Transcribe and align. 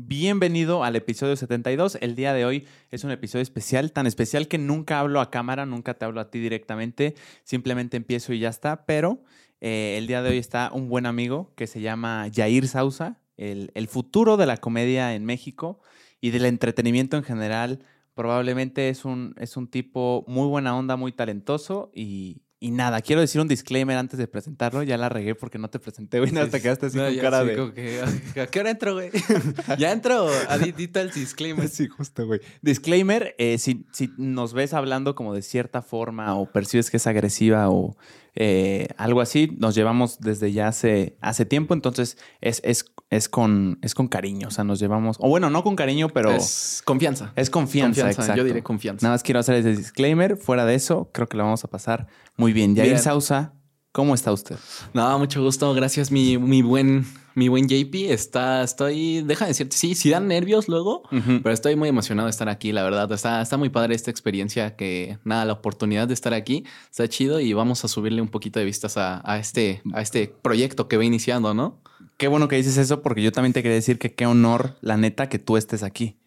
Bienvenido 0.00 0.84
al 0.84 0.94
episodio 0.94 1.34
72. 1.34 1.98
El 2.00 2.14
día 2.14 2.32
de 2.32 2.44
hoy 2.44 2.68
es 2.92 3.02
un 3.02 3.10
episodio 3.10 3.42
especial, 3.42 3.90
tan 3.90 4.06
especial 4.06 4.46
que 4.46 4.56
nunca 4.56 5.00
hablo 5.00 5.20
a 5.20 5.28
cámara, 5.28 5.66
nunca 5.66 5.94
te 5.94 6.04
hablo 6.04 6.20
a 6.20 6.30
ti 6.30 6.38
directamente, 6.38 7.16
simplemente 7.42 7.96
empiezo 7.96 8.32
y 8.32 8.38
ya 8.38 8.48
está, 8.48 8.86
pero 8.86 9.24
eh, 9.60 9.96
el 9.98 10.06
día 10.06 10.22
de 10.22 10.30
hoy 10.30 10.38
está 10.38 10.70
un 10.72 10.88
buen 10.88 11.04
amigo 11.04 11.52
que 11.56 11.66
se 11.66 11.80
llama 11.80 12.28
Jair 12.32 12.68
Sausa, 12.68 13.18
el, 13.36 13.72
el 13.74 13.88
futuro 13.88 14.36
de 14.36 14.46
la 14.46 14.58
comedia 14.58 15.16
en 15.16 15.24
México 15.24 15.80
y 16.20 16.30
del 16.30 16.44
entretenimiento 16.44 17.16
en 17.16 17.24
general. 17.24 17.80
Probablemente 18.14 18.90
es 18.90 19.04
un, 19.04 19.34
es 19.36 19.56
un 19.56 19.66
tipo 19.66 20.24
muy 20.28 20.46
buena 20.46 20.78
onda, 20.78 20.94
muy 20.94 21.10
talentoso 21.10 21.90
y, 21.92 22.42
y 22.60 22.72
nada, 22.72 23.00
quiero 23.02 23.20
decir 23.20 23.40
un 23.40 23.46
disclaimer 23.46 23.96
antes 23.96 24.18
de 24.18 24.26
presentarlo. 24.26 24.82
Ya 24.82 24.96
la 24.96 25.08
regué 25.08 25.36
porque 25.36 25.58
no 25.58 25.70
te 25.70 25.78
presenté, 25.78 26.18
güey. 26.18 26.32
Te 26.50 26.60
quedaste 26.60 26.86
así 26.86 26.96
No, 26.98 27.04
con 27.04 27.14
ya 27.14 27.22
cara 27.22 27.42
sí, 27.42 27.48
de. 27.48 27.56
como 27.56 27.72
que, 27.72 28.02
¿A 28.40 28.46
qué 28.48 28.60
hora 28.60 28.70
entro, 28.70 28.94
güey? 28.94 29.10
ya 29.78 29.92
entro. 29.92 30.28
Aditita 30.48 31.00
el 31.00 31.10
disclaimer. 31.10 31.68
Sí, 31.78 31.86
justo, 31.86 32.26
güey. 32.26 32.40
Disclaimer: 32.62 33.36
eh, 33.38 33.58
si, 33.58 33.86
si 33.92 34.10
nos 34.16 34.54
ves 34.54 34.74
hablando 34.74 35.14
como 35.14 35.34
de 35.34 35.42
cierta 35.42 35.82
forma 35.82 36.34
o 36.34 36.50
percibes 36.50 36.90
que 36.90 36.96
es 36.96 37.06
agresiva 37.06 37.70
o 37.70 37.96
eh, 38.34 38.88
algo 38.96 39.20
así, 39.20 39.56
nos 39.58 39.74
llevamos 39.74 40.20
desde 40.20 40.52
ya 40.52 40.68
hace, 40.68 41.16
hace 41.20 41.44
tiempo. 41.44 41.74
Entonces 41.74 42.18
es, 42.40 42.60
es, 42.64 42.84
es, 43.10 43.28
con, 43.28 43.78
es 43.82 43.94
con 43.94 44.08
cariño. 44.08 44.48
O 44.48 44.50
sea, 44.50 44.64
nos 44.64 44.78
llevamos. 44.78 45.16
O 45.20 45.28
bueno, 45.28 45.50
no 45.50 45.62
con 45.62 45.76
cariño, 45.76 46.08
pero 46.08 46.30
es, 46.32 46.76
Es 46.76 46.82
confianza. 46.84 47.32
confianza. 47.50 48.02
Confianza, 48.02 48.10
exacto. 48.10 48.36
yo 48.36 48.44
diré 48.44 48.62
confianza. 48.62 49.04
Nada 49.06 49.14
más 49.14 49.22
quiero 49.22 49.40
hacer 49.40 49.56
ese 49.56 49.74
disclaimer. 49.76 50.36
Fuera 50.36 50.64
de 50.64 50.74
eso, 50.74 51.10
creo 51.12 51.28
que 51.28 51.36
lo 51.36 51.44
vamos 51.44 51.64
a 51.64 51.68
pasar 51.68 52.06
muy 52.36 52.52
bien. 52.52 52.74
Yair 52.74 52.90
Bien. 52.90 53.02
Sausa, 53.02 53.54
¿cómo 53.98 54.14
está 54.14 54.30
usted? 54.30 54.54
No, 54.94 55.18
mucho 55.18 55.42
gusto. 55.42 55.74
Gracias, 55.74 56.12
mi, 56.12 56.38
mi 56.38 56.62
buen, 56.62 57.04
mi 57.34 57.48
buen 57.48 57.66
JP. 57.66 58.12
Está, 58.12 58.62
estoy, 58.62 59.22
deja 59.22 59.46
de 59.46 59.48
decirte, 59.48 59.76
sí, 59.76 59.96
sí 59.96 60.08
dan 60.10 60.28
nervios 60.28 60.68
luego, 60.68 61.02
pero 61.10 61.50
estoy 61.50 61.74
muy 61.74 61.88
emocionado 61.88 62.26
de 62.26 62.30
estar 62.30 62.48
aquí, 62.48 62.70
la 62.70 62.84
verdad. 62.84 63.10
Está, 63.10 63.42
está 63.42 63.56
muy 63.56 63.70
padre 63.70 63.96
esta 63.96 64.12
experiencia 64.12 64.76
que, 64.76 65.18
nada, 65.24 65.44
la 65.46 65.54
oportunidad 65.54 66.06
de 66.06 66.14
estar 66.14 66.32
aquí 66.32 66.64
está 66.88 67.08
chido 67.08 67.40
y 67.40 67.52
vamos 67.54 67.84
a 67.84 67.88
subirle 67.88 68.22
un 68.22 68.28
poquito 68.28 68.60
de 68.60 68.66
vistas 68.66 68.96
a, 68.96 69.20
a 69.28 69.38
este, 69.38 69.82
a 69.92 70.00
este 70.00 70.32
proyecto 70.42 70.86
que 70.86 70.96
va 70.96 71.04
iniciando, 71.04 71.52
¿no? 71.52 71.80
Qué 72.18 72.28
bueno 72.28 72.46
que 72.46 72.54
dices 72.54 72.76
eso 72.76 73.02
porque 73.02 73.20
yo 73.20 73.32
también 73.32 73.52
te 73.52 73.64
quería 73.64 73.74
decir 73.74 73.98
que 73.98 74.14
qué 74.14 74.26
honor, 74.26 74.76
la 74.80 74.96
neta, 74.96 75.28
que 75.28 75.40
tú 75.40 75.56
estés 75.56 75.82
aquí. 75.82 76.18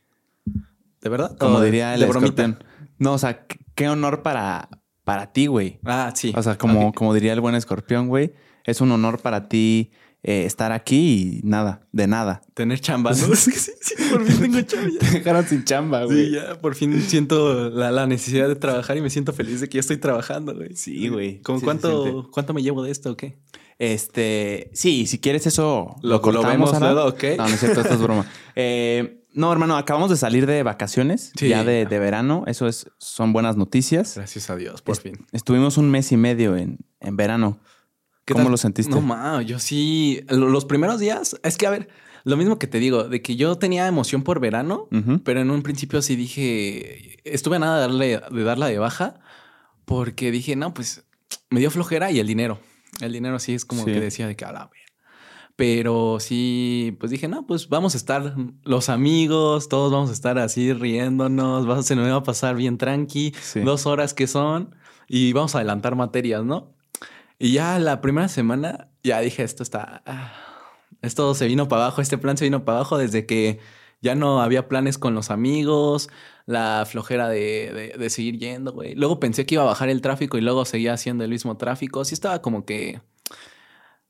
¿De 1.00 1.08
verdad? 1.08 1.38
Como 1.38 1.60
¿O 1.60 1.62
diría 1.62 1.94
el 1.94 2.02
de. 2.02 2.58
No, 3.00 3.14
o 3.14 3.18
sea, 3.18 3.46
qué 3.76 3.88
honor 3.88 4.24
para, 4.24 4.68
para 5.12 5.34
ti, 5.34 5.48
güey. 5.48 5.80
Ah, 5.84 6.12
sí. 6.16 6.32
O 6.36 6.42
sea, 6.42 6.58
como, 6.58 6.94
como 6.94 7.14
diría 7.14 7.34
el 7.34 7.42
buen 7.42 7.56
escorpión, 7.56 8.08
güey. 8.08 8.32
Es 8.64 8.80
un 8.80 8.92
honor 8.92 9.20
para 9.20 9.50
ti 9.50 9.92
eh, 10.24 10.46
estar 10.46 10.72
aquí 10.72 11.42
y 11.44 11.48
nada, 11.48 11.82
de 11.92 12.08
nada. 12.08 12.42
Tener 12.54 12.80
chamba, 12.80 13.12
¿no? 13.28 13.36
Sí, 13.36 13.52
sí, 13.52 13.72
por 14.12 14.24
fin 14.26 14.40
tengo 14.40 14.62
chamba 14.62 14.90
ya. 14.94 15.00
Te 15.10 15.18
dejaron 15.18 15.46
sin 15.48 15.66
chamba, 15.66 16.06
güey. 16.06 16.28
Sí, 16.28 16.32
ya 16.34 16.60
por 16.62 16.76
fin 16.76 17.02
siento 17.02 17.70
la, 17.70 17.92
la 17.92 18.08
necesidad 18.08 18.48
de 18.48 18.56
trabajar 18.56 18.98
y 18.98 19.02
me 19.02 19.10
siento 19.10 19.34
feliz 19.34 19.60
de 19.62 19.68
que 19.68 19.76
ya 19.76 19.80
estoy 19.82 19.98
trabajando, 19.98 20.56
güey. 20.56 20.76
Sí, 20.76 21.08
güey. 21.10 21.42
¿Cómo 21.42 21.58
Sí 21.58 21.62
se 21.62 21.66
cuánto, 21.66 22.30
cuánto 22.32 22.54
me 22.54 22.62
llevo 22.64 22.84
de 22.84 22.92
esto 22.92 23.12
o 23.12 23.18
qué? 23.18 23.38
Este, 23.80 24.70
sí, 24.74 25.08
si 25.08 25.18
quieres 25.20 25.48
eso 25.48 25.96
Lo- 26.04 26.10
lo 26.10 26.22
cortamos, 26.22 26.72
vemos 26.72 26.80
luego, 26.80 27.06
¿ok? 27.10 27.24
No, 27.38 27.48
no 27.48 27.54
es 27.56 27.60
cierto, 27.60 27.82
esto 27.82 27.94
es 27.96 28.02
broma. 28.02 28.26
Eh, 28.56 29.21
no, 29.34 29.52
hermano, 29.52 29.78
acabamos 29.78 30.10
de 30.10 30.18
salir 30.18 30.46
de 30.46 30.64
vacaciones, 30.64 31.32
Sí. 31.38 31.50
ya 31.50 31.64
de, 31.64 31.86
de 31.86 32.00
verano. 32.00 32.44
Eso 32.48 32.68
es, 32.68 32.90
son 32.98 33.34
buenas 33.34 33.58
noticias. 33.58 34.16
Gracias 34.16 34.50
a 34.50 34.56
Dios, 34.56 34.82
por 34.82 34.98
fin. 34.98 35.26
Estuvimos 35.32 35.78
un 35.78 35.90
mes 35.90 36.12
y 36.12 36.18
medio 36.18 36.56
en, 36.58 36.80
en 37.00 37.16
verano. 37.18 37.60
¿Qué 38.26 38.34
¿Cómo 38.34 38.46
tal? 38.46 38.52
lo 38.52 38.58
sentiste? 38.58 38.92
No, 38.92 39.02
ma, 39.02 39.42
yo 39.42 39.60
sí. 39.60 40.22
lo- 40.30 40.50
Los 40.50 40.66
primeros 40.66 41.00
días, 41.00 41.36
es 41.44 41.58
que 41.58 41.66
a 41.68 41.72
ver, 41.72 41.90
lo 42.24 42.38
mismo 42.38 42.60
que 42.60 42.68
te 42.68 42.78
digo, 42.80 43.06
de 43.06 43.22
que 43.22 43.36
yo 43.36 43.58
tenía 43.58 43.88
emoción 43.88 44.22
por 44.22 44.40
verano, 44.40 44.88
pero 45.24 45.42
en 45.42 45.50
un 45.50 45.64
principio 45.64 46.02
sí 46.04 46.16
dije, 46.16 47.18
estuve 47.24 47.56
a 47.56 47.60
nada 47.60 47.76
de, 47.78 47.82
darle, 47.82 48.22
de 48.32 48.44
darla 48.44 48.68
de 48.68 48.78
baja, 48.78 49.20
porque 49.86 50.30
dije, 50.32 50.56
no, 50.56 50.74
pues 50.74 51.04
me 51.50 51.60
dio 51.60 51.72
flojera 51.72 52.12
y 52.12 52.20
el 52.20 52.28
dinero. 52.28 52.60
El 53.00 53.14
dinero 53.14 53.40
sí 53.40 53.54
es 53.56 53.66
como 53.66 53.84
Sí. 53.86 53.92
que 53.92 54.00
decía 54.00 54.28
de 54.28 54.36
que 54.36 54.46
a 54.46 54.52
la. 54.52 54.70
Pero 55.56 56.18
sí, 56.20 56.96
pues 57.00 57.12
dije, 57.12 57.28
no, 57.28 57.46
pues 57.46 57.70
vamos 57.70 57.94
a 57.94 57.98
estar 57.98 58.36
los 58.64 58.90
amigos, 58.90 59.70
todos 59.70 59.92
vamos 59.92 60.10
a 60.10 60.14
estar 60.14 60.40
así 60.40 60.74
riéndonos, 60.74 61.70
va- 61.70 61.84
se 61.84 61.96
nos 61.96 62.08
va 62.10 62.16
a 62.16 62.24
pasar 62.24 62.56
bien 62.56 62.78
tranqui, 62.78 63.34
Sí. 63.42 63.60
dos 63.60 63.86
horas 63.86 64.14
que 64.14 64.28
son, 64.28 64.76
y 65.08 65.34
vamos 65.34 65.54
a 65.54 65.60
adelantar 65.60 65.96
materias, 65.96 66.44
¿no? 66.44 66.74
Y 67.38 67.54
ya 67.54 67.78
la 67.80 68.02
primera 68.02 68.28
semana, 68.28 68.88
ya 69.04 69.20
dije, 69.20 69.44
esto 69.44 69.62
está, 69.64 70.02
ah, 70.06 70.34
esto 71.02 71.34
se 71.36 71.48
vino 71.48 71.68
para 71.68 71.84
abajo, 71.84 72.02
este 72.02 72.18
plan 72.18 72.38
se 72.38 72.46
vino 72.46 72.64
para 72.66 72.80
abajo 72.80 72.98
desde 72.98 73.26
que 73.26 73.60
ya 74.02 74.16
no 74.16 74.42
había 74.42 74.68
planes 74.68 74.98
con 74.98 75.14
los 75.14 75.30
amigos, 75.30 76.10
la 76.48 76.86
flojera 76.90 77.30
de, 77.30 77.72
de- 77.94 77.96
de 78.00 78.10
seguir 78.10 78.40
yendo, 78.40 78.72
güey. 78.74 78.96
Luego 78.96 79.20
pensé 79.20 79.46
que 79.46 79.56
iba 79.56 79.64
a 79.64 79.68
bajar 79.68 79.90
el 79.90 80.02
tráfico 80.02 80.38
y 80.38 80.42
luego 80.42 80.66
seguía 80.66 80.94
haciendo 80.94 81.24
el 81.24 81.30
mismo 81.30 81.58
tráfico. 81.58 82.04
Sí 82.04 82.14
estaba 82.16 82.42
como 82.42 82.66
que 82.66 83.02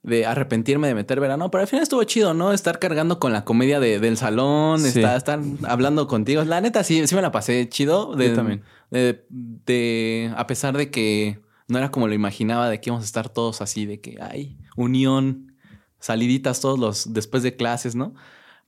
de 0.04 0.26
arrepentirme 0.26 0.88
de 0.88 0.96
meter 0.96 1.20
verano, 1.20 1.52
pero 1.52 1.62
al 1.62 1.68
final 1.68 1.84
estuvo 1.84 2.04
chido, 2.04 2.34
¿no? 2.34 2.54
Estar 2.54 2.80
cargando 2.80 3.20
con 3.20 3.34
la 3.34 3.46
comedia 3.46 3.80
de- 3.80 4.00
del 4.00 4.18
salón, 4.18 4.80
Sí. 4.80 4.88
estar, 5.00 5.16
estar 5.18 5.40
hablando 5.68 6.08
contigo. 6.08 6.44
La 6.44 6.60
neta, 6.60 6.84
sí, 6.84 7.06
sí 7.08 7.14
me 7.16 7.22
la 7.22 7.32
pasé 7.32 7.70
chido. 7.70 8.16
De, 8.16 8.30
Yo 8.30 8.36
también. 8.36 8.64
de- 8.90 9.24
de- 9.30 10.34
a 10.36 10.48
pesar 10.48 10.76
de 10.76 10.90
que 10.90 11.40
no 11.68 11.78
era 11.78 11.92
como 11.92 12.08
lo 12.08 12.14
imaginaba, 12.16 12.68
de 12.70 12.82
que 12.82 12.90
íbamos 12.90 13.04
a 13.04 13.06
estar 13.06 13.30
todos 13.30 13.62
así, 13.62 13.86
de 13.86 14.02
que 14.02 14.18
hay 14.22 14.58
unión, 14.76 15.54
saliditas 16.00 16.62
todos 16.62 16.80
los 16.80 17.14
después 17.14 17.44
de 17.44 17.56
clases, 17.56 17.94
¿no? 17.96 18.14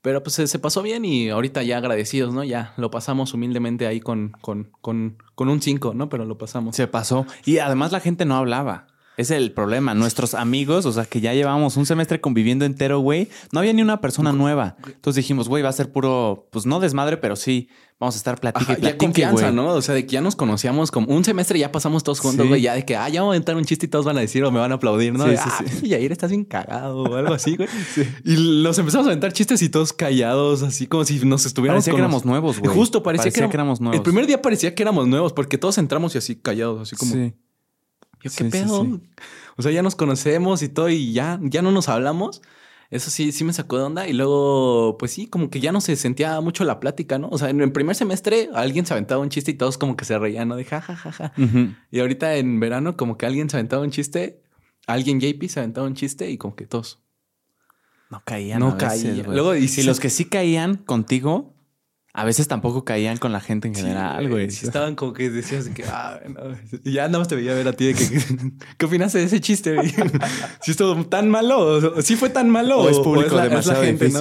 Pero 0.02 0.22
pues 0.22 0.34
se, 0.34 0.46
se 0.46 0.58
pasó 0.58 0.82
bien 0.82 1.04
y 1.04 1.30
ahorita 1.30 1.62
ya 1.62 1.78
agradecidos, 1.78 2.32
¿no? 2.34 2.44
Ya 2.44 2.74
lo 2.76 2.90
pasamos 2.90 3.32
humildemente 3.34 3.86
ahí 3.86 4.00
con, 4.00 4.32
con, 4.42 4.70
con, 4.82 5.16
con 5.34 5.48
un 5.48 5.62
5, 5.62 5.94
¿no? 5.94 6.08
Pero 6.10 6.26
lo 6.26 6.36
pasamos. 6.38 6.76
Se 6.76 6.86
pasó. 6.86 7.26
Y 7.46 7.58
además 7.58 7.90
la 7.90 8.00
gente 8.00 8.24
no 8.26 8.36
hablaba. 8.36 8.86
Es 9.16 9.30
el 9.30 9.52
problema. 9.52 9.94
Nuestros 9.94 10.34
amigos, 10.34 10.86
o 10.86 10.92
sea, 10.92 11.04
que 11.04 11.20
ya 11.20 11.32
llevábamos 11.34 11.76
un 11.76 11.86
semestre 11.86 12.20
conviviendo 12.20 12.64
entero, 12.64 12.98
güey, 12.98 13.28
no 13.52 13.60
había 13.60 13.72
ni 13.72 13.80
una 13.82 14.00
persona 14.00 14.32
nueva. 14.32 14.76
Entonces 14.86 15.22
dijimos, 15.22 15.48
güey, 15.48 15.62
va 15.62 15.68
a 15.68 15.72
ser 15.72 15.92
puro, 15.92 16.48
pues 16.50 16.66
no 16.66 16.80
desmadre, 16.80 17.16
pero 17.16 17.36
sí, 17.36 17.68
vamos 18.00 18.16
a 18.16 18.18
estar 18.18 18.40
platicando. 18.40 18.80
Ya 18.80 18.98
confianza, 18.98 19.52
¿no? 19.52 19.68
O 19.68 19.82
sea, 19.82 19.94
de 19.94 20.04
que 20.04 20.14
ya 20.14 20.20
nos 20.20 20.34
conocíamos 20.34 20.90
como 20.90 21.06
un 21.14 21.24
semestre, 21.24 21.60
ya 21.60 21.70
pasamos 21.70 22.02
todos 22.02 22.18
juntos, 22.18 22.42
Sí. 22.44 22.48
güey. 22.48 22.62
Ya 22.62 22.74
de 22.74 22.84
que, 22.84 22.96
ah, 22.96 23.08
ya 23.08 23.20
vamos 23.20 23.34
a 23.34 23.36
inventar 23.36 23.56
un 23.56 23.64
chiste 23.64 23.86
y 23.86 23.88
todos 23.88 24.04
van 24.04 24.16
a 24.16 24.20
decir 24.20 24.42
o 24.44 24.50
me 24.50 24.58
van 24.58 24.72
a 24.72 24.74
aplaudir, 24.76 25.12
¿no? 25.12 25.24
Sí, 25.24 25.30
De, 25.30 25.36
sí, 25.36 25.42
ah, 25.46 25.64
sí. 25.80 25.88
Yair, 25.88 26.10
estás 26.10 26.30
bien 26.30 26.44
cagado 26.44 27.04
o 27.04 27.14
algo 27.14 27.34
así, 27.34 27.56
güey. 27.56 27.68
Y 28.24 28.62
nos 28.64 28.76
empezamos 28.78 29.06
a 29.06 29.10
aventar 29.10 29.32
chistes 29.32 29.62
y 29.62 29.68
todos 29.68 29.92
callados, 29.92 30.62
así 30.62 30.88
como 30.88 31.04
si 31.04 31.24
nos 31.24 31.46
estuviéramos 31.46 31.84
Parecía 31.84 31.94
que 31.94 32.00
éramos 32.00 32.24
nuevos, 32.24 32.58
güey. 32.58 32.74
Justo, 32.74 33.02
parecía, 33.04 33.24
Parecía 33.26 33.44
que, 33.44 33.50
que 33.50 33.56
éramos 33.56 33.80
nuevos. 33.80 33.96
El 33.96 34.02
primer 34.02 34.26
día 34.26 34.42
parecía 34.42 34.74
que 34.74 34.82
éramos 34.82 35.06
nuevos 35.06 35.32
porque 35.32 35.56
todos 35.56 35.78
entramos 35.78 36.16
y 36.16 36.18
así 36.18 36.34
callados, 36.34 36.82
así 36.82 36.96
como, 36.96 37.12
Sí. 37.12 37.32
¿Yo 38.24 38.30
qué 38.30 38.44
sí, 38.44 38.50
pedo? 38.50 38.84
sí. 38.84 39.00
O 39.56 39.62
sea, 39.62 39.70
ya 39.70 39.82
nos 39.82 39.94
conocemos 39.94 40.62
y 40.62 40.68
todo 40.68 40.88
y 40.88 41.12
ya, 41.12 41.38
ya 41.42 41.62
no 41.62 41.70
nos 41.70 41.88
hablamos. 41.88 42.42
Eso 42.90 43.10
sí, 43.10 43.32
sí 43.32 43.44
me 43.44 43.52
sacó 43.52 43.78
de 43.78 43.84
onda. 43.84 44.08
Y 44.08 44.12
luego, 44.12 44.96
pues 44.98 45.12
sí, 45.12 45.26
como 45.26 45.50
que 45.50 45.60
ya 45.60 45.72
no 45.72 45.80
se 45.80 45.96
sentía 45.96 46.40
mucho 46.40 46.64
la 46.64 46.80
plática, 46.80 47.18
¿no? 47.18 47.28
O 47.30 47.38
sea, 47.38 47.50
en 47.50 47.60
el 47.60 47.72
primer 47.72 47.96
semestre 47.96 48.48
alguien 48.54 48.86
se 48.86 48.94
aventaba 48.94 49.20
un 49.20 49.30
chiste 49.30 49.50
y 49.50 49.54
todos 49.54 49.78
como 49.78 49.96
que 49.96 50.04
se 50.04 50.18
reían, 50.18 50.48
¿no? 50.48 50.56
De 50.56 50.64
ja, 50.64 50.80
ja, 50.80 50.96
ja, 50.96 51.12
ja. 51.12 51.32
Y 51.90 52.00
ahorita 52.00 52.36
en 52.36 52.60
verano, 52.60 52.96
como 52.96 53.16
que 53.16 53.26
alguien 53.26 53.48
se 53.50 53.56
aventaba 53.56 53.82
un 53.82 53.90
chiste, 53.90 54.42
alguien 54.86 55.20
JP 55.20 55.48
se 55.48 55.60
aventaba 55.60 55.86
un 55.86 55.94
chiste 55.94 56.30
y 56.30 56.38
como 56.38 56.54
que 56.56 56.66
todos. 56.66 57.00
No 58.10 58.22
caían. 58.24 58.60
No 58.60 58.68
a 58.68 58.74
veces, 58.74 59.02
caía. 59.02 59.24
güey. 59.24 59.36
Luego, 59.36 59.54
y 59.56 59.68
sí 59.68 59.82
los 59.82 59.98
que 59.98 60.10
sí 60.10 60.26
caían 60.26 60.76
contigo, 60.76 61.53
a 62.16 62.24
veces 62.24 62.46
tampoco 62.46 62.84
caían 62.84 63.16
con 63.16 63.32
la 63.32 63.40
gente 63.40 63.66
en 63.66 63.74
general, 63.74 64.28
güey. 64.30 64.48
Sí, 64.48 64.66
estaban 64.66 64.94
como 64.94 65.12
que 65.12 65.30
decías 65.30 65.64
de 65.64 65.74
que, 65.74 65.82
ah. 65.84 66.20
Y 66.84 66.92
ya 66.92 67.06
nada 67.08 67.18
más 67.18 67.26
te 67.28 67.34
veía 67.34 67.52
ver 67.54 67.66
a 67.66 67.72
ti 67.72 67.86
de 67.86 67.94
que, 67.94 68.06
¿qué 68.78 68.86
opinaste 68.86 69.18
de 69.18 69.24
ese 69.24 69.40
chiste, 69.40 69.74
güey? 69.74 69.92
Si 70.62 70.70
estuvo 70.70 71.04
tan 71.06 71.28
malo, 71.28 71.58
o 71.96 72.02
sí 72.02 72.14
fue 72.14 72.30
tan 72.30 72.48
malo, 72.48 72.78
O 72.78 72.88
es 72.88 73.00
público 73.00 73.34
la- 73.34 73.48
demasiado 73.48 73.82
gente, 73.82 74.08
¿no? 74.10 74.20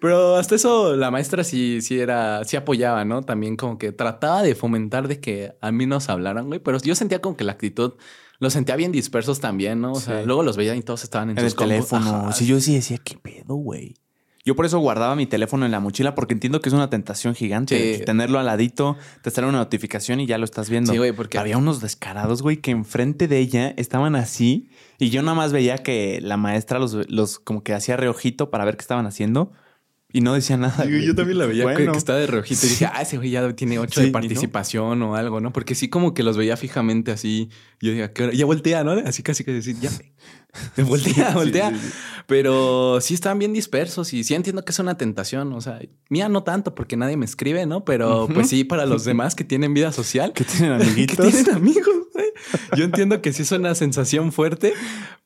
Pero 0.00 0.36
hasta 0.36 0.54
eso 0.54 0.94
la 0.94 1.10
maestra 1.10 1.42
sí, 1.42 1.80
sí 1.82 1.98
era, 1.98 2.44
sí 2.44 2.56
apoyaba, 2.56 3.04
¿no? 3.04 3.22
También 3.22 3.56
como 3.56 3.76
que 3.76 3.90
trataba 3.92 4.42
de 4.44 4.54
fomentar 4.54 5.08
de 5.08 5.18
que 5.20 5.52
a 5.60 5.72
mí 5.72 5.84
nos 5.86 6.08
hablaran, 6.08 6.46
güey. 6.46 6.60
Pero 6.60 6.78
yo 6.78 6.94
sentía 6.94 7.20
como 7.20 7.36
que 7.36 7.42
la 7.44 7.52
actitud, 7.52 7.94
los 8.38 8.52
sentía 8.52 8.76
bien 8.76 8.92
dispersos 8.92 9.40
también, 9.40 9.80
¿no? 9.80 9.92
O 9.92 10.00
sea, 10.00 10.22
luego 10.22 10.42
los 10.44 10.56
veía 10.56 10.74
y 10.76 10.82
todos 10.82 11.02
estaban 11.02 11.30
en, 11.30 11.38
En 11.38 11.44
el 11.44 11.50
sus 11.50 11.58
compu- 11.58 11.62
teléfono. 11.68 12.32
Sí, 12.32 12.46
yo 12.46 12.60
sí 12.60 12.74
decía, 12.74 12.98
¿qué 13.02 13.16
pedo, 13.16 13.54
güey? 13.56 13.94
Yo 14.44 14.56
por 14.56 14.66
eso 14.66 14.78
guardaba 14.80 15.14
mi 15.14 15.26
teléfono 15.26 15.64
en 15.66 15.70
la 15.70 15.78
mochila 15.78 16.16
porque 16.16 16.34
entiendo 16.34 16.60
que 16.60 16.68
es 16.68 16.72
una 16.74 16.90
tentación 16.90 17.34
gigante. 17.36 17.98
Sí. 17.98 18.04
Tenerlo 18.04 18.40
al 18.40 18.46
ladito, 18.46 18.96
te 19.22 19.30
sale 19.30 19.46
una 19.46 19.58
notificación 19.58 20.18
y 20.18 20.26
ya 20.26 20.36
lo 20.36 20.44
estás 20.44 20.68
viendo. 20.68 20.90
Sí, 20.92 20.98
güey, 20.98 21.12
porque- 21.12 21.38
Había 21.38 21.58
unos 21.58 21.80
descarados, 21.80 22.42
güey, 22.42 22.56
que 22.56 22.72
enfrente 22.72 23.28
de 23.28 23.38
ella 23.38 23.72
estaban 23.76 24.16
así 24.16 24.68
y 24.98 25.10
yo 25.10 25.22
nada 25.22 25.36
más 25.36 25.52
veía 25.52 25.78
que 25.78 26.20
la 26.20 26.36
maestra 26.36 26.80
los, 26.80 27.08
los 27.08 27.38
como 27.38 27.62
que 27.62 27.72
hacía 27.72 27.96
reojito 27.96 28.50
para 28.50 28.64
ver 28.64 28.76
qué 28.76 28.82
estaban 28.82 29.06
haciendo 29.06 29.52
y 30.12 30.20
no 30.22 30.34
decía 30.34 30.56
nada. 30.56 30.84
Yo, 30.86 31.14
también 31.14 31.38
la 31.38 31.46
veía 31.46 31.64
que- 31.64 31.72
Bueno. 31.74 31.92
que, 31.92 31.98
estaba 31.98 32.18
de 32.18 32.26
reojito 32.26 32.66
y 32.66 32.68
dije, 32.70 32.86
ah, 32.86 33.00
ese 33.00 33.16
güey 33.18 33.30
ya 33.30 33.50
tiene 33.54 33.78
ocho 33.78 34.00
Sí, 34.00 34.06
de 34.06 34.12
participación 34.12 35.00
o 35.02 35.14
algo, 35.14 35.40
¿no? 35.40 35.52
Porque 35.52 35.74
sí 35.76 35.88
como 35.88 36.14
que 36.14 36.22
los 36.24 36.36
veía 36.36 36.56
fijamente 36.56 37.12
así. 37.12 37.48
Yo 37.80 37.92
dije, 37.92 38.02
¿a 38.02 38.12
qué 38.12 38.24
hora? 38.24 38.32
Ya 38.34 38.44
voltea, 38.44 38.82
¿no? 38.84 38.90
Así 39.06 39.22
casi 39.22 39.44
que 39.44 39.52
decir, 39.52 39.76
ya. 39.80 39.90
voltea, 40.76 41.34
voltea. 41.34 41.70
Sí, 41.70 41.76
sí, 41.76 41.88
sí. 41.88 41.92
Pero 42.26 43.00
sí 43.00 43.14
están 43.14 43.38
bien 43.38 43.52
dispersos 43.52 44.12
y 44.12 44.24
sí 44.24 44.34
entiendo 44.34 44.64
que 44.64 44.72
es 44.72 44.78
una 44.78 44.96
tentación. 44.96 45.52
O 45.52 45.60
sea, 45.60 45.80
mía 46.08 46.28
no 46.28 46.44
tanto 46.44 46.74
porque 46.74 46.96
nadie 46.96 47.16
me 47.16 47.24
escribe, 47.24 47.66
¿no? 47.66 47.84
Pero 47.84 48.28
pues 48.32 48.48
sí, 48.48 48.64
para 48.64 48.86
los 48.86 49.04
demás 49.06 49.34
que 49.34 49.44
tienen 49.44 49.74
vida 49.74 49.92
social. 49.92 50.32
Que 50.32 50.44
tienen 50.44 50.78
que 50.78 50.84
amiguitos. 50.84 51.30
tienen 51.30 51.54
amigos. 51.54 51.94
Yo 52.76 52.84
entiendo 52.84 53.22
que 53.22 53.32
sí 53.32 53.42
es 53.42 53.52
una 53.52 53.74
sensación 53.74 54.32
fuerte, 54.32 54.72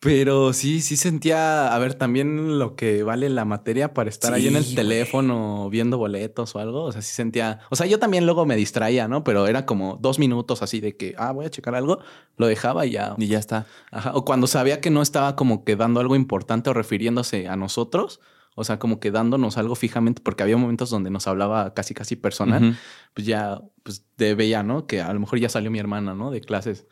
pero 0.00 0.52
sí, 0.52 0.80
sí 0.80 0.96
sentía, 0.96 1.74
a 1.74 1.78
ver, 1.78 1.94
también 1.94 2.58
lo 2.58 2.76
que 2.76 3.02
vale 3.02 3.30
la 3.30 3.44
materia 3.44 3.94
para 3.94 4.10
estar 4.10 4.34
ahí 4.34 4.48
en 4.48 4.56
el 4.56 4.62
güey. 4.64 4.74
teléfono 4.74 5.68
viendo 5.70 5.96
boletos 5.98 6.54
o 6.54 6.58
algo. 6.58 6.84
O 6.84 6.92
sea, 6.92 7.02
sí 7.02 7.14
sentía, 7.14 7.60
o 7.70 7.76
sea, 7.76 7.86
yo 7.86 7.98
también 7.98 8.26
luego 8.26 8.44
me 8.46 8.56
distraía, 8.56 9.08
¿no? 9.08 9.24
Pero 9.24 9.46
era 9.46 9.64
como 9.64 9.98
dos 10.00 10.18
minutos 10.18 10.62
así 10.62 10.80
de 10.80 10.96
que, 10.96 11.14
ah, 11.16 11.32
voy 11.32 11.46
a 11.46 11.50
checar 11.50 11.74
algo, 11.74 12.00
lo 12.36 12.46
dejaba 12.46 12.84
y 12.86 12.92
ya. 12.92 13.14
Y 13.16 13.28
ya 13.28 13.38
está. 13.38 13.66
Ajá. 13.90 14.12
O 14.14 14.24
cuando 14.24 14.46
sabía 14.46 14.80
que 14.80 14.90
no 14.90 15.00
estaba 15.02 15.15
como 15.36 15.64
que 15.64 15.76
dando 15.76 16.00
algo 16.00 16.14
importante 16.16 16.70
o 16.70 16.74
refiriéndose 16.74 17.48
a 17.48 17.56
nosotros. 17.56 18.20
O 18.58 18.64
sea, 18.64 18.78
como 18.78 19.00
que 19.00 19.10
dándonos 19.10 19.58
algo 19.58 19.74
fijamente, 19.74 20.22
porque 20.22 20.42
había 20.42 20.56
momentos 20.56 20.88
donde 20.88 21.10
nos 21.10 21.26
hablaba 21.26 21.74
casi, 21.74 21.92
casi 21.92 22.16
personal 22.16 22.78
pues 23.12 23.26
ya, 23.26 23.60
pues 23.82 24.06
de 24.16 24.34
veía, 24.34 24.62
¿no? 24.62 24.86
Que 24.86 25.02
a 25.02 25.12
lo 25.12 25.20
mejor 25.20 25.38
ya 25.38 25.48
salió 25.50 25.70
mi 25.70 25.78
hermana, 25.78 26.14
¿no? 26.14 26.30
De 26.30 26.40
clases. 26.40 26.86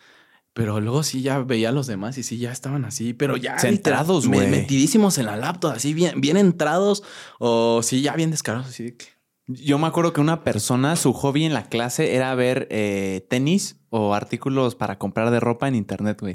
Pero 0.52 0.78
luego 0.80 1.02
sí 1.02 1.22
ya 1.22 1.38
veía 1.40 1.70
a 1.70 1.72
los 1.72 1.86
demás 1.86 2.16
y 2.18 2.22
sí 2.22 2.36
ya 2.38 2.52
estaban 2.52 2.84
así, 2.84 3.12
pero 3.14 3.36
ya 3.36 3.58
Centrados, 3.58 4.24
literal, 4.26 4.46
güey. 4.46 4.50
me- 4.50 4.60
metidísimos 4.60 5.16
en 5.18 5.26
la 5.26 5.36
laptop, 5.36 5.72
así 5.72 5.94
bien, 5.94 6.20
bien 6.20 6.36
entrados 6.36 7.02
o 7.38 7.80
sí 7.82 8.02
ya 8.02 8.14
bien 8.14 8.30
descarados, 8.30 8.66
así 8.68 8.84
de 8.84 8.96
que 8.96 9.06
Yo 9.46 9.78
me 9.78 9.86
acuerdo 9.86 10.12
que 10.12 10.20
una 10.20 10.44
persona, 10.44 10.96
su 10.96 11.12
hobby 11.14 11.44
en 11.44 11.54
la 11.54 11.64
clase 11.70 12.14
era 12.14 12.34
ver 12.34 12.68
eh, 12.70 13.26
tenis 13.30 13.80
o 13.90 14.14
artículos 14.14 14.74
para 14.74 14.98
comprar 14.98 15.30
de 15.30 15.40
ropa 15.40 15.66
en 15.66 15.74
internet, 15.74 16.20
güey. 16.20 16.34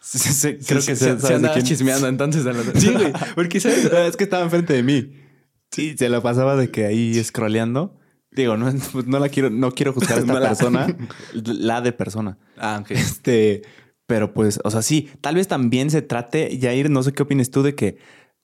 Sí, 0.00 0.18
sí, 0.18 0.32
sí, 0.32 0.58
Creo 0.66 0.80
que 0.80 0.94
se, 0.96 1.18
se, 1.18 1.62
chismeando 1.62 2.06
entonces. 2.08 2.46
a 2.46 2.52
la- 2.52 2.62
Sí, 2.80 2.92
güey, 2.92 3.12
porque 3.34 3.58
¿sabes? 3.60 3.84
Es 3.92 4.16
que 4.16 4.24
estaba 4.24 4.44
enfrente 4.44 4.72
de 4.72 4.82
mí. 4.82 5.12
Sí, 5.70 5.96
se 5.98 6.08
la 6.08 6.20
pasaba 6.20 6.56
de 6.56 6.70
que 6.70 6.86
ahí 6.86 7.22
scrolleando. 7.24 7.98
Digo, 8.30 8.56
no, 8.56 8.72
pues 8.92 9.06
no 9.06 9.18
la 9.18 9.28
quiero, 9.28 9.50
no 9.50 9.72
quiero 9.72 9.92
juzgar 9.92 10.18
a 10.18 10.20
esta 10.20 10.32
No 10.34 10.40
la- 10.40 10.48
persona, 10.48 10.96
la 11.32 11.80
de 11.80 11.92
persona. 11.92 12.38
Ah, 12.56 12.78
ok. 12.82 12.90
Este, 12.92 13.62
pero 14.06 14.32
pues, 14.32 14.60
o 14.62 14.70
sea, 14.70 14.82
sí, 14.82 15.10
tal 15.20 15.34
vez 15.34 15.48
también 15.48 15.90
se 15.90 16.02
trate, 16.02 16.56
Jair, 16.60 16.88
no 16.90 17.02
sé 17.02 17.12
qué 17.12 17.22
opinas 17.24 17.50
tú 17.50 17.62
de 17.64 17.74
que 17.74 17.98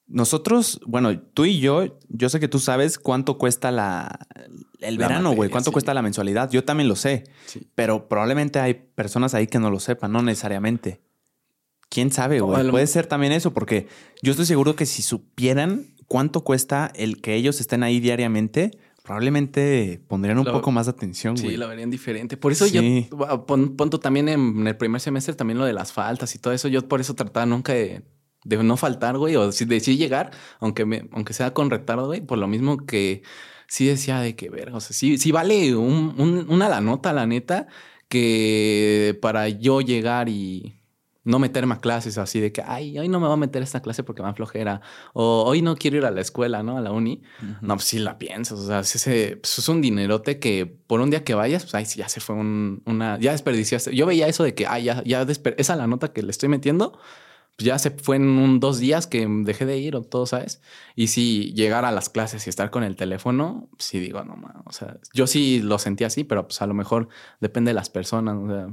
nosotros, 0.05 0.81
bueno, 0.85 1.17
tú 1.19 1.45
y 1.45 1.59
yo, 1.59 1.97
yo 2.09 2.27
sé 2.29 2.39
que 2.41 2.49
tú 2.49 2.59
sabes 2.59 2.99
cuánto 2.99 3.37
cuesta 3.37 3.71
la, 3.71 4.19
el 4.79 4.97
La 4.97 5.07
verano, 5.07 5.31
güey, 5.33 5.49
cuánto 5.49 5.69
sí. 5.69 5.73
cuesta 5.73 5.93
la 5.93 6.01
mensualidad. 6.01 6.51
Yo 6.51 6.65
también 6.65 6.89
lo 6.89 6.95
sé, 6.97 7.23
Sí. 7.45 7.67
pero 7.73 8.09
probablemente 8.09 8.59
hay 8.59 8.73
personas 8.73 9.33
ahí 9.33 9.47
que 9.47 9.59
no 9.59 9.71
lo 9.71 9.79
sepan, 9.79 10.11
no 10.11 10.21
necesariamente. 10.21 11.01
¿Quién 11.93 12.11
sabe, 12.11 12.39
güey? 12.39 12.71
Puede 12.71 12.87
ser 12.87 13.05
también 13.05 13.33
eso, 13.33 13.53
porque 13.53 13.87
yo 14.23 14.31
estoy 14.31 14.47
seguro 14.47 14.75
que 14.75 14.87
si 14.87 15.03
supieran 15.03 15.93
cuánto 16.07 16.43
cuesta 16.43 16.91
el 16.95 17.21
que 17.21 17.35
ellos 17.35 17.59
estén 17.61 17.83
ahí 17.83 17.99
diariamente, 17.99 18.71
probablemente 19.03 20.01
pondrían 20.07 20.39
un 20.39 20.45
Lo- 20.45 20.53
poco 20.53 20.71
más 20.71 20.87
de 20.87 20.91
atención, 20.91 21.35
güey. 21.35 21.51
Sí, 21.51 21.57
lo 21.57 21.67
verían 21.67 21.91
diferente. 21.91 22.35
Por 22.35 22.51
eso 22.51 22.65
Sí. 22.65 23.07
yo 23.11 23.25
ah, 23.27 23.45
pon, 23.45 23.75
también 24.01 24.27
en 24.27 24.65
el 24.65 24.75
primer 24.75 25.01
semestre 25.01 25.35
también 25.35 25.59
lo 25.59 25.65
de 25.65 25.73
las 25.73 25.91
faltas 25.93 26.33
y 26.33 26.39
todo 26.39 26.51
eso. 26.53 26.67
Yo 26.67 26.87
por 26.87 26.99
eso 26.99 27.13
trataba 27.13 27.45
nunca 27.45 27.73
de, 27.73 28.01
de 28.43 28.63
no 28.63 28.75
faltar, 28.75 29.17
güey, 29.19 29.35
o 29.35 29.51
si- 29.51 29.65
de 29.65 29.79
sí 29.79 29.95
llegar, 29.95 30.31
aunque 30.59 30.85
me, 30.85 31.07
aunque 31.11 31.33
sea 31.33 31.53
con 31.53 31.69
retardo, 31.69 32.07
güey, 32.07 32.21
por 32.21 32.39
lo 32.39 32.47
mismo 32.47 32.77
que 32.87 33.21
sí 33.67 33.85
decía 33.85 34.19
de 34.19 34.35
que 34.35 34.49
ver, 34.49 34.69
o 34.73 34.79
sea, 34.81 34.93
sí, 34.95 35.17
sí 35.19 35.31
vale 35.31 35.75
un- 35.75 36.15
un- 36.17 36.45
una 36.49 36.69
la 36.69 36.81
nota, 36.81 37.13
la 37.13 37.27
neta, 37.27 37.67
que 38.27 39.17
para 39.21 39.49
yo 39.49 39.81
llegar 39.81 40.29
y 40.29 40.79
no 41.25 41.39
meterme 41.39 41.73
a 41.75 41.79
clases 41.79 42.17
así 42.17 42.39
de 42.39 42.51
que, 42.51 42.61
ay, 42.65 42.99
hoy 42.99 43.07
no 43.07 43.19
me 43.19 43.27
voy 43.27 43.33
a 43.33 43.37
meter 43.37 43.61
a 43.61 43.65
esta 43.65 43.81
clase 43.81 44.03
porque 44.03 44.21
me 44.21 44.27
da 44.27 44.33
flojera, 44.33 44.81
o 45.13 45.43
hoy 45.45 45.61
no 45.61 45.75
quiero 45.75 45.97
ir 45.97 46.05
a 46.05 46.11
la 46.11 46.21
escuela, 46.21 46.63
¿no? 46.63 46.77
A 46.77 46.81
la 46.81 46.91
uni. 46.91 47.21
No, 47.61 47.75
pues 47.75 47.85
sí 47.85 47.99
la 47.99 48.17
piensas. 48.17 48.59
O 48.59 48.65
sea, 48.67 48.83
si 48.83 48.97
ese, 48.97 49.37
pues 49.37 49.57
es 49.59 49.69
un 49.69 49.81
dinerote 49.81 50.39
que 50.39 50.65
por 50.65 50.99
un 50.99 51.09
día 51.09 51.23
que 51.23 51.33
vayas, 51.33 51.65
pues 51.69 51.89
sí 51.89 51.99
ya 51.99 52.09
se 52.09 52.19
fue 52.19 52.35
un- 52.35 52.81
una. 52.85 53.17
Ya 53.19 53.31
desperdiciaste. 53.31 53.95
Yo 53.95 54.05
veía 54.05 54.27
eso 54.27 54.43
de 54.43 54.53
que, 54.53 54.67
ay, 54.67 54.83
ya, 54.83 55.01
ya 55.05 55.25
esa 55.57 55.75
la 55.75 55.87
nota 55.87 56.11
que 56.11 56.23
le 56.23 56.31
estoy 56.31 56.49
metiendo, 56.49 56.99
pues 57.55 57.67
ya 57.67 57.77
se 57.79 57.91
fue 57.91 58.15
en 58.15 58.23
un 58.23 58.59
dos 58.59 58.79
días 58.79 59.05
que 59.07 59.27
dejé 59.29 59.65
de 59.67 59.77
ir 59.77 59.95
o 59.95 60.01
todo, 60.01 60.25
¿sabes? 60.25 60.59
Y 60.95 61.07
si 61.07 61.53
llegar 61.53 61.85
a 61.85 61.91
las 61.91 62.09
clases 62.09 62.47
y 62.47 62.49
estar 62.49 62.69
con 62.71 62.83
el 62.83 62.95
teléfono, 62.95 63.69
sí 63.77 63.99
digo, 63.99 64.23
no, 64.23 64.35
ma, 64.35 64.63
o 64.65 64.71
sea, 64.73 64.97
yo 65.13 65.27
sí 65.27 65.61
lo 65.61 65.77
sentí 65.77 66.03
así, 66.03 66.23
pero 66.23 66.47
pues 66.47 66.61
a 66.63 66.67
lo 66.67 66.73
mejor 66.73 67.07
depende 67.39 67.69
de 67.69 67.75
las 67.75 67.89
personas. 67.91 68.35
O 68.41 68.47
sea, 68.47 68.67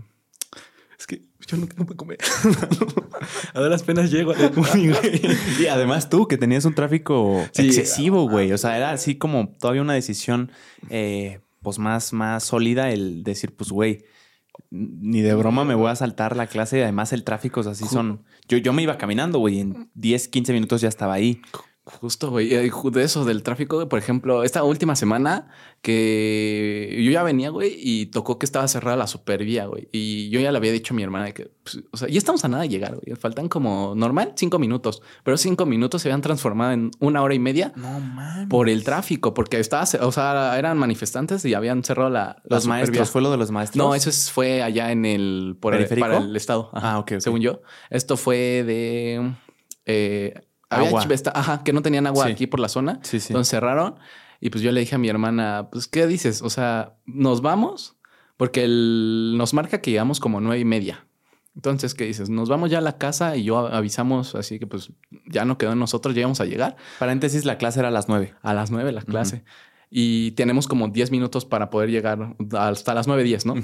es 1.01 1.07
que 1.07 1.23
yo 1.47 1.57
no 1.57 1.67
puedo 1.67 1.97
comer. 1.97 2.19
a 3.55 3.61
duras 3.61 3.83
penas 3.83 4.11
llego 4.11 4.33
a 4.33 4.39
la 4.39 4.49
uni, 4.55 4.91
güey. 4.91 5.21
Y 5.59 5.67
además 5.67 6.11
tú, 6.11 6.29
que 6.29 6.37
tenías 6.37 6.67
un 6.67 6.75
tráfico 6.75 7.43
Sí. 7.53 7.67
excesivo, 7.67 8.29
güey. 8.29 8.53
O 8.53 8.59
sea, 8.59 8.77
era 8.77 8.91
así 8.91 9.17
como 9.17 9.49
todavía 9.59 9.81
una 9.83 9.95
decisión, 9.95 10.53
eh, 10.91 11.41
pues 11.63 11.79
más, 11.79 12.13
más 12.13 12.45
sólida 12.45 12.91
el 12.91 13.23
decir, 13.25 13.57
pues, 13.57 13.71
güey, 13.71 14.05
ni 14.71 15.23
de 15.23 15.35
broma 15.35 15.65
me 15.65 15.75
voy 15.75 15.91
a 15.91 15.97
saltar 15.97 16.37
la 16.37 16.47
clase 16.47 16.79
y 16.79 16.83
además 16.83 17.15
el 17.15 17.25
tráfico, 17.25 17.61
o 17.61 17.63
sea, 17.63 17.73
así 17.73 17.87
son. 17.87 18.25
Yo, 18.47 18.59
yo 18.59 18.73
me 18.75 18.83
iba 18.83 18.99
caminando, 18.99 19.39
güey, 19.39 19.61
en 19.61 19.91
10, 19.95 20.29
15 20.29 20.53
minutos 20.53 20.83
ya 20.83 20.89
estaba 20.89 21.15
ahí. 21.15 21.41
Justo, 22.01 22.31
güey. 22.31 22.55
eh, 22.55 22.71
De 22.93 23.03
eso, 23.03 23.25
del 23.25 23.43
tráfico. 23.43 23.89
Por 23.89 23.99
ejemplo, 23.99 24.45
esta 24.45 24.63
última 24.65 24.97
semana 24.97 25.49
que 25.83 27.01
yo 27.05 27.11
ya 27.11 27.23
venía, 27.23 27.51
güey, 27.51 27.75
y 27.77 28.07
tocó 28.07 28.39
que 28.39 28.47
estaba 28.47 28.67
cerrada 28.69 28.97
la 28.97 29.07
supervía, 29.07 29.67
güey. 29.67 29.89
Y 29.93 30.29
yo 30.31 30.41
ya 30.41 30.53
le 30.53 30.59
había 30.59 30.73
dicho 30.73 30.95
a 30.95 30.97
mi 30.97 31.03
hermana 31.03 31.27
de 31.27 31.35
que, 31.35 31.51
pues, 31.63 31.81
o 31.91 31.97
sea, 31.97 32.09
ya 32.09 32.19
estamos 32.19 32.45
a 32.45 32.49
nada 32.49 32.63
de 32.63 32.69
llegar, 32.69 32.95
güey. 32.97 33.17
Faltan 33.17 33.49
como 33.49 33.95
normal 33.97 34.33
cinco 34.37 34.59
minutos, 34.59 35.03
pero 35.25 35.37
cinco 35.37 35.67
minutos 35.67 36.03
se 36.03 36.09
habían 36.09 36.21
transformado 36.23 36.73
en 36.73 36.91
una 37.01 37.23
hora 37.23 37.35
y 37.35 37.39
media 37.39 37.73
No 37.77 37.99
mames. 38.01 38.49
por 38.49 38.69
el 38.69 38.85
tráfico, 38.85 39.35
porque 39.35 39.59
estaba, 39.59 39.85
o 40.01 40.13
sea, 40.13 40.59
eran 40.59 40.79
manifestantes 40.79 41.45
y 41.45 41.55
habían 41.55 41.83
cerrado 41.85 42.11
la, 42.11 42.37
la 42.45 42.57
los 42.57 42.67
maestros, 42.67 42.89
supervía. 42.97 43.13
¿fue 43.13 43.23
lo 43.23 43.31
de 43.31 43.37
los 43.37 43.51
maestros? 43.51 43.85
No, 43.85 43.95
eso 43.95 44.11
es- 44.11 44.31
fue 44.31 44.63
allá 44.63 44.93
en 44.93 45.05
el 45.05 45.57
por 45.61 45.75
el, 45.75 45.81
¿Periférico? 45.81 46.07
para 46.09 46.19
el 46.19 46.37
estado. 46.37 46.71
Ajá, 46.73 46.91
Ah, 46.93 46.99
ok. 46.99 47.13
Según 47.19 47.41
yo, 47.41 47.61
esto 47.91 48.17
fue 48.17 48.65
de 48.65 49.33
eh, 49.87 50.35
Agua. 50.71 51.03
chivesta- 51.03 51.33
ajá, 51.35 51.63
que 51.65 51.73
no 51.73 51.83
tenían 51.83 52.07
agua 52.07 52.27
Sí. 52.27 52.33
aquí 52.33 52.47
por 52.47 52.61
la 52.61 52.69
zona, 52.69 53.01
Sí, 53.03 53.21
sí. 53.21 53.29
entonces 53.33 53.51
cerraron 53.51 53.97
y 54.41 54.51
pues 54.51 54.63
yo 54.63 54.73
le 54.73 54.81
dije 54.81 54.95
a 54.95 54.99
mi 54.99 55.09
hermana, 55.09 55.69
pues 55.71 55.87
qué 55.89 56.07
dices, 56.07 56.43
o 56.43 56.51
sea, 56.51 56.95
nos 57.07 57.43
vamos 57.43 57.97
porque 58.37 58.65
el- 58.65 59.35
nos 59.37 59.53
marca 59.53 59.81
que 59.83 59.91
llegamos 59.91 60.19
como 60.21 60.41
nueve 60.41 60.61
y 60.61 60.65
media. 60.65 61.07
Entonces, 61.57 61.95
¿qué 61.95 62.05
dices? 62.05 62.31
Nos 62.31 62.49
vamos 62.49 62.71
ya 62.71 62.79
a 62.79 62.81
la 62.81 62.97
casa 62.97 63.37
y 63.37 63.43
yo 63.45 63.59
avisamos, 63.59 64.35
así 64.37 64.59
que 64.61 64.67
pues 64.69 64.93
ya 65.27 65.45
no 65.45 65.59
quedó 65.59 65.73
en 65.73 65.79
nosotros, 65.81 66.15
llegamos 66.15 66.41
a 66.41 66.45
llegar 66.45 66.77
Paréntesis, 67.01 67.45
la 67.45 67.59
clase 67.59 67.81
era 67.81 67.89
a 67.89 67.91
las 67.91 68.09
9. 68.09 68.35
a 68.43 68.55
las 68.55 68.71
nueve 68.71 68.93
la 68.93 69.03
clase. 69.03 69.45
Y 69.91 70.31
tenemos 70.33 70.69
como 70.69 70.87
10 70.89 71.11
minutos 71.11 71.45
para 71.45 71.69
poder 71.69 71.91
llegar 71.91 72.37
hasta 72.57 72.95
las 72.95 73.09
9.10, 73.09 73.45
¿no? 73.45 73.55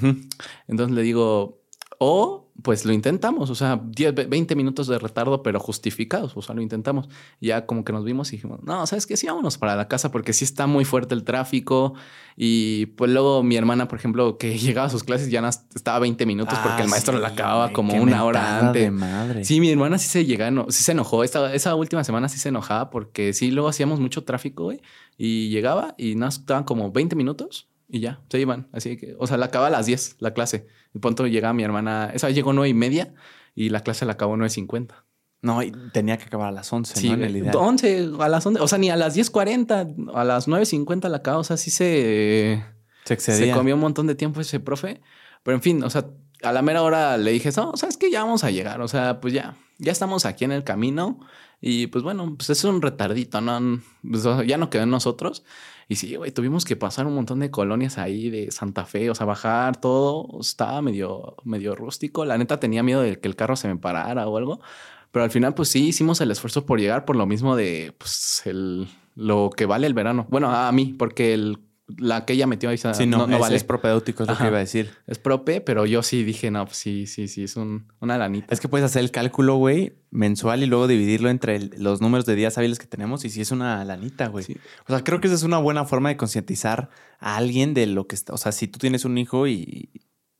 Entonces 0.67 0.93
le 0.93 1.01
digo, 1.01 1.61
o 1.99 2.43
pues 2.63 2.85
lo 2.85 2.91
intentamos, 2.93 3.51
o 3.51 3.55
sea, 3.55 3.79
10, 3.83 4.15
ve- 4.15 4.25
20 4.25 4.55
minutos 4.55 4.87
de 4.87 4.97
retardo, 4.97 5.43
pero 5.43 5.59
justificados, 5.59 6.35
o 6.35 6.41
sea, 6.41 6.55
lo 6.55 6.61
intentamos. 6.63 7.07
Ya 7.39 7.67
como 7.67 7.83
que 7.85 7.93
nos 7.93 8.03
vimos 8.03 8.29
y 8.33 8.37
dijimos, 8.37 8.59
no, 8.63 8.87
¿sabes 8.87 9.05
qué? 9.05 9.15
Sí, 9.15 9.27
vámonos 9.27 9.59
para 9.59 9.75
la 9.75 9.87
casa 9.87 10.09
porque 10.11 10.33
sí 10.33 10.43
está 10.43 10.65
muy 10.65 10.83
fuerte 10.83 11.13
el 11.13 11.23
tráfico. 11.23 11.93
Y 12.35 12.87
pues 12.87 13.11
luego 13.11 13.43
mi 13.43 13.57
hermana, 13.57 13.87
por 13.87 13.99
ejemplo, 13.99 14.39
que 14.39 14.57
llegaba 14.59 14.87
a 14.87 14.89
sus 14.89 15.03
clases 15.03 15.29
ya 15.29 15.47
estaba 15.47 15.99
20 15.99 16.25
minutos 16.25 16.57
porque 16.63 16.81
el 16.81 16.87
maestro 16.89 17.19
la 17.19 17.27
acababa 17.29 17.71
como 17.73 17.93
una 17.93 18.23
hora 18.25 18.59
antes. 18.67 18.81
De 18.83 18.91
madre. 18.91 19.45
Sí, 19.45 19.59
mi 19.59 19.69
hermana 19.69 19.99
sí 19.99 20.07
se 20.09 20.25
llega, 20.25 20.49
no, 20.49 20.65
sí 20.69 20.81
se 20.81 20.93
enojó. 20.93 21.23
Esta, 21.23 21.53
esa 21.53 21.75
última 21.75 22.03
semana 22.03 22.27
sí 22.27 22.39
se 22.39 22.49
enojaba 22.49 22.89
porque 22.89 23.33
sí, 23.33 23.51
luego 23.51 23.69
hacíamos 23.69 23.99
mucho 23.99 24.23
tráfico, 24.23 24.63
güey. 24.63 24.81
Y 25.15 25.49
llegaba 25.49 25.93
y 25.97 26.15
nada, 26.15 26.27
más 26.27 26.39
estaban 26.39 26.63
como 26.63 26.91
20 26.91 27.15
minutos 27.15 27.67
y 27.87 27.99
ya, 27.99 28.21
se 28.29 28.39
iban. 28.39 28.67
Así 28.73 28.97
que, 28.97 29.15
o 29.17 29.27
sea, 29.27 29.37
la 29.37 29.47
acaba 29.47 29.67
a 29.67 29.69
las 29.69 29.85
10 29.85 30.17
la 30.19 30.33
clase. 30.33 30.67
Y 30.93 30.99
pronto 30.99 31.27
llegaba 31.27 31.53
mi 31.53 31.63
hermana, 31.63 32.11
esa 32.13 32.29
llegó 32.29 32.53
nueve 32.53 32.69
y 32.69 32.73
media 32.73 33.13
y 33.55 33.69
la 33.69 33.81
clase 33.81 34.05
la 34.05 34.13
acabó 34.13 34.37
9.50. 34.37 34.93
No, 35.41 35.63
y 35.63 35.71
tenía 35.93 36.17
que 36.17 36.25
acabar 36.25 36.49
a 36.49 36.51
las 36.51 36.71
11, 36.71 36.95
Sí, 36.95 37.07
¿no? 37.09 37.15
En 37.15 37.23
el 37.23 37.37
ideal. 37.37 37.55
11, 37.55 38.11
a 38.19 38.29
las 38.29 38.45
11, 38.45 38.61
o 38.61 38.67
sea, 38.67 38.77
ni 38.77 38.89
a 38.89 38.95
las 38.95 39.17
10.40, 39.17 40.11
a 40.13 40.23
las 40.23 40.47
9.50 40.47 41.09
la 41.09 41.17
acabó. 41.17 41.39
O 41.39 41.43
sea, 41.43 41.57
sí 41.57 41.71
se, 41.71 42.63
Se 43.05 43.13
excedía. 43.13 43.53
se 43.53 43.57
comió 43.57 43.75
un 43.75 43.81
montón 43.81 44.07
de 44.07 44.15
tiempo 44.15 44.41
ese 44.41 44.59
profe. 44.59 45.01
Pero 45.43 45.55
en 45.55 45.61
fin, 45.61 45.83
o 45.83 45.89
sea, 45.89 46.05
a 46.43 46.51
la 46.51 46.61
mera 46.61 46.81
hora 46.83 47.17
le 47.17 47.31
dije, 47.31 47.49
no, 47.55 47.75
sabes 47.77 47.97
que 47.97 48.11
ya 48.11 48.23
vamos 48.23 48.43
a 48.43 48.51
llegar. 48.51 48.81
O 48.81 48.87
sea, 48.87 49.19
pues 49.19 49.33
ya, 49.33 49.55
ya 49.77 49.91
estamos 49.91 50.25
aquí 50.25 50.45
en 50.45 50.51
el 50.51 50.63
camino. 50.63 51.19
Y 51.59 51.87
pues 51.87 52.03
bueno, 52.03 52.35
pues 52.37 52.49
es 52.51 52.63
un 52.63 52.81
retardito, 52.81 53.41
¿no? 53.41 53.81
Pues, 54.09 54.25
o 54.25 54.37
sea, 54.37 54.45
ya 54.45 54.57
no 54.57 54.69
quedó 54.69 54.83
en 54.83 54.91
nosotros. 54.91 55.43
Y 55.87 55.95
sí, 55.95 56.15
güey, 56.15 56.31
tuvimos 56.31 56.65
que 56.65 56.75
pasar 56.75 57.07
un 57.07 57.15
montón 57.15 57.39
de 57.39 57.49
colonias 57.49 57.97
ahí 57.97 58.29
de 58.29 58.51
Santa 58.51 58.85
Fe, 58.85 59.09
o 59.09 59.15
sea, 59.15 59.25
bajar 59.25 59.79
todo. 59.79 60.39
Estaba 60.39 60.81
medio, 60.81 61.35
medio 61.43 61.75
rústico. 61.75 62.25
La 62.25 62.37
neta 62.37 62.59
tenía 62.59 62.83
miedo 62.83 63.01
de 63.01 63.19
que 63.19 63.27
el 63.27 63.35
carro 63.35 63.55
se 63.55 63.67
me 63.67 63.77
parara 63.77 64.27
o 64.27 64.37
algo. 64.37 64.59
Pero 65.11 65.23
al 65.23 65.31
final, 65.31 65.53
pues 65.55 65.69
sí, 65.69 65.87
hicimos 65.87 66.21
el 66.21 66.31
esfuerzo 66.31 66.65
por 66.65 66.79
llegar 66.79 67.05
por 67.05 67.15
lo 67.15 67.25
mismo 67.25 67.55
de, 67.55 67.95
pues, 67.97 68.41
el, 68.45 68.87
lo 69.15 69.49
que 69.55 69.65
vale 69.65 69.87
el 69.87 69.93
verano. 69.93 70.27
Bueno, 70.29 70.51
a 70.51 70.71
mí, 70.71 70.93
porque 70.97 71.33
el 71.33 71.59
la 71.87 72.25
que 72.25 72.33
ella 72.33 72.47
metió 72.47 72.69
ahí 72.69 72.77
sí, 72.77 73.05
no, 73.05 73.27
no, 73.27 73.39
vale. 73.39 73.55
es 73.55 73.63
propedéutico, 73.63 74.23
es 74.23 74.29
lo 74.29 74.37
que 74.37 74.47
iba 74.47 74.57
a 74.57 74.59
decir. 74.59 74.91
Es 75.07 75.19
prope, 75.19 75.61
pero 75.61 75.85
yo 75.85 76.03
sí 76.03 76.23
dije, 76.23 76.51
no, 76.51 76.65
pues 76.65 76.77
sí, 76.77 77.07
sí, 77.07 77.29
sí, 77.29 77.43
es 77.43 77.55
un, 77.55 77.91
una 78.01 78.17
lanita. 78.17 78.53
Es 78.53 78.59
que 78.59 78.67
puedes 78.67 78.85
hacer 78.85 79.01
el 79.01 79.11
cálculo, 79.11 79.55
güey, 79.55 79.93
mensual 80.11 80.63
y 80.63 80.65
luego 80.65 80.87
dividirlo 80.87 81.29
entre 81.29 81.59
los 81.77 82.01
números 82.01 82.25
de 82.25 82.35
días 82.35 82.57
hábiles 82.57 82.77
que 82.77 82.87
tenemos 82.87 83.23
y 83.23 83.29
sí 83.29 83.39
es 83.39 83.51
una 83.51 83.85
lanita, 83.85 84.27
güey. 84.27 84.45
O 84.85 84.91
sea, 84.91 85.03
creo 85.03 85.21
que 85.21 85.27
esa 85.27 85.35
es 85.35 85.43
una 85.43 85.59
buena 85.59 85.85
forma 85.85 86.09
de 86.09 86.17
concientizar 86.17 86.89
a 87.19 87.37
alguien 87.37 87.73
de 87.73 87.85
lo 87.85 88.05
que 88.05 88.15
está. 88.15 88.33
O 88.33 88.37
sea, 88.37 88.51
si 88.51 88.67
tú 88.67 88.79
tienes 88.79 89.05
un 89.05 89.17
hijo 89.17 89.47
y, 89.47 89.89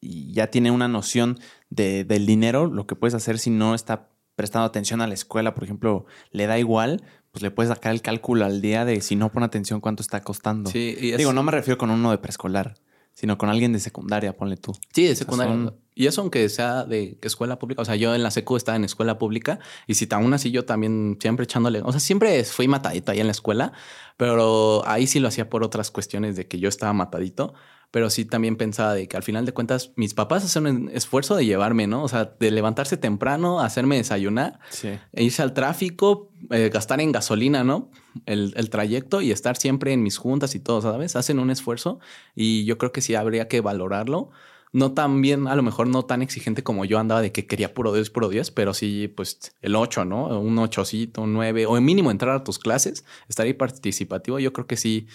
y 0.02 0.34
ya 0.34 0.48
tiene 0.48 0.72
una 0.72 0.88
noción 0.88 1.40
de, 1.70 2.04
del 2.04 2.26
dinero, 2.26 2.68
lo 2.68 2.88
que 2.88 2.96
puedes 2.96 3.14
hacer 3.14 3.40
si 3.40 3.50
no 3.50 3.74
está 3.74 4.10
prestando 4.36 4.68
atención 4.68 5.02
a 5.02 5.08
la 5.08 5.16
escuela, 5.16 5.56
por 5.56 5.64
ejemplo, 5.64 6.06
le 6.32 6.46
da 6.46 6.60
igual, 6.60 7.04
pues 7.38 7.44
le 7.44 7.52
puedes 7.52 7.70
sacar 7.70 7.92
el 7.92 8.02
cálculo 8.02 8.46
al 8.46 8.62
día 8.62 8.84
de 8.84 9.00
si 9.00 9.16
no 9.16 9.32
pone 9.32 9.46
atención 9.46 9.80
cuánto 9.80 10.02
está 10.02 10.24
costando. 10.24 10.72
Sí, 10.72 10.96
Digo, 11.18 11.34
no 11.34 11.44
me 11.44 11.52
refiero 11.52 11.78
con 11.78 11.92
uno 11.92 12.10
de 12.10 12.18
preescolar, 12.18 12.74
sino 13.14 13.38
con 13.38 13.50
alguien 13.50 13.74
de 13.74 13.80
secundaria, 13.80 14.36
ponle 14.36 14.58
tú. 14.58 14.76
Sí, 14.92 15.04
de 15.04 15.16
secundaria. 15.16 15.72
Y 15.94 16.08
eso 16.08 16.22
aunque 16.22 16.50
sea 16.50 16.84
de 16.84 17.20
escuela 17.22 17.60
pública. 17.60 17.84
O 17.84 17.86
sea, 17.86 17.96
yo 17.96 18.16
en 18.16 18.24
la 18.24 18.32
secu 18.32 18.58
estaba 18.58 18.76
en 18.76 18.86
escuela 18.86 19.20
pública 19.20 19.60
y 19.86 19.94
si 19.94 20.08
aún 20.10 20.34
así 20.34 20.50
yo 20.50 20.66
también 20.66 21.20
siempre 21.22 21.44
echándole... 21.44 21.82
O 21.84 21.92
sea, 21.92 22.00
siempre 22.00 22.44
fui 22.44 22.68
matadito 22.68 23.12
ahí 23.12 23.20
en 23.20 23.28
la 23.28 23.34
escuela, 23.34 23.72
pero 24.18 24.82
ahí 24.88 25.06
sí 25.06 25.20
lo 25.20 25.28
hacía 25.28 25.48
por 25.48 25.64
otras 25.64 25.92
cuestiones 25.92 26.36
de 26.38 26.48
que 26.48 26.58
yo 26.58 26.70
estaba 26.70 26.94
matadito 26.94 27.54
pero 27.92 28.10
sí 28.10 28.26
también 28.26 28.58
pensaba 28.58 28.94
de 28.94 29.08
que 29.08 29.18
al 29.18 29.24
final 29.24 29.46
de 29.46 29.54
cuentas 29.54 29.92
mis 29.96 30.14
papás 30.14 30.44
hacen 30.44 30.68
un 30.68 30.90
esfuerzo 30.90 31.36
de 31.36 31.46
llevarme, 31.46 31.88
¿no? 31.88 32.04
O 32.04 32.08
sea, 32.08 32.36
de 32.40 32.52
levantarse 32.52 32.98
temprano, 32.98 33.62
hacerme 33.62 33.96
desayunar, 33.98 34.60
e 34.84 35.24
irse 35.24 35.42
al 35.42 35.54
tráfico, 35.54 36.32
eh, 36.52 36.70
gastar 36.72 37.00
en 37.00 37.12
gasolina, 37.12 37.64
¿no? 37.64 37.90
El, 38.26 38.54
el, 38.58 38.70
trayecto 38.70 39.22
y 39.22 39.32
estar 39.32 39.58
siempre 39.58 39.94
en 39.94 40.04
mis 40.04 40.18
juntas 40.18 40.54
y 40.56 40.60
todo, 40.60 40.82
¿sabes? 40.82 41.16
Hacen 41.16 41.40
un 41.40 41.50
esfuerzo 41.50 42.00
y 42.36 42.66
yo 42.66 42.78
creo 42.78 42.92
que 42.92 43.02
sí 43.02 43.16
habría 43.16 43.48
que 43.48 43.62
valorarlo. 43.62 44.32
No 44.74 44.92
tan 44.92 45.22
bien, 45.22 45.48
a 45.48 45.56
lo 45.56 45.64
mejor 45.64 45.88
no 45.88 46.04
tan 46.04 46.22
exigente 46.22 46.62
como 46.62 46.84
yo 46.84 47.00
andaba 47.00 47.22
de 47.22 47.32
que 47.32 47.48
quería 47.48 47.74
puro 47.74 47.94
10, 47.94 48.10
puro 48.10 48.28
10, 48.28 48.52
pero 48.52 48.74
sí, 48.74 49.08
pues 49.08 49.56
el 49.62 49.76
8, 49.76 50.04
¿no? 50.04 50.40
Un 50.40 50.60
8, 50.60 50.84
un 51.18 51.34
9, 51.34 51.66
o 51.68 51.80
mínimo 51.80 52.12
entrar 52.12 52.36
a 52.36 52.44
tus 52.44 52.60
clases, 52.60 53.06
estar 53.30 53.46
ahí 53.46 53.54
participativo, 53.54 54.40
yo 54.40 54.52
creo 54.52 54.68
que 54.68 54.76
sí 54.76 55.08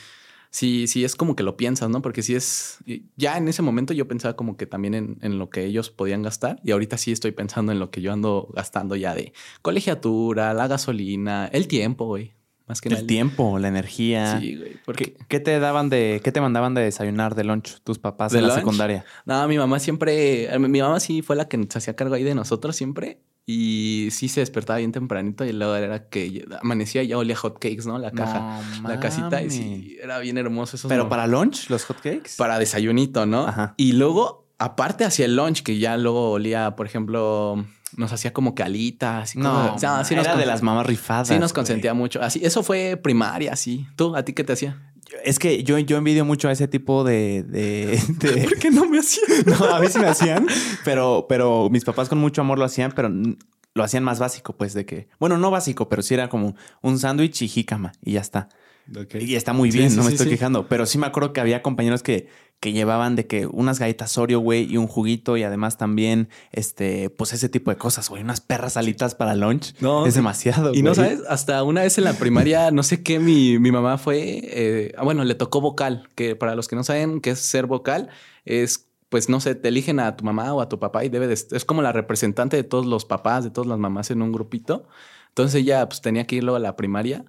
sí, 0.53 0.87
sí 0.87 1.05
es 1.05 1.17
como 1.17 1.35
que 1.35 1.43
lo 1.43 1.57
piensas, 1.57 1.91
¿no? 1.91 2.03
Porque 2.03 2.23
sí 2.23 2.37
es, 2.37 2.79
ya 3.17 3.37
en 3.37 3.49
ese 3.49 3.63
momento 3.63 3.93
yo 3.93 4.07
pensaba 4.07 4.37
como 4.37 4.57
que 4.57 4.67
también 4.67 4.95
en, 4.95 5.19
en, 5.23 5.39
lo 5.39 5.51
que 5.51 5.65
ellos 5.65 5.91
podían 5.91 6.23
gastar 6.23 6.61
y 6.63 6.71
ahorita 6.71 6.99
sí 6.99 7.11
estoy 7.11 7.33
pensando 7.33 7.73
en 7.73 7.81
lo 7.81 7.91
que 7.91 8.01
yo 8.01 8.13
ando 8.13 8.49
gastando 8.55 8.95
ya 8.95 9.15
de 9.15 9.33
colegiatura, 9.63 10.55
la 10.55 10.69
gasolina, 10.69 11.47
el 11.47 11.67
tiempo, 11.67 12.07
güey. 12.07 12.33
Más 12.69 12.81
que 12.81 12.91
el 12.91 13.07
tiempo, 13.07 13.59
la 13.59 13.69
energía. 13.69 14.39
Sí, 14.39 14.57
güey. 14.57 14.77
Porque... 14.85 15.17
¿Qué, 15.27 15.41
te 15.41 15.59
daban 15.59 15.91
de, 15.91 16.21
qué 16.23 16.31
te 16.31 16.41
mandaban 16.41 16.75
de 16.75 16.83
desayunar 16.83 17.35
de 17.35 17.43
lunch 17.43 17.81
tus 17.83 17.99
papás 17.99 18.33
¿De 18.33 18.39
en 18.39 18.47
la 18.47 18.55
secundaria? 18.55 19.05
No, 19.27 19.47
mi 19.49 19.59
mamá 19.59 19.81
siempre, 19.81 20.49
mi 20.61 20.81
mamá 20.81 21.01
sí 21.01 21.23
fue 21.23 21.35
la 21.35 21.49
que 21.49 21.61
se 21.69 21.79
hacía 21.79 21.97
cargo 21.97 22.15
ahí 22.15 22.23
de 22.23 22.37
nosotros 22.37 22.77
siempre 22.77 23.21
y 23.45 24.09
sí 24.13 24.29
se 24.29 24.41
despertaba 24.41 24.79
bien 24.79 24.93
tempranito 24.93 25.45
y 25.45 25.53
luego 25.53 25.75
era 25.75 26.09
que 26.09 26.47
amanecía 26.61 27.03
y 27.03 27.09
ya 27.09 27.19
olía 27.19 27.37
hot 27.37 27.55
cakes, 27.55 27.83
¿no? 27.87 27.99
La 27.99 28.13
caja, 28.13 28.61
la 28.85 29.01
casita 29.01 29.43
y 29.43 29.51
sí, 29.51 29.97
era 30.01 30.19
bien 30.19 30.39
hermoso 30.39 30.77
eso. 30.77 30.89
¿Pero 30.89 31.09
para 31.09 31.27
lunch 31.27 31.69
los 31.69 31.85
hot 31.85 31.97
cakes? 31.97 32.33
Para 32.37 32.59
desayunito, 32.59 33.27
¿no? 33.27 33.47
Ajá. 33.47 33.75
Y 33.77 33.93
luego, 33.93 34.47
aparte 34.59 35.05
hacia 35.05 35.25
el 35.25 35.35
lunch, 35.35 35.63
que 35.63 35.79
ya 35.79 35.97
luego 35.97 36.31
olía, 36.31 36.77
por 36.77 36.87
ejemplo, 36.87 37.65
nos 37.97 38.13
hacía 38.13 38.33
como 38.33 38.55
calitas. 38.55 39.35
Y 39.35 39.39
no, 39.41 39.77
era 40.11 40.37
de 40.37 40.47
las 40.47 40.63
mamás 40.63 40.87
rifadas. 40.87 41.29
Sí 41.29 41.39
nos 41.39 41.53
consentía 41.53 41.95
mucho. 41.95 42.23
Así, 42.23 42.41
eso 42.45 42.63
fue 42.63 42.97
primaria, 42.97 43.57
sí. 43.57 43.87
¿Tú, 43.97 44.15
a 44.15 44.25
ti 44.25 44.33
qué 44.35 44.45
te 44.45 44.53
hacía? 44.53 44.92
Es 45.25 45.39
que 45.39 45.63
yo, 45.63 45.79
yo 45.79 45.97
envidio 45.97 46.25
mucho 46.25 46.49
a 46.49 46.53
ese 46.53 46.69
tipo 46.69 47.05
de, 47.05 47.43
de, 47.43 47.99
¿Por 48.45 48.59
qué 48.59 48.71
no 48.71 48.87
me 48.89 48.99
hacían? 48.99 49.27
No, 49.47 49.65
a 49.65 49.89
sí 49.89 49.99
me 49.99 50.09
hacían, 50.09 50.47
pero, 50.85 51.27
pero 51.29 51.69
mis 51.71 51.85
papás 51.85 52.09
con 52.09 52.19
mucho 52.19 52.41
amor 52.41 52.59
lo 52.59 52.65
hacían, 52.65 52.93
pero 52.93 53.11
lo 53.75 53.85
hacían 53.85 54.05
más 54.05 54.19
básico, 54.19 54.57
pues, 54.57 54.75
de 54.75 54.85
que, 54.85 55.09
bueno, 55.19 55.39
no 55.39 55.51
básico, 55.51 55.89
pero 55.89 56.03
sí 56.03 56.15
era 56.15 56.29
como 56.29 56.55
un 56.83 56.99
sándwich 56.99 57.43
y 57.43 57.49
jícama 57.49 57.93
y 58.03 58.13
ya 58.13 58.21
está. 58.21 58.49
Y 59.15 59.37
está 59.37 59.53
muy 59.53 59.71
bien, 59.71 59.95
no 59.95 60.03
me 60.03 60.11
estoy 60.11 60.29
quejando. 60.29 60.69
Pero 60.69 60.87
sí 60.87 60.99
me 60.99 61.07
acuerdo 61.07 61.33
que 61.33 61.41
había 61.41 61.63
compañeros 61.63 62.03
que, 62.03 62.29
que 62.63 62.73
llevaban 62.73 63.17
de 63.17 63.27
que 63.27 63.49
unas 63.49 63.81
galletas 63.81 64.17
Oreo, 64.17 64.39
güey, 64.39 64.73
y 64.73 64.77
un 64.77 64.87
juguito, 64.87 65.37
y 65.37 65.43
además 65.43 65.79
también, 65.79 66.29
este, 66.53 67.11
pues 67.11 67.33
ese 67.33 67.49
tipo 67.49 67.73
de 67.73 67.77
cosas, 67.77 68.09
güey, 68.09 68.23
unas 68.23 68.41
perras 68.41 68.77
alitas 68.77 69.17
para 69.17 69.35
lunch. 69.35 69.75
No. 69.81 70.07
Es 70.07 70.15
demasiado. 70.15 70.73
Y 70.73 70.85
no 70.85 70.95
sabes, 70.95 71.23
hasta 71.29 71.65
una 71.65 71.83
vez 71.83 71.99
en 71.99 72.05
la 72.05 72.13
primaria, 72.13 72.71
no 72.71 72.85
sé 72.85 73.03
qué, 73.03 73.19
mi, 73.19 73.59
mi 73.59 73.73
mamá 73.73 73.99
fue, 73.99 74.43
eh, 74.45 74.95
ah, 74.97 75.03
bueno, 75.03 75.25
le 75.25 75.35
tocó 75.35 75.61
vocal, 75.61 76.09
que 76.15 76.37
para 76.37 76.55
los 76.55 76.69
que 76.69 76.77
no 76.77 76.85
saben 76.85 77.21
qué 77.21 77.31
es 77.31 77.41
ser 77.41 77.67
vocal, 77.67 78.11
es 78.45 78.87
pues 79.09 79.29
no 79.29 79.41
sé, 79.41 79.57
te 79.57 79.67
eligen 79.67 79.99
a 79.99 80.17
tu 80.17 80.25
mamá 80.25 80.55
o 80.55 80.61
a 80.61 80.69
tu 80.69 80.79
papá 80.79 81.05
y 81.05 81.09
debe 81.09 81.27
de, 81.27 81.35
es 81.35 81.65
como 81.65 81.83
la 81.83 81.91
representante 81.91 82.57
de 82.57 82.63
todos 82.63 82.87
los 82.87 83.05
papás, 83.05 83.43
de 83.43 83.51
todas 83.51 83.67
las 83.67 83.79
mamás 83.79 84.13
en 84.13 84.23
un 84.23 84.31
grupito. 84.31 84.87
Entonces 85.31 85.61
ella 85.61 85.87
pues 85.89 86.01
tenía 86.01 86.29
que 86.29 86.37
irlo 86.37 86.55
a 86.55 86.61
la 86.61 86.77
primaria 86.77 87.25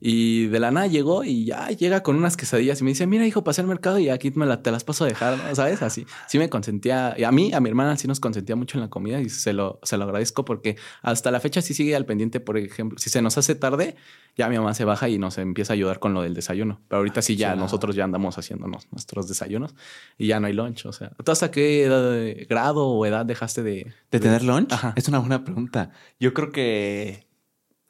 y 0.00 0.46
de 0.46 0.60
la 0.60 0.70
nada 0.70 0.86
llegó 0.86 1.24
y 1.24 1.44
ya 1.44 1.68
llega 1.68 2.02
con 2.02 2.16
unas 2.16 2.36
quesadillas 2.36 2.80
y 2.80 2.84
me 2.84 2.90
dice, 2.90 3.06
mira 3.06 3.26
hijo, 3.26 3.44
pasé 3.44 3.60
al 3.60 3.66
mercado 3.66 3.98
y 3.98 4.08
aquí 4.08 4.30
me 4.34 4.46
la, 4.46 4.62
te 4.62 4.70
las 4.70 4.84
paso 4.84 5.04
a 5.04 5.08
dejar, 5.08 5.38
¿sabes? 5.54 5.82
Así, 5.82 6.06
sí 6.26 6.38
me 6.38 6.48
consentía, 6.48 7.14
y 7.16 7.24
a 7.24 7.32
mí, 7.32 7.52
a 7.52 7.60
mi 7.60 7.68
hermana 7.68 7.96
sí 7.96 8.08
nos 8.08 8.20
consentía 8.20 8.56
mucho 8.56 8.78
en 8.78 8.82
la 8.82 8.90
comida 8.90 9.20
y 9.20 9.28
se 9.28 9.52
lo, 9.52 9.80
se 9.82 9.96
lo 9.96 10.04
agradezco 10.04 10.44
porque 10.44 10.76
hasta 11.02 11.30
la 11.30 11.40
fecha 11.40 11.62
sí 11.62 11.74
sigue 11.74 11.96
al 11.96 12.06
pendiente, 12.06 12.40
por 12.40 12.58
ejemplo, 12.58 12.98
si 12.98 13.10
se 13.10 13.22
nos 13.22 13.38
hace 13.38 13.54
tarde, 13.54 13.96
ya 14.36 14.48
mi 14.48 14.56
mamá 14.56 14.74
se 14.74 14.84
baja 14.84 15.08
y 15.08 15.18
nos 15.18 15.38
empieza 15.38 15.72
a 15.72 15.74
ayudar 15.74 15.98
con 15.98 16.14
lo 16.14 16.22
del 16.22 16.34
desayuno, 16.34 16.80
pero 16.88 16.98
ahorita 16.98 17.22
sí 17.22 17.36
ya 17.36 17.56
nosotros 17.56 17.96
ya 17.96 18.04
andamos 18.04 18.38
haciéndonos 18.38 18.88
nuestros 18.92 19.28
desayunos 19.28 19.74
y 20.16 20.28
ya 20.28 20.40
no 20.40 20.46
hay 20.46 20.52
lunch, 20.52 20.86
o 20.86 20.92
sea, 20.92 21.10
¿tú 21.24 21.32
hasta 21.32 21.50
qué 21.50 22.46
grado 22.48 22.86
o 22.86 23.06
edad 23.06 23.26
dejaste 23.26 23.62
de... 23.62 23.92
¿De, 24.10 24.20
tener 24.20 24.42
lunch? 24.42 24.72
Es 24.96 25.08
una 25.08 25.18
buena 25.18 25.44
pregunta. 25.44 25.90
Yo 26.18 26.34
creo 26.34 26.50
que 26.50 27.27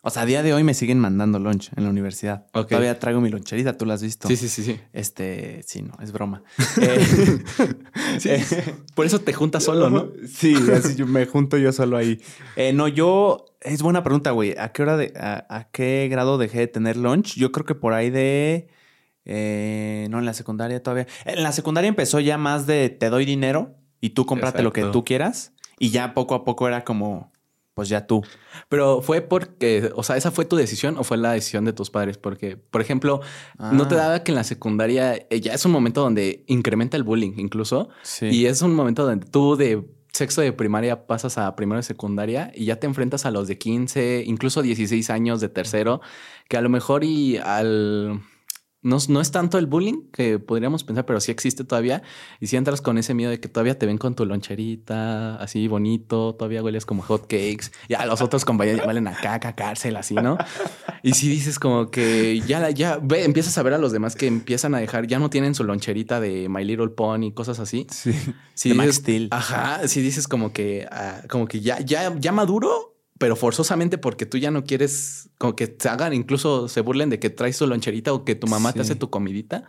o 0.08 0.10
sea, 0.10 0.22
a 0.22 0.26
día 0.26 0.42
de 0.42 0.54
hoy 0.54 0.64
me 0.64 0.72
siguen 0.72 0.98
mandando 0.98 1.38
lunch 1.38 1.70
en 1.76 1.84
la 1.84 1.90
universidad. 1.90 2.46
Todavía 2.50 2.98
traigo 2.98 3.20
mi 3.20 3.28
loncherita, 3.28 3.76
tú 3.76 3.84
la 3.84 3.92
has 3.92 4.02
visto. 4.02 4.26
Sí, 4.26 4.36
sí, 4.36 4.48
sí, 4.48 4.64
sí. 4.64 4.80
Este, 4.94 5.62
sí, 5.66 5.82
no, 5.82 5.92
es 6.02 6.12
broma. 6.12 6.42
Eh, 8.24 8.44
por 8.94 9.06
eso 9.06 9.20
te 9.20 9.32
juntas 9.32 9.64
solo, 9.64 9.90
¿no? 9.90 10.10
Sí, 10.26 10.54
así 10.74 10.96
yo 10.96 11.06
me 11.06 11.26
junto 11.26 11.56
yo 11.56 11.72
solo 11.72 11.96
ahí. 11.96 12.20
Eh, 12.56 12.72
no, 12.72 12.88
yo, 12.88 13.44
es 13.60 13.82
buena 13.82 14.02
pregunta, 14.02 14.30
güey. 14.30 14.54
¿A 14.58 14.72
qué 14.72 14.82
hora 14.82 14.96
de, 14.96 15.12
a, 15.16 15.68
qué 15.72 16.08
grado 16.10 16.38
dejé 16.38 16.60
de 16.60 16.66
tener 16.68 16.96
lunch? 16.96 17.36
Yo 17.36 17.52
creo 17.52 17.66
que 17.66 17.74
por 17.74 17.92
ahí 17.92 18.10
de, 18.10 18.68
eh, 19.24 20.08
no, 20.10 20.18
en 20.18 20.24
la 20.24 20.32
secundaria 20.32 20.82
todavía. 20.82 21.06
En 21.26 21.42
la 21.42 21.52
secundaria 21.52 21.88
empezó 21.88 22.18
ya 22.18 22.38
más 22.38 22.66
de 22.66 22.88
te 22.88 23.10
doy 23.10 23.24
dinero 23.24 23.76
y 24.00 24.10
tú 24.10 24.26
cómprate 24.26 24.62
lo 24.62 24.72
que 24.72 24.84
tú 24.84 25.04
quieras. 25.04 25.52
Y 25.78 25.90
ya 25.90 26.14
poco 26.14 26.34
a 26.34 26.44
poco 26.44 26.66
era 26.66 26.84
como, 26.84 27.30
pues 27.78 27.88
ya 27.88 28.08
tú. 28.08 28.24
Pero 28.68 29.02
fue 29.02 29.20
porque, 29.20 29.92
o 29.94 30.02
sea, 30.02 30.16
¿esa 30.16 30.32
fue 30.32 30.44
tu 30.44 30.56
decisión 30.56 30.98
o 30.98 31.04
fue 31.04 31.16
la 31.16 31.30
decisión 31.30 31.64
de 31.64 31.72
tus 31.72 31.90
padres? 31.90 32.18
Porque, 32.18 32.56
por 32.56 32.80
ejemplo, 32.80 33.20
¿no 33.56 33.86
te 33.86 33.94
ah. 33.94 33.98
daba 33.98 34.24
que 34.24 34.32
en 34.32 34.34
la 34.34 34.42
secundaria 34.42 35.14
eh, 35.14 35.40
ya 35.40 35.52
es 35.52 35.64
un 35.64 35.70
momento 35.70 36.00
donde 36.00 36.42
incrementa 36.48 36.96
el 36.96 37.04
bullying 37.04 37.34
incluso? 37.36 37.88
Sí. 38.02 38.26
Y 38.26 38.46
es 38.46 38.62
un 38.62 38.74
momento 38.74 39.06
donde 39.06 39.26
tú 39.26 39.54
de 39.54 39.86
sexto 40.12 40.40
de 40.40 40.52
primaria 40.52 41.06
pasas 41.06 41.38
a 41.38 41.54
primero 41.54 41.76
de 41.76 41.84
secundaria 41.84 42.50
y 42.52 42.64
ya 42.64 42.80
te 42.80 42.88
enfrentas 42.88 43.26
a 43.26 43.30
los 43.30 43.46
de 43.46 43.58
15, 43.58 44.24
incluso 44.26 44.60
16 44.60 45.08
años 45.10 45.40
de 45.40 45.48
tercero, 45.48 46.00
que 46.48 46.56
a 46.56 46.60
lo 46.60 46.68
mejor 46.68 47.04
y 47.04 47.36
al 47.36 48.22
no, 48.82 49.20
es 49.20 49.30
tanto 49.32 49.58
el 49.58 49.66
bullying 49.66 50.10
que 50.12 50.38
podríamos 50.38 50.84
pensar, 50.84 51.04
pero 51.04 51.20
sí 51.20 51.32
existe 51.32 51.64
todavía. 51.64 52.02
Y 52.40 52.46
si 52.46 52.56
entras 52.56 52.80
con 52.80 52.96
ese 52.96 53.12
miedo 53.12 53.30
de 53.30 53.40
que 53.40 53.48
todavía 53.48 53.76
te 53.78 53.86
ven 53.86 53.98
con 53.98 54.14
tu 54.14 54.24
loncherita, 54.24 55.36
así 55.36 55.66
bonito, 55.66 56.34
todavía 56.36 56.62
hueles 56.62 56.86
como 56.86 57.02
hot 57.02 57.22
cakes, 57.22 57.72
ya 57.88 58.06
los 58.06 58.22
otros 58.22 58.44
compañeros 58.44 58.86
huelen 58.86 59.08
a 59.08 59.16
caca, 59.16 59.54
cárcel, 59.54 59.96
así, 59.96 60.14
¿no? 60.14 60.38
Y 61.02 61.14
si 61.14 61.28
dices 61.28 61.58
como 61.58 61.90
que 61.90 62.40
ya, 62.40 62.70
ya 62.70 62.98
ve, 63.02 63.24
empiezas 63.24 63.56
a 63.58 63.62
ver 63.62 63.74
a 63.74 63.78
los 63.78 63.92
demás 63.92 64.14
que 64.14 64.26
empiezan 64.26 64.74
a 64.74 64.78
dejar, 64.78 65.06
ya 65.06 65.18
no 65.18 65.30
tienen 65.30 65.54
su 65.54 65.64
loncherita 65.64 66.20
de 66.20 66.48
My 66.48 66.64
Little 66.64 66.90
Pony, 66.90 67.32
cosas 67.32 67.58
así. 67.58 67.86
Sí. 67.90 68.12
Si 68.54 68.72
de 68.72 68.92
Steel. 68.92 69.28
Ajá. 69.30 69.86
Si 69.88 70.00
dices 70.00 70.26
como 70.28 70.52
que, 70.52 70.86
ah, 70.90 71.22
como 71.28 71.46
que 71.46 71.60
ya, 71.60 71.80
ya, 71.80 72.14
ya 72.18 72.32
maduro, 72.32 72.97
pero 73.18 73.36
forzosamente 73.36 73.98
porque 73.98 74.26
tú 74.26 74.38
ya 74.38 74.50
no 74.50 74.64
quieres 74.64 75.28
como 75.38 75.56
que 75.56 75.66
te 75.66 75.88
hagan, 75.88 76.14
incluso 76.14 76.68
se 76.68 76.80
burlen 76.80 77.10
de 77.10 77.18
que 77.18 77.30
traes 77.30 77.58
tu 77.58 77.66
loncherita 77.66 78.12
o 78.12 78.24
que 78.24 78.34
tu 78.34 78.46
mamá 78.46 78.72
te 78.72 78.80
hace 78.80 78.94
tu 78.94 79.10
comidita. 79.10 79.64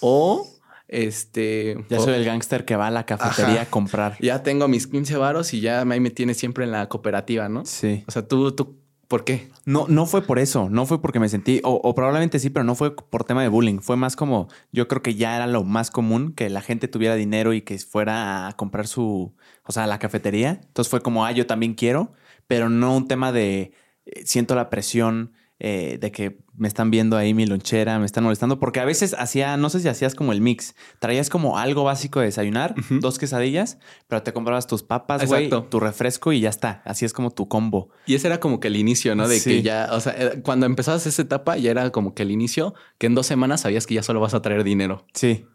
O 0.00 0.46
este. 0.88 1.84
Ya 1.88 2.00
soy 2.00 2.14
el 2.14 2.24
gángster 2.24 2.64
que 2.64 2.76
va 2.76 2.88
a 2.88 2.90
la 2.90 3.06
cafetería 3.06 3.62
a 3.62 3.66
comprar. 3.66 4.16
Ya 4.20 4.42
tengo 4.42 4.66
mis 4.68 4.86
15 4.86 5.16
varos 5.16 5.52
y 5.54 5.60
ya 5.60 5.82
ahí 5.82 6.00
me 6.00 6.10
tiene 6.10 6.34
siempre 6.34 6.64
en 6.64 6.72
la 6.72 6.88
cooperativa, 6.88 7.48
¿no? 7.48 7.64
Sí. 7.64 8.04
O 8.06 8.10
sea, 8.10 8.26
tú, 8.26 8.52
tú, 8.52 8.76
¿por 9.06 9.24
qué? 9.24 9.48
No, 9.64 9.86
no 9.88 10.06
fue 10.06 10.22
por 10.22 10.38
eso. 10.38 10.68
No 10.68 10.86
fue 10.86 11.00
porque 11.00 11.20
me 11.20 11.28
sentí, 11.28 11.60
o, 11.64 11.74
o, 11.74 11.94
probablemente 11.94 12.38
sí, 12.38 12.50
pero 12.50 12.64
no 12.64 12.74
fue 12.74 12.96
por 12.96 13.24
tema 13.24 13.42
de 13.42 13.48
bullying. 13.48 13.78
Fue 13.78 13.96
más 13.96 14.16
como, 14.16 14.48
yo 14.72 14.88
creo 14.88 15.02
que 15.02 15.14
ya 15.14 15.36
era 15.36 15.46
lo 15.46 15.62
más 15.62 15.90
común 15.90 16.32
que 16.32 16.50
la 16.50 16.60
gente 16.60 16.88
tuviera 16.88 17.14
dinero 17.14 17.52
y 17.52 17.62
que 17.62 17.78
fuera 17.78 18.48
a 18.48 18.56
comprar 18.56 18.88
su, 18.88 19.32
o 19.64 19.72
sea, 19.72 19.84
a 19.84 19.86
la 19.86 19.98
cafetería. 20.00 20.60
Entonces 20.62 20.90
fue 20.90 21.00
como, 21.02 21.24
ah, 21.24 21.32
yo 21.32 21.46
también 21.46 21.74
quiero 21.74 22.12
pero 22.50 22.68
no 22.68 22.96
un 22.96 23.06
tema 23.06 23.30
de 23.30 23.70
eh, 24.06 24.22
siento 24.24 24.56
la 24.56 24.70
presión 24.70 25.34
eh, 25.60 25.98
de 26.00 26.10
que 26.10 26.40
me 26.56 26.66
están 26.66 26.90
viendo 26.90 27.16
ahí 27.16 27.32
mi 27.32 27.46
lonchera, 27.46 28.00
me 28.00 28.06
están 28.06 28.24
molestando, 28.24 28.58
porque 28.58 28.80
a 28.80 28.84
veces 28.84 29.14
hacía, 29.16 29.56
no 29.56 29.70
sé 29.70 29.78
si 29.78 29.86
hacías 29.86 30.16
como 30.16 30.32
el 30.32 30.40
mix, 30.40 30.74
traías 30.98 31.30
como 31.30 31.58
algo 31.58 31.84
básico 31.84 32.18
de 32.18 32.26
desayunar, 32.26 32.74
dos 32.88 33.20
quesadillas, 33.20 33.78
pero 34.08 34.24
te 34.24 34.32
comprabas 34.32 34.66
tus 34.66 34.82
papas, 34.82 35.24
güey, 35.28 35.48
tu 35.48 35.78
refresco 35.78 36.32
y 36.32 36.40
ya 36.40 36.48
está. 36.48 36.82
Así 36.84 37.04
es 37.04 37.12
como 37.12 37.30
tu 37.30 37.46
combo. 37.46 37.90
Y 38.04 38.16
ese 38.16 38.26
era 38.26 38.40
como 38.40 38.58
que 38.58 38.66
el 38.66 38.74
inicio, 38.74 39.14
¿no? 39.14 39.28
De 39.28 39.40
que 39.40 39.62
ya, 39.62 39.90
o 39.92 40.00
sea, 40.00 40.42
cuando 40.42 40.66
empezabas 40.66 41.06
esa 41.06 41.22
etapa 41.22 41.56
ya 41.56 41.70
era 41.70 41.90
como 41.90 42.14
que 42.14 42.24
el 42.24 42.32
inicio, 42.32 42.74
que 42.98 43.06
en 43.06 43.14
dos 43.14 43.26
semanas 43.26 43.60
sabías 43.60 43.86
que 43.86 43.94
ya 43.94 44.02
solo 44.02 44.18
vas 44.18 44.34
a 44.34 44.42
traer 44.42 44.64
dinero. 44.64 45.06
Sí. 45.14 45.46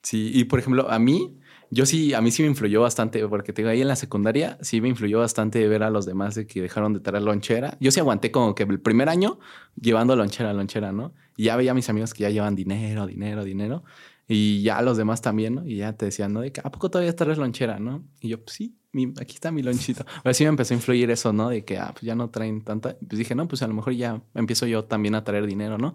Sí, 0.00 0.30
y 0.32 0.44
por 0.44 0.60
ejemplo, 0.60 0.88
a 0.88 1.00
mí, 1.00 1.40
yo 1.70 1.86
sí, 1.86 2.14
a 2.14 2.20
mí 2.20 2.30
sí 2.30 2.42
me 2.42 2.48
influyó 2.48 2.82
bastante, 2.82 3.26
porque 3.28 3.52
te 3.52 3.62
digo, 3.62 3.70
ahí 3.70 3.80
en 3.80 3.88
la 3.88 3.96
secundaria 3.96 4.58
sí 4.60 4.80
me 4.80 4.88
influyó 4.88 5.18
bastante 5.18 5.66
ver 5.68 5.82
a 5.82 5.90
los 5.90 6.06
demás 6.06 6.34
de 6.34 6.46
que 6.46 6.62
dejaron 6.62 6.92
de 6.92 7.00
traer 7.00 7.22
lonchera. 7.22 7.76
Yo 7.80 7.90
sí 7.90 8.00
aguanté 8.00 8.30
como 8.30 8.54
que 8.54 8.62
el 8.62 8.80
primer 8.80 9.08
año 9.08 9.38
llevando 9.80 10.14
lonchera, 10.16 10.52
lonchera, 10.52 10.92
¿no? 10.92 11.14
Y 11.36 11.44
ya 11.44 11.56
veía 11.56 11.72
a 11.72 11.74
mis 11.74 11.88
amigos 11.88 12.14
que 12.14 12.22
ya 12.22 12.30
llevan 12.30 12.54
dinero, 12.54 13.06
dinero, 13.06 13.44
dinero. 13.44 13.84
Y 14.28 14.62
ya 14.62 14.82
los 14.82 14.96
demás 14.96 15.22
también, 15.22 15.54
¿no? 15.54 15.66
Y 15.66 15.76
ya 15.76 15.92
te 15.92 16.06
decían, 16.06 16.32
¿no? 16.32 16.40
De 16.40 16.50
que, 16.50 16.60
¿a 16.62 16.70
poco 16.70 16.90
todavía 16.90 17.14
traes 17.14 17.38
lonchera, 17.38 17.78
no? 17.78 18.04
Y 18.20 18.28
yo, 18.28 18.42
pues 18.42 18.56
sí, 18.56 18.76
aquí 19.20 19.34
está 19.34 19.52
mi 19.52 19.62
lonchito. 19.62 20.04
Pero 20.22 20.34
sí 20.34 20.44
me 20.44 20.50
empezó 20.50 20.74
a 20.74 20.76
influir 20.76 21.10
eso, 21.10 21.32
¿no? 21.32 21.50
De 21.50 21.64
que, 21.64 21.78
ah, 21.78 21.90
pues 21.92 22.02
ya 22.02 22.14
no 22.14 22.30
traen 22.30 22.62
tanta. 22.62 22.96
Pues 22.98 23.18
dije, 23.18 23.34
no, 23.34 23.46
pues 23.46 23.62
a 23.62 23.68
lo 23.68 23.74
mejor 23.74 23.92
ya 23.92 24.22
empiezo 24.34 24.66
yo 24.66 24.84
también 24.84 25.14
a 25.14 25.22
traer 25.22 25.46
dinero, 25.46 25.78
¿no? 25.78 25.94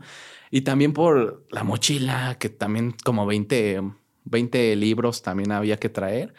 Y 0.49 0.61
también 0.61 0.93
por 0.93 1.45
la 1.51 1.63
mochila, 1.63 2.37
que 2.39 2.49
también 2.49 2.95
como 3.03 3.25
20 3.25 3.81
20 4.25 4.75
libros 4.75 5.21
también 5.21 5.51
había 5.51 5.77
que 5.77 5.89
traer. 5.89 6.33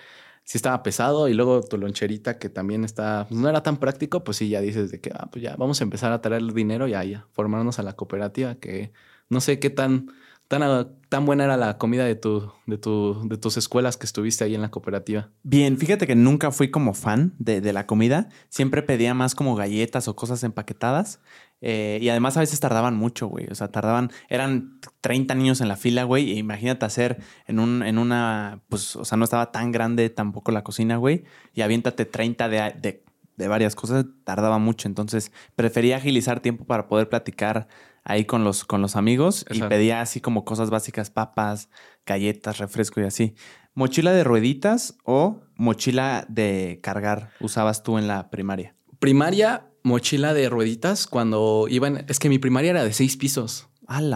Sí 0.45 0.59
estaba 0.59 0.83
pesado 0.83 1.29
y 1.29 1.35
luego 1.35 1.63
tu 1.63 1.79
loncherita 1.79 2.39
que 2.39 2.49
también 2.49 2.85
está, 2.85 3.29
no 3.31 3.49
era 3.49 3.63
tan 3.63 3.77
práctico, 3.77 4.25
pues 4.25 4.39
sí, 4.39 4.49
ya 4.49 4.61
dices 4.61 4.91
de 4.91 5.01
que, 5.01 5.11
ah, 5.15 5.29
pues 5.31 5.43
ya 5.43 5.55
vamos 5.57 5.81
a 5.81 5.85
empezar 5.85 6.13
a 6.13 6.21
traer 6.21 6.43
dinero 6.53 6.89
y 6.89 6.91
ya, 6.91 7.27
formarnos 7.31 7.79
a 7.79 7.85
la 7.85 7.95
cooperativa, 7.95 8.57
que 8.57 8.93
no 9.29 9.41
sé 9.41 9.61
qué 9.61 9.71
tan, 9.71 10.09
tan, 10.49 10.99
tan 11.09 11.27
buena 11.27 11.45
era 11.45 11.57
la 11.57 11.79
comida 11.79 12.05
de, 12.05 12.17
tu, 12.17 12.53
de, 12.67 12.77
tu, 12.77 13.27
de 13.29 13.39
tus 13.39 13.57
escuelas 13.57 13.97
que 13.97 14.05
estuviste 14.05 14.43
ahí 14.43 14.57
en 14.57 14.63
la 14.63 14.71
cooperativa. 14.73 15.31
Bien, 15.45 15.79
fíjate 15.79 16.09
que 16.09 16.17
nunca 16.17 16.51
fui 16.51 16.73
como 16.73 16.93
fan 16.93 17.35
de, 17.39 17.61
de 17.61 17.73
la 17.73 17.87
comida, 17.87 18.29
siempre 18.49 18.83
pedía 18.83 19.15
más 19.15 19.37
como 19.37 19.55
galletas 19.55 20.09
o 20.09 20.17
cosas 20.17 20.43
empaquetadas. 20.43 21.21
Eh, 21.65 22.01
y 22.03 22.09
además 22.09 22.37
a 22.37 22.41
veces 22.41 22.59
tardaban 22.59 22.97
mucho, 22.97 23.29
güey. 23.29 23.47
O 23.51 23.55
sea, 23.55 23.69
tardaban, 23.69 24.11
eran 24.29 24.81
30 25.01 25.35
niños 25.37 25.61
en 25.61 25.69
la 25.69 25.77
fila, 25.77 26.03
güey. 26.03 26.33
E 26.33 26.35
imagínate 26.35 26.85
hacer 26.85 27.23
en, 27.47 27.61
un, 27.61 27.85
en 27.85 27.99
una, 27.99 28.61
pues, 28.69 28.97
o 28.97 29.05
sea, 29.05 29.17
no 29.17 29.25
estaba 29.25 29.53
tan 29.53 29.71
grande 29.71 30.11
tampoco 30.11 30.51
la 30.51 30.65
cocina, 30.65 30.97
güey. 30.97 31.25
Y 31.55 31.63
aviéntate 31.63 32.05
30 32.05 32.49
de, 32.49 33.03
de, 33.37 33.49
varias 33.49 33.77
cosas, 33.77 34.07
tardaba 34.25 34.59
mucho. 34.59 34.89
Entonces, 34.89 35.33
prefería 35.55 35.97
agilizar 35.97 36.41
tiempo 36.41 36.65
para 36.65 36.89
poder 36.89 37.09
platicar 37.09 37.69
ahí 38.05 38.25
con 38.25 38.43
los, 38.43 38.65
con 38.65 38.83
los 38.83 38.97
amigos. 38.97 39.47
Y 39.51 39.63
pedía 39.63 40.01
así 40.01 40.21
como 40.21 40.45
cosas 40.45 40.69
básicas, 40.69 41.11
papas, 41.11 41.69
galletas, 42.05 42.59
refresco 42.59 43.01
y 43.01 43.05
así. 43.05 43.35
¿Mochila 43.75 44.13
de 44.13 44.25
rueditas 44.25 44.99
o 45.05 45.41
mochila 45.55 46.27
de 46.29 46.81
cargar 46.83 47.31
usabas 47.41 47.83
tú 47.83 47.99
en 47.99 48.07
la 48.07 48.31
primaria? 48.31 48.75
Primaria 48.99 49.72
mochila 49.83 50.35
de 50.35 50.49
rueditas 50.49 51.07
cuando 51.07 51.67
iban. 51.69 52.05
Es 52.09 52.19
que 52.19 52.29
mi 52.29 52.39
primaria 52.39 52.71
era 52.71 52.85
de 52.85 52.93
seis 52.93 53.17
pisos. 53.17 53.69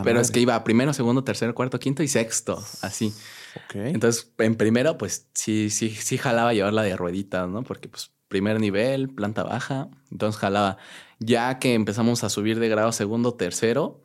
pero 0.04 0.20
es 0.20 0.30
que 0.30 0.40
iba 0.40 0.62
primero, 0.64 0.92
segundo, 0.92 1.24
tercero, 1.24 1.54
cuarto, 1.54 1.78
quinto 1.78 2.02
y 2.02 2.08
sexto, 2.08 2.64
así. 2.82 3.12
Entonces, 3.74 4.32
en 4.38 4.54
primero, 4.54 4.98
pues 4.98 5.26
sí, 5.34 5.70
sí, 5.70 5.90
sí 5.90 6.18
jalaba 6.18 6.54
llevarla 6.54 6.82
de 6.82 6.96
rueditas, 6.96 7.48
¿no? 7.48 7.62
Porque, 7.62 7.88
pues, 7.88 8.10
primer 8.28 8.60
nivel, 8.60 9.08
planta 9.08 9.42
baja. 9.42 9.88
Entonces 10.10 10.38
jalaba. 10.40 10.78
Ya 11.18 11.58
que 11.58 11.74
empezamos 11.74 12.24
a 12.24 12.28
subir 12.28 12.58
de 12.58 12.68
grado 12.68 12.92
segundo, 12.92 13.34
tercero, 13.34 14.02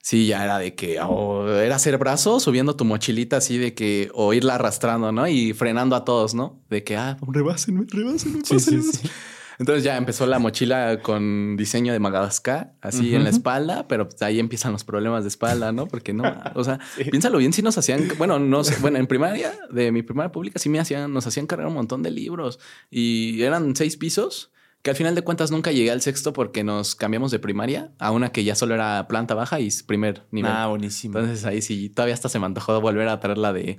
sí, 0.00 0.26
ya 0.26 0.44
era 0.44 0.58
de 0.58 0.74
que 0.74 1.00
o 1.00 1.48
era 1.48 1.76
hacer 1.76 1.98
brazos, 1.98 2.42
subiendo 2.44 2.76
tu 2.76 2.84
mochilita 2.84 3.38
así 3.38 3.58
de 3.58 3.74
que, 3.74 4.10
o 4.14 4.32
irla 4.32 4.54
arrastrando, 4.54 5.10
¿no? 5.10 5.26
Y 5.26 5.54
frenando 5.54 5.96
a 5.96 6.04
todos, 6.04 6.34
¿no? 6.34 6.60
De 6.70 6.84
que, 6.84 6.96
ah, 6.96 7.16
rebásenme, 7.26 7.86
rebásenme, 7.88 8.40
sí, 8.44 8.60
sí, 8.60 8.82
sí. 8.82 9.10
Entonces 9.58 9.84
ya 9.84 9.96
empezó 9.96 10.26
la 10.26 10.38
mochila 10.38 11.00
con 11.00 11.56
diseño 11.56 11.92
de 11.92 11.98
Madagascar, 11.98 12.74
así 12.80 13.14
en 13.14 13.24
la 13.24 13.30
espalda, 13.30 13.86
pero 13.88 14.08
pues, 14.08 14.22
ahí 14.22 14.38
empiezan 14.38 14.72
los 14.72 14.84
problemas 14.84 15.24
de 15.24 15.28
espalda, 15.28 15.72
¿no? 15.72 15.86
Porque 15.86 16.12
no, 16.12 16.24
o 16.54 16.64
sea, 16.64 16.78
piénsalo 17.10 17.38
bien 17.38 17.52
si 17.52 17.62
nos 17.62 17.78
hacían, 17.78 18.08
bueno, 18.18 18.38
no 18.38 18.64
sé, 18.64 18.76
bueno, 18.80 18.98
en 18.98 19.06
primaria, 19.06 19.52
de 19.70 19.92
mi 19.92 20.02
primaria 20.02 20.32
pública, 20.32 20.58
sí 20.58 20.68
me 20.68 20.80
hacían, 20.80 21.12
nos 21.12 21.26
hacían 21.26 21.46
cargar 21.46 21.68
un 21.68 21.74
montón 21.74 22.02
de 22.02 22.10
libros 22.10 22.58
y 22.90 23.42
eran 23.42 23.76
seis 23.76 23.96
pisos 23.96 24.52
que 24.82 24.90
al 24.90 24.96
final 24.96 25.14
de 25.14 25.22
cuentas 25.22 25.50
nunca 25.50 25.70
llegué 25.70 25.90
al 25.90 26.02
sexto 26.02 26.32
porque 26.32 26.64
nos 26.64 26.96
cambiamos 26.96 27.30
de 27.30 27.38
primaria 27.38 27.92
a 27.98 28.10
una 28.10 28.32
que 28.32 28.42
ya 28.42 28.56
solo 28.56 28.74
era 28.74 29.06
planta 29.06 29.34
baja 29.34 29.60
y 29.60 29.70
primer 29.86 30.26
nivel. 30.32 30.50
Ah, 30.52 30.66
buenísimo. 30.66 31.18
Entonces 31.18 31.44
ahí 31.44 31.62
sí, 31.62 31.88
todavía 31.88 32.14
hasta 32.14 32.28
se 32.28 32.40
me 32.40 32.46
antojó 32.46 32.80
volver 32.80 33.08
a 33.08 33.20
traer 33.20 33.38
la 33.38 33.52
de 33.52 33.78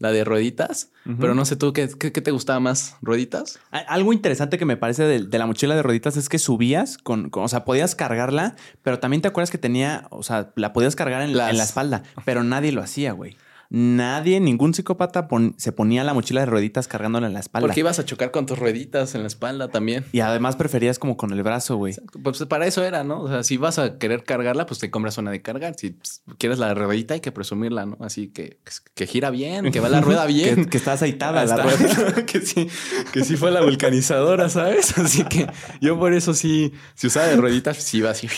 la 0.00 0.10
de 0.10 0.24
rueditas, 0.24 0.90
pero 1.20 1.34
no 1.34 1.44
sé 1.44 1.56
tú, 1.56 1.74
¿qué, 1.74 1.88
¿qué, 1.88 2.10
te 2.10 2.30
gustaba 2.30 2.58
más? 2.58 2.96
¿Rueditas? 3.02 3.60
Algo 3.70 4.14
interesante 4.14 4.56
que 4.56 4.64
me 4.64 4.78
parece 4.78 5.04
de, 5.04 5.38
la 5.38 5.46
mochila 5.46 5.76
de 5.76 5.82
rueditas 5.82 6.16
es 6.16 6.30
que 6.30 6.38
subías 6.38 6.96
con, 6.96 7.30
o 7.32 7.48
sea, 7.48 7.66
podías 7.66 7.94
cargarla, 7.94 8.56
pero 8.82 8.98
también 8.98 9.20
te 9.20 9.28
acuerdas 9.28 9.50
que 9.50 9.58
tenía, 9.58 10.08
o 10.10 10.22
sea, 10.22 10.52
la 10.56 10.72
podías 10.72 10.96
cargar 10.96 11.20
en, 11.20 11.30
en 11.30 11.36
la 11.36 11.50
espalda, 11.50 12.02
pero 12.24 12.42
nadie 12.42 12.72
lo 12.72 12.82
hacía, 12.82 13.12
güey. 13.12 13.36
Nadie, 13.72 14.40
ningún 14.40 14.74
psicópata 14.74 15.28
se 15.56 15.70
ponía 15.70 16.02
la 16.02 16.12
mochila 16.12 16.40
de 16.40 16.46
rueditas 16.46 16.88
cargándola 16.88 17.28
en 17.28 17.34
la 17.34 17.38
espalda. 17.38 17.68
Porque 17.68 17.78
ibas 17.78 18.00
a 18.00 18.04
chocar 18.04 18.32
con 18.32 18.44
tus 18.44 18.58
rueditas 18.58 19.14
en 19.14 19.20
la 19.20 19.28
espalda 19.28 19.68
también. 19.68 20.04
Y 20.10 20.18
además 20.20 20.56
preferías 20.56 20.98
como 20.98 21.16
con 21.16 21.30
el 21.32 21.44
brazo, 21.44 21.76
güey. 21.76 21.94
Pues 22.24 22.44
para 22.46 22.66
eso 22.66 22.82
era, 22.82 23.04
¿no? 23.04 23.20
O 23.22 23.28
sea, 23.28 23.44
si 23.44 23.58
vas 23.58 23.78
a 23.78 23.96
querer 23.98 24.24
cargarla, 24.24 24.66
pues 24.66 24.80
te 24.80 24.90
compras 24.90 25.18
una 25.18 25.30
de 25.30 25.40
cargar. 25.40 25.76
Si 25.78 25.90
pues, 25.90 26.24
quieres 26.36 26.58
la 26.58 26.74
ruedita, 26.74 27.14
hay 27.14 27.20
que 27.20 27.30
presumirla, 27.30 27.86
¿no? 27.86 27.96
Así 28.00 28.26
que, 28.26 28.58
que 28.94 29.06
gira 29.06 29.30
bien, 29.30 29.70
que 29.70 29.78
va 29.78 29.88
la 29.88 30.00
rueda 30.00 30.26
bien. 30.26 30.64
que, 30.64 30.76
está 30.76 30.94
aceitada 30.94 31.44
la 31.44 31.56
rueda. 31.56 32.26
que 32.26 32.40
sí, 32.40 32.68
que 33.12 33.24
sí 33.24 33.36
fue 33.36 33.52
la 33.52 33.60
vulcanizadora, 33.60 34.48
¿sabes? 34.48 34.98
Así 34.98 35.22
que 35.22 35.46
yo 35.80 35.96
por 35.96 36.12
eso 36.12 36.34
sí, 36.34 36.72
si 36.96 37.06
usaba 37.06 37.28
de 37.28 37.36
rueditas, 37.36 37.76
sí 37.76 37.98
iba 37.98 38.10
así. 38.10 38.28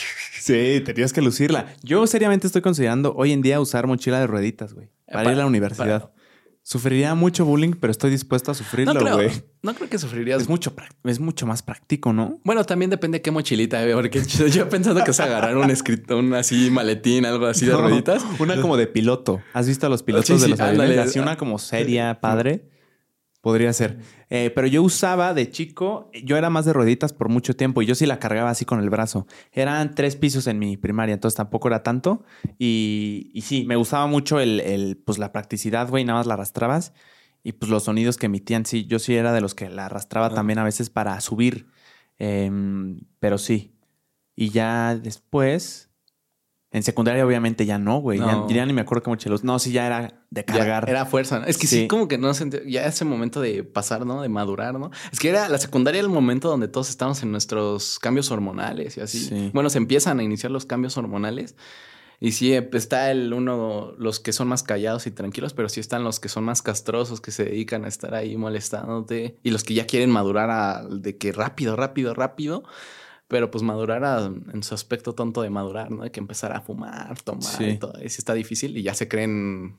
Sí, 0.42 0.83
tenías 0.85 1.12
que 1.12 1.22
lucirla. 1.22 1.66
Yo 1.83 2.07
seriamente 2.07 2.46
estoy 2.46 2.62
considerando 2.62 3.14
hoy 3.14 3.33
en 3.33 3.42
día 3.42 3.61
usar 3.61 3.87
mochila 3.87 4.18
de 4.18 4.26
rueditas, 4.26 4.74
güey 4.74 4.88
para, 5.12 5.33
ir 5.33 5.38
a 5.38 5.42
la 5.42 5.46
universidad. 5.46 6.11
Sufriría 6.64 7.16
mucho 7.16 7.44
bullying, 7.44 7.72
pero 7.72 7.90
estoy 7.90 8.12
dispuesto 8.12 8.52
a 8.52 8.55
sufrirlo, 8.55 8.94
güey. 9.14 9.31
No, 9.62 9.74
creo 9.74 9.88
que 9.88 9.98
sufrirías. 9.98 10.42
Es 10.42 10.48
mucho, 10.48 10.72
es 11.05 11.18
mucho 11.18 11.44
más 11.44 11.61
práctico, 11.61 12.12
¿no? 12.12 12.40
Bueno, 12.44 12.64
también 12.64 12.88
depende 12.88 13.18
de 13.18 13.22
qué 13.22 13.33
mochilita, 13.33 13.83
güey. 13.83 13.94
Porque 13.94 14.22
yo 14.22 14.68
pensando 14.68 15.02
que 15.02 15.11
es 15.11 15.18
agarrar 15.18 15.57
un 15.57 15.70
escrito, 15.70 16.18
un 16.18 16.33
así 16.35 16.70
maletín, 16.70 17.26
algo 17.26 17.46
así 17.46 17.66
de 17.66 17.76
rueditas. 17.76 18.24
Una 18.38 18.61
como 18.61 18.76
de 18.76 18.87
piloto. 18.87 19.42
¿Has 19.52 19.66
visto 19.66 19.87
a 19.87 19.90
los 19.90 20.05
pilotos 20.05 20.40
de 20.40 20.48
los 20.48 20.61
aviones? 20.61 20.98
Así 20.98 21.18
una 21.18 21.37
como 21.37 21.59
seria, 21.59 22.20
padre. 22.20 22.68
Podría 23.42 23.72
ser. 23.72 23.98
Eh, 24.31 24.52
pero 24.55 24.68
yo 24.68 24.85
usaba 24.85 25.35
de 25.35 25.50
chico, 25.50 26.09
yo 26.24 26.37
era 26.37 26.48
más 26.48 26.64
de 26.64 26.72
rueditas 26.72 27.12
por 27.12 27.28
mucho 27.28 27.57
tiempo 27.57 27.83
y 27.83 27.87
yo 27.87 27.96
sí 27.96 28.07
la 28.07 28.20
cargaba 28.20 28.50
así 28.50 28.64
con 28.64 28.78
el 28.78 28.88
brazo. 28.88 29.26
Eran 29.50 29.96
tres 29.96 30.14
pisos 30.14 30.46
en 30.46 30.61
mi 30.61 30.76
primaria, 30.76 31.12
entonces 31.12 31.37
tampoco 31.37 31.66
era 31.66 31.83
tanto. 31.83 32.22
Y, 32.57 33.33
sí, 33.44 33.64
me 33.66 33.74
gustaba 33.74 34.07
mucho 34.07 34.38
el, 34.38 35.02
pues 35.05 35.18
la 35.18 35.33
practicidad, 35.33 35.88
güey, 35.90 36.05
nada 36.05 36.20
más 36.20 36.28
la 36.28 36.35
arrastrabas. 36.35 36.94
Y 37.42 37.52
pues 37.52 37.68
los 37.68 37.83
sonidos 37.83 38.16
que 38.16 38.26
emitían, 38.26 38.64
sí, 38.64 38.87
yo 38.87 39.00
sí 39.00 39.16
era 39.16 39.33
de 39.33 39.40
los 39.40 39.57
que 39.57 39.68
la 39.68 39.87
arrastraba 39.87 40.26
ah. 40.26 40.35
también 40.35 40.61
a 40.61 40.64
veces 40.64 40.88
para 40.88 41.20
subir. 41.20 41.66
Em, 42.18 43.00
pero 43.18 43.38
sí. 43.38 43.74
Y 44.37 44.50
ya 44.50 44.94
después, 44.94 45.90
en 46.72 46.82
secundaria, 46.82 47.24
obviamente, 47.26 47.66
ya 47.66 47.78
no, 47.78 47.98
güey. 47.98 48.18
Ya, 48.48 48.64
ni 48.64 48.72
me 48.72 48.80
acuerdo 48.80 49.02
qué 49.02 49.11
mochilos. 49.11 49.44
No, 49.44 49.58
sí, 49.58 49.72
ya 49.72 49.87
era 49.87 50.14
de 50.30 50.44
cargar. 50.46 50.88
era 50.88 51.04
fuerza. 51.04 51.44
Es 51.46 51.58
que 51.58 51.66
sí. 51.66 51.87
como 51.87 52.08
que 52.08 52.16
no 52.16 52.32
sentí. 52.32 52.58
Ya 52.66 52.87
ese 52.87 53.04
momento 53.04 53.42
de 53.42 53.62
pasar, 53.62 54.06
¿no? 54.06 54.22
De 54.22 54.30
madurar, 54.30 54.78
¿no? 54.78 54.90
Es 55.12 55.20
que 55.20 55.28
era 55.28 55.50
la 55.50 55.58
secundaria 55.58 56.00
el 56.00 56.08
momento 56.08 56.48
donde 56.48 56.68
todos 56.68 56.88
estamos 56.88 57.22
en 57.22 57.30
nuestros 57.30 57.98
cambios 57.98 58.30
hormonales 58.30 58.96
y 58.96 59.02
así. 59.02 59.50
Bueno, 59.52 59.68
se 59.68 59.76
empiezan 59.76 60.18
a 60.18 60.22
iniciar 60.22 60.50
los 60.50 60.64
cambios 60.64 60.96
hormonales. 60.96 61.56
Y 62.20 62.32
sí, 62.32 62.54
está 62.54 63.11
el 63.11 63.35
uno, 63.35 63.94
los 63.98 64.20
que 64.20 64.32
son 64.32 64.48
más 64.48 64.62
callados 64.62 65.06
y 65.06 65.11
tranquilos, 65.11 65.52
pero 65.52 65.68
sí 65.68 65.80
están 65.80 66.04
los 66.04 66.20
que 66.20 66.28
son 66.30 66.44
más 66.44 66.62
castrosos, 66.62 67.20
que 67.20 67.32
se 67.32 67.44
dedican 67.44 67.85
a 67.85 67.88
estar 67.88 68.14
ahí 68.14 68.37
molestándote. 68.38 69.37
Y 69.42 69.50
los 69.50 69.62
que 69.62 69.74
ya 69.74 69.87
quieren 69.87 70.08
madurar 70.08 70.48
a, 70.48 70.87
de 70.88 71.18
que 71.18 71.32
rápido, 71.32 71.76
rápido, 71.76 72.14
rápido 72.14 72.62
pero 73.33 73.51
pues 73.51 73.64
madurar 73.64 74.31
en 74.53 74.62
su 74.62 74.75
aspecto 74.75 75.14
tonto 75.14 75.40
de 75.40 75.49
madurar, 75.49 75.90
¿no? 75.90 76.03
De 76.03 76.11
que 76.11 76.21
empezar 76.21 76.53
a 76.53 76.61
fumar, 76.61 77.18
tomar 77.23 77.62
y 77.62 77.79
todo. 77.79 77.95
eso 77.95 78.18
está 78.18 78.35
difícil 78.35 78.77
y 78.77 78.83
ya 78.83 78.92
se 78.92 79.09
creen 79.09 79.79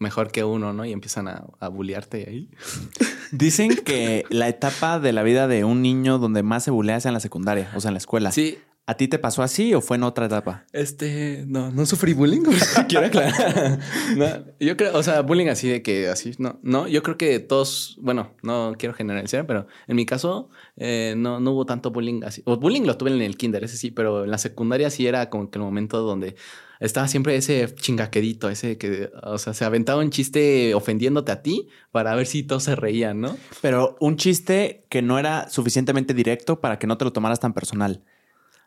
mejor 0.00 0.32
que 0.32 0.42
uno, 0.42 0.72
¿no? 0.72 0.84
Y 0.84 0.90
empiezan 0.90 1.28
a, 1.28 1.44
a 1.60 1.68
bullearte 1.68 2.26
ahí. 2.28 2.50
Dicen 3.30 3.76
que 3.76 4.24
la 4.30 4.48
etapa 4.48 4.98
de 4.98 5.12
la 5.12 5.22
vida 5.22 5.46
de 5.46 5.62
un 5.64 5.80
niño 5.80 6.18
donde 6.18 6.42
más 6.42 6.64
se 6.64 6.72
bulea 6.72 6.96
es 6.96 7.06
en 7.06 7.12
la 7.12 7.20
secundaria, 7.20 7.70
o 7.76 7.80
sea, 7.80 7.90
en 7.90 7.94
la 7.94 7.98
escuela. 7.98 8.32
Sí. 8.32 8.58
¿A 8.84 8.96
ti 8.96 9.06
te 9.06 9.20
pasó 9.20 9.44
así 9.44 9.74
o 9.74 9.80
fue 9.80 9.96
en 9.96 10.02
otra 10.02 10.26
etapa? 10.26 10.66
Este, 10.72 11.44
no, 11.46 11.70
no 11.70 11.86
sufrí 11.86 12.14
bullying. 12.14 12.42
Quiero 12.88 13.06
aclarar. 13.06 13.78
No, 14.16 14.26
yo 14.58 14.76
creo, 14.76 14.98
o 14.98 15.02
sea, 15.04 15.22
bullying 15.22 15.46
así 15.46 15.68
de 15.68 15.82
que 15.82 16.08
así, 16.08 16.32
no, 16.38 16.58
no, 16.62 16.88
yo 16.88 17.02
creo 17.04 17.16
que 17.16 17.38
todos, 17.38 17.96
bueno, 18.00 18.34
no 18.42 18.74
quiero 18.76 18.92
generalizar, 18.92 19.46
pero 19.46 19.68
en 19.86 19.94
mi 19.94 20.04
caso 20.04 20.50
eh, 20.76 21.14
no, 21.16 21.38
no 21.38 21.52
hubo 21.52 21.64
tanto 21.64 21.92
bullying 21.92 22.22
así. 22.24 22.42
O 22.44 22.56
bullying 22.56 22.82
lo 22.82 22.96
tuve 22.96 23.12
en 23.12 23.22
el 23.22 23.36
kinder, 23.36 23.62
ese 23.62 23.76
sí, 23.76 23.92
pero 23.92 24.24
en 24.24 24.30
la 24.32 24.38
secundaria 24.38 24.90
sí 24.90 25.06
era 25.06 25.30
como 25.30 25.48
que 25.48 25.58
el 25.58 25.64
momento 25.64 26.02
donde 26.02 26.34
estaba 26.80 27.06
siempre 27.06 27.36
ese 27.36 27.72
chingaquedito, 27.72 28.50
ese 28.50 28.78
que, 28.78 29.12
o 29.22 29.38
sea, 29.38 29.54
se 29.54 29.64
aventaba 29.64 30.00
un 30.00 30.10
chiste 30.10 30.74
ofendiéndote 30.74 31.30
a 31.30 31.40
ti 31.40 31.68
para 31.92 32.16
ver 32.16 32.26
si 32.26 32.42
todos 32.42 32.64
se 32.64 32.74
reían, 32.74 33.20
¿no? 33.20 33.36
Pero 33.60 33.96
un 34.00 34.16
chiste 34.16 34.84
que 34.88 35.02
no 35.02 35.20
era 35.20 35.48
suficientemente 35.48 36.14
directo 36.14 36.60
para 36.60 36.80
que 36.80 36.88
no 36.88 36.98
te 36.98 37.04
lo 37.04 37.12
tomaras 37.12 37.38
tan 37.38 37.52
personal. 37.52 38.02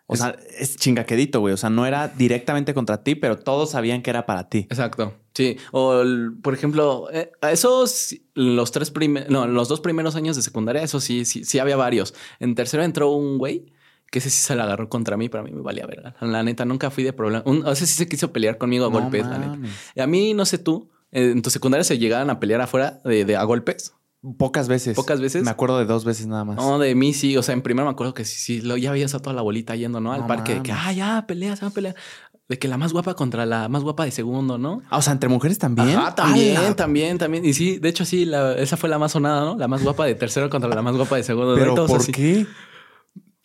O 0.08 0.16
sea, 0.16 0.38
es 0.58 0.78
chingaquedito, 0.78 1.40
güey. 1.40 1.54
O 1.54 1.58
sea, 1.58 1.70
no 1.70 1.86
era 1.86 2.08
directamente 2.08 2.74
contra 2.74 3.04
ti, 3.04 3.16
pero 3.16 3.38
todos 3.38 3.72
sabían 3.72 4.02
que 4.02 4.12
era 4.12 4.26
para 4.26 4.50
ti. 4.50 4.60
Exacto. 4.70 5.14
Sí. 5.34 5.58
O, 5.72 6.04
por 6.42 6.54
ejemplo, 6.54 7.08
eh, 7.12 7.32
esos, 7.52 8.16
los 8.36 8.72
tres 8.72 8.92
primeros, 8.92 9.30
no, 9.30 9.48
los 9.48 9.68
dos 9.68 9.82
primeros 9.82 10.16
años 10.16 10.36
de 10.36 10.44
secundaria, 10.44 10.84
eso 10.84 11.00
sí, 11.00 11.26
sí, 11.26 11.44
sí 11.44 11.60
había 11.60 11.76
varios. 11.76 12.14
En 12.40 12.54
tercero 12.56 12.84
entró 12.84 13.12
un 13.12 13.38
güey 13.38 13.74
que 14.12 14.20
ese 14.20 14.30
sí 14.30 14.42
se 14.42 14.56
la 14.56 14.64
agarró 14.64 14.88
contra 14.90 15.18
mí, 15.18 15.28
pero 15.28 15.42
a 15.42 15.44
mí 15.44 15.52
me 15.52 15.62
valía 15.62 15.86
verga. 15.88 16.16
La 16.22 16.44
neta, 16.44 16.66
nunca 16.66 16.92
fui 16.92 17.04
de 17.04 17.12
problema. 17.12 17.44
Un, 17.46 17.68
ese 17.68 17.88
sí 17.88 17.96
se 17.96 18.08
quiso 18.08 18.32
pelear 18.32 18.58
conmigo 18.58 18.86
a 18.86 18.90
golpes, 18.90 19.26
la 19.26 19.40
neta. 19.40 19.58
Y 19.96 20.02
a 20.02 20.08
mí, 20.08 20.34
no 20.34 20.46
sé 20.46 20.60
tú, 20.60 20.92
en 21.12 21.42
tu 21.42 21.50
secundaria 21.50 21.84
se 21.84 21.98
llegaban 21.98 22.30
a 22.30 22.40
pelear 22.40 22.62
afuera 22.62 23.02
de, 23.04 23.26
de 23.26 23.36
a 23.36 23.44
golpes. 23.44 23.94
Pocas 24.38 24.68
veces. 24.68 24.96
Pocas 24.96 25.22
veces. 25.22 25.44
Me 25.44 25.52
acuerdo 25.52 25.78
de 25.80 25.86
dos 25.86 26.06
veces 26.06 26.28
nada 26.28 26.44
más. 26.46 26.56
No, 26.58 26.80
de 26.80 26.96
mí 26.96 27.14
sí. 27.14 27.38
O 27.38 27.44
sea, 27.44 27.54
en 27.54 27.62
primero 27.62 27.86
me 27.86 27.92
acuerdo 27.92 28.14
que 28.14 28.26
sí, 28.26 28.38
sí, 28.40 28.62
lo, 28.62 28.78
ya 28.78 28.92
veías 28.92 29.14
a 29.16 29.20
toda 29.20 29.36
la 29.36 29.42
bolita 29.42 29.76
yendo, 29.76 30.00
¿no? 30.02 30.14
Al 30.14 30.22
No 30.22 30.28
parque. 30.28 30.56
De 30.56 30.64
que, 30.64 30.72
ah, 30.72 30.92
ya, 30.92 31.26
pelea, 31.28 31.56
se 31.56 31.62
va 31.62 31.68
a 31.70 31.74
pelear. 31.74 31.96
De 32.48 32.60
que 32.60 32.68
la 32.68 32.78
más 32.78 32.94
guapa 32.94 33.16
contra 33.16 33.46
la 33.48 33.70
más 33.70 33.82
guapa 33.84 34.06
de 34.06 34.12
segundo, 34.12 34.58
¿no? 34.60 34.84
Ah, 34.92 34.98
o 34.98 35.02
sea, 35.02 35.14
entre 35.14 35.30
mujeres 35.30 35.58
también. 35.58 36.00
También, 36.16 36.76
también, 36.76 37.18
también. 37.18 37.44
Y 37.46 37.54
sí, 37.54 37.80
de 37.80 37.90
hecho, 37.90 38.06
sí, 38.06 38.26
la- 38.26 38.54
esa 38.54 38.78
fue 38.78 38.88
la 38.90 39.00
más 39.00 39.14
sonada, 39.14 39.42
¿no? 39.42 39.58
La 39.58 39.68
más 39.68 39.82
guapa 39.84 40.06
de 40.06 40.14
tercero 40.16 40.50
contra 40.50 40.70
la 40.70 40.82
más 40.84 40.96
guapa 40.96 41.16
de 41.16 41.24
segundo. 41.24 41.56
Pero 41.56 41.74
¿por 41.88 42.00
así. 42.02 42.12
qué? 42.12 42.46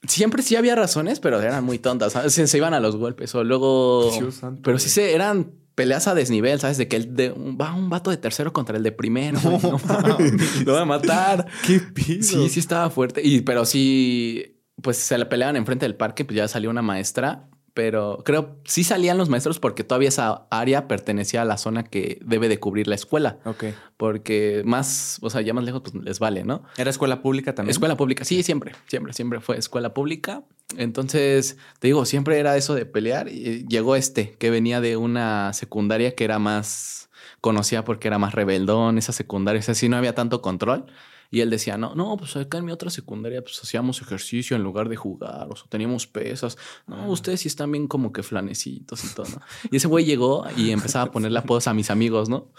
Siempre 0.06 0.42
sí 0.42 0.56
había 0.56 0.74
razones, 0.74 1.20
pero 1.20 1.40
eran 1.40 1.62
muy 1.64 1.78
tontas. 1.78 2.14
Se, 2.32 2.46
se 2.46 2.56
iban 2.56 2.72
a 2.74 2.80
los 2.80 2.96
golpes 2.96 3.34
o 3.34 3.44
luego. 3.44 4.10
Dios 4.18 4.34
santo, 4.34 4.62
pero 4.64 4.78
sí 4.78 4.88
se 4.88 5.14
eran 5.14 5.52
peleas 5.82 6.06
a 6.08 6.14
desnivel, 6.14 6.60
¿sabes? 6.60 6.76
De 6.76 6.88
que 6.88 6.96
el 6.96 7.14
de 7.16 7.30
un- 7.32 7.56
va 7.60 7.72
un 7.74 7.88
vato 7.88 8.10
de 8.10 8.16
tercero 8.18 8.52
contra 8.52 8.76
el 8.76 8.82
de 8.82 8.92
primero. 8.92 9.38
No, 9.42 10.18
lo 10.66 10.72
va 10.74 10.80
a 10.82 10.84
matar. 10.84 11.46
¿Qué 11.66 11.80
pido? 11.80 12.22
Sí, 12.22 12.48
sí 12.50 12.60
estaba 12.60 12.90
fuerte. 12.90 13.22
Y, 13.24 13.40
pero 13.40 13.64
sí, 13.64 14.60
pues 14.82 14.96
se 14.98 15.16
la 15.16 15.28
peleaban 15.28 15.56
enfrente 15.56 15.86
del 15.86 15.94
parque, 15.96 16.24
pues 16.24 16.36
ya 16.36 16.48
salió 16.48 16.68
una 16.70 16.82
maestra. 16.82 17.48
Pero 17.80 18.20
creo 18.26 18.58
sí 18.64 18.84
salían 18.84 19.16
los 19.16 19.30
maestros 19.30 19.58
porque 19.58 19.84
todavía 19.84 20.10
esa 20.10 20.46
área 20.50 20.86
pertenecía 20.86 21.40
a 21.40 21.44
la 21.46 21.56
zona 21.56 21.82
que 21.82 22.18
debe 22.22 22.50
de 22.50 22.60
cubrir 22.60 22.86
la 22.86 22.94
escuela. 22.94 23.38
Ok. 23.46 23.64
Porque 23.96 24.60
más, 24.66 25.18
o 25.22 25.30
sea, 25.30 25.40
ya 25.40 25.54
más 25.54 25.64
lejos, 25.64 25.80
pues 25.80 25.94
les 25.94 26.18
vale, 26.18 26.44
¿no? 26.44 26.62
¿Era 26.76 26.90
escuela 26.90 27.22
pública 27.22 27.54
también? 27.54 27.70
Escuela 27.70 27.96
pública, 27.96 28.26
sí, 28.26 28.42
siempre, 28.42 28.74
siempre, 28.86 29.14
siempre 29.14 29.40
fue 29.40 29.56
escuela 29.56 29.94
pública. 29.94 30.42
Entonces, 30.76 31.56
te 31.78 31.86
digo, 31.88 32.04
siempre 32.04 32.38
era 32.38 32.54
eso 32.54 32.74
de 32.74 32.84
pelear. 32.84 33.28
Y 33.28 33.66
llegó 33.66 33.96
este, 33.96 34.32
que 34.32 34.50
venía 34.50 34.82
de 34.82 34.98
una 34.98 35.54
secundaria 35.54 36.14
que 36.14 36.24
era 36.24 36.38
más 36.38 37.08
conocida 37.40 37.82
porque 37.82 38.08
era 38.08 38.18
más 38.18 38.34
rebeldón, 38.34 38.98
esa 38.98 39.12
secundaria, 39.12 39.60
o 39.60 39.62
sea, 39.62 39.74
sí 39.74 39.88
no 39.88 39.96
había 39.96 40.14
tanto 40.14 40.42
control. 40.42 40.84
Y 41.30 41.40
él 41.40 41.50
decía, 41.50 41.78
no, 41.78 41.94
no, 41.94 42.16
pues 42.16 42.36
acá 42.36 42.58
en 42.58 42.64
mi 42.64 42.72
otra 42.72 42.90
secundaria 42.90 43.42
pues 43.42 43.60
hacíamos 43.62 44.02
ejercicio 44.02 44.56
en 44.56 44.64
lugar 44.64 44.88
de 44.88 44.96
jugar, 44.96 45.46
o 45.48 45.54
sea, 45.54 45.66
teníamos 45.68 46.06
pesas. 46.06 46.58
No, 46.86 47.08
ustedes 47.08 47.40
sí 47.40 47.48
están 47.48 47.70
bien 47.70 47.86
como 47.86 48.12
que 48.12 48.22
flanecitos 48.22 49.04
y 49.04 49.14
todo, 49.14 49.26
¿no? 49.28 49.40
Y 49.70 49.76
ese 49.76 49.86
güey 49.86 50.04
llegó 50.04 50.44
y 50.56 50.70
empezaba 50.70 51.04
a 51.04 51.10
ponerle 51.12 51.38
apodos 51.38 51.68
a 51.68 51.74
mis 51.74 51.90
amigos, 51.90 52.28
¿no? 52.28 52.52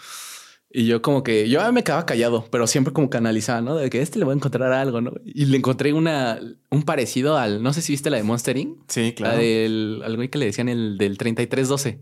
Y 0.74 0.86
yo 0.86 1.02
como 1.02 1.22
que, 1.22 1.50
yo 1.50 1.70
me 1.70 1.84
quedaba 1.84 2.06
callado, 2.06 2.46
pero 2.50 2.66
siempre 2.66 2.94
como 2.94 3.10
que 3.10 3.18
analizaba, 3.18 3.60
¿no? 3.60 3.76
De 3.76 3.90
que 3.90 4.00
este 4.00 4.18
le 4.18 4.24
voy 4.24 4.32
a 4.32 4.36
encontrar 4.36 4.72
algo, 4.72 5.02
¿no? 5.02 5.12
Y 5.22 5.44
le 5.44 5.58
encontré 5.58 5.92
una, 5.92 6.40
un 6.70 6.82
parecido 6.84 7.36
al, 7.36 7.62
no 7.62 7.74
sé 7.74 7.82
si 7.82 7.92
viste 7.92 8.08
la 8.08 8.16
de 8.16 8.22
Monster 8.22 8.56
Inc. 8.56 8.78
Sí, 8.88 9.12
claro. 9.12 9.36
La 9.36 9.42
del, 9.42 10.00
al 10.02 10.16
güey 10.16 10.30
que 10.30 10.38
le 10.38 10.46
decían 10.46 10.70
el 10.70 10.96
del 10.96 11.18
3312. 11.18 12.00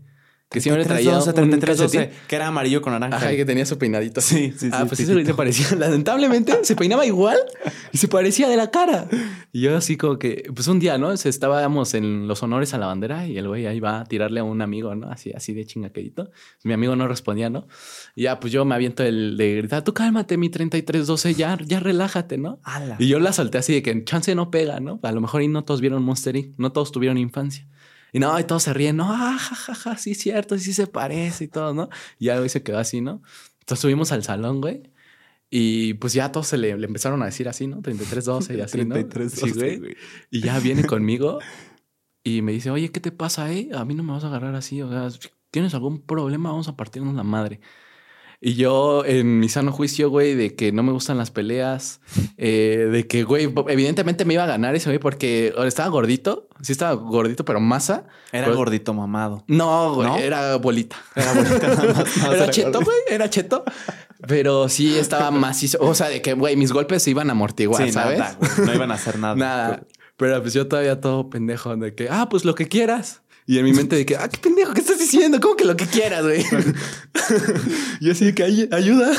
Que 0.51 0.59
siempre 0.59 0.83
traía 0.83 1.11
3312, 1.11 1.29
un 1.29 1.49
3312, 1.61 1.97
calcetín. 1.97 2.27
que 2.27 2.35
era 2.35 2.47
amarillo 2.47 2.81
con 2.81 2.91
naranja. 2.91 3.15
Ajá, 3.15 3.31
y 3.33 3.37
que 3.37 3.45
tenía 3.45 3.65
su 3.65 3.77
peinadito. 3.77 4.19
Sí, 4.19 4.53
sí, 4.57 4.69
Ah, 4.73 4.81
sí, 4.81 4.85
pues 4.89 4.99
ese 4.99 5.13
güey 5.13 5.25
se 5.25 5.33
parecía. 5.33 5.77
Lamentablemente 5.77 6.53
se 6.63 6.75
peinaba 6.75 7.05
igual 7.05 7.37
y 7.93 7.97
se 7.97 8.09
parecía 8.09 8.49
de 8.49 8.57
la 8.57 8.69
cara. 8.69 9.07
Y 9.53 9.61
yo 9.61 9.77
así 9.77 9.95
como 9.95 10.19
que, 10.19 10.51
pues 10.53 10.67
un 10.67 10.79
día, 10.79 10.97
¿no? 10.97 11.13
Estábamos 11.13 11.93
en 11.93 12.27
los 12.27 12.43
honores 12.43 12.73
a 12.73 12.77
la 12.77 12.87
bandera 12.87 13.27
y 13.27 13.37
el 13.37 13.47
güey 13.47 13.65
ahí 13.65 13.79
va 13.79 14.01
a 14.01 14.03
tirarle 14.05 14.41
a 14.41 14.43
un 14.43 14.61
amigo, 14.61 14.93
¿no? 14.93 15.09
Así, 15.09 15.31
así 15.31 15.53
de 15.53 15.65
chingaquedito. 15.65 16.31
Mi 16.65 16.73
amigo 16.73 16.97
no 16.97 17.07
respondía, 17.07 17.49
¿no? 17.49 17.67
Y 18.13 18.23
ya, 18.23 18.39
pues 18.41 18.51
yo 18.51 18.65
me 18.65 18.75
aviento 18.75 19.03
el 19.03 19.37
de 19.37 19.55
gritar, 19.55 19.85
tú 19.85 19.93
cálmate, 19.93 20.35
mi 20.35 20.49
3312, 20.49 21.33
ya, 21.33 21.57
ya 21.65 21.79
relájate, 21.79 22.37
¿no? 22.37 22.59
Y 22.99 23.07
yo 23.07 23.19
la 23.21 23.31
solté 23.31 23.57
así 23.57 23.71
de 23.73 23.81
que 23.81 24.03
chance 24.03 24.35
no 24.35 24.51
pega, 24.51 24.81
¿no? 24.81 24.99
A 25.03 25.13
lo 25.13 25.21
mejor 25.21 25.41
y 25.43 25.47
no 25.47 25.63
todos 25.63 25.79
vieron 25.79 26.03
Monster 26.03 26.35
Inc., 26.35 26.55
no 26.57 26.73
todos 26.73 26.91
tuvieron 26.91 27.17
infancia. 27.17 27.67
Y 28.11 28.19
no, 28.19 28.37
y 28.39 28.43
todos 28.43 28.63
se 28.63 28.73
ríen, 28.73 28.97
no, 28.97 29.11
ah, 29.11 29.37
ja, 29.39 29.55
ja, 29.55 29.73
ja, 29.75 29.97
sí, 29.97 30.15
cierto, 30.15 30.57
sí 30.57 30.73
se 30.73 30.87
parece 30.87 31.45
y 31.45 31.47
todo, 31.47 31.73
¿no? 31.73 31.89
Y 32.19 32.25
ya 32.25 32.37
güey 32.37 32.49
se 32.49 32.61
quedó 32.63 32.77
así, 32.79 33.01
¿no? 33.01 33.21
Entonces 33.61 33.79
subimos 33.81 34.11
al 34.11 34.23
salón, 34.23 34.59
güey. 34.61 34.83
Y 35.49 35.95
pues 35.95 36.13
ya 36.13 36.31
todos 36.31 36.47
se 36.47 36.57
le, 36.57 36.77
le 36.77 36.87
empezaron 36.87 37.21
a 37.21 37.25
decir 37.25 37.47
así, 37.49 37.67
¿no? 37.67 37.81
3312 37.81 38.55
y 38.57 38.61
así, 38.61 38.85
¿no? 38.85 38.95
3312, 38.95 39.35
Sí, 39.47 39.51
güey. 39.53 39.77
güey. 39.79 39.97
Y 40.29 40.41
ya 40.41 40.59
viene 40.59 40.85
conmigo 40.85 41.39
y 42.23 42.41
me 42.41 42.51
dice, 42.53 42.69
oye, 42.71 42.91
¿qué 42.91 42.99
te 42.99 43.11
pasa, 43.11 43.51
eh? 43.51 43.69
A 43.73 43.83
mí 43.85 43.93
no 43.95 44.03
me 44.03 44.13
vas 44.13 44.23
a 44.23 44.27
agarrar 44.27 44.55
así. 44.55 44.81
O 44.81 44.89
sea, 44.89 45.09
¿tienes 45.49 45.73
algún 45.73 46.01
problema? 46.01 46.49
Vamos 46.51 46.67
a 46.69 46.75
partirnos 46.77 47.15
la 47.15 47.23
madre. 47.23 47.59
Y 48.43 48.55
yo, 48.55 49.05
en 49.05 49.39
mi 49.39 49.49
sano 49.49 49.71
juicio, 49.71 50.09
güey, 50.09 50.33
de 50.33 50.55
que 50.55 50.71
no 50.71 50.81
me 50.81 50.91
gustan 50.91 51.15
las 51.19 51.29
peleas, 51.29 52.01
eh, 52.37 52.89
de 52.91 53.05
que, 53.05 53.21
güey, 53.23 53.53
evidentemente 53.67 54.25
me 54.25 54.33
iba 54.33 54.43
a 54.45 54.47
ganar 54.47 54.73
ese 54.73 54.89
güey 54.89 54.97
porque 54.97 55.53
estaba 55.63 55.89
gordito, 55.89 56.49
sí 56.59 56.71
estaba 56.71 56.93
gordito, 56.93 57.45
pero 57.45 57.59
masa. 57.59 58.07
Era 58.31 58.45
Pero- 58.45 58.57
gordito 58.57 58.95
mamado. 58.95 59.43
No, 59.45 59.93
güey, 59.93 60.07
¿No? 60.07 60.17
era 60.17 60.55
bolita. 60.55 60.95
Era 61.15 61.33
bonita 61.33 61.67
nada 61.67 61.93
más. 61.93 62.17
no, 62.17 62.25
Era 62.33 62.43
era 62.45 62.51
cheto, 62.51 62.71
gordito. 62.71 62.85
güey, 62.85 62.97
era 63.09 63.29
cheto. 63.29 63.63
Pero 64.27 64.69
sí 64.69 64.97
estaba 64.97 65.29
macizo. 65.29 65.77
O 65.81 65.93
sea, 65.93 66.09
de 66.09 66.23
que, 66.23 66.33
güey, 66.33 66.55
mis 66.55 66.71
golpes 66.71 67.03
se 67.03 67.11
iban 67.11 67.29
a 67.29 67.33
amortiguar, 67.33 67.83
Sí, 67.85 67.91
¿sabes? 67.91 68.17
nada, 68.19 68.37
güey. 68.39 68.51
No 68.67 68.73
iban 68.73 68.91
a 68.91 68.95
hacer 68.95 69.19
nada. 69.19 69.35
Nada. 69.41 69.83
Pero 70.17 70.41
pues 70.41 70.53
yo 70.53 70.67
todavía 70.67 70.99
todo 71.01 71.29
pendejo 71.29 71.75
de 71.77 71.93
que, 71.95 72.07
ah, 72.09 72.27
pues 72.29 72.43
lo 72.45 72.53
que 72.55 72.67
quieras. 72.67 73.20
Y 73.47 73.57
en 73.57 73.65
mi 73.65 73.73
mente 73.73 73.95
de 73.95 74.05
que, 74.05 74.15
ah, 74.17 74.27
qué 74.29 74.37
pendejo, 74.37 74.73
¿qué 74.73 74.81
estás 74.81 74.99
diciendo? 74.99 75.39
¿Cómo 75.39 75.55
que 75.55 75.65
lo 75.65 75.75
que 75.75 75.85
quieras, 75.85 76.23
güey? 76.23 76.43
yo 77.99 78.11
así 78.11 78.25
de 78.25 78.35
que 78.35 78.43
"Ay- 78.43 78.69
ayuda. 78.71 79.11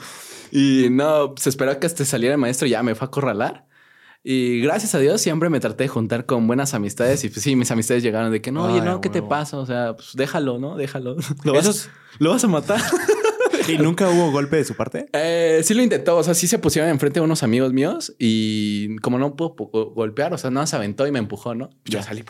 y 0.50 0.88
no, 0.90 1.34
se 1.36 1.48
esperó 1.48 1.78
que 1.80 1.86
este 1.86 2.04
saliera 2.04 2.34
el 2.34 2.40
maestro 2.40 2.66
y 2.66 2.70
ya 2.70 2.82
me 2.82 2.94
fue 2.94 3.06
a 3.06 3.08
acorralar. 3.08 3.66
Y 4.26 4.60
gracias 4.60 4.94
a 4.94 4.98
Dios 5.00 5.20
siempre 5.20 5.50
me 5.50 5.60
traté 5.60 5.84
de 5.84 5.88
juntar 5.88 6.24
con 6.24 6.46
buenas 6.46 6.72
amistades. 6.72 7.22
Y 7.24 7.28
pues 7.28 7.42
sí, 7.42 7.56
mis 7.56 7.70
amistades 7.70 8.02
llegaron 8.02 8.32
de 8.32 8.40
que 8.40 8.52
no, 8.52 8.64
oye, 8.64 8.80
Ay, 8.80 8.86
no, 8.86 9.00
¿qué 9.02 9.10
te 9.10 9.18
huevo. 9.18 9.28
pasa? 9.28 9.58
O 9.58 9.66
sea, 9.66 9.96
pues 9.96 10.12
déjalo, 10.14 10.58
¿no? 10.58 10.76
Déjalo. 10.76 11.16
Lo 11.42 11.52
vas, 11.52 11.66
Esos- 11.66 11.90
lo 12.18 12.30
vas 12.30 12.42
a 12.42 12.48
matar. 12.48 12.80
¿Y 13.68 13.76
nunca 13.78 14.08
hubo 14.08 14.30
golpe 14.30 14.56
de 14.56 14.64
su 14.64 14.74
parte? 14.76 15.06
Eh, 15.12 15.60
sí 15.64 15.74
lo 15.74 15.82
intentó, 15.82 16.16
o 16.16 16.22
sea, 16.22 16.34
sí 16.34 16.46
se 16.46 16.58
pusieron 16.58 16.90
enfrente 16.90 17.20
de 17.20 17.24
unos 17.24 17.42
amigos 17.42 17.72
míos 17.74 18.14
y 18.18 18.96
como 18.96 19.18
no 19.18 19.36
pudo 19.36 19.56
pu- 19.56 19.94
golpear, 19.94 20.32
o 20.34 20.38
sea, 20.38 20.50
no 20.50 20.66
se 20.66 20.76
aventó 20.76 21.06
y 21.06 21.12
me 21.12 21.18
empujó, 21.18 21.54
¿no? 21.54 21.68
Yo 21.84 21.98
Ya. 21.98 22.02
salí. 22.02 22.24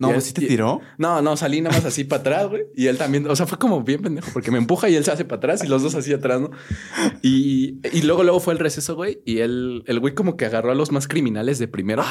No, 0.00 0.10
él- 0.14 0.22
sí 0.22 0.32
te 0.32 0.44
y- 0.44 0.48
tiró. 0.48 0.80
No, 0.98 1.22
no, 1.22 1.36
salí 1.36 1.60
nada 1.60 1.76
más 1.76 1.84
así 1.84 2.04
para 2.04 2.20
atrás, 2.20 2.48
güey. 2.48 2.62
Y 2.74 2.86
él 2.86 2.98
también, 2.98 3.26
o 3.28 3.36
sea, 3.36 3.46
fue 3.46 3.58
como 3.58 3.82
bien 3.82 4.02
pendejo 4.02 4.30
porque 4.32 4.50
me 4.50 4.58
empuja 4.58 4.88
y 4.88 4.96
él 4.96 5.04
se 5.04 5.12
hace 5.12 5.24
para 5.24 5.36
atrás 5.38 5.62
y 5.64 5.68
los 5.68 5.82
dos 5.82 5.94
así 5.94 6.12
atrás, 6.12 6.40
¿no? 6.40 6.50
Y, 7.22 7.78
y 7.92 8.02
luego, 8.02 8.22
luego 8.24 8.40
fue 8.40 8.54
el 8.54 8.58
receso, 8.58 8.94
güey. 8.96 9.20
Y 9.24 9.38
él, 9.38 9.84
el 9.86 10.00
güey 10.00 10.14
como 10.14 10.36
que 10.36 10.46
agarró 10.46 10.72
a 10.72 10.74
los 10.74 10.90
más 10.90 11.06
criminales 11.06 11.58
de 11.58 11.68
primero. 11.68 12.02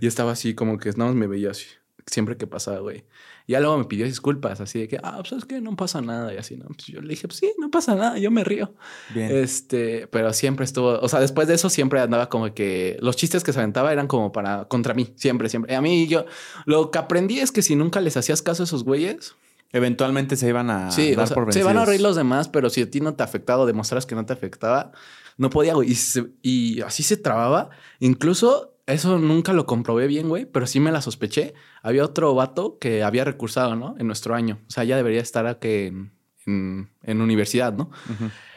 Y 0.00 0.06
estaba 0.06 0.32
así 0.32 0.54
como 0.54 0.78
que 0.78 0.90
nada 0.90 1.06
más 1.06 1.14
me 1.14 1.26
veía 1.26 1.50
así, 1.50 1.66
siempre 2.10 2.36
que 2.36 2.46
pasaba, 2.46 2.78
güey. 2.80 3.04
Y 3.46 3.52
ya 3.52 3.60
luego 3.60 3.78
me 3.78 3.84
pidió 3.84 4.04
disculpas, 4.04 4.60
así 4.60 4.80
de 4.80 4.88
que, 4.88 4.98
ah, 5.02 5.16
pues 5.20 5.32
es 5.32 5.44
que 5.44 5.60
no 5.60 5.76
pasa 5.76 6.00
nada 6.00 6.34
y 6.34 6.36
así, 6.36 6.56
¿no? 6.56 6.66
Pues 6.66 6.86
yo 6.86 7.00
le 7.00 7.08
dije, 7.08 7.26
pues 7.28 7.38
sí, 7.38 7.52
no 7.58 7.70
pasa 7.70 7.94
nada, 7.94 8.18
yo 8.18 8.30
me 8.30 8.44
río. 8.44 8.74
Bien. 9.14 9.30
Este, 9.34 10.06
pero 10.08 10.32
siempre 10.32 10.64
estuvo, 10.64 10.98
o 11.00 11.08
sea, 11.08 11.20
después 11.20 11.48
de 11.48 11.54
eso 11.54 11.70
siempre 11.70 12.00
andaba 12.00 12.28
como 12.28 12.52
que 12.52 12.98
los 13.00 13.16
chistes 13.16 13.44
que 13.44 13.52
se 13.52 13.58
aventaba 13.60 13.92
eran 13.92 14.06
como 14.06 14.32
para 14.32 14.66
contra 14.66 14.94
mí, 14.94 15.12
siempre, 15.16 15.48
siempre. 15.48 15.74
A 15.76 15.80
mí 15.80 16.06
yo 16.08 16.26
lo 16.66 16.90
que 16.90 16.98
aprendí 16.98 17.40
es 17.40 17.52
que 17.52 17.62
si 17.62 17.76
nunca 17.76 18.00
les 18.00 18.16
hacías 18.16 18.42
caso 18.42 18.62
a 18.62 18.64
esos 18.64 18.84
güeyes, 18.84 19.34
Eventualmente 19.70 20.36
se 20.36 20.48
iban 20.48 20.70
a 20.70 20.90
sí, 20.90 21.14
dar 21.14 21.24
o 21.24 21.26
sea, 21.26 21.34
por 21.34 21.52
se 21.52 21.62
van 21.62 21.76
a 21.76 21.80
vencidos. 21.80 21.88
reír 21.88 22.00
los 22.00 22.16
demás, 22.16 22.48
pero 22.48 22.70
si 22.70 22.80
a 22.80 22.90
ti 22.90 23.00
no 23.00 23.14
te 23.14 23.22
afectaba 23.22 23.62
o 23.64 23.66
demostras 23.66 24.06
que 24.06 24.14
no 24.14 24.24
te 24.24 24.32
afectaba, 24.32 24.92
no 25.36 25.50
podía, 25.50 25.74
güey. 25.74 25.92
Y, 25.92 25.98
y 26.42 26.80
así 26.80 27.02
se 27.02 27.18
trababa. 27.18 27.68
Incluso 28.00 28.77
eso 28.88 29.18
nunca 29.18 29.52
lo 29.52 29.66
comprobé 29.66 30.06
bien, 30.06 30.28
güey, 30.28 30.44
pero 30.46 30.66
sí 30.66 30.80
me 30.80 30.90
la 30.92 31.00
sospeché. 31.02 31.54
Había 31.82 32.04
otro 32.04 32.34
vato 32.34 32.78
que 32.78 33.02
había 33.02 33.24
recursado, 33.24 33.76
¿no? 33.76 33.94
En 33.98 34.06
nuestro 34.06 34.34
año. 34.34 34.58
O 34.66 34.70
sea, 34.70 34.84
ya 34.84 34.96
debería 34.96 35.20
estar 35.20 35.46
aquí 35.46 35.68
en, 35.68 36.12
en- 36.46 36.90
en 37.02 37.20
universidad, 37.20 37.72
¿no? 37.72 37.90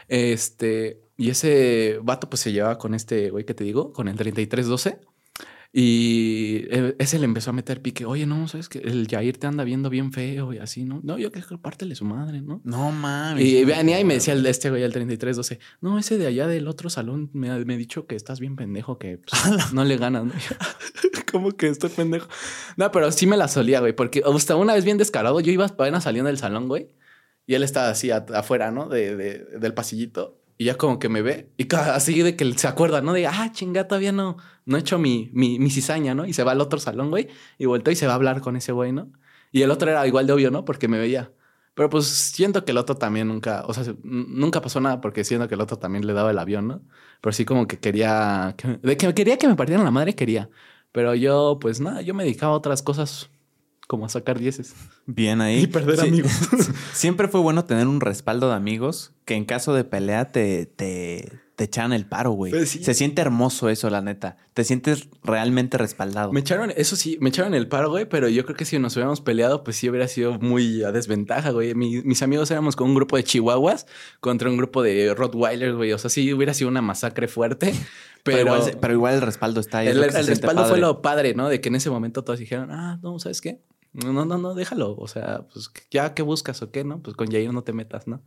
Este, 0.08 1.02
y 1.18 1.30
ese 1.30 2.00
vato 2.04 2.30
pues 2.30 2.40
se 2.42 2.52
llevaba 2.52 2.78
con 2.78 2.94
este 2.94 3.30
güey 3.30 3.46
que 3.46 3.54
te 3.54 3.64
digo, 3.64 3.94
con 3.94 4.08
el 4.08 4.16
3312. 4.16 5.00
Y 5.74 6.66
eh, 6.70 6.96
ese 7.00 7.18
le 7.18 7.24
empezó 7.26 7.52
a 7.52 7.54
meter 7.54 7.82
pique. 7.82 8.06
Oye, 8.06 8.26
no, 8.26 8.46
sabes 8.50 8.68
que 8.68 8.80
el 8.80 9.08
Jair 9.10 9.38
te 9.38 9.48
anda 9.48 9.64
viendo 9.64 9.90
bien 9.90 10.12
feo 10.12 10.52
y 10.52 10.58
así, 10.58 10.84
¿no? 10.84 11.00
No, 11.04 11.18
yo 11.18 11.32
que 11.32 11.42
pártele 11.62 11.96
su 11.96 12.04
madre, 12.04 12.42
¿no? 12.42 12.60
No 12.66 12.92
mames. 12.92 13.46
Y 13.46 13.64
venía 13.64 13.98
y 14.00 14.04
me 14.04 14.16
decía 14.16 14.34
el, 14.34 14.46
este 14.46 14.70
güey, 14.70 14.84
el 14.84 14.92
3312, 14.92 15.60
no, 15.80 15.98
ese 15.98 16.18
de 16.18 16.28
allá 16.28 16.48
del 16.48 16.68
otro 16.68 16.90
salón 16.90 17.30
me 17.32 17.50
ha, 17.50 17.58
me 17.60 17.76
ha 17.76 17.78
dicho 17.78 18.06
que 18.06 18.16
estás 18.18 18.42
bien 18.42 18.58
pendejo, 18.58 18.98
que 18.98 19.20
pues, 19.20 19.32
no 19.74 19.86
le 19.86 19.96
ganas, 19.96 20.26
¿no? 20.26 20.34
¿Cómo 21.32 21.52
que 21.54 21.70
estoy 21.70 21.90
pendejo? 21.90 22.28
No, 22.76 22.92
pero 22.92 23.10
sí 23.14 23.26
me 23.26 23.38
la 23.38 23.48
solía, 23.48 23.80
güey, 23.80 23.94
porque 23.96 24.22
hasta 24.26 24.58
una 24.58 24.74
vez 24.74 24.84
bien 24.84 24.98
descarado, 24.98 25.40
yo 25.40 25.54
iba 25.54 25.66
apenas 25.66 26.04
saliendo 26.04 26.28
del 26.28 26.38
salón, 26.38 26.68
güey, 26.68 26.90
y 27.48 27.54
él 27.54 27.64
estaba 27.64 27.88
así 27.90 28.12
afuera, 28.12 28.72
¿no? 28.72 28.90
De, 28.90 29.16
de- 29.16 29.46
del 29.58 29.74
pasillito. 29.74 30.41
Y 30.62 30.66
ya 30.66 30.78
como 30.78 31.00
que 31.00 31.10
me 31.10 31.24
ve 31.24 31.52
y 31.58 31.68
así 31.74 32.22
de 32.22 32.36
que 32.36 32.54
se 32.54 32.68
acuerda, 32.68 33.02
¿no? 33.02 33.14
De, 33.14 33.26
ah, 33.26 33.50
chinga, 33.52 33.88
todavía 33.88 34.12
no, 34.12 34.38
no 34.66 34.78
he 34.78 34.82
hecho 34.82 35.00
mi, 35.00 35.32
mi, 35.34 35.72
cizaña, 35.72 36.14
¿no? 36.14 36.28
Y 36.28 36.34
se 36.34 36.44
va 36.44 36.52
al 36.52 36.62
otro 36.62 36.80
salón, 36.80 37.10
güey, 37.10 37.30
y 37.58 37.66
volteó 37.66 37.92
y 37.92 37.96
se 37.96 38.06
va 38.06 38.12
a 38.12 38.16
hablar 38.16 38.42
con 38.42 38.56
ese 38.56 38.72
güey, 38.72 38.92
¿no? 38.92 39.12
Y 39.52 39.64
el 39.64 39.72
otro 39.72 39.90
era 39.90 40.06
igual 40.06 40.28
de 40.28 40.34
obvio, 40.34 40.52
¿no? 40.52 40.64
Porque 40.64 40.88
me 40.88 41.00
veía. 41.00 41.34
Pero 41.74 41.90
pues 41.90 42.06
siento 42.06 42.64
que 42.64 42.74
el 42.74 42.78
otro 42.78 42.96
también 42.96 43.28
nunca, 43.28 43.64
o 43.66 43.74
sea, 43.74 43.96
nunca 44.04 44.62
pasó 44.62 44.80
nada 44.80 45.02
porque 45.02 45.24
siento 45.24 45.48
que 45.48 45.56
el 45.56 45.62
otro 45.62 45.80
también 45.80 46.06
le 46.06 46.14
daba 46.14 46.30
el 46.30 46.38
avión, 46.38 46.68
¿no? 46.68 46.84
Pero 47.22 47.34
sí 47.34 47.44
como 47.44 47.66
que 47.66 47.80
quería, 47.80 48.54
que, 48.56 48.68
de 48.84 48.98
que 48.98 49.16
quería 49.16 49.38
que 49.40 49.48
me 49.48 49.56
partieran 49.56 49.84
la 49.84 49.90
madre, 49.90 50.14
quería. 50.14 50.52
Pero 50.92 51.16
yo, 51.16 51.58
pues 51.60 51.82
nada, 51.82 52.02
yo 52.04 52.14
me 52.14 52.24
dedicaba 52.24 52.54
a 52.54 52.58
otras 52.58 52.84
cosas, 52.84 53.32
como 53.88 54.06
a 54.06 54.10
sacar 54.10 54.40
dieces. 54.40 54.74
Bien 55.06 55.42
ahí. 55.42 55.64
Y 55.64 55.68
perder 55.68 56.00
Sí. 56.00 56.08
amigos. 56.08 56.32
Siempre 56.94 57.28
fue 57.28 57.42
bueno 57.42 57.66
tener 57.66 57.88
un 57.88 58.00
respaldo 58.02 58.50
de 58.50 58.56
amigos 58.56 59.12
que 59.26 59.36
en 59.36 59.46
caso 59.46 59.74
de 59.74 59.84
pelea 59.84 60.32
te, 60.32 60.66
te, 60.66 61.30
te 61.58 61.64
echaran 61.66 61.92
el 61.92 62.06
paro, 62.06 62.32
güey. 62.32 62.52
Pues 62.54 62.70
sí. 62.70 62.84
Se 62.84 62.94
siente 62.94 63.22
hermoso 63.22 63.70
eso, 63.70 63.90
la 63.90 64.02
neta. 64.02 64.38
Te 64.54 64.64
sientes 64.64 65.10
realmente 65.24 65.78
respaldado. 65.78 66.32
Me 66.32 66.40
echaron, 66.40 66.72
eso 66.76 66.96
sí, 66.96 67.18
me 67.20 67.30
echaron 67.30 67.54
el 67.54 67.68
paro, 67.68 67.90
güey, 67.90 68.08
pero 68.08 68.30
yo 68.30 68.46
creo 68.46 68.56
que 68.56 68.64
si 68.66 68.80
nos 68.80 68.96
hubiéramos 68.96 69.20
peleado, 69.20 69.64
pues 69.66 69.76
sí 69.76 69.90
hubiera 69.90 70.08
sido 70.08 70.40
muy 70.40 70.84
a 70.84 70.92
desventaja, 70.94 71.52
güey. 71.52 71.76
Mi- 71.76 72.02
mis 72.02 72.22
amigos 72.24 72.50
éramos 72.50 72.78
con 72.78 72.88
un 72.90 72.96
grupo 72.96 73.18
de 73.18 73.24
chihuahuas 73.26 73.88
contra 74.22 74.50
un 74.50 74.56
grupo 74.58 74.82
de 74.84 75.14
Rottweilers, 75.14 75.76
güey. 75.76 75.92
O 75.92 75.98
sea, 75.98 76.10
sí 76.10 76.34
hubiera 76.34 76.54
sido 76.54 76.70
una 76.70 76.82
masacre 76.82 77.28
fuerte, 77.28 77.74
pero, 78.24 78.38
pero, 78.38 78.40
igual, 78.42 78.64
se- 78.64 78.78
pero 78.78 78.94
igual 78.94 79.16
el 79.16 79.22
respaldo 79.22 79.60
está 79.60 79.80
ahí. 79.80 79.88
el, 79.90 80.02
respaldo 80.02 80.66
fue 80.66 80.80
lo 80.80 81.02
padre, 81.02 81.34
¿no? 81.36 81.50
De 81.50 81.60
que 81.60 81.68
en 81.70 81.76
ese 81.76 81.90
momento 81.90 82.24
todos 82.24 82.40
dijeron, 82.40 82.72
ah, 82.72 83.00
no, 83.04 83.20
¿sabes 83.20 83.42
qué? 83.42 83.60
No, 83.94 84.14
no, 84.14 84.26
no, 84.26 84.38
no, 84.38 84.54
déjalo. 84.56 84.96
O 84.98 85.08
sea, 85.08 85.48
pues 85.52 85.72
ya 85.90 86.14
qué 86.14 86.22
buscas 86.22 86.62
o 86.62 86.72
qué, 86.72 86.84
¿no? 86.84 87.02
Pues 87.02 87.16
con 87.16 87.28
Jair 87.30 87.52
no 87.54 87.64
te 87.64 87.74
metas, 87.74 88.08
¿no? 88.08 88.22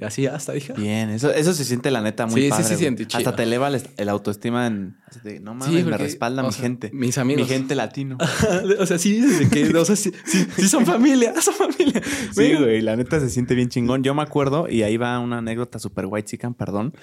Y 0.00 0.04
así 0.04 0.26
hasta 0.26 0.52
dije. 0.52 0.74
"Ah". 0.76 0.80
Bien, 0.80 1.10
eso, 1.10 1.32
eso 1.32 1.52
se 1.54 1.64
siente 1.64 1.90
la 1.90 2.00
neta 2.00 2.26
muy 2.26 2.40
Sí, 2.42 2.42
sí, 2.44 2.50
padre. 2.50 2.62
sí, 2.64 2.68
güey. 2.70 2.78
siente 2.78 3.06
chido. 3.06 3.18
Hasta 3.18 3.34
te 3.34 3.42
eleva 3.42 3.66
el, 3.68 3.82
el 3.96 4.08
autoestima 4.10 4.66
en. 4.68 4.96
de, 5.24 5.40
no 5.40 5.54
mames, 5.54 5.74
me 5.74 5.82
porque, 5.90 5.98
respalda 6.04 6.42
mi 6.44 6.52
sea, 6.52 6.62
gente. 6.62 6.90
Mis 6.92 7.18
amigos. 7.18 7.42
Mi 7.42 7.48
gente 7.48 7.74
latino. 7.74 8.16
o 8.78 8.86
sea, 8.86 8.96
sí 8.98 9.20
dices 9.20 9.48
que, 9.48 9.64
o 9.76 9.84
sea, 9.84 9.96
sí, 9.96 10.12
sí, 10.24 10.46
sí 10.56 10.68
son 10.68 10.86
familia, 10.86 11.34
son 11.40 11.54
familia. 11.54 12.00
Sí, 12.32 12.54
güey, 12.54 12.80
la 12.80 12.94
neta 12.94 13.18
se 13.18 13.28
siente 13.28 13.54
bien 13.56 13.70
chingón. 13.70 14.04
Yo 14.04 14.14
me 14.14 14.22
acuerdo, 14.22 14.68
y 14.68 14.82
ahí 14.82 14.96
va 14.98 15.18
una 15.18 15.38
anécdota 15.38 15.78
super 15.80 16.06
white 16.06 16.28
chican, 16.28 16.54
perdón. 16.54 16.94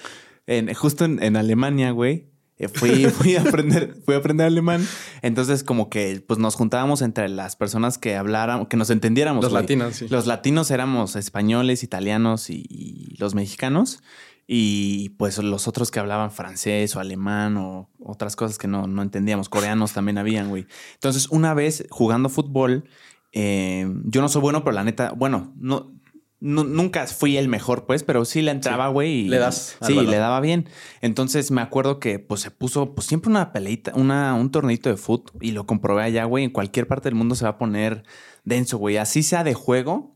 En, 0.46 0.72
justo 0.72 1.04
en, 1.04 1.22
en 1.22 1.36
Alemania, 1.36 1.90
güey. 1.90 2.28
Eh, 2.58 2.68
Fui, 2.68 3.04
fui 3.10 3.36
a 3.36 3.42
aprender, 3.42 3.96
fui 4.04 4.14
a 4.14 4.18
aprender 4.18 4.46
alemán. 4.46 4.86
Entonces, 5.22 5.62
como 5.62 5.90
que 5.90 6.22
pues 6.26 6.38
nos 6.38 6.54
juntábamos 6.54 7.02
entre 7.02 7.28
las 7.28 7.56
personas 7.56 7.98
que 7.98 8.16
hablaran, 8.16 8.66
que 8.66 8.76
nos 8.76 8.90
entendiéramos. 8.90 9.44
Los 9.44 9.52
latinos, 9.52 9.96
sí. 9.96 10.08
Los 10.08 10.26
latinos 10.26 10.70
éramos 10.70 11.16
españoles, 11.16 11.82
italianos 11.82 12.50
y, 12.50 12.64
y 12.68 13.16
los 13.18 13.34
mexicanos. 13.34 14.02
Y 14.48 15.10
pues 15.10 15.38
los 15.38 15.66
otros 15.66 15.90
que 15.90 15.98
hablaban 15.98 16.30
francés 16.30 16.94
o 16.94 17.00
alemán 17.00 17.56
o 17.56 17.90
otras 17.98 18.36
cosas 18.36 18.58
que 18.58 18.68
no, 18.68 18.86
no 18.86 19.02
entendíamos. 19.02 19.48
Coreanos 19.48 19.92
también 19.92 20.18
habían, 20.18 20.48
güey. 20.48 20.66
Entonces, 20.94 21.28
una 21.30 21.52
vez 21.52 21.84
jugando 21.90 22.28
fútbol, 22.28 22.84
eh, 23.32 23.92
yo 24.04 24.22
no 24.22 24.28
soy 24.28 24.40
bueno, 24.40 24.62
pero 24.62 24.74
la 24.74 24.84
neta, 24.84 25.12
bueno, 25.12 25.52
no, 25.56 25.95
nunca 26.40 27.06
fui 27.06 27.36
el 27.36 27.48
mejor, 27.48 27.86
pues, 27.86 28.02
pero 28.02 28.24
sí 28.24 28.42
le 28.42 28.50
entraba, 28.50 28.88
güey. 28.88 29.20
y- 29.26 29.28
Le 29.28 29.38
das 29.38 29.76
Sí, 29.82 29.94
le 29.94 30.16
daba 30.18 30.40
bien. 30.40 30.68
Entonces 31.00 31.50
me 31.50 31.60
acuerdo 31.62 31.98
que 31.98 32.18
pues 32.18 32.40
se 32.42 32.50
puso 32.50 32.94
pues 32.94 33.06
siempre 33.06 33.30
una 33.30 33.52
peleita, 33.52 33.92
una, 33.94 34.34
un 34.34 34.50
torneito 34.50 34.88
de 34.90 34.96
fútbol 34.96 35.32
y 35.40 35.52
lo 35.52 35.66
comprobé 35.66 36.02
allá, 36.02 36.24
güey. 36.24 36.44
En 36.44 36.50
cualquier 36.50 36.86
parte 36.86 37.08
del 37.08 37.14
mundo 37.14 37.34
se 37.34 37.44
va 37.44 37.50
a 37.50 37.58
poner 37.58 38.04
denso, 38.44 38.78
güey. 38.78 38.96
Así 38.98 39.22
sea 39.22 39.44
de 39.44 39.54
juego, 39.54 40.14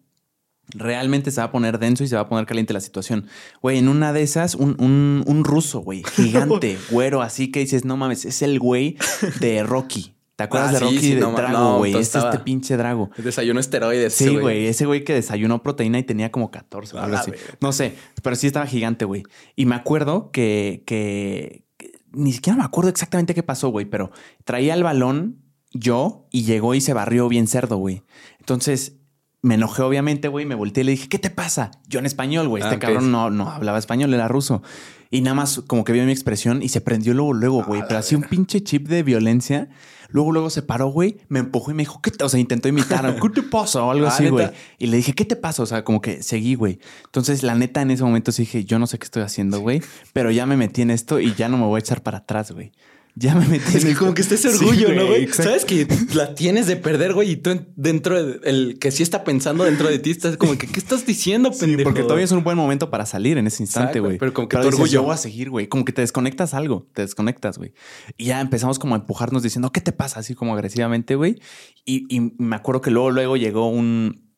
realmente 0.73 1.31
se 1.31 1.41
va 1.41 1.47
a 1.47 1.53
poner 1.53 1.79
denso 1.79 2.05
y 2.05 2.09
se 2.09 2.15
va 2.17 2.23
a 2.23 2.29
poner 2.29 2.47
caliente 2.47 2.73
la 2.73 2.81
situación. 2.81 3.27
Güey, 3.63 3.79
en 3.79 3.89
una 3.89 4.13
de 4.13 4.23
esas, 4.23 4.55
un, 4.55 4.77
un, 4.79 5.25
un 5.27 5.45
ruso, 5.45 5.81
güey, 5.81 6.03
gigante, 6.15 6.79
güero, 6.91 7.23
así 7.23 7.51
que 7.51 7.61
dices, 7.61 7.85
no 7.85 7.97
mames, 7.97 8.25
es 8.25 8.43
el 8.43 8.59
güey 8.61 8.97
de 9.41 9.63
Rocky. 9.65 10.15
¿Te 10.41 10.45
acuerdas 10.45 10.71
Ah, 10.71 10.73
de 10.73 10.79
sí, 10.79 10.85
Rocky 10.87 10.99
sí, 11.01 11.15
de 11.17 11.21
no 11.21 11.33
ma- 11.33 11.39
Drago, 11.39 11.59
no, 11.59 11.79
güey? 11.81 11.93
pues 11.93 12.09
es 12.17 12.25
este 12.25 12.39
pinche 12.39 12.79
Drago. 12.79 13.11
Desayuno 13.19 13.61
esteroides. 13.61 14.15
Sí, 14.15 14.37
güey. 14.39 14.69
Ese 14.69 14.87
güey 14.87 15.05
que 15.05 15.13
desayunó 15.13 15.63
proteína 15.63 15.99
y 15.99 16.03
tenía 16.03 16.33
como 16.33 16.51
14 16.51 16.97
o 16.97 16.99
A 16.99 17.03
algo 17.05 17.13
la 17.17 17.21
así. 17.21 17.33
No 17.61 17.73
sé, 17.73 17.95
pero 18.23 18.37
sí 18.37 18.47
estaba 18.47 18.67
gigante, 18.67 19.05
güey. 19.05 19.25
Y 19.55 19.67
me 19.67 19.75
acuerdo 19.75 20.31
que, 20.31 20.83
que, 20.87 21.67
que- 21.77 21.93
ni 22.13 22.33
siquiera 22.33 22.57
me 22.57 22.65
acuerdo 22.65 22.89
exactamente 22.89 23.35
qué 23.35 23.43
pasó, 23.43 23.69
güey, 23.69 23.85
pero 23.85 24.13
traía 24.45 24.73
el 24.73 24.83
balón 24.83 25.43
yo 25.75 26.27
y 26.31 26.45
llegó 26.45 26.75
y 26.75 26.81
se 26.81 26.95
barrió 26.95 27.29
bien 27.29 27.47
cerdo, 27.47 27.77
güey. 27.77 28.03
Entonces 28.39 28.97
me 29.43 29.55
enojé, 29.55 29.83
obviamente, 29.83 30.29
güey. 30.29 30.47
Me 30.47 30.55
volteé 30.55 30.83
y 30.83 30.85
le 30.87 30.93
dije, 30.93 31.09
¿qué 31.09 31.19
te 31.19 31.31
pasa? 31.31 31.71
Yo 31.89 31.99
en 31.99 32.07
español, 32.07 32.49
güey. 32.49 32.63
Este 32.63 32.75
Ah, 32.75 32.77
ok. 32.77 32.83
cabrón 32.83 33.11
no, 33.13 33.31
no 33.31 33.51
hablaba 33.51 33.79
español, 33.79 34.13
era 34.15 34.29
ruso. 34.29 34.63
Y 35.11 35.23
nada 35.23 35.35
más 35.35 35.61
como 35.67 35.83
que 35.85 35.93
vio 35.93 36.05
mi 36.05 36.13
expresión 36.13 36.63
y 36.63 36.69
se 36.69 36.81
prendió 36.81 37.15
luego, 37.15 37.33
luego, 37.33 37.65
güey. 37.65 37.83
Pero 37.89 37.99
así 37.99 38.15
un 38.15 38.23
pinche 38.23 38.63
chip 38.63 38.87
de 38.89 39.03
violencia. 39.03 39.69
Luego, 40.13 40.33
luego 40.33 40.51
se 40.51 40.63
paró, 40.63 40.89
güey, 40.89 41.19
me 41.29 41.39
empujó 41.39 41.71
y 41.71 41.75
me 41.75 41.83
dijo, 41.83 42.01
¿qué 42.03 42.11
te? 42.11 42.25
O 42.25 42.29
sea, 42.29 42.41
intentó 42.41 42.67
imitar, 42.69 43.15
¿qué 43.23 43.29
te 43.29 43.43
pasa? 43.45 43.83
O 43.85 43.93
algo 43.93 44.07
Ah, 44.07 44.11
así, 44.11 44.29
güey. 44.29 44.51
Y 44.77 44.89
le 44.89 44.97
dije, 44.97 45.13
¿qué 45.13 45.25
te 45.25 45.37
pasa? 45.37 45.63
O 45.63 45.67
sea, 45.67 45.85
como 45.85 46.01
que 46.01 46.23
seguí, 46.25 46.57
güey. 46.57 46.81
Entonces, 47.05 47.45
la 47.45 47.55
neta, 47.55 47.81
en 47.81 47.93
ese 47.93 48.03
momento 48.03 48.33
sí 48.33 48.43
dije, 48.43 48.65
yo 48.65 48.81
no 48.81 48.89
sé 48.89 48.99
qué 48.99 49.05
estoy 49.05 49.23
haciendo, 49.23 49.61
güey, 49.61 49.81
pero 50.13 50.33
ya 50.33 50.47
me 50.47 50.57
metí 50.57 50.83
en 50.83 50.91
esto 50.91 51.21
y 51.21 51.35
ya 51.35 51.49
no 51.49 51.59
me 51.59 51.65
voy 51.65 51.77
a 51.77 51.81
echar 51.81 52.03
para 52.03 52.19
atrás, 52.19 52.51
güey. 52.51 52.73
Ya 53.17 53.35
me 53.35 53.47
metí 53.49 53.77
Es 53.77 53.85
que 53.85 53.95
como 53.95 54.15
que 54.15 54.23
está 54.23 54.35
ese 54.37 54.51
Sí, 54.53 54.65
orgullo, 54.65 54.93
¿no, 54.95 55.07
güey? 55.09 55.25
exacto. 55.25 55.43
Sabes 55.45 55.65
que 55.65 55.87
la 56.15 56.35
tienes 56.35 56.67
de 56.67 56.77
perder, 56.77 57.13
güey, 57.13 57.33
y 57.33 57.37
tú 57.37 57.51
en- 57.51 57.69
dentro 57.77 58.23
de 58.23 58.41
el 58.45 58.79
que 58.79 58.91
sí 58.93 59.03
está 59.03 59.25
pensando 59.25 59.65
dentro 59.65 59.89
de 59.89 59.99
ti, 59.99 60.11
estás 60.11 60.37
como 60.37 60.57
que, 60.57 60.67
¿qué 60.69 60.79
estás 60.79 61.05
diciendo, 61.07 61.53
Sí, 61.53 61.61
pendejo? 61.61 61.85
porque 61.85 62.03
todavía 62.03 62.25
es 62.25 62.33
un 62.33 62.45
buen 62.45 62.57
momento 62.57 62.89
para 62.89 63.07
salir 63.07 63.37
en 63.37 63.47
ese 63.49 63.63
instante, 63.63 64.01
güey. 64.01 64.19
pero 64.19 64.33
como 64.33 64.49
que 64.49 64.57
tu 64.57 64.63
dices, 64.63 64.75
orgullo. 64.75 64.93
Yo 64.93 65.03
voy 65.03 65.15
a 65.15 65.17
seguir, 65.19 65.51
güey. 65.51 65.67
Como 65.67 65.85
que 65.85 65.93
te 65.93 66.03
desconectas 66.03 66.55
algo, 66.55 66.87
te 66.95 67.03
desconectas, 67.03 67.59
güey. 67.59 67.73
Y 68.17 68.27
ya 68.27 68.41
empezamos 68.41 68.79
como 68.79 68.95
a 68.95 68.99
empujarnos 68.99 69.43
diciendo, 69.43 69.73
¿qué 69.73 69.81
te 69.81 69.93
pasa? 69.93 70.21
Así 70.21 70.35
como 70.35 70.55
agresivamente, 70.55 71.15
güey. 71.17 71.41
Y, 71.85 72.07
y 72.15 72.33
me 72.39 72.57
acuerdo 72.57 72.81
que 72.81 72.91
luego, 72.91 73.11
luego 73.11 73.37
llegó 73.37 73.69
un, 73.69 74.30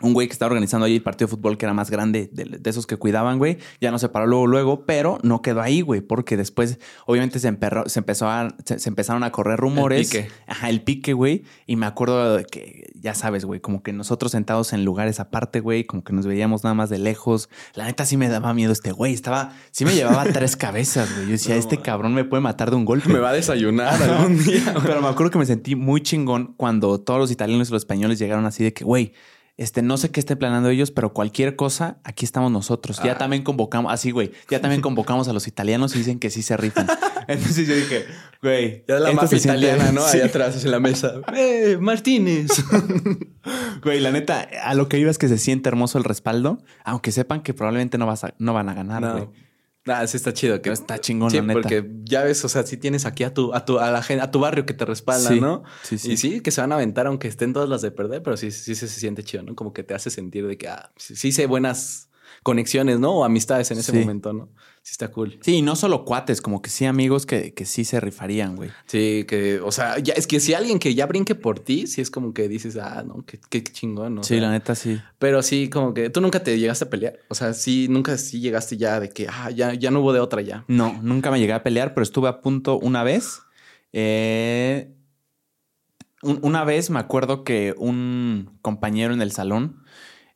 un 0.00 0.12
güey 0.14 0.28
que 0.28 0.32
estaba 0.32 0.48
organizando 0.50 0.86
ahí 0.86 0.94
el 0.96 1.02
partido 1.02 1.26
de 1.26 1.36
fútbol 1.36 1.58
que 1.58 1.66
era 1.66 1.74
más 1.74 1.90
grande 1.90 2.30
de, 2.32 2.44
de 2.44 2.70
esos 2.70 2.86
que 2.86 2.96
cuidaban, 2.96 3.38
güey. 3.38 3.58
Ya 3.80 3.90
no 3.90 3.98
se 3.98 4.08
paró 4.08 4.26
luego, 4.26 4.46
luego, 4.46 4.84
pero 4.86 5.18
no 5.22 5.42
quedó 5.42 5.60
ahí, 5.60 5.80
güey, 5.80 6.00
porque 6.00 6.36
después, 6.36 6.78
obviamente, 7.06 7.40
se, 7.40 7.48
emperró- 7.52 7.88
se 7.88 7.98
empezó 7.98 8.28
a, 8.28 8.54
se, 8.64 8.78
se 8.78 8.88
empezaron 8.88 9.24
a 9.24 9.32
correr 9.32 9.58
rumores. 9.58 10.08
pique. 10.08 10.28
Ajá, 10.46 10.70
el 10.70 10.82
pique, 10.82 11.12
güey. 11.14 11.42
Y 11.66 11.76
me 11.76 11.86
acuerdo 11.86 12.36
de 12.36 12.44
que, 12.44 12.92
ya 12.94 13.14
sabes, 13.14 13.44
güey, 13.44 13.60
como 13.60 13.82
que 13.82 13.92
nosotros 13.92 14.32
sentados 14.32 14.72
en 14.72 14.84
lugares 14.84 15.18
aparte, 15.20 15.60
güey, 15.60 15.84
como 15.84 16.04
que 16.04 16.12
nos 16.12 16.26
veíamos 16.26 16.62
nada 16.62 16.74
más 16.74 16.90
de 16.90 16.98
lejos. 16.98 17.48
La 17.74 17.84
neta 17.86 18.04
sí 18.06 18.16
me 18.16 18.28
daba 18.28 18.54
miedo 18.54 18.72
este 18.72 18.92
güey. 18.92 19.14
Estaba, 19.14 19.52
sí 19.72 19.84
me 19.84 19.94
llevaba 19.94 20.24
tres 20.32 20.56
cabezas, 20.56 21.12
güey. 21.14 21.26
Yo 21.26 21.32
decía, 21.32 21.54
No, 21.54 21.60
este 21.60 21.78
cabrón 21.78 22.14
me 22.14 22.24
puede 22.24 22.40
matar 22.40 22.70
de 22.70 22.76
un 22.76 22.84
golpe. 22.84 23.08
Me 23.12 23.18
va 23.18 23.30
a 23.30 23.32
desayunar 23.34 24.00
algún 24.00 24.44
día. 24.44 24.74
Pero 24.84 25.00
me 25.02 25.08
acuerdo 25.08 25.30
que 25.32 25.38
me 25.38 25.46
sentí 25.46 25.74
muy 25.74 26.02
chingón 26.02 26.54
cuando 26.56 27.00
todos 27.00 27.18
los 27.18 27.30
italianos 27.32 27.68
y 27.68 27.72
los 27.72 27.82
españoles 27.82 28.18
llegaron 28.18 28.46
así 28.46 28.62
de 28.62 28.72
que, 28.72 28.84
güey, 28.84 29.12
este, 29.58 29.82
no 29.82 29.98
sé 29.98 30.10
qué 30.10 30.20
estén 30.20 30.38
planeando 30.38 30.70
ellos, 30.70 30.90
pero 30.90 31.12
cualquier 31.12 31.54
cosa, 31.56 31.98
aquí 32.04 32.24
estamos 32.24 32.50
nosotros. 32.50 33.00
Ya 33.04 33.12
Ah. 33.12 33.18
también 33.18 33.42
convocamos, 33.42 33.92
así, 33.92 34.10
güey, 34.12 34.32
ya 34.48 34.60
también 34.62 34.80
convocamos 34.80 35.28
a 35.28 35.34
los 35.34 35.46
italianos 35.46 35.94
y 35.94 35.98
dicen 35.98 36.18
que 36.18 36.30
sí 36.30 36.40
se 36.42 36.56
rifan. 36.56 36.86
Entonces 37.28 37.68
yo 37.68 37.74
dije, 37.74 38.06
güey, 38.40 38.84
Ya 38.88 38.98
la 39.00 39.12
mafia 39.12 39.38
siente- 39.38 39.48
italiana, 39.66 39.92
¿no? 39.92 40.00
Sí. 40.08 40.16
Ahí 40.18 40.22
atrás 40.26 40.64
en 40.64 40.70
la 40.70 40.80
mesa. 40.80 41.12
¡Eh, 41.36 41.76
Martínez! 41.78 42.48
Güey, 43.82 44.00
la 44.00 44.10
neta, 44.10 44.48
a 44.62 44.74
lo 44.74 44.88
que 44.88 44.98
iba 44.98 45.10
es 45.10 45.18
que 45.18 45.28
se 45.28 45.38
siente 45.38 45.68
hermoso 45.68 45.98
el 45.98 46.04
respaldo, 46.04 46.58
aunque 46.84 47.12
sepan 47.12 47.42
que 47.42 47.54
probablemente 47.54 47.98
no, 47.98 48.06
vas 48.06 48.24
a- 48.24 48.34
no 48.38 48.54
van 48.54 48.68
a 48.68 48.74
ganar, 48.74 49.12
güey. 49.12 49.28
Nah, 49.88 50.06
sí 50.06 50.16
está 50.18 50.32
chido. 50.32 50.60
Que 50.60 50.70
está 50.70 50.98
chingón, 51.00 51.30
Sí, 51.30 51.38
la 51.38 51.42
neta. 51.44 51.60
porque 51.60 51.90
ya 52.04 52.22
ves, 52.22 52.44
o 52.44 52.48
sea, 52.48 52.62
si 52.64 52.76
tienes 52.76 53.06
aquí 53.06 53.24
a 53.24 53.32
tu, 53.32 53.54
a 53.54 53.64
tu, 53.64 53.78
a 53.78 53.90
la 53.90 54.02
gente, 54.02 54.22
a 54.22 54.30
tu 54.30 54.38
barrio 54.38 54.66
que 54.66 54.74
te 54.74 54.84
respalda, 54.84 55.30
Sí, 55.30 55.40
¿no? 55.40 55.62
sí, 55.82 55.96
sí. 55.98 56.12
Y 56.12 56.16
sí, 56.18 56.40
que 56.42 56.50
se 56.50 56.60
van 56.60 56.72
a 56.72 56.74
aventar 56.74 57.06
aunque 57.06 57.26
estén 57.26 57.52
todas 57.54 57.68
las 57.68 57.80
de 57.80 57.90
perder, 57.90 58.22
pero 58.22 58.36
sí, 58.36 58.50
sí, 58.50 58.74
se, 58.74 58.86
siente 58.86 59.24
chido, 59.24 59.42
¿no? 59.42 59.54
Como 59.56 59.72
que 59.72 59.82
te 59.82 59.94
hace 59.94 60.10
sentir 60.10 60.46
de 60.46 60.58
que, 60.58 60.68
ah, 60.68 60.92
sí, 60.96 61.16
sí 61.16 61.28
hice 61.28 61.46
buenas 61.46 62.07
conexiones, 62.48 62.98
¿no? 62.98 63.12
O 63.12 63.24
amistades 63.24 63.70
en 63.70 63.78
ese 63.78 63.92
Sí. 63.92 63.98
momento, 63.98 64.32
¿no? 64.32 64.48
Sí 64.82 64.92
está 64.92 65.08
cool. 65.08 65.38
Sí, 65.42 65.56
y 65.56 65.62
no 65.62 65.76
solo 65.76 66.04
cuates, 66.06 66.40
como 66.40 66.62
que 66.62 66.70
sí 66.70 66.86
amigos 66.86 67.26
que, 67.26 67.52
que 67.52 67.66
sí 67.66 67.84
se 67.84 68.00
rifarían, 68.00 68.56
güey. 68.56 68.70
Sí, 68.86 69.26
que, 69.28 69.60
o 69.60 69.70
sea, 69.70 69.98
ya 69.98 70.14
es 70.14 70.26
que 70.26 70.40
si 70.40 70.54
alguien 70.54 70.78
que 70.78 70.94
ya 70.94 71.04
brinque 71.04 71.34
por 71.34 71.60
ti, 71.60 71.86
sí 71.86 72.00
es 72.00 72.10
como 72.10 72.32
que 72.32 72.48
dices, 72.48 72.76
ah, 72.78 73.04
no, 73.06 73.22
qué, 73.26 73.38
qué 73.50 73.62
chingón, 73.62 74.14
¿no? 74.14 74.22
Sí, 74.22 74.34
sea, 74.34 74.40
la 74.42 74.50
neta 74.50 74.74
sí. 74.74 74.98
Pero 75.18 75.42
sí, 75.42 75.68
como 75.68 75.92
que 75.92 76.08
tú 76.08 76.20
nunca 76.22 76.42
te 76.42 76.58
llegaste 76.58 76.86
a 76.86 76.90
pelear. 76.90 77.18
O 77.28 77.34
sea, 77.34 77.52
sí, 77.52 77.86
nunca 77.90 78.16
sí 78.16 78.40
llegaste 78.40 78.78
ya 78.78 78.98
de 78.98 79.10
que, 79.10 79.26
ah, 79.28 79.50
ya, 79.50 79.74
ya 79.74 79.90
no 79.90 80.00
hubo 80.00 80.14
de 80.14 80.20
otra 80.20 80.40
ya. 80.40 80.64
No, 80.68 80.98
nunca 81.02 81.30
me 81.30 81.38
llegué 81.38 81.52
a 81.52 81.62
pelear, 81.62 81.92
pero 81.92 82.02
estuve 82.02 82.28
a 82.28 82.40
punto 82.40 82.78
una 82.78 83.02
vez. 83.02 83.40
Eh, 83.92 84.94
un- 86.22 86.40
una 86.42 86.64
vez 86.64 86.90
me 86.90 86.98
acuerdo 86.98 87.44
que 87.44 87.74
un 87.78 88.58
compañero 88.62 89.14
en 89.14 89.22
el 89.22 89.32
salón 89.32 89.82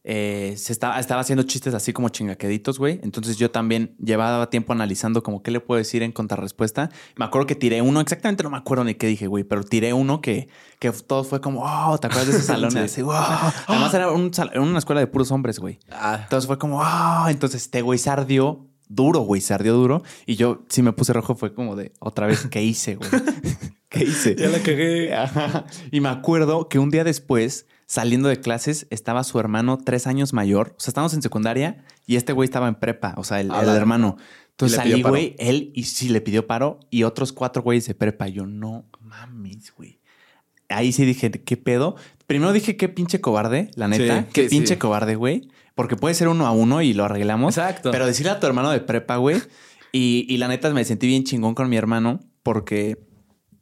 eh, 0.05 0.55
se 0.57 0.73
estaba, 0.73 0.99
estaba 0.99 1.21
haciendo 1.21 1.45
chistes 1.45 1.75
así 1.75 1.93
como 1.93 2.09
chingaqueditos, 2.09 2.79
güey. 2.79 2.99
Entonces 3.03 3.37
yo 3.37 3.51
también 3.51 3.95
llevaba 4.03 4.51
tiempo 4.51 4.73
analizando 4.73 5.23
como 5.23 5.43
qué 5.43 5.51
le 5.53 5.61
puedo 5.61 5.79
decir 5.79 6.03
en 6.03 6.11
contrarrespuesta. 6.13 6.91
Me 7.17 7.25
acuerdo 7.25 7.47
que 7.47 7.55
tiré 7.55 7.83
uno, 7.83 8.01
exactamente 8.01 8.43
no 8.43 8.51
me 8.51 8.57
acuerdo 8.57 8.85
ni 8.85 8.95
qué 8.95 9.07
dije, 9.07 9.27
güey, 9.29 9.45
pero 9.45 9.63
tiré 9.63 9.93
uno 9.93 10.21
que, 10.21 10.49
que 10.81 10.91
todo 10.91 11.23
fue 11.25 11.41
como, 11.41 11.63
oh, 11.65 11.99
¿te 11.99 12.09
acuerdas 12.09 12.29
de 12.29 12.37
ese 12.39 12.43
salón? 12.47 12.73
Sí. 12.73 12.79
Así, 12.79 13.03
wow. 13.03 13.15
Además 13.69 13.95
era, 13.95 14.11
un 14.11 14.35
sal- 14.35 14.51
era 14.53 14.61
una 14.61 14.79
escuela 14.79 15.01
de 15.01 15.07
puros 15.07 15.31
hombres, 15.31 15.59
güey. 15.61 15.79
Ah, 15.91 16.19
Entonces 16.23 16.47
fue 16.49 16.59
como, 16.59 16.81
ah, 16.83 17.29
entonces 17.31 17.63
este 17.63 17.83
güey 17.83 17.99
se 17.99 18.11
ardió 18.11 18.67
duro, 18.89 19.21
güey, 19.21 19.41
se 19.41 19.55
ardió 19.55 19.73
duro. 19.75 20.03
Y 20.27 20.35
yo, 20.37 20.65
si 20.69 20.83
me 20.83 20.93
puse 20.93 21.13
rojo, 21.13 21.35
fue 21.37 21.55
como 21.55 21.77
de, 21.77 21.93
otra 22.01 22.27
vez, 22.27 22.47
¿qué 22.51 22.63
hice, 22.63 22.97
güey? 22.97 23.09
¿Qué 23.89 24.05
hice? 24.05 24.35
ya 24.35 24.49
la 24.49 24.59
cagué. 24.59 25.15
Ajá. 25.15 25.65
Y 25.91 26.01
me 26.01 26.09
acuerdo 26.09 26.69
que 26.69 26.79
un 26.79 26.91
día 26.91 27.05
después, 27.05 27.67
saliendo 27.93 28.31
de 28.31 28.41
clases, 28.41 28.87
estaba 28.89 29.23
su 29.23 29.39
hermano 29.39 29.77
tres 29.77 30.07
años 30.07 30.33
mayor. 30.33 30.75
O 30.79 30.81
sea, 30.81 30.93
estábamos 30.93 31.13
en 31.13 31.21
secundaria 31.21 31.85
y 32.07 32.17
este 32.17 32.33
güey 32.33 32.47
estaba 32.47 32.67
en 32.67 32.77
prepa, 32.77 33.13
o 33.19 33.25
sea, 33.25 33.39
el, 33.43 33.51
hermano. 33.51 34.17
Entonces 34.49 34.79
salí, 34.79 35.03
güey, 35.03 35.37
él 35.39 35.73
y 35.75 35.83
sí 35.83 36.09
le 36.09 36.23
pidió 36.23 36.47
paro 36.47 36.81
y 36.89 37.03
otros 37.03 37.35
cuatro 37.35 37.61
güeyes 37.61 37.87
de 37.87 37.95
prepa. 37.95 38.29
Yo, 38.29 38.47
no 38.47 38.87
mames, 38.99 39.75
güey. 39.77 40.01
Ahí 40.71 40.93
sí 40.93 41.05
dije, 41.05 41.31
¿qué 41.31 41.59
pedo? 41.59 41.97
Primero 42.27 42.55
dije, 42.55 42.79
qué 42.79 42.89
pinche 42.89 43.21
cobarde, 43.21 43.71
la 43.75 43.89
neta. 43.89 44.23
Sí, 44.23 44.27
qué 44.33 44.49
sí, 44.49 44.57
pinche 44.57 44.79
cobarde, 44.79 45.15
güey. 45.15 45.51
Porque 45.75 45.97
puede 45.97 46.15
ser 46.15 46.29
uno 46.29 46.47
a 46.47 46.51
uno 46.51 46.81
y 46.81 46.95
lo 46.95 47.05
arreglamos. 47.05 47.59
Exacto. 47.59 47.91
Pero 47.91 48.07
decirle 48.07 48.33
a 48.33 48.41
tu 48.41 48.47
hermano 48.47 48.71
de 48.71 48.81
prepa, 48.81 49.17
güey. 49.17 49.43
Y, 49.93 50.25
y 50.31 50.39
la 50.39 50.49
neta 50.49 50.71
me 50.71 50.87
sentí 50.87 51.09
bien 51.09 51.25
chingón 51.25 51.55
con 51.55 51.69
mi 51.69 51.77
hermano 51.77 52.21
porque 52.43 53.05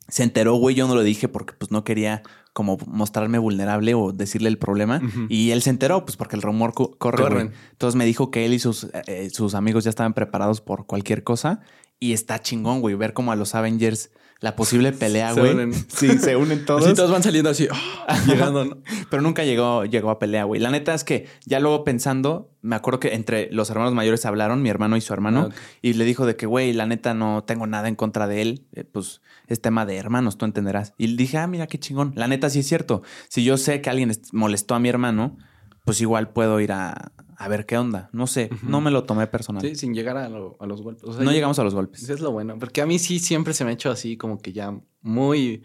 se 0.06 0.22
enteró, 0.22 0.54
güey. 0.54 0.76
Yo 0.76 0.86
no 0.86 0.94
lo 0.94 1.02
dije 1.02 1.26
porque 1.26 1.52
pues 1.54 1.72
no 1.72 1.82
quería 1.82 2.22
como 2.61 2.77
mostrarme 2.87 3.38
vulnerable 3.38 3.94
o 3.94 4.12
decirle 4.12 4.49
el 4.51 4.59
problema. 4.59 5.01
Y 5.31 5.51
él 5.53 5.62
se 5.62 5.70
enteró, 5.70 6.05
pues 6.05 6.16
porque 6.18 6.37
el 6.37 6.42
rumor 6.42 6.75
co- 6.75 6.90
corre. 6.99 7.23
Corren. 7.23 7.53
Entonces 7.73 7.96
me 7.96 8.05
dijo 8.05 8.31
que 8.31 8.44
él 8.44 8.53
y 8.53 8.59
sus, 8.59 8.88
eh, 9.07 9.31
sus 9.31 9.55
amigos 9.55 9.85
ya 9.85 9.90
estaban 9.90 10.12
preparados 10.12 10.61
por 10.61 10.85
cualquier 10.85 11.25
cosa. 11.25 11.61
Y 11.99 12.12
está 12.12 12.38
chingón, 12.40 12.81
güey, 12.83 12.94
ver 12.96 13.14
como 13.14 13.33
a 13.33 13.37
los 13.37 13.55
Avengers 13.55 14.11
la 14.40 14.57
posible 14.57 14.92
pelea, 14.92 15.35
Se 15.35 15.40
güey. 15.40 15.53
unen. 15.55 15.72
Sí, 15.88 16.18
se 16.18 16.37
unen 16.37 16.64
todos. 16.64 16.85
Así 16.87 16.94
todos 16.94 17.11
van 17.11 17.22
saliendo 17.22 17.50
así, 17.50 17.68
ah, 18.09 18.18
llegando, 18.26 18.64
¿no? 18.64 18.79
Pero 19.11 19.22
nunca 19.22 19.44
llegó, 19.44 19.85
llegó 19.85 20.11
a 20.11 20.18
pelea, 20.18 20.44
güey. 20.44 20.61
La 20.61 20.70
neta 20.70 20.94
es 20.94 21.05
que 21.05 21.26
ya 21.46 21.61
luego 21.61 21.85
pensando, 21.85 22.50
me 22.62 22.74
acuerdo 22.76 23.00
que 23.00 23.14
entre 23.14 23.50
los 23.53 23.68
hermanos 23.70 23.92
mayores 23.94 24.24
hablaron, 24.26 24.62
mi 24.62 24.68
hermano 24.70 24.96
y 24.96 25.00
su 25.00 25.12
hermano, 25.12 25.50
y 25.83 25.92
le 25.94 26.05
dijo 26.05 26.26
de 26.26 26.37
que, 26.37 26.46
güey, 26.46 26.72
la 26.72 26.87
neta 26.87 27.14
no 27.14 27.44
tengo 27.44 27.66
nada 27.66 27.88
en 27.88 27.96
contra 27.96 28.26
de 28.26 28.42
él. 28.42 28.66
Eh, 28.72 28.85
pues 28.85 29.20
es 29.46 29.61
tema 29.61 29.85
de 29.87 29.96
hermanos, 29.96 30.38
tú 30.38 30.44
entenderás. 30.44 30.94
Y 30.96 31.09
le 31.09 31.16
dije, 31.16 31.38
ah, 31.38 31.46
mira 31.46 31.66
qué 31.66 31.79
chingón. 31.79 32.12
La 32.16 32.29
neta 32.29 32.48
sí 32.50 32.61
es 32.61 32.66
cierto. 32.68 33.03
Si 33.29 33.44
yo 33.44 33.57
sé 33.57 33.81
que 33.81 33.90
alguien 33.90 34.11
est- 34.11 34.33
molestó 34.33 34.74
a 34.74 34.79
mi 34.79 34.88
hermano, 34.88 35.37
pues 35.85 36.00
igual 36.00 36.31
puedo 36.31 36.61
ir 36.61 36.72
a, 36.72 37.12
a 37.42 37.48
ver 37.48 37.64
qué 37.66 37.79
onda. 37.79 38.11
No 38.12 38.26
sé, 38.26 38.50
no 38.62 38.81
me 38.81 38.90
lo 38.90 39.05
tomé 39.05 39.26
personal. 39.26 39.62
Sí, 39.62 39.74
sin 39.74 39.94
llegar 39.94 40.16
a, 40.18 40.29
lo- 40.29 40.57
a 40.61 40.66
los 40.66 40.83
golpes. 40.83 41.05
O 41.05 41.12
sea, 41.12 41.22
no 41.24 41.31
yo- 41.31 41.35
llegamos 41.35 41.59
a 41.59 41.64
los 41.64 41.74
golpes. 41.74 42.03
Eso 42.03 42.12
es 42.12 42.20
lo 42.20 42.31
bueno. 42.33 42.59
Porque 42.59 42.83
a 42.83 42.87
mí 42.87 42.98
sí 42.98 43.18
siempre 43.18 43.55
se 43.55 43.64
me 43.64 43.70
ha 43.70 43.74
hecho 43.74 43.90
así 43.90 44.16
como 44.16 44.38
que 44.38 44.53
ya 44.53 44.79
muy... 45.00 45.62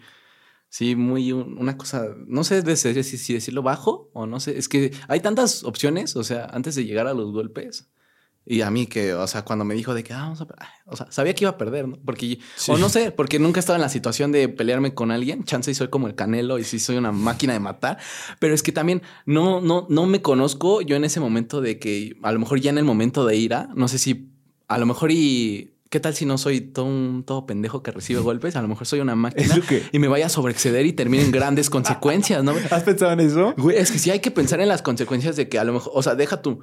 Sí, 0.70 0.96
muy 0.96 1.32
un- 1.32 1.58
una 1.58 1.78
cosa, 1.78 2.06
no 2.28 2.44
sé 2.44 2.62
de- 2.62 2.76
si, 2.76 3.18
si 3.18 3.34
decirlo 3.34 3.62
bajo 3.62 4.10
o 4.14 4.26
no 4.26 4.40
sé, 4.40 4.58
es 4.58 4.68
que 4.68 4.92
hay 5.08 5.20
tantas 5.22 5.64
opciones, 5.64 6.16
o 6.18 6.24
sea, 6.24 6.46
antes 6.46 6.76
de 6.76 6.86
llegar 6.86 7.08
a 7.08 7.14
los 7.14 7.32
golpes. 7.32 7.90
Y 8.48 8.62
a 8.62 8.70
mí 8.70 8.86
que, 8.86 9.14
o 9.16 9.26
sea, 9.26 9.44
cuando 9.44 9.66
me 9.66 9.74
dijo 9.74 9.94
de 9.96 10.04
que, 10.04 10.14
ah, 10.14 10.20
vamos 10.22 10.40
a, 10.42 10.48
ay, 10.60 10.68
o 10.86 10.96
sea, 10.96 11.12
sabía 11.12 11.34
que 11.34 11.46
iba 11.46 11.52
a 11.52 11.58
perder, 11.58 11.88
¿no? 11.88 11.98
Porque, 12.06 12.38
Sí. 12.56 12.72
o 12.72 12.78
no 12.78 12.90
sé, 12.90 13.12
porque 13.12 13.40
nunca 13.40 13.58
he 13.58 13.62
estado 13.62 13.76
en 13.78 13.82
la 13.82 13.90
situación 13.90 14.32
de 14.32 14.50
pelearme 14.50 14.94
con 14.94 15.10
alguien. 15.12 15.44
Chance 15.46 15.72
y 15.72 15.74
soy 15.74 15.88
como 15.88 16.08
el 16.08 16.14
canelo 16.16 16.60
y 16.60 16.64
sí 16.64 16.78
soy 16.80 16.98
una 16.98 17.12
máquina 17.12 17.54
de 17.54 17.60
matar. 17.60 17.98
Pero 18.40 18.54
es 18.54 18.62
que 18.62 18.72
también 18.72 19.02
no, 19.26 19.62
no, 19.62 19.88
no 19.90 20.06
me 20.06 20.22
conozco 20.22 20.82
yo 20.82 20.96
en 20.96 21.06
ese 21.06 21.20
momento 21.20 21.60
de 21.60 21.80
que 21.80 22.18
a 22.22 22.32
lo 22.32 22.40
mejor 22.40 22.60
ya 22.60 22.70
en 22.70 22.78
el 22.78 22.86
momento 22.86 23.26
de 23.26 23.36
ira, 23.36 23.70
no 23.76 23.88
sé 23.88 23.98
si 23.98 24.30
a 24.68 24.78
lo 24.78 24.86
mejor 24.86 25.10
y 25.12 25.72
qué 25.90 26.00
tal 26.00 26.14
si 26.14 26.26
no 26.26 26.38
soy 26.38 26.60
todo 26.60 26.86
un 26.86 27.24
todo 27.26 27.46
pendejo 27.46 27.82
que 27.82 27.92
recibe 27.92 28.20
golpes, 28.20 28.56
a 28.56 28.62
lo 28.62 28.68
mejor 28.68 28.86
soy 28.86 29.00
una 29.00 29.16
máquina 29.16 29.56
y 29.92 30.00
me 30.00 30.08
vaya 30.08 30.26
a 30.26 30.30
sobreexceder 30.30 30.86
y 30.86 30.92
termine 30.94 31.24
en 31.24 31.32
grandes 31.32 31.70
consecuencias, 31.70 32.44
¿no? 32.44 32.54
¿Has 32.72 32.84
pensado 32.84 33.12
en 33.14 33.22
eso? 33.22 33.54
Güey, 33.58 33.78
es 33.78 33.92
que 33.92 34.00
sí 34.00 34.12
hay 34.12 34.20
que 34.20 34.30
pensar 34.32 34.60
en 34.60 34.68
las 34.68 34.82
consecuencias 34.82 35.36
de 35.36 35.48
que 35.48 35.58
a 35.58 35.64
lo 35.64 35.74
mejor, 35.74 35.94
o 35.96 36.04
sea, 36.04 36.16
deja 36.16 36.42
tú 36.42 36.60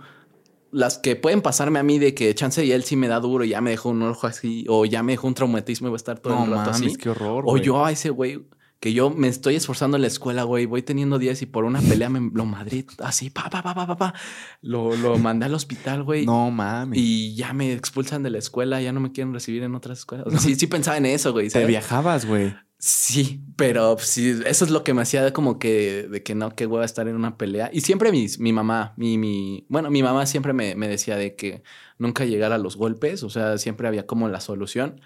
las 0.72 0.98
que 0.98 1.14
pueden 1.16 1.42
pasarme 1.42 1.78
a 1.78 1.82
mí 1.82 1.98
de 1.98 2.14
que 2.14 2.34
chance 2.34 2.64
y 2.64 2.72
él 2.72 2.82
sí 2.82 2.96
me 2.96 3.06
da 3.06 3.20
duro 3.20 3.44
y 3.44 3.50
ya 3.50 3.60
me 3.60 3.70
dejó 3.70 3.90
un 3.90 4.02
ojo 4.02 4.26
así 4.26 4.64
o 4.68 4.84
ya 4.86 5.02
me 5.02 5.12
dejó 5.12 5.28
un 5.28 5.34
traumatismo 5.34 5.86
y 5.86 5.90
voy 5.90 5.96
a 5.96 5.98
estar 5.98 6.18
todo 6.18 6.34
No 6.34 6.44
el 6.44 6.50
rato 6.50 6.70
mames, 6.72 6.88
así. 6.88 6.96
qué 6.96 7.10
horror. 7.10 7.44
O 7.46 7.56
yo 7.58 7.84
a 7.84 7.92
ese 7.92 8.10
güey 8.10 8.40
que 8.80 8.92
yo 8.92 9.10
me 9.10 9.28
estoy 9.28 9.54
esforzando 9.54 9.96
en 9.96 10.00
la 10.00 10.08
escuela, 10.08 10.42
güey, 10.42 10.66
voy 10.66 10.82
teniendo 10.82 11.20
10 11.20 11.42
y 11.42 11.46
por 11.46 11.64
una 11.64 11.80
pelea 11.80 12.08
me 12.08 12.30
lo 12.34 12.44
madrid 12.46 12.84
así, 12.98 13.30
pa, 13.30 13.48
pa, 13.48 13.62
pa, 13.62 13.74
pa, 13.76 13.86
pa, 13.86 13.96
pa. 13.96 14.14
Lo, 14.60 14.96
lo 14.96 15.18
mandé 15.18 15.46
al 15.46 15.54
hospital, 15.54 16.02
güey. 16.02 16.26
No 16.26 16.50
mames. 16.50 16.98
Y 16.98 17.36
ya 17.36 17.52
me 17.52 17.72
expulsan 17.72 18.24
de 18.24 18.30
la 18.30 18.38
escuela, 18.38 18.80
ya 18.82 18.90
no 18.92 18.98
me 18.98 19.12
quieren 19.12 19.32
recibir 19.32 19.62
en 19.62 19.76
otras 19.76 20.00
escuelas. 20.00 20.26
O 20.26 20.30
sea, 20.30 20.40
sí, 20.40 20.56
sí 20.56 20.66
pensaba 20.66 20.96
en 20.96 21.06
eso, 21.06 21.32
güey. 21.32 21.48
Te 21.48 21.64
viajabas, 21.64 22.26
güey. 22.26 22.54
Sí, 22.84 23.44
pero 23.56 23.96
sí, 23.98 24.40
eso 24.44 24.64
es 24.64 24.70
lo 24.72 24.82
que 24.82 24.92
me 24.92 25.02
hacía 25.02 25.32
como 25.32 25.60
que 25.60 26.08
de 26.10 26.22
que 26.24 26.34
no, 26.34 26.50
que 26.56 26.66
hueva 26.66 26.84
estar 26.84 27.06
en 27.06 27.14
una 27.14 27.36
pelea. 27.38 27.70
Y 27.72 27.82
siempre 27.82 28.10
mis, 28.10 28.40
mi 28.40 28.52
mamá, 28.52 28.92
mi, 28.96 29.18
mi, 29.18 29.66
bueno, 29.68 29.88
mi 29.88 30.02
mamá 30.02 30.26
siempre 30.26 30.52
me, 30.52 30.74
me 30.74 30.88
decía 30.88 31.16
de 31.16 31.36
que 31.36 31.62
nunca 31.98 32.24
llegara 32.24 32.56
a 32.56 32.58
los 32.58 32.76
golpes, 32.76 33.22
o 33.22 33.30
sea, 33.30 33.56
siempre 33.58 33.86
había 33.86 34.04
como 34.06 34.28
la 34.28 34.40
solución. 34.40 35.00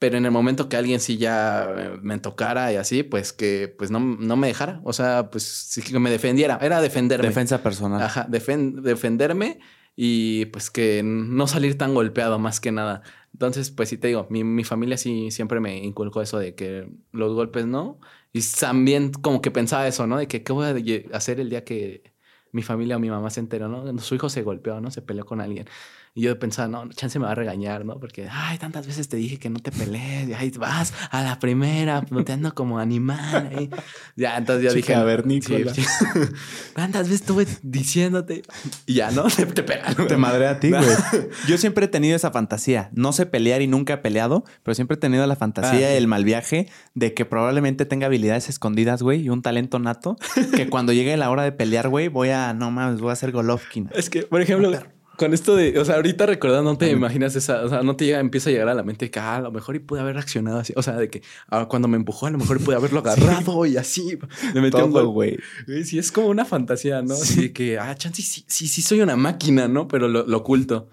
Pero 0.00 0.16
en 0.16 0.24
el 0.24 0.32
momento 0.32 0.68
que 0.68 0.76
alguien 0.76 0.98
sí 0.98 1.18
ya 1.18 1.98
me 2.02 2.18
tocara 2.18 2.72
y 2.72 2.76
así, 2.76 3.02
pues 3.04 3.32
que 3.32 3.72
pues 3.78 3.90
no, 3.92 4.00
no 4.00 4.36
me 4.36 4.48
dejara. 4.48 4.80
O 4.82 4.92
sea, 4.92 5.30
pues 5.30 5.44
sí 5.44 5.82
que 5.82 5.98
me 6.00 6.10
defendiera. 6.10 6.58
Era 6.60 6.80
defenderme. 6.80 7.28
Defensa 7.28 7.62
personal. 7.62 8.02
Ajá, 8.02 8.26
defen- 8.28 8.80
defenderme 8.80 9.60
y 9.94 10.46
pues 10.46 10.70
que 10.70 11.02
no 11.04 11.46
salir 11.46 11.76
tan 11.76 11.94
golpeado 11.94 12.38
más 12.38 12.60
que 12.60 12.72
nada. 12.72 13.02
Entonces, 13.32 13.70
pues 13.70 13.88
sí 13.88 13.98
te 13.98 14.08
digo, 14.08 14.26
mi, 14.30 14.44
mi 14.44 14.64
familia 14.64 14.96
sí 14.96 15.30
siempre 15.30 15.60
me 15.60 15.78
inculcó 15.78 16.20
eso 16.22 16.38
de 16.38 16.54
que 16.54 16.90
los 17.12 17.32
golpes 17.34 17.66
no. 17.66 18.00
Y 18.32 18.40
también 18.58 19.12
como 19.12 19.40
que 19.40 19.50
pensaba 19.50 19.86
eso, 19.88 20.06
¿no? 20.06 20.18
De 20.18 20.28
que 20.28 20.42
qué 20.42 20.52
voy 20.52 20.66
a 21.12 21.16
hacer 21.16 21.40
el 21.40 21.50
día 21.50 21.64
que 21.64 22.14
mi 22.52 22.62
familia 22.62 22.96
o 22.96 23.00
mi 23.00 23.10
mamá 23.10 23.30
se 23.30 23.40
enteró, 23.40 23.68
¿no? 23.68 23.98
Su 23.98 24.14
hijo 24.14 24.28
se 24.28 24.42
golpeó, 24.42 24.80
¿no? 24.80 24.90
Se 24.90 25.02
peleó 25.02 25.24
con 25.24 25.40
alguien. 25.40 25.66
Y 26.12 26.22
yo 26.22 26.38
pensaba, 26.38 26.66
no, 26.68 26.88
chance 26.90 27.18
me 27.18 27.24
va 27.26 27.32
a 27.32 27.34
regañar, 27.36 27.84
¿no? 27.84 27.98
Porque, 28.00 28.28
ay, 28.30 28.58
tantas 28.58 28.86
veces 28.86 29.08
te 29.08 29.16
dije 29.16 29.38
que 29.38 29.48
no 29.48 29.60
te 29.60 29.70
pelees, 29.70 30.28
y 30.28 30.34
ahí 30.34 30.50
vas 30.58 30.92
a 31.10 31.22
la 31.22 31.38
primera, 31.38 32.02
ando 32.28 32.54
como 32.54 32.78
animal. 32.80 33.50
ahí. 33.56 33.70
Ya, 34.16 34.36
entonces 34.36 34.64
yo 34.64 34.70
Chica 34.70 34.86
dije, 34.94 34.96
no, 34.96 35.04
vernícola. 35.04 35.72
sí, 35.74 35.82
sí. 35.82 36.18
tantas 36.74 37.02
veces 37.08 37.20
estuve 37.20 37.46
diciéndote. 37.62 38.42
Y 38.86 38.94
ya, 38.94 39.10
¿no? 39.10 39.24
Te, 39.24 39.46
te. 39.46 39.62
Te 39.62 40.16
madré 40.16 40.48
a 40.48 40.58
ti, 40.60 40.70
güey. 40.70 40.82
Yo 41.48 41.58
siempre 41.58 41.84
he 41.86 41.88
tenido 41.88 42.16
esa 42.16 42.30
fantasía. 42.30 42.90
No 42.92 43.12
sé 43.12 43.26
pelear 43.26 43.62
y 43.62 43.66
nunca 43.66 43.94
he 43.94 43.98
peleado, 43.98 44.44
pero 44.62 44.74
siempre 44.74 44.96
he 44.96 44.98
tenido 44.98 45.26
la 45.26 45.36
fantasía, 45.36 45.86
Ah, 45.88 45.90
sí. 45.90 45.96
el 45.96 46.06
mal 46.08 46.24
viaje, 46.24 46.68
de 46.94 47.14
que 47.14 47.24
probablemente 47.24 47.84
tenga 47.86 48.06
habilidades 48.06 48.48
escondidas, 48.48 49.02
güey, 49.02 49.22
y 49.22 49.28
un 49.30 49.42
talento 49.42 49.78
nato. 49.78 50.16
Que 50.56 50.68
cuando 50.68 50.92
llegue 50.92 51.16
la 51.16 51.30
hora 51.30 51.42
de 51.44 51.52
pelear, 51.52 51.88
güey, 51.88 52.08
voy 52.08 52.30
a, 52.30 52.52
no 52.52 52.70
mames, 52.70 53.00
voy 53.00 53.12
a 53.12 53.16
ser 53.16 53.30
Golovkin. 53.32 53.88
Es 53.94 54.10
que, 54.10 54.22
por 54.22 54.40
ejemplo, 54.40 54.72
con 55.20 55.34
esto 55.34 55.54
de, 55.54 55.78
o 55.78 55.84
sea, 55.84 55.96
ahorita 55.96 56.24
recordando, 56.24 56.70
no 56.70 56.78
te 56.78 56.90
imaginas 56.90 57.36
esa, 57.36 57.62
o 57.62 57.68
sea, 57.68 57.82
no 57.82 57.94
te 57.94 58.06
llega, 58.06 58.20
empieza 58.20 58.48
a 58.48 58.54
llegar 58.54 58.70
a 58.70 58.74
la 58.74 58.82
mente 58.82 59.10
que 59.10 59.20
ah, 59.20 59.36
a 59.36 59.40
lo 59.42 59.52
mejor 59.52 59.76
y 59.76 59.78
pude 59.78 60.00
haber 60.00 60.14
reaccionado 60.14 60.60
así, 60.60 60.72
o 60.76 60.82
sea, 60.82 60.96
de 60.96 61.10
que 61.10 61.20
ah, 61.48 61.66
cuando 61.68 61.88
me 61.88 61.98
empujó, 61.98 62.24
a 62.24 62.30
lo 62.30 62.38
mejor 62.38 62.58
pude 62.58 62.76
haberlo 62.76 63.00
agarrado 63.04 63.66
y 63.66 63.76
así, 63.76 64.18
me 64.54 64.62
metió 64.62 64.86
un 64.86 64.92
güey. 65.12 65.36
Sí, 65.84 65.98
es 65.98 66.10
como 66.10 66.28
una 66.28 66.46
fantasía, 66.46 67.02
¿no? 67.02 67.12
Así 67.12 67.42
de 67.42 67.52
que, 67.52 67.78
ah, 67.78 67.94
chance, 67.96 68.22
sí, 68.22 68.46
sí, 68.46 68.66
sí, 68.66 68.80
soy 68.80 69.02
una 69.02 69.14
máquina, 69.14 69.68
¿no? 69.68 69.88
Pero 69.88 70.08
lo, 70.08 70.26
lo 70.26 70.38
oculto. 70.38 70.88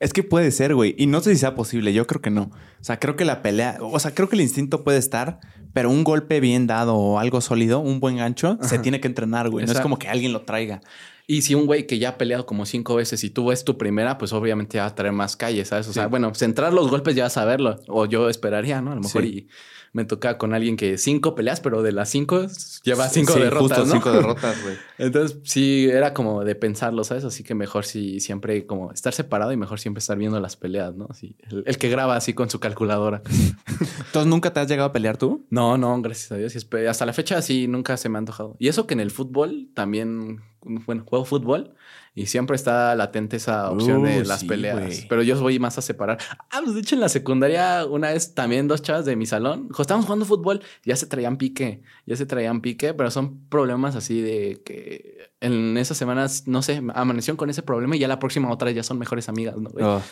Es 0.00 0.12
que 0.12 0.24
puede 0.24 0.50
ser, 0.50 0.74
güey. 0.74 0.96
Y 0.98 1.06
no 1.06 1.20
sé 1.20 1.34
si 1.34 1.38
sea 1.40 1.54
posible. 1.54 1.92
Yo 1.92 2.06
creo 2.06 2.20
que 2.20 2.30
no. 2.30 2.50
O 2.80 2.84
sea, 2.84 2.98
creo 2.98 3.14
que 3.14 3.24
la 3.24 3.42
pelea, 3.42 3.78
o 3.80 3.98
sea, 4.00 4.12
creo 4.12 4.28
que 4.28 4.34
el 4.34 4.42
instinto 4.42 4.82
puede 4.82 4.98
estar, 4.98 5.38
pero 5.72 5.88
un 5.88 6.02
golpe 6.02 6.40
bien 6.40 6.66
dado 6.66 6.96
o 6.96 7.18
algo 7.18 7.40
sólido, 7.40 7.78
un 7.78 8.00
buen 8.00 8.16
gancho, 8.16 8.58
se 8.62 8.78
tiene 8.80 9.00
que 9.00 9.08
entrenar, 9.08 9.50
güey. 9.50 9.66
No 9.66 9.72
es 9.72 9.80
como 9.80 9.98
que 9.98 10.08
alguien 10.08 10.32
lo 10.32 10.42
traiga. 10.42 10.80
Y 11.30 11.42
si 11.42 11.54
un 11.54 11.66
güey 11.66 11.86
que 11.86 11.98
ya 11.98 12.08
ha 12.08 12.18
peleado 12.18 12.46
como 12.46 12.64
cinco 12.64 12.94
veces 12.94 13.22
y 13.22 13.28
tú 13.28 13.48
ves 13.48 13.62
tu 13.62 13.76
primera, 13.76 14.16
pues 14.16 14.32
obviamente 14.32 14.78
va 14.78 14.86
a 14.86 14.94
traer 14.94 15.12
más 15.12 15.36
calles, 15.36 15.68
¿sabes? 15.68 15.86
O 15.86 15.92
sea, 15.92 16.04
Sí. 16.04 16.08
bueno, 16.10 16.34
centrar 16.34 16.72
los 16.72 16.88
golpes 16.88 17.14
ya 17.14 17.24
vas 17.24 17.36
a 17.36 17.44
verlo. 17.44 17.78
O 17.86 18.06
yo 18.06 18.30
esperaría, 18.30 18.80
¿no? 18.80 18.92
A 18.92 18.94
lo 18.94 19.02
mejor 19.02 19.22
Sí. 19.22 19.28
y 19.28 19.48
me 19.92 20.06
toca 20.06 20.38
con 20.38 20.54
alguien 20.54 20.76
que 20.78 20.96
cinco 20.96 21.34
peleas, 21.34 21.60
pero 21.60 21.82
de 21.82 21.92
las 21.92 22.08
cinco 22.08 22.46
lleva 22.82 23.08
cinco 23.10 23.34
Sí, 23.34 23.40
derrotas, 23.40 23.78
justo 23.78 23.84
¿no? 23.84 23.92
cinco 23.92 24.10
derrotas, 24.12 24.62
güey. 24.62 24.76
Entonces 24.98 25.38
sí 25.44 25.86
era 25.90 26.14
como 26.14 26.44
de 26.44 26.54
pensarlo, 26.54 27.04
¿sabes? 27.04 27.24
Así 27.24 27.42
que 27.44 27.54
mejor 27.54 27.84
sí 27.84 28.20
siempre 28.20 28.64
como 28.66 28.90
estar 28.92 29.12
separado 29.12 29.52
y 29.52 29.58
mejor 29.58 29.80
siempre 29.80 29.98
estar 29.98 30.16
viendo 30.16 30.40
las 30.40 30.56
peleas, 30.56 30.94
¿no? 30.94 31.08
Así, 31.10 31.36
el, 31.50 31.62
el 31.66 31.76
que 31.76 31.90
graba 31.90 32.16
así 32.16 32.32
con 32.32 32.48
su 32.48 32.58
calculadora. 32.58 33.20
Entonces, 34.06 34.26
¿nunca 34.26 34.50
te 34.54 34.60
has 34.60 34.68
llegado 34.68 34.88
a 34.88 34.92
pelear 34.94 35.18
tú? 35.18 35.46
No, 35.50 35.76
no, 35.76 36.00
gracias 36.00 36.32
a 36.32 36.36
Dios. 36.36 36.54
Hasta 36.88 37.04
la 37.06 37.12
fecha 37.12 37.42
sí 37.42 37.66
nunca 37.68 37.98
se 37.98 38.08
me 38.08 38.16
ha 38.16 38.20
antojado. 38.20 38.56
Y 38.58 38.68
eso 38.68 38.86
que 38.86 38.94
en 38.94 39.00
el 39.00 39.10
fútbol 39.10 39.68
también, 39.74 40.40
bueno, 40.86 41.04
juego 41.06 41.24
fútbol 41.24 41.74
Y 42.14 42.26
siempre 42.26 42.56
está 42.56 42.94
latente 42.94 43.36
esa 43.36 43.70
opción 43.70 44.02
de 44.02 44.20
Uh, 44.20 44.24
las 44.24 44.40
sí, 44.40 44.46
peleas. 44.46 45.06
Pero 45.08 45.22
yo 45.22 45.40
voy 45.40 45.58
más 45.58 45.78
a 45.78 45.82
separar. 45.82 46.18
Ah, 46.50 46.60
pues 46.62 46.74
de 46.74 46.80
hecho 46.80 46.94
en 46.94 47.00
la 47.00 47.08
secundaria 47.08 47.86
una 47.86 48.10
vez 48.12 48.34
también 48.34 48.66
dos 48.68 48.82
chavas 48.82 49.04
de 49.04 49.14
mi 49.16 49.26
salón, 49.26 49.68
estábamos 49.78 50.06
jugando 50.06 50.24
fútbol, 50.24 50.60
ya 50.84 50.96
se 50.96 51.06
traían 51.06 51.36
pique, 51.36 51.82
ya 52.06 52.16
se 52.16 52.26
traían 52.26 52.60
pique, 52.60 52.94
pero 52.94 53.10
son 53.10 53.46
problemas 53.48 53.94
así 53.96 54.20
de 54.20 54.62
que 54.64 55.30
en 55.40 55.76
esas 55.78 55.96
semanas, 55.96 56.44
no 56.46 56.62
sé, 56.62 56.82
amanecieron 56.94 57.36
con 57.36 57.50
ese 57.50 57.62
problema 57.62 57.94
y 57.94 58.00
ya 58.00 58.08
la 58.08 58.18
próxima 58.18 58.50
otra 58.50 58.70
ya 58.72 58.82
son 58.82 58.98
mejores 58.98 59.28
amigas. 59.28 59.54
Oh, 59.80 60.02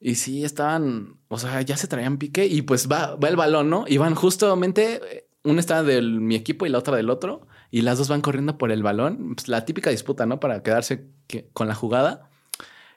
Y 0.00 0.16
sí, 0.16 0.44
estaban, 0.44 1.16
o 1.28 1.38
sea, 1.38 1.60
ya 1.62 1.76
se 1.76 1.86
traían 1.86 2.18
pique 2.18 2.46
y 2.46 2.62
pues 2.62 2.88
va, 2.90 3.14
va 3.16 3.28
el 3.28 3.36
balón, 3.36 3.70
¿no? 3.70 3.84
Y 3.86 3.98
van 3.98 4.14
justamente, 4.14 5.28
una 5.44 5.60
está 5.60 5.82
de 5.82 6.02
mi 6.02 6.34
equipo 6.34 6.66
y 6.66 6.70
la 6.70 6.78
otra 6.78 6.96
del 6.96 7.10
otro, 7.10 7.46
y 7.70 7.82
las 7.82 7.98
dos 7.98 8.08
van 8.08 8.20
corriendo 8.20 8.58
por 8.58 8.72
el 8.72 8.82
balón, 8.82 9.34
pues, 9.36 9.48
la 9.48 9.64
típica 9.64 9.90
disputa, 9.90 10.26
¿no? 10.26 10.40
Para 10.40 10.62
quedarse 10.62 11.06
que- 11.26 11.48
con 11.52 11.68
la 11.68 11.74
jugada. 11.74 12.28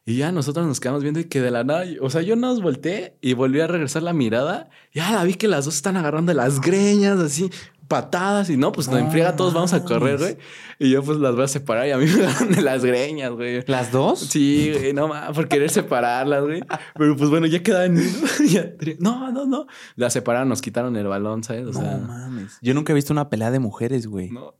Y 0.05 0.17
ya 0.17 0.31
nosotros 0.33 0.65
nos 0.67 0.81
quedamos 0.81 1.01
viendo 1.01 1.21
y 1.21 1.25
que 1.25 1.39
de 1.39 1.49
la 1.49 1.63
nada, 1.63 1.85
o 2.01 2.09
sea, 2.09 2.21
yo 2.21 2.35
nos 2.35 2.61
volteé 2.61 3.17
y 3.21 3.33
volví 3.35 3.61
a 3.61 3.67
regresar 3.67 4.03
la 4.03 4.11
mirada. 4.11 4.69
Ya 4.93 5.11
la 5.11 5.23
vi 5.23 5.35
que 5.35 5.47
las 5.47 5.63
dos 5.63 5.75
están 5.75 5.95
agarrando 5.95 6.33
las 6.33 6.59
greñas, 6.59 7.19
así, 7.19 7.49
patadas, 7.87 8.49
y 8.49 8.57
no, 8.57 8.73
pues 8.73 8.87
nos 8.87 8.99
No 8.99 9.05
enfriega, 9.05 9.37
todos 9.37 9.53
vamos 9.53 9.71
a 9.71 9.85
correr, 9.85 10.17
güey. 10.17 10.37
Y 10.77 10.89
yo 10.89 11.03
pues 11.03 11.19
las 11.19 11.35
voy 11.35 11.45
a 11.45 11.47
separar 11.47 11.87
y 11.87 11.91
a 11.91 11.97
mí 11.97 12.05
me 12.17 12.25
agarran 12.25 12.51
de 12.51 12.61
las 12.61 12.83
greñas, 12.83 13.31
güey. 13.31 13.63
¿Las 13.67 13.93
dos? 13.93 14.19
Sí, 14.19 14.73
güey, 14.77 14.91
no 14.91 15.07
más, 15.07 15.31
por 15.33 15.47
querer 15.47 15.69
separarlas, 15.69 16.43
güey. 16.43 16.61
Pero 16.95 17.15
pues 17.15 17.29
bueno, 17.29 17.45
ya 17.47 17.63
quedaban. 17.63 17.95
no, 18.99 19.31
no, 19.31 19.45
no. 19.45 19.67
Las 19.95 20.11
separaron, 20.11 20.49
nos 20.49 20.61
quitaron 20.61 20.97
el 20.97 21.07
balón, 21.07 21.45
¿sabes? 21.45 21.67
O 21.67 21.71
sea, 21.73 21.97
no 21.97 22.07
mames. 22.07 22.57
Yo 22.61 22.73
nunca 22.73 22.91
he 22.91 22.95
visto 22.95 23.13
una 23.13 23.29
pelea 23.29 23.51
de 23.51 23.59
mujeres, 23.59 24.05
güey. 24.07 24.31
no. 24.31 24.53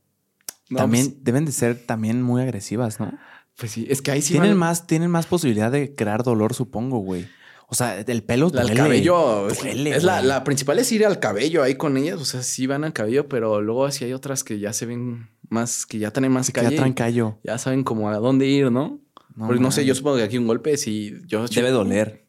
No, 0.70 0.78
también 0.78 1.06
pues, 1.10 1.24
deben 1.24 1.44
de 1.44 1.52
ser 1.52 1.84
también 1.86 2.22
muy 2.22 2.42
agresivas, 2.42 2.98
¿no? 3.00 3.12
pues 3.56 3.70
sí, 3.70 3.86
es 3.88 4.02
que 4.02 4.10
ahí 4.10 4.20
sí 4.22 4.32
tienen 4.32 4.50
van- 4.52 4.58
más, 4.58 4.86
tienen 4.86 5.10
más 5.10 5.26
posibilidad 5.26 5.70
de 5.70 5.94
crear 5.94 6.22
dolor, 6.24 6.54
supongo, 6.54 6.98
güey. 6.98 7.26
O 7.68 7.74
sea, 7.76 8.00
el 8.00 8.22
pelo 8.24 8.50
La- 8.52 8.62
el 8.62 8.66
duele. 8.68 8.82
cabello 8.82 9.48
es, 9.48 9.60
Duele, 9.60 9.96
es 9.96 10.02
la, 10.04 10.22
la 10.22 10.42
principal 10.44 10.78
es 10.78 10.90
ir 10.92 11.06
al 11.06 11.18
cabello 11.20 11.62
ahí 11.62 11.76
con 11.76 11.96
ellas, 11.96 12.20
o 12.20 12.24
sea, 12.24 12.42
sí 12.42 12.66
van 12.66 12.82
al 12.84 12.92
cabello, 12.92 13.28
pero 13.28 13.60
luego 13.62 13.90
sí 13.90 14.04
hay 14.04 14.12
otras 14.12 14.42
que 14.44 14.58
ya 14.58 14.72
se 14.72 14.86
ven 14.86 15.28
más, 15.48 15.86
que 15.86 15.98
ya 15.98 16.10
tienen 16.10 16.32
más 16.32 16.48
Que 16.50 16.60
ya 16.60 16.64
calle. 16.64 16.76
traen 16.76 16.92
callo. 16.94 17.38
ya 17.44 17.56
saben 17.58 17.84
como 17.84 18.10
a 18.10 18.16
dónde 18.18 18.46
ir, 18.46 18.70
¿no? 18.72 18.98
No, 19.36 19.46
Porque 19.46 19.60
no 19.62 19.70
sé, 19.72 19.84
yo 19.84 19.94
supongo 19.94 20.16
que 20.18 20.22
aquí 20.24 20.38
un 20.38 20.46
golpe 20.46 20.76
sí, 20.76 21.14
yo 21.26 21.46
Debe 21.48 21.70
doler. 21.70 22.24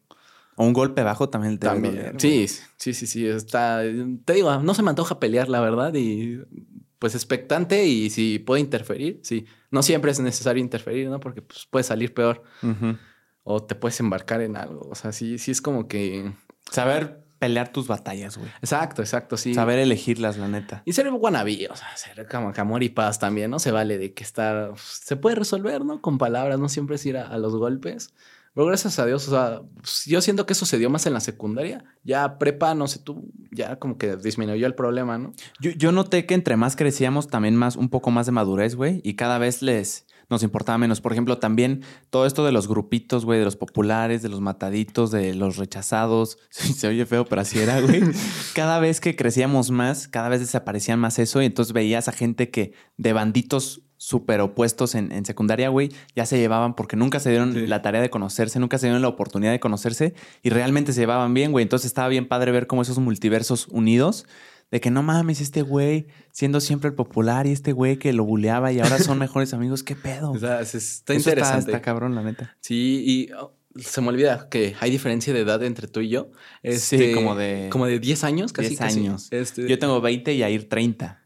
O 0.56 0.64
un 0.64 0.72
golpe 0.72 1.02
bajo 1.02 1.28
también 1.28 1.58
debe 1.58 1.72
También. 1.74 1.94
doler. 1.96 2.14
sí, 2.18 2.46
sí, 2.78 2.94
sí, 2.94 3.06
sí. 3.06 3.26
Está. 3.26 3.82
Te 4.24 4.32
digo, 4.32 4.58
no 4.62 4.74
se 4.74 4.82
me 4.82 4.88
antoja 4.90 5.20
pelear, 5.20 5.48
la 5.48 5.60
verdad. 5.60 5.92
Y 5.94 6.40
pues 7.06 7.14
expectante. 7.14 7.84
Y 7.84 8.10
si 8.10 8.38
puede 8.38 8.60
interferir, 8.60 9.20
sí. 9.22 9.46
No 9.70 9.82
siempre 9.82 10.10
es 10.10 10.18
necesario 10.20 10.60
interferir, 10.60 11.08
¿no? 11.08 11.20
Porque 11.20 11.42
pues, 11.42 11.66
puede 11.66 11.84
salir 11.84 12.12
peor. 12.12 12.42
O 13.44 13.62
te 13.62 13.76
puedes 13.76 14.00
embarcar 14.00 14.40
en 14.40 14.56
algo. 14.56 14.88
O 14.90 14.94
sea, 14.94 15.12
sí, 15.12 15.38
sí 15.38 15.52
es 15.52 15.62
como 15.62 15.86
que. 15.86 16.32
Saber 16.70 17.24
pelear 17.38 17.70
tus 17.70 17.86
batallas, 17.86 18.38
güey. 18.38 18.50
Exacto, 18.60 19.02
exacto, 19.02 19.36
sí. 19.36 19.54
Saber 19.54 19.78
elegirlas, 19.78 20.36
la 20.36 20.48
neta. 20.48 20.82
Y 20.84 20.94
ser 20.94 21.08
wannabe, 21.08 21.68
o 21.70 21.76
sea, 21.76 21.96
ser 21.96 22.26
como 22.26 22.52
que 22.52 22.60
amor 22.60 22.82
y 22.82 22.88
paz 22.88 23.20
también, 23.20 23.52
¿no? 23.52 23.60
Se 23.60 23.70
vale 23.70 23.98
de 23.98 24.12
que 24.12 24.24
estar. 24.24 24.72
Se 24.76 25.16
puede 25.16 25.36
resolver, 25.36 25.84
¿no? 25.84 26.00
Con 26.00 26.18
palabras, 26.18 26.58
no 26.58 26.68
siempre 26.68 26.96
es 26.96 27.06
ir 27.06 27.16
a, 27.18 27.28
a 27.28 27.38
los 27.38 27.54
golpes. 27.54 28.14
Pero 28.56 28.68
gracias 28.68 28.98
a 28.98 29.04
Dios, 29.04 29.28
o 29.28 29.30
sea, 29.32 29.60
yo 30.06 30.22
siento 30.22 30.46
que 30.46 30.54
eso 30.54 30.64
se 30.64 30.78
dio 30.78 30.88
más 30.88 31.04
en 31.04 31.12
la 31.12 31.20
secundaria. 31.20 31.84
Ya 32.04 32.38
prepa, 32.38 32.74
no 32.74 32.88
sé 32.88 33.00
tú, 33.00 33.30
ya 33.52 33.78
como 33.78 33.98
que 33.98 34.16
disminuyó 34.16 34.66
el 34.66 34.74
problema, 34.74 35.18
¿no? 35.18 35.32
Yo, 35.60 35.72
yo 35.72 35.92
noté 35.92 36.24
que 36.24 36.32
entre 36.32 36.56
más 36.56 36.74
crecíamos, 36.74 37.28
también 37.28 37.54
más, 37.54 37.76
un 37.76 37.90
poco 37.90 38.10
más 38.10 38.24
de 38.24 38.32
madurez, 38.32 38.74
güey. 38.74 39.02
Y 39.04 39.12
cada 39.12 39.36
vez 39.36 39.60
les 39.60 40.06
nos 40.28 40.42
importaba 40.42 40.78
menos. 40.78 41.02
Por 41.02 41.12
ejemplo, 41.12 41.38
también 41.38 41.82
todo 42.08 42.24
esto 42.24 42.46
de 42.46 42.52
los 42.52 42.66
grupitos, 42.66 43.26
güey, 43.26 43.38
de 43.38 43.44
los 43.44 43.56
populares, 43.56 44.22
de 44.22 44.30
los 44.30 44.40
mataditos, 44.40 45.10
de 45.10 45.34
los 45.34 45.58
rechazados. 45.58 46.38
Se 46.50 46.88
oye 46.88 47.04
feo, 47.06 47.26
pero 47.26 47.42
así 47.42 47.58
era, 47.58 47.80
güey. 47.80 48.02
Cada 48.54 48.78
vez 48.80 49.00
que 49.00 49.16
crecíamos 49.16 49.70
más, 49.70 50.08
cada 50.08 50.30
vez 50.30 50.40
desaparecían 50.40 50.98
más 50.98 51.18
eso. 51.18 51.42
Y 51.42 51.44
entonces 51.44 51.74
veías 51.74 52.08
a 52.08 52.12
gente 52.12 52.50
que 52.50 52.72
de 52.96 53.12
banditos 53.12 53.82
súper 54.06 54.40
opuestos 54.40 54.94
en, 54.94 55.10
en 55.10 55.24
secundaria, 55.24 55.68
güey, 55.68 55.90
ya 56.14 56.26
se 56.26 56.38
llevaban 56.38 56.76
porque 56.76 56.94
nunca 56.94 57.18
se 57.18 57.30
dieron 57.30 57.52
Sí. 57.54 57.66
la 57.66 57.82
tarea 57.82 58.00
de 58.00 58.08
conocerse, 58.08 58.60
nunca 58.60 58.78
se 58.78 58.86
dieron 58.86 59.02
la 59.02 59.08
oportunidad 59.08 59.50
de 59.50 59.58
conocerse 59.58 60.14
y 60.44 60.50
realmente 60.50 60.92
se 60.92 61.00
llevaban 61.00 61.34
bien, 61.34 61.50
güey. 61.50 61.64
Entonces 61.64 61.86
estaba 61.86 62.06
bien 62.06 62.28
padre 62.28 62.52
ver 62.52 62.68
cómo 62.68 62.82
esos 62.82 62.98
multiversos 63.00 63.66
unidos 63.66 64.24
de 64.70 64.80
que 64.80 64.92
no 64.92 65.02
mames, 65.02 65.40
este 65.40 65.62
güey 65.62 66.06
siendo 66.30 66.60
siempre 66.60 66.88
el 66.90 66.94
popular 66.94 67.48
y 67.48 67.52
este 67.52 67.72
güey 67.72 67.98
que 67.98 68.12
lo 68.12 68.24
buleaba 68.24 68.70
y 68.72 68.78
ahora 68.78 68.98
son 68.98 69.18
mejores 69.18 69.52
amigos. 69.54 69.82
¿Qué 69.82 69.96
pedo? 69.96 70.30
O 70.30 70.38
sea, 70.38 70.60
es- 70.60 70.76
está 70.76 71.12
Eso 71.12 71.28
interesante. 71.30 71.72
Está, 71.72 71.82
cabrón, 71.82 72.14
la 72.14 72.22
neta. 72.22 72.56
Sí, 72.60 73.02
y 73.04 73.32
oh, 73.32 73.54
se 73.74 74.00
me 74.02 74.08
olvida 74.08 74.48
que 74.48 74.76
hay 74.78 74.90
diferencia 74.92 75.32
de 75.34 75.40
edad 75.40 75.64
entre 75.64 75.88
tú 75.88 75.98
y 76.00 76.10
yo. 76.10 76.30
Sí, 76.62 76.68
Este, 76.96 77.12
como 77.12 77.34
de- 77.34 77.70
Como 77.72 77.86
de 77.86 77.98
10 77.98 78.22
años, 78.22 78.52
casi. 78.52 78.68
10 78.68 78.78
casi. 78.78 79.00
años. 79.00 79.26
Este, 79.32 79.68
Yo 79.68 79.80
tengo 79.80 80.00
20 80.00 80.32
y 80.32 80.38
Yair 80.38 80.68
30. 80.68 81.22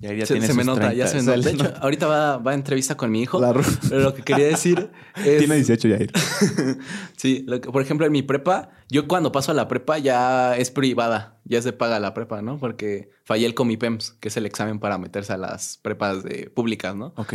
Yair 0.00 0.18
ya 0.18 0.26
se, 0.26 0.34
tiene 0.34 0.46
se 0.46 0.52
me 0.54 0.62
nota, 0.64 0.92
ya 0.92 1.06
30. 1.06 1.08
se 1.08 1.16
me 1.16 1.22
nota. 1.36 1.48
De 1.50 1.56
no- 1.56 1.64
hecho, 1.64 1.74
ahorita 1.82 2.06
va, 2.06 2.36
va 2.38 2.50
a 2.50 2.54
entrevista 2.54 2.96
con 2.96 3.10
mi 3.10 3.22
hijo. 3.22 3.40
La 3.40 3.52
Pero 3.88 4.00
lo 4.02 4.14
que 4.14 4.22
quería 4.22 4.46
decir 4.46 4.90
es... 5.24 5.48
18 5.48 5.88
Yair. 5.88 6.12
Sí, 7.16 7.44
lo 7.46 7.60
que- 7.60 7.70
por 7.70 7.82
ejemplo, 7.82 8.06
en 8.06 8.12
mi 8.12 8.22
prepa, 8.22 8.70
yo 8.90 9.08
cuando 9.08 9.32
paso 9.32 9.52
a 9.52 9.54
la 9.54 9.68
prepa 9.68 9.98
ya 9.98 10.56
es 10.56 10.70
privada, 10.70 11.38
ya 11.44 11.58
es 11.58 11.64
de 11.64 11.72
paga 11.72 11.98
la 11.98 12.12
prepa, 12.14 12.42
¿no? 12.42 12.58
Porque 12.58 13.10
fallé 13.24 13.46
el 13.46 13.54
Comipems, 13.54 14.12
que 14.20 14.28
es 14.28 14.36
el 14.36 14.46
examen 14.46 14.78
para 14.80 14.98
meterse 14.98 15.32
a 15.32 15.38
las 15.38 15.78
prepas 15.78 16.22
de, 16.22 16.50
públicas, 16.50 16.94
¿no? 16.94 17.14
Ok. 17.16 17.34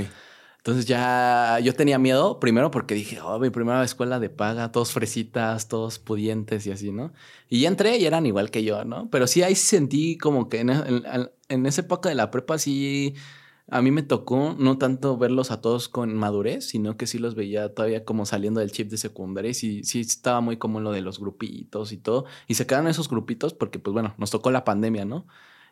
Entonces 0.62 0.86
ya 0.86 1.59
yo 1.64 1.74
tenía 1.74 1.97
miedo, 1.97 2.39
primero 2.39 2.70
porque 2.70 2.93
dije, 2.93 3.20
oh, 3.22 3.39
mi 3.39 3.49
primera 3.49 3.84
escuela 3.84 4.20
de 4.20 4.30
paga, 4.30 4.72
todos 4.72 4.91
fresitas, 4.91 5.68
todos 5.68 5.97
pudientes 5.97 6.68
y 6.68 6.72
así, 6.72 6.91
¿no? 6.91 7.14
Y 7.49 7.62
ya 7.62 7.68
entré 7.68 7.97
y 7.97 8.05
eran 8.05 8.28
igual 8.28 8.51
que 8.51 8.64
yo, 8.64 8.86
¿no? 8.86 9.09
Pero 9.09 9.26
sí 9.26 9.41
ahí 9.41 9.55
sentí 9.55 10.18
como 10.20 10.49
que 10.49 10.59
en, 10.59 10.70
en- 10.70 11.32
en 11.49 11.66
esa 11.66 11.82
época 11.82 12.09
de 12.09 12.16
la 12.16 12.30
prepa 12.32 12.57
sí, 12.59 13.16
a 13.68 13.82
mí 13.82 13.89
me 13.91 14.03
tocó 14.03 14.55
no 14.59 14.78
tanto 14.78 15.18
verlos 15.18 15.49
a 15.51 15.62
todos 15.62 15.89
con 15.89 16.14
madurez, 16.16 16.68
sino 16.68 16.95
que 16.97 17.07
sí 17.07 17.18
los 17.20 17.36
veía 17.36 17.74
todavía 17.74 18.05
como 18.05 18.26
saliendo 18.26 18.59
del 18.59 18.72
chip 18.72 18.89
de 18.89 18.97
secundaria 18.97 19.51
y 19.51 19.53
sí, 19.53 19.84
sí 19.84 20.01
estaba 20.01 20.41
muy 20.41 20.57
común 20.57 20.84
lo 20.84 20.91
de 20.91 21.01
los 21.01 21.20
grupitos 21.20 21.91
y 21.91 21.97
todo. 21.97 22.26
Y 22.47 22.55
se 22.55 22.68
quedaron 22.68 22.88
esos 22.89 23.09
grupitos 23.09 23.53
porque, 23.53 23.80
pues 23.80 23.93
bueno, 23.93 24.14
nos 24.18 24.30
tocó 24.32 24.51
la 24.51 24.64
pandemia, 24.66 25.05
¿no? 25.05 25.26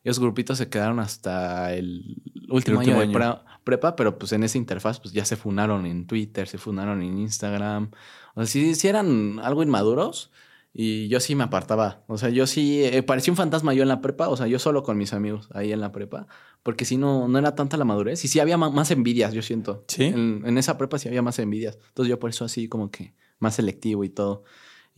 Esos 0.03 0.19
grupitos 0.19 0.57
se 0.57 0.69
quedaron 0.69 0.99
hasta 0.99 1.73
el 1.73 2.21
último, 2.49 2.79
último 2.79 2.99
año, 2.99 3.07
de 3.07 3.13
pre- 3.13 3.39
prepa, 3.63 3.95
pero 3.95 4.17
pues 4.17 4.31
en 4.31 4.43
esa 4.43 4.57
interfaz 4.57 4.99
pues 4.99 5.13
ya 5.13 5.25
se 5.25 5.35
funaron 5.35 5.85
en 5.85 6.07
Twitter, 6.07 6.47
se 6.47 6.57
funaron 6.57 7.01
en 7.01 7.17
Instagram. 7.17 7.91
O 8.35 8.41
sea, 8.41 8.45
sí, 8.47 8.75
sí 8.75 8.87
eran 8.87 9.39
algo 9.43 9.61
inmaduros 9.63 10.31
y 10.73 11.07
yo 11.09 11.19
sí 11.19 11.35
me 11.35 11.43
apartaba. 11.43 12.03
O 12.07 12.17
sea, 12.17 12.29
yo 12.29 12.47
sí 12.47 12.83
eh, 12.83 13.03
parecía 13.03 13.33
un 13.33 13.37
fantasma 13.37 13.73
yo 13.73 13.81
en 13.83 13.89
la 13.89 14.01
prepa, 14.01 14.29
o 14.29 14.37
sea, 14.37 14.47
yo 14.47 14.59
solo 14.59 14.83
con 14.83 14.97
mis 14.97 15.13
amigos 15.13 15.49
ahí 15.53 15.71
en 15.73 15.81
la 15.81 15.91
prepa, 15.91 16.27
porque 16.63 16.85
si 16.85 16.97
no, 16.97 17.27
no 17.27 17.37
era 17.37 17.55
tanta 17.55 17.75
la 17.77 17.85
madurez 17.85 18.23
y 18.23 18.27
sí 18.27 18.39
había 18.39 18.57
más 18.57 18.91
envidias, 18.91 19.33
yo 19.33 19.41
siento. 19.41 19.83
¿Sí? 19.87 20.05
En, 20.05 20.43
en 20.45 20.57
esa 20.57 20.77
prepa 20.77 20.97
sí 20.97 21.07
había 21.07 21.21
más 21.21 21.37
envidias. 21.39 21.77
Entonces 21.89 22.09
yo 22.09 22.19
por 22.19 22.29
eso 22.29 22.45
así 22.45 22.67
como 22.69 22.89
que 22.91 23.13
más 23.39 23.55
selectivo 23.55 24.03
y 24.03 24.09
todo. 24.09 24.43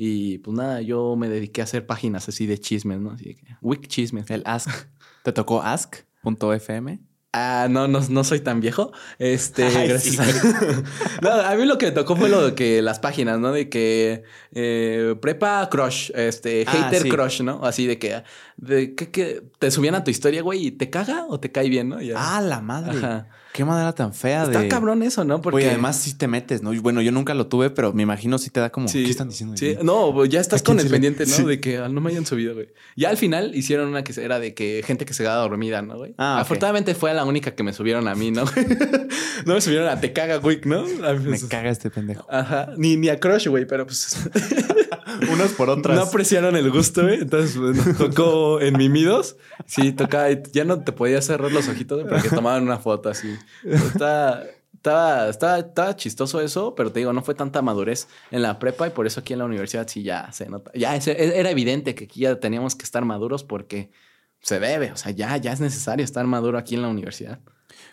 Y 0.04 0.40
pues 0.40 0.58
nada, 0.58 0.82
yo 0.82 1.16
me 1.16 1.30
dediqué 1.30 1.62
a 1.62 1.66
hacer 1.66 1.86
páginas 1.86 2.28
así 2.28 2.48
de 2.48 2.58
chismes, 2.60 3.00
¿no? 3.00 3.12
Así 3.12 3.36
que, 3.36 3.56
Wik 3.62 3.88
chismes. 3.88 4.32
El 4.32 4.42
Ask. 4.48 4.68
¿Te 5.24 5.32
tocó 5.32 5.62
Ask.fm? 5.62 7.00
Ah, 7.34 7.68
no, 7.70 7.88
no, 7.88 8.00
no 8.10 8.24
soy 8.24 8.40
tan 8.40 8.62
viejo. 8.62 8.92
Este, 9.20 9.64
Ay, 9.78 9.90
gracias 9.90 10.16
sí. 10.16 10.20
a... 10.20 11.22
no, 11.22 11.30
a 11.30 11.56
mí 11.56 11.66
lo 11.66 11.78
que 11.78 11.86
me 11.86 11.92
tocó 11.92 12.16
fue 12.16 12.30
lo 12.30 12.48
de 12.48 12.56
que 12.56 12.82
las 12.82 12.98
páginas, 12.98 13.38
¿no? 13.38 13.52
De 13.52 13.70
que 13.70 14.24
eh, 14.54 15.16
prepa 15.22 15.70
crush, 15.70 16.10
este, 16.16 16.66
Ah, 16.68 16.72
hater 16.72 17.04
sí. 17.04 17.10
crush, 17.10 17.44
¿no? 17.44 17.64
Así 17.64 17.86
de 17.86 18.00
que, 18.00 18.24
de 18.58 18.96
que, 18.96 19.12
que 19.12 19.44
te 19.60 19.70
subían 19.70 19.94
a 19.94 20.04
tu 20.04 20.10
historia, 20.10 20.42
güey, 20.42 20.66
y 20.66 20.72
te 20.72 20.90
caga 20.90 21.28
o 21.30 21.40
te 21.40 21.52
cae 21.52 21.70
bien, 21.70 21.90
¿no? 21.90 22.02
Ya. 22.02 22.16
Ah, 22.18 22.42
la 22.42 22.60
madre. 22.60 22.98
Ajá. 22.98 23.28
Qué 23.54 23.66
manera 23.66 23.92
tan 23.94 24.14
fea 24.14 24.44
Está 24.44 24.62
de. 24.62 24.68
cabrón 24.70 25.04
eso, 25.04 25.26
¿no? 25.26 25.42
Oye, 25.52 25.68
además 25.70 25.98
sí 25.98 26.14
te 26.14 26.28
metes, 26.28 26.62
¿no? 26.62 26.74
Y 26.74 26.80
Bueno, 26.80 27.02
yo 27.02 27.12
nunca 27.12 27.34
lo 27.34 27.48
tuve, 27.48 27.70
pero 27.70 27.92
me 27.92 28.04
imagino 28.04 28.38
sí 28.38 28.50
te 28.50 28.60
da 28.62 28.70
como. 28.70 28.88
Sí, 28.88 29.04
¿Qué 29.04 29.12
están 29.12 29.28
diciendo? 29.30 29.58
Sí, 29.58 29.76
no, 29.84 30.14
pues 30.14 30.30
ya 30.30 30.40
estás 30.40 30.62
¿A 30.62 30.64
quién 30.64 30.78
con 30.78 30.86
el 30.86 30.90
le- 30.90 30.92
pendiente, 30.92 31.26
¿no? 31.26 31.36
Sí. 31.36 31.44
De 31.44 31.60
que 31.60 31.78
ah, 31.78 31.90
no 31.90 32.00
me 32.00 32.12
hayan 32.12 32.26
subido, 32.26 32.54
güey. 32.54 32.70
Ya 32.96 33.10
al 33.10 33.18
final 33.18 33.54
hicieron 33.54 33.90
una 33.90 34.04
que 34.04 34.20
era 34.22 34.40
de 34.40 34.54
que 34.54 34.82
gente 34.86 35.06
que 35.06 35.14
se 35.14 35.24
quedaba 35.24 35.42
dormida, 35.42 35.82
¿no, 35.82 35.98
güey? 35.98 36.14
Ah. 36.18 36.40
Afortunadamente 36.40 36.96
fue 36.96 37.14
la 37.14 37.26
única 37.26 37.54
que 37.54 37.64
me 37.64 37.74
subieron 37.74 38.08
a 38.08 38.16
mí, 38.16 38.32
¿no? 38.32 38.46
no 39.46 39.54
me 39.54 39.62
subieron 39.62 39.90
a 39.90 40.00
Te 40.00 40.14
Caga 40.14 40.40
Week, 40.40 40.66
¿no? 40.66 40.86
A- 41.06 41.14
Me 41.14 41.40
caga 41.42 41.70
este 41.70 41.90
pendejo. 41.90 42.26
Ajá. 42.30 42.70
Ni, 42.78 42.96
ni 42.96 43.10
a 43.10 43.20
Crush, 43.20 43.48
güey, 43.48 43.66
pero 43.66 43.86
pues 43.86 44.18
Unas 45.32 45.52
por 45.52 45.68
no 45.90 46.02
apreciaron 46.02 46.56
el 46.56 46.72
gusto, 46.72 47.04
güey. 47.04 47.22
Entonces 47.22 47.58
pues, 47.58 47.76
nos 47.86 47.98
tocó 47.98 48.60
en 48.62 48.78
Mimidos. 48.78 49.36
Sí, 49.66 49.92
tocaba. 49.92 50.30
Ya 50.54 50.64
no 50.64 50.84
te 50.84 50.92
podías 50.92 51.26
cerrar 51.26 51.52
los 51.52 51.68
ojitos, 51.68 52.02
güey, 52.04 52.10
porque 52.14 52.30
tomaban 52.30 52.64
una 52.64 52.78
foto 52.78 53.10
así. 53.10 53.28
Está. 53.64 54.44
Estaba, 54.76 55.30
estaba, 55.30 55.60
estaba 55.60 55.96
chistoso 55.96 56.42
eso, 56.42 56.74
pero 56.74 56.92
te 56.92 57.00
digo, 57.02 57.14
no 57.14 57.22
fue 57.22 57.36
tanta 57.36 57.62
madurez 57.62 58.08
en 58.32 58.42
la 58.42 58.58
prepa 58.58 58.88
y 58.88 58.90
por 58.90 59.06
eso 59.06 59.20
aquí 59.20 59.34
en 59.34 59.38
la 59.40 59.46
universidad 59.46 59.88
sí 59.88 60.02
ya 60.02 60.32
se 60.32 60.50
nota. 60.50 60.72
Ya 60.74 60.96
es- 60.96 61.06
era 61.08 61.52
evidente 61.52 61.94
que 61.94 62.06
aquí 62.06 62.22
ya 62.22 62.40
teníamos 62.40 62.76
que 62.76 62.84
estar 62.84 63.06
maduros 63.06 63.44
porque 63.44 63.92
se 64.40 64.60
debe, 64.60 64.92
o 64.92 64.96
sea, 64.96 65.12
ya, 65.12 65.38
ya 65.38 65.52
es 65.54 65.60
necesario 65.60 66.04
estar 66.04 66.26
maduro 66.26 66.58
aquí 66.58 66.74
en 66.74 66.82
la 66.82 66.88
universidad. 66.88 67.42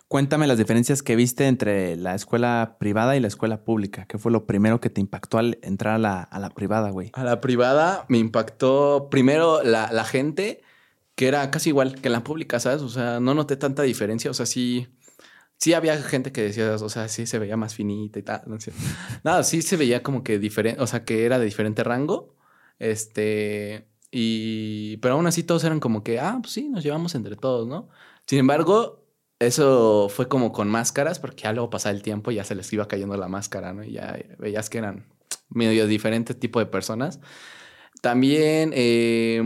Cuéntame 0.07 0.47
las 0.47 0.57
diferencias 0.57 1.03
que 1.03 1.15
viste 1.15 1.47
entre 1.47 1.95
la 1.97 2.15
escuela 2.15 2.77
privada 2.81 3.15
y 3.17 3.21
la 3.21 3.29
escuela 3.29 3.65
pública. 3.65 4.07
¿Qué 4.07 4.17
fue 4.17 4.33
lo 4.33 4.47
primero 4.47 4.81
que 4.81 4.89
te 4.89 5.03
impactó 5.03 5.37
al 5.37 5.59
entrar 5.61 5.97
a 5.97 5.99
la, 5.99 6.23
a 6.23 6.39
la 6.39 6.49
privada, 6.49 6.89
güey? 6.89 7.11
A 7.13 7.23
la 7.25 7.43
privada 7.43 8.07
me 8.09 8.17
impactó 8.17 9.09
primero 9.11 9.63
la, 9.63 9.93
la 9.93 10.05
gente, 10.05 10.63
que 11.15 11.29
era 11.29 11.51
casi 11.51 11.69
igual 11.69 12.01
que 12.01 12.09
en 12.09 12.13
la 12.13 12.25
pública, 12.25 12.59
¿sabes? 12.61 12.81
O 12.81 12.89
sea, 12.89 13.21
no 13.21 13.35
noté 13.35 13.57
tanta 13.59 13.83
diferencia. 13.83 14.31
O 14.31 14.35
sea, 14.35 14.47
sí, 14.47 14.89
sí 15.59 15.75
había 15.75 16.01
gente 16.03 16.33
que 16.33 16.43
decía, 16.43 16.75
o 16.75 16.89
sea, 16.89 17.09
sí 17.09 17.27
se 17.27 17.39
veía 17.39 17.57
más 17.57 17.75
finita 17.75 18.19
y 18.19 18.23
tal. 18.23 18.43
No, 18.47 18.59
sé. 18.61 18.73
Nada, 19.25 19.43
sí 19.43 19.63
se 19.63 19.77
veía 19.77 20.03
como 20.03 20.23
que 20.23 20.39
diferente, 20.39 20.81
o 20.81 20.87
sea, 20.87 21.05
que 21.05 21.25
era 21.27 21.39
de 21.39 21.45
diferente 21.45 21.85
rango. 21.85 22.37
Este, 22.79 23.89
y, 24.11 24.97
pero 24.99 25.15
aún 25.15 25.27
así 25.27 25.43
todos 25.43 25.65
eran 25.65 25.81
como 25.81 26.03
que, 26.05 26.21
ah, 26.21 26.39
pues 26.41 26.55
sí, 26.55 26.69
nos 26.69 26.85
llevamos 26.85 27.15
entre 27.15 27.37
todos, 27.37 27.67
¿no? 27.67 27.89
Sin 28.27 28.39
embargo, 28.39 29.05
eso 29.39 30.09
fue 30.09 30.29
como 30.29 30.53
con 30.53 30.69
máscaras, 30.69 31.19
porque 31.19 31.45
ya 31.45 31.53
luego 31.53 31.71
pasaba 31.71 31.95
el 31.95 32.03
tiempo 32.03 32.31
y 32.31 32.37
ya 32.37 32.45
se 32.45 32.55
les 32.55 32.73
iba 32.73 32.89
cayendo 32.89 33.17
la 33.17 33.29
máscara, 33.29 33.73
¿no? 33.73 33.85
Y 33.85 33.93
ya 33.93 34.19
veías 34.39 34.71
que 34.71 34.79
eran 34.79 35.07
medio 35.49 35.87
diferentes 35.87 36.39
tipos 36.39 36.61
de 36.63 36.67
personas. 36.67 37.21
También 38.01 38.73
eh, 38.75 39.43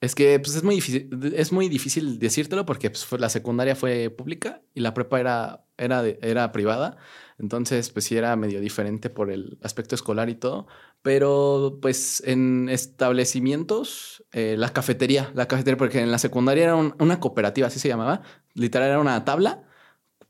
es 0.00 0.14
que 0.14 0.38
pues, 0.40 0.54
es, 0.54 0.62
muy 0.62 0.76
difícil, 0.76 1.32
es 1.36 1.52
muy 1.52 1.68
difícil 1.68 2.18
decírtelo 2.18 2.64
porque 2.64 2.90
pues, 2.90 3.06
la 3.20 3.28
secundaria 3.28 3.76
fue 3.76 4.08
pública 4.10 4.62
y 4.74 4.80
la 4.80 4.94
prepa 4.94 5.20
era, 5.20 5.64
era, 5.76 6.02
era 6.22 6.52
privada. 6.52 6.96
Entonces, 7.38 7.90
pues 7.90 8.06
sí 8.06 8.16
era 8.16 8.34
medio 8.36 8.60
diferente 8.60 9.10
por 9.10 9.30
el 9.30 9.58
aspecto 9.62 9.94
escolar 9.94 10.28
y 10.28 10.34
todo. 10.34 10.66
Pero 11.02 11.78
pues 11.80 12.22
en 12.26 12.68
establecimientos, 12.68 14.24
eh, 14.32 14.56
la 14.58 14.72
cafetería, 14.72 15.30
la 15.34 15.48
cafetería, 15.48 15.78
porque 15.78 16.00
en 16.00 16.10
la 16.10 16.18
secundaria 16.18 16.64
era 16.64 16.76
una 16.76 17.20
cooperativa, 17.20 17.68
así 17.68 17.78
se 17.78 17.88
llamaba. 17.88 18.22
Literal 18.54 18.88
era 18.88 19.00
una 19.00 19.24
tabla, 19.24 19.64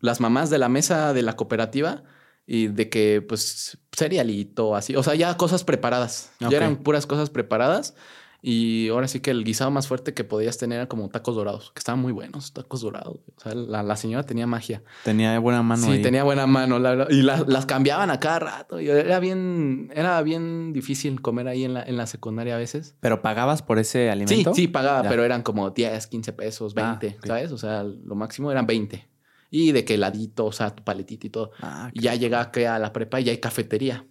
las 0.01 0.21
mamás 0.21 0.51
de 0.51 0.59
la 0.59 0.69
mesa 0.69 1.13
de 1.13 1.23
la 1.23 1.37
cooperativa 1.37 2.05
y 2.47 2.69
de 2.69 2.89
que 2.89 3.23
pues 3.23 3.79
cerealito, 3.93 4.75
así. 4.75 4.97
O 4.97 5.03
sea, 5.03 5.15
ya 5.15 5.37
cosas 5.37 5.63
preparadas. 5.65 6.33
Ya 6.41 6.57
eran 6.57 6.77
puras 6.77 7.07
cosas 7.07 7.31
preparadas. 7.31 7.95
Y 8.43 8.89
ahora 8.89 9.07
sí 9.07 9.21
que 9.21 9.31
el 9.31 9.45
guisado 9.45 9.71
más 9.71 9.87
fuerte 9.87 10.15
que 10.15 10.25
podías 10.25 10.57
tener 10.57 10.77
era 10.77 10.89
como 10.89 11.09
tacos 11.11 11.37
dorados, 11.37 11.73
que 11.75 11.79
estaban 11.79 12.01
muy 12.01 12.13
buenos, 12.13 12.53
tacos 12.53 12.81
dorados. 12.81 13.19
O 13.37 13.41
sea, 13.41 13.55
la, 13.55 13.97
señora 13.97 14.25
tenía 14.25 14.47
magia. 14.47 14.83
Tenía 15.05 15.39
buena 15.39 15.63
mano. 15.63 15.87
Sí, 15.87 16.01
tenía 16.01 16.25
buena 16.25 16.47
mano. 16.47 16.79
y 17.11 17.23
las 17.23 17.67
cambiaban 17.67 18.11
a 18.11 18.19
cada 18.19 18.39
rato. 18.39 18.81
Y 18.81 18.89
era 18.89 19.21
bien, 19.21 19.91
era 19.95 20.23
bien 20.23 20.73
difícil 20.73 21.21
comer 21.21 21.49
ahí 21.49 21.65
en 21.65 21.75
la, 21.75 21.83
en 21.83 21.97
la 21.97 22.07
secundaria 22.07 22.55
a 22.55 22.59
veces. 22.59 22.95
¿Pero 23.01 23.21
pagabas 23.21 23.63
por 23.63 23.79
ese 23.79 24.11
alimento? 24.11 24.55
Sí, 24.55 24.63
sí, 24.63 24.69
pagaba, 24.69 25.09
pero 25.09 25.25
eran 25.25 25.43
como 25.43 25.71
10, 25.71 26.07
15 26.07 26.33
pesos, 26.33 26.75
20, 26.75 27.19
ah, 27.19 27.27
¿sabes? 27.27 27.53
O 27.53 27.59
sea, 27.59 27.83
lo 27.83 28.15
máximo 28.15 28.51
eran 28.51 28.67
20. 28.67 29.07
Y 29.51 29.73
de 29.73 29.85
que 29.85 29.95
heladito, 29.95 30.47
o 30.47 30.53
sea, 30.53 30.71
tu 30.71 30.85
paletito 30.85 31.27
y 31.27 31.31
todo. 31.31 31.51
Ah, 31.61 31.91
y 31.93 32.03
ya 32.03 32.15
llegaba 32.15 32.51
a 32.55 32.79
la 32.79 32.93
prepa 32.93 33.21
y 33.21 33.25
ya 33.25 33.33
hay 33.33 33.39
cafetería. 33.39 34.07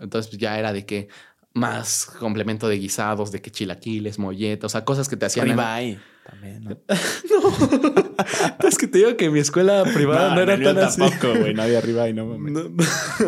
Entonces 0.00 0.30
pues, 0.30 0.40
ya 0.40 0.58
era 0.58 0.72
de 0.72 0.86
que 0.86 1.08
más 1.52 2.06
complemento 2.18 2.68
de 2.68 2.76
guisados, 2.76 3.32
de 3.32 3.40
que 3.40 3.50
chilaquiles, 3.50 4.18
molletos, 4.18 4.70
o 4.70 4.72
sea, 4.72 4.84
cosas 4.84 5.08
que 5.08 5.16
te 5.16 5.26
hacían. 5.26 5.48
Ribeye 5.48 5.98
también, 6.28 6.64
¿no? 6.64 6.76
no. 8.60 8.68
es 8.68 8.78
que 8.78 8.86
te 8.86 8.98
digo 8.98 9.16
que 9.16 9.30
mi 9.30 9.40
escuela 9.40 9.84
privada 9.84 10.34
no, 10.34 10.40
era 10.42 10.62
tan 10.62 10.78
así. 10.78 11.00
Tampoco, 11.00 11.38
güey, 11.38 11.54
no 11.54 11.62
había 11.62 11.80
ribeye, 11.80 12.12
no 12.12 12.26
mames. 12.26 12.52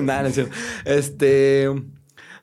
nada, 0.02 0.22
no 0.22 0.28
es 0.28 0.34
cierto. 0.34 0.54
Este. 0.84 1.68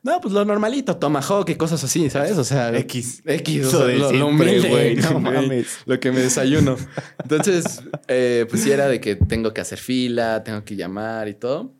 No, 0.02 0.22
pues 0.22 0.34
lo 0.34 0.46
normalito, 0.46 0.96
tomahawk 0.96 1.50
y 1.50 1.56
cosas 1.56 1.84
así, 1.84 2.10
¿sabes? 2.10 2.38
O 2.38 2.46
sea, 2.46 2.76
X. 2.78 3.22
X, 3.26 3.66
o 3.66 3.70
sea, 3.70 4.12
lo, 4.14 4.28
humilde, 4.28 4.70
güey, 4.70 4.96
no 4.96 5.20
mames. 5.20 5.80
Lo 5.86 6.00
que 6.00 6.12
me 6.14 6.22
desayuno. 6.22 6.78
Entonces, 7.22 7.84
eh, 8.08 8.46
pues 8.50 8.64
sí 8.64 8.72
era 8.72 8.88
de 8.88 9.02
que 9.02 9.18
tengo 9.18 9.54
que 9.54 9.60
hacer 9.60 9.78
fila, 9.78 10.42
tengo 10.46 10.64
que 10.64 10.78
llamar 10.78 11.28
y 11.28 11.34
todo. 11.34 11.74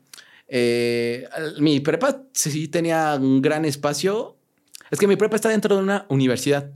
Eh, 0.52 1.28
mi 1.58 1.78
prepa 1.78 2.24
sí 2.32 2.68
tenía 2.68 3.14
un 3.14 3.40
gran 3.40 3.64
espacio. 3.64 4.36
Es 4.90 4.98
que 4.98 5.06
mi 5.06 5.16
prepa 5.16 5.36
está 5.36 5.48
dentro 5.48 5.76
de 5.76 5.82
una 5.82 6.06
universidad. 6.08 6.72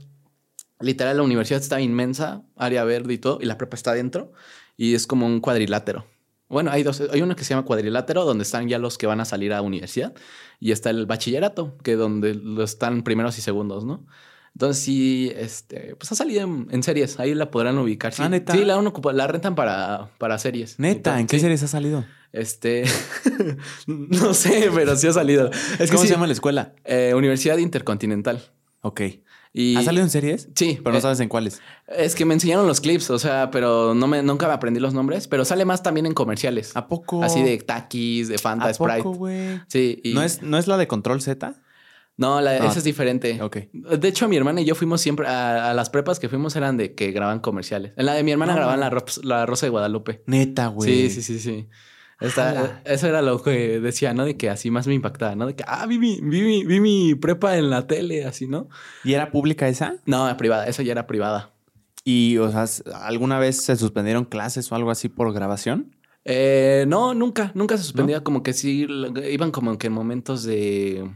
Literal, 0.79 1.17
la 1.17 1.23
universidad 1.23 1.61
está 1.61 1.81
inmensa, 1.81 2.43
área 2.55 2.83
verde 2.85 3.13
y 3.13 3.17
todo, 3.17 3.39
y 3.41 3.45
la 3.45 3.57
prepa 3.57 3.75
está 3.75 3.93
dentro. 3.93 4.31
Y 4.77 4.95
es 4.95 5.05
como 5.07 5.25
un 5.25 5.41
cuadrilátero. 5.41 6.05
Bueno, 6.47 6.71
hay 6.71 6.83
dos. 6.83 7.01
Hay 7.11 7.21
uno 7.21 7.35
que 7.35 7.43
se 7.43 7.49
llama 7.53 7.65
cuadrilátero, 7.65 8.23
donde 8.23 8.43
están 8.43 8.67
ya 8.69 8.79
los 8.79 8.97
que 8.97 9.07
van 9.07 9.19
a 9.19 9.25
salir 9.25 9.51
a 9.53 9.61
universidad. 9.61 10.13
Y 10.59 10.71
está 10.71 10.89
el 10.89 11.05
bachillerato, 11.05 11.77
que 11.83 11.95
donde 11.95 12.39
están 12.63 13.03
primeros 13.03 13.37
y 13.37 13.41
segundos, 13.41 13.83
¿no? 13.83 14.05
Entonces 14.55 14.81
sí, 14.81 15.33
este, 15.35 15.97
pues 15.97 16.09
ha 16.13 16.15
salido 16.15 16.43
en, 16.43 16.81
series. 16.81 17.19
Ahí 17.19 17.35
la 17.35 17.51
podrán 17.51 17.77
ubicar. 17.77 18.13
Sí, 18.13 18.23
ah, 18.23 18.29
neta. 18.29 18.53
Sí, 18.53 18.63
la, 18.63 18.81
la 19.13 19.27
rentan 19.27 19.53
para, 19.53 20.09
para 20.17 20.37
series. 20.37 20.79
Neta, 20.79 21.19
¿en 21.19 21.27
qué 21.27 21.39
series 21.39 21.61
ha 21.63 21.67
salido? 21.67 22.05
Este, 22.31 22.85
no 23.87 24.33
sé, 24.33 24.69
pero 24.73 24.95
sí 24.95 25.07
ha 25.07 25.13
salido. 25.13 25.51
¿Cómo 25.91 26.03
se 26.03 26.07
llama 26.07 26.25
la 26.25 26.33
escuela? 26.33 26.73
Eh, 26.85 27.13
Universidad 27.13 27.57
Intercontinental. 27.57 28.41
Ok. 28.79 29.01
¿Ha 29.77 29.83
salido 29.83 30.03
en 30.03 30.09
series? 30.09 30.49
Sí. 30.55 30.79
Pero 30.81 30.91
no 30.91 30.99
eh, 30.99 31.01
sabes 31.01 31.19
en 31.19 31.27
cuáles. 31.27 31.61
Es 31.87 32.15
que 32.15 32.23
me 32.23 32.33
enseñaron 32.33 32.65
los 32.65 32.79
clips, 32.79 33.09
o 33.09 33.19
sea, 33.19 33.51
pero 33.51 33.93
no 33.93 34.07
me, 34.07 34.23
nunca 34.23 34.47
me 34.47 34.53
aprendí 34.53 34.79
los 34.79 34.93
nombres, 34.93 35.27
pero 35.27 35.43
sale 35.43 35.65
más 35.65 35.83
también 35.83 36.05
en 36.05 36.13
comerciales. 36.13 36.75
¿A 36.75 36.87
poco? 36.87 37.23
Así 37.23 37.41
de 37.41 37.57
Takis, 37.57 38.29
de 38.29 38.37
Fanta, 38.37 38.67
¿A 38.67 38.73
Sprite. 38.73 39.03
Poco, 39.03 39.17
güey? 39.17 39.61
Sí. 39.67 40.01
¿No, 40.13 40.23
es, 40.23 40.41
¿No 40.41 40.57
es 40.57 40.67
la 40.67 40.77
de 40.77 40.87
Control 40.87 41.21
Z? 41.21 41.55
No, 42.17 42.39
la, 42.39 42.57
esa 42.57 42.77
es 42.77 42.83
diferente. 42.83 43.41
Ok. 43.41 43.57
De 43.73 44.07
hecho, 44.07 44.27
mi 44.29 44.37
hermana 44.37 44.61
y 44.61 44.65
yo 44.65 44.75
fuimos 44.75 45.01
siempre 45.01 45.27
a, 45.27 45.73
las 45.73 45.89
prepas 45.89 46.19
que 46.19 46.29
fuimos 46.29 46.55
eran 46.55 46.77
de 46.77 46.95
que 46.95 47.11
graban 47.11 47.39
comerciales. 47.39 47.91
En 47.97 48.05
la 48.05 48.13
de 48.13 48.23
mi 48.23 48.31
hermana 48.31 48.55
grababan 48.55 48.79
la, 48.79 49.03
la 49.23 49.45
Rosa 49.45 49.65
de 49.65 49.69
Guadalupe. 49.69 50.23
Neta, 50.25 50.67
güey. 50.67 51.09
Sí, 51.09 51.21
sí, 51.21 51.21
sí, 51.21 51.39
sí 51.39 51.67
eso 52.85 53.07
era 53.07 53.21
lo 53.21 53.41
que 53.41 53.79
decía, 53.79 54.13
¿no? 54.13 54.25
De 54.25 54.37
que 54.37 54.49
así 54.49 54.71
más 54.71 54.87
me 54.87 54.93
impactaba, 54.93 55.35
¿no? 55.35 55.47
De 55.47 55.55
que, 55.55 55.63
ah, 55.67 55.85
vi 55.85 55.99
mi, 55.99 56.19
vi 56.21 56.63
vi 56.63 56.79
mi 56.79 57.15
prepa 57.15 57.57
en 57.57 57.69
la 57.69 57.87
tele, 57.87 58.25
así, 58.25 58.47
¿no? 58.47 58.69
¿Y 59.03 59.13
era 59.13 59.31
pública 59.31 59.67
esa? 59.67 59.97
No, 60.05 60.25
era 60.25 60.37
privada, 60.37 60.67
esa 60.67 60.83
ya 60.83 60.93
era 60.93 61.07
privada. 61.07 61.51
¿Y, 62.03 62.37
o 62.37 62.51
sea, 62.51 62.65
alguna 63.01 63.39
vez 63.39 63.63
se 63.63 63.75
suspendieron 63.75 64.25
clases 64.25 64.71
o 64.71 64.75
algo 64.75 64.91
así 64.91 65.09
por 65.09 65.33
grabación? 65.33 65.95
Eh, 66.23 66.85
no, 66.87 67.13
nunca, 67.13 67.51
nunca 67.53 67.77
se 67.77 67.83
suspendía. 67.83 68.23
Como 68.23 68.43
que 68.43 68.53
sí, 68.53 68.87
iban 69.29 69.51
como 69.51 69.77
que 69.77 69.87
en 69.87 69.93
momentos 69.93 70.43
de 70.43 71.09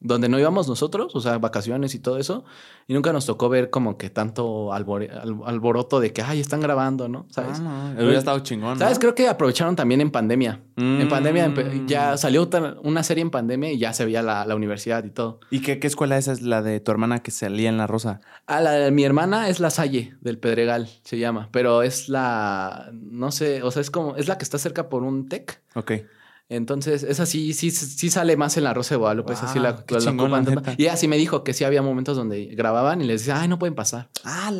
donde 0.00 0.30
no 0.30 0.38
íbamos 0.38 0.66
nosotros, 0.66 1.14
o 1.14 1.20
sea, 1.20 1.36
vacaciones 1.38 1.94
y 1.94 1.98
todo 1.98 2.16
eso, 2.16 2.44
y 2.88 2.94
nunca 2.94 3.12
nos 3.12 3.26
tocó 3.26 3.50
ver 3.50 3.68
como 3.68 3.98
que 3.98 4.08
tanto 4.08 4.72
alboroto 4.72 6.00
de 6.00 6.12
que, 6.12 6.22
ay, 6.22 6.40
están 6.40 6.60
grabando, 6.60 7.08
¿no? 7.08 7.26
¿Sabes? 7.28 7.60
Ah, 7.60 7.92
no, 7.94 8.02
hubiera 8.02 8.18
estado 8.18 8.38
chingón. 8.40 8.78
¿Sabes? 8.78 8.98
Creo 8.98 9.14
que 9.14 9.28
aprovecharon 9.28 9.76
también 9.76 10.00
en 10.00 10.10
pandemia. 10.10 10.60
En 10.76 11.08
pandemia 11.08 11.52
ya 11.86 12.14
mm. 12.14 12.18
salió 12.18 12.48
una 12.82 13.02
serie 13.02 13.20
en 13.20 13.30
pandemia 13.30 13.70
y 13.72 13.78
ya 13.78 13.92
se 13.92 14.06
veía 14.06 14.22
la, 14.22 14.54
universidad 14.54 15.04
y 15.04 15.10
todo. 15.10 15.40
¿Y 15.50 15.60
qué, 15.60 15.78
qué, 15.78 15.86
escuela 15.86 16.16
esa 16.18 16.32
es 16.32 16.42
la 16.42 16.62
de 16.62 16.80
tu 16.80 16.90
hermana 16.90 17.20
que 17.20 17.30
salía 17.30 17.68
en 17.68 17.76
La 17.76 17.86
Rosa? 17.86 18.20
Ah, 18.46 18.60
la 18.60 18.72
de 18.72 18.90
mi 18.90 19.04
hermana 19.04 19.48
es 19.48 19.60
La 19.60 19.70
Salle, 19.70 20.14
del 20.22 20.38
Pedregal, 20.38 20.88
se 21.04 21.18
llama, 21.18 21.48
pero 21.52 21.82
es 21.82 22.08
la, 22.08 22.90
no 22.92 23.30
sé, 23.30 23.62
o 23.62 23.70
sea, 23.70 23.82
es 23.82 23.90
como, 23.90 24.16
es 24.16 24.28
la 24.28 24.38
que 24.38 24.44
está 24.44 24.58
cerca 24.58 24.88
por 24.88 25.02
un 25.02 25.28
TEC. 25.28 25.62
Ok. 25.74 25.92
Entonces, 26.50 27.04
esa 27.04 27.26
sí, 27.26 27.54
sí, 27.54 27.70
sí 27.70 28.10
sale 28.10 28.36
más 28.36 28.56
en 28.56 28.64
la 28.64 28.74
Rosa 28.74 28.96
de 28.96 28.98
Guadalupe. 28.98 29.34
así 29.34 29.60
la, 29.60 29.84
la, 29.88 30.74
Y 30.76 30.88
así 30.88 31.06
me 31.06 31.16
dijo 31.16 31.44
que 31.44 31.54
sí 31.54 31.62
había 31.62 31.80
momentos 31.80 32.16
donde 32.16 32.46
grababan 32.46 33.00
y 33.00 33.04
les 33.04 33.20
decía, 33.20 33.40
ay, 33.40 33.46
no 33.46 33.60
pueden 33.60 33.76
pasar. 33.76 34.10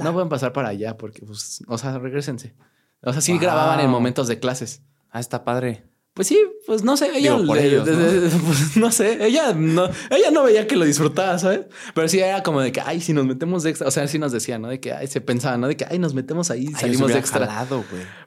No 0.05 0.13
pueden 0.13 0.29
pasar 0.29 0.53
para 0.53 0.69
allá 0.69 0.97
porque, 0.97 1.27
pues, 1.27 1.65
o 1.67 1.79
sea, 1.79 1.99
regresense. 1.99 2.55
O 3.03 3.13
sea, 3.13 3.21
sí 3.21 3.37
grababan 3.39 3.81
en 3.81 3.91
momentos 3.91 4.29
de 4.29 4.39
clases. 4.39 4.83
Ah, 5.11 5.19
está 5.19 5.43
padre. 5.43 5.83
Pues 6.15 6.29
sí, 6.29 6.41
pues 6.71 6.85
no 6.85 6.97
sé, 6.97 7.11
ella 7.17 7.37
¿no? 7.37 7.47
Pues, 8.47 8.77
no 8.77 8.93
sé, 8.93 9.27
ella 9.27 9.55
no, 9.55 9.91
ella 10.09 10.31
no 10.31 10.45
veía 10.45 10.69
que 10.69 10.77
lo 10.77 10.85
disfrutaba, 10.85 11.37
¿sabes? 11.37 11.63
Pero 11.97 12.07
sí 12.07 12.21
era 12.21 12.45
como 12.45 12.61
de 12.61 12.71
que, 12.71 12.81
ay, 12.81 13.01
si 13.01 13.13
nos 13.13 13.27
metemos 13.27 13.65
de 13.65 13.71
extra, 13.71 13.89
o 13.89 13.91
sea, 13.91 14.07
sí 14.07 14.21
nos 14.21 14.31
decía, 14.31 14.57
¿no? 14.61 14.69
De 14.69 14.79
que, 14.79 14.93
ay, 14.93 15.09
se 15.09 15.21
pensaba, 15.21 15.57
¿no? 15.57 15.67
De 15.67 15.77
que, 15.77 15.85
ay, 15.91 15.99
nos 15.99 16.15
metemos 16.15 16.49
ahí, 16.53 16.69
salimos 16.69 17.13
de 17.13 17.19
extra. 17.19 17.67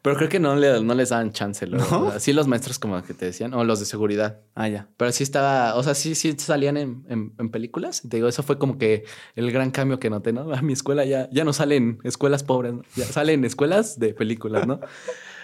Pero 0.02 0.18
creo 0.18 0.28
que 0.28 0.42
no, 0.42 0.58
le, 0.58 0.84
no 0.84 0.94
les 0.94 1.08
daban 1.08 1.32
chance, 1.32 1.66
¿no? 1.68 2.10
Así 2.10 2.34
los 2.34 2.48
maestros 2.48 2.80
como 2.80 3.02
que 3.02 3.14
te 3.14 3.28
decían, 3.28 3.54
o 3.54 3.64
los 3.64 3.80
de 3.80 3.86
seguridad. 3.86 4.42
Ah, 4.56 4.68
ya. 4.68 4.90
Pero 4.98 5.14
sí 5.14 5.24
estaba, 5.24 5.76
o 5.76 5.84
sea, 5.84 5.96
sí, 5.96 6.14
sí 6.14 6.36
salían 6.38 6.76
en, 6.76 7.06
en, 7.08 7.50
películas. 7.50 8.02
Te 8.02 8.18
digo, 8.18 8.28
eso 8.28 8.44
fue 8.44 8.58
como 8.58 8.78
que 8.78 9.06
el 9.38 9.54
gran 9.54 9.72
cambio 9.72 10.02
que 10.02 10.10
noté, 10.10 10.34
¿no? 10.34 10.54
A 10.54 10.62
mi 10.62 10.74
escuela 10.74 11.06
ya, 11.06 11.30
ya 11.32 11.46
no 11.46 11.54
salen 11.54 12.00
escuelas 12.04 12.44
pobres, 12.44 12.74
ya 12.98 13.06
salen 13.06 13.46
escuelas 13.46 14.00
de 14.00 14.14
películas, 14.14 14.68
¿no? 14.68 14.82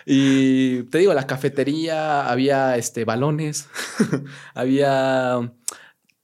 Y 0.05 0.83
te 0.83 0.99
digo, 0.99 1.13
la 1.13 1.27
cafetería, 1.27 2.29
había 2.29 2.77
este, 2.77 3.05
balones, 3.05 3.67
había, 4.53 5.53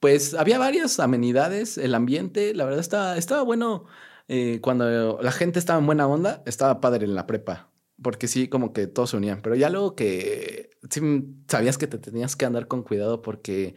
pues, 0.00 0.34
había 0.34 0.58
varias 0.58 1.00
amenidades, 1.00 1.78
el 1.78 1.94
ambiente, 1.94 2.54
la 2.54 2.64
verdad 2.64 2.80
estaba, 2.80 3.16
estaba 3.16 3.42
bueno. 3.42 3.86
Eh, 4.28 4.60
cuando 4.60 5.20
la 5.22 5.30
gente 5.30 5.58
estaba 5.58 5.78
en 5.78 5.86
buena 5.86 6.06
onda, 6.08 6.42
estaba 6.46 6.80
padre 6.80 7.04
en 7.04 7.14
la 7.14 7.26
prepa. 7.26 7.70
Porque 8.02 8.28
sí, 8.28 8.48
como 8.48 8.72
que 8.72 8.86
todos 8.86 9.10
se 9.10 9.16
unían. 9.16 9.40
Pero 9.40 9.54
ya 9.54 9.70
luego 9.70 9.94
que 9.94 10.70
sí 10.90 11.00
sabías 11.48 11.78
que 11.78 11.86
te 11.86 11.98
tenías 11.98 12.36
que 12.36 12.44
andar 12.44 12.68
con 12.68 12.82
cuidado 12.82 13.22
porque 13.22 13.74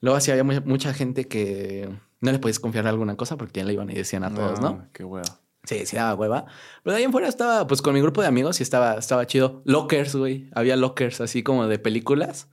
luego 0.00 0.16
así 0.16 0.30
había 0.30 0.44
mucha, 0.44 0.94
gente 0.94 1.26
que 1.26 1.88
no 2.20 2.32
le 2.32 2.38
podías 2.38 2.60
confiar 2.60 2.86
alguna 2.86 3.16
cosa 3.16 3.36
porque 3.36 3.60
ya 3.60 3.66
le 3.66 3.72
iban 3.72 3.90
y 3.90 3.94
decían 3.94 4.24
a 4.24 4.32
todos, 4.32 4.60
¿no? 4.60 4.88
Qué 4.92 5.02
bueno. 5.02 5.45
Sí, 5.66 5.84
sí 5.84 5.96
daba 5.96 6.14
hueva. 6.14 6.46
Pero 6.82 6.94
de 6.94 6.98
ahí 6.98 7.04
en 7.04 7.12
fuera 7.12 7.28
estaba, 7.28 7.66
pues 7.66 7.82
con 7.82 7.92
mi 7.92 8.00
grupo 8.00 8.22
de 8.22 8.28
amigos 8.28 8.60
y 8.60 8.62
estaba, 8.62 8.94
estaba 8.94 9.26
chido. 9.26 9.62
Lockers, 9.64 10.16
güey. 10.16 10.48
Había 10.54 10.76
lockers 10.76 11.20
así 11.20 11.42
como 11.42 11.66
de 11.66 11.78
películas 11.78 12.48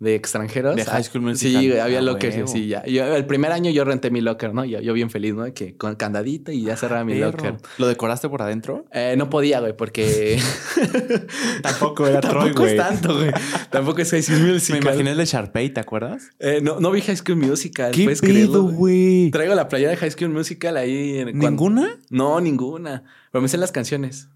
de 0.00 0.14
extranjeros. 0.14 0.76
De 0.76 0.84
High 0.84 1.02
School 1.04 1.22
Musical. 1.22 1.60
Sí, 1.62 1.72
había 1.78 1.98
Ah, 1.98 2.02
lockers 2.02 2.36
huevo. 2.36 2.48
así 2.48 2.68
ya. 2.68 2.84
Yo, 2.86 3.16
el 3.16 3.26
primer 3.26 3.50
año 3.50 3.70
yo 3.72 3.84
renté 3.84 4.10
mi 4.12 4.20
locker, 4.20 4.54
¿no? 4.54 4.64
Yo, 4.64 4.80
yo 4.80 4.92
bien 4.92 5.10
feliz, 5.10 5.34
¿no? 5.34 5.52
Que 5.52 5.76
con 5.76 5.96
candadito 5.96 6.52
y 6.52 6.62
ya 6.62 6.76
cerraba 6.76 7.04
mi 7.04 7.14
Perro. 7.14 7.32
locker. 7.32 7.56
¿Lo 7.78 7.88
decoraste 7.88 8.28
por 8.28 8.42
adentro? 8.42 8.84
Eh, 8.92 9.14
no 9.18 9.28
podía, 9.28 9.58
güey, 9.60 9.76
porque... 9.76 10.38
Tampoco 11.62 12.06
era 12.06 12.20
Troy, 12.20 12.32
Tampoco 12.44 12.62
güey. 12.62 12.72
es 12.72 12.76
tanto, 12.78 13.14
güey. 13.16 13.30
Tampoco 13.70 14.00
es 14.02 14.10
High 14.10 14.22
School 14.22 14.40
Me 14.40 14.52
Musical. 14.52 14.82
imaginé 14.82 15.10
el 15.12 15.16
de 15.18 15.24
Sharpay, 15.26 15.70
¿te 15.70 15.80
acuerdas? 15.80 16.30
Eh, 16.38 16.60
no, 16.62 16.80
no 16.80 16.90
vi 16.90 17.00
High 17.00 17.16
School 17.16 17.36
Musical. 17.36 17.90
¿Qué 17.92 18.04
¿puedes 18.04 18.20
pedo, 18.20 18.62
güey? 18.64 19.30
Traigo 19.30 19.54
la 19.54 19.68
playera 19.68 19.90
de 19.90 19.96
High 19.96 20.10
School 20.12 20.30
Musical 20.30 20.76
ahí. 20.76 21.18
En, 21.18 21.30
cuando- 21.30 21.48
¿Ninguna? 21.50 21.98
No, 22.10 22.40
ninguna. 22.40 23.04
Pero 23.32 23.42
me 23.42 23.48
sé 23.48 23.58
las 23.58 23.72
canciones. 23.72 24.28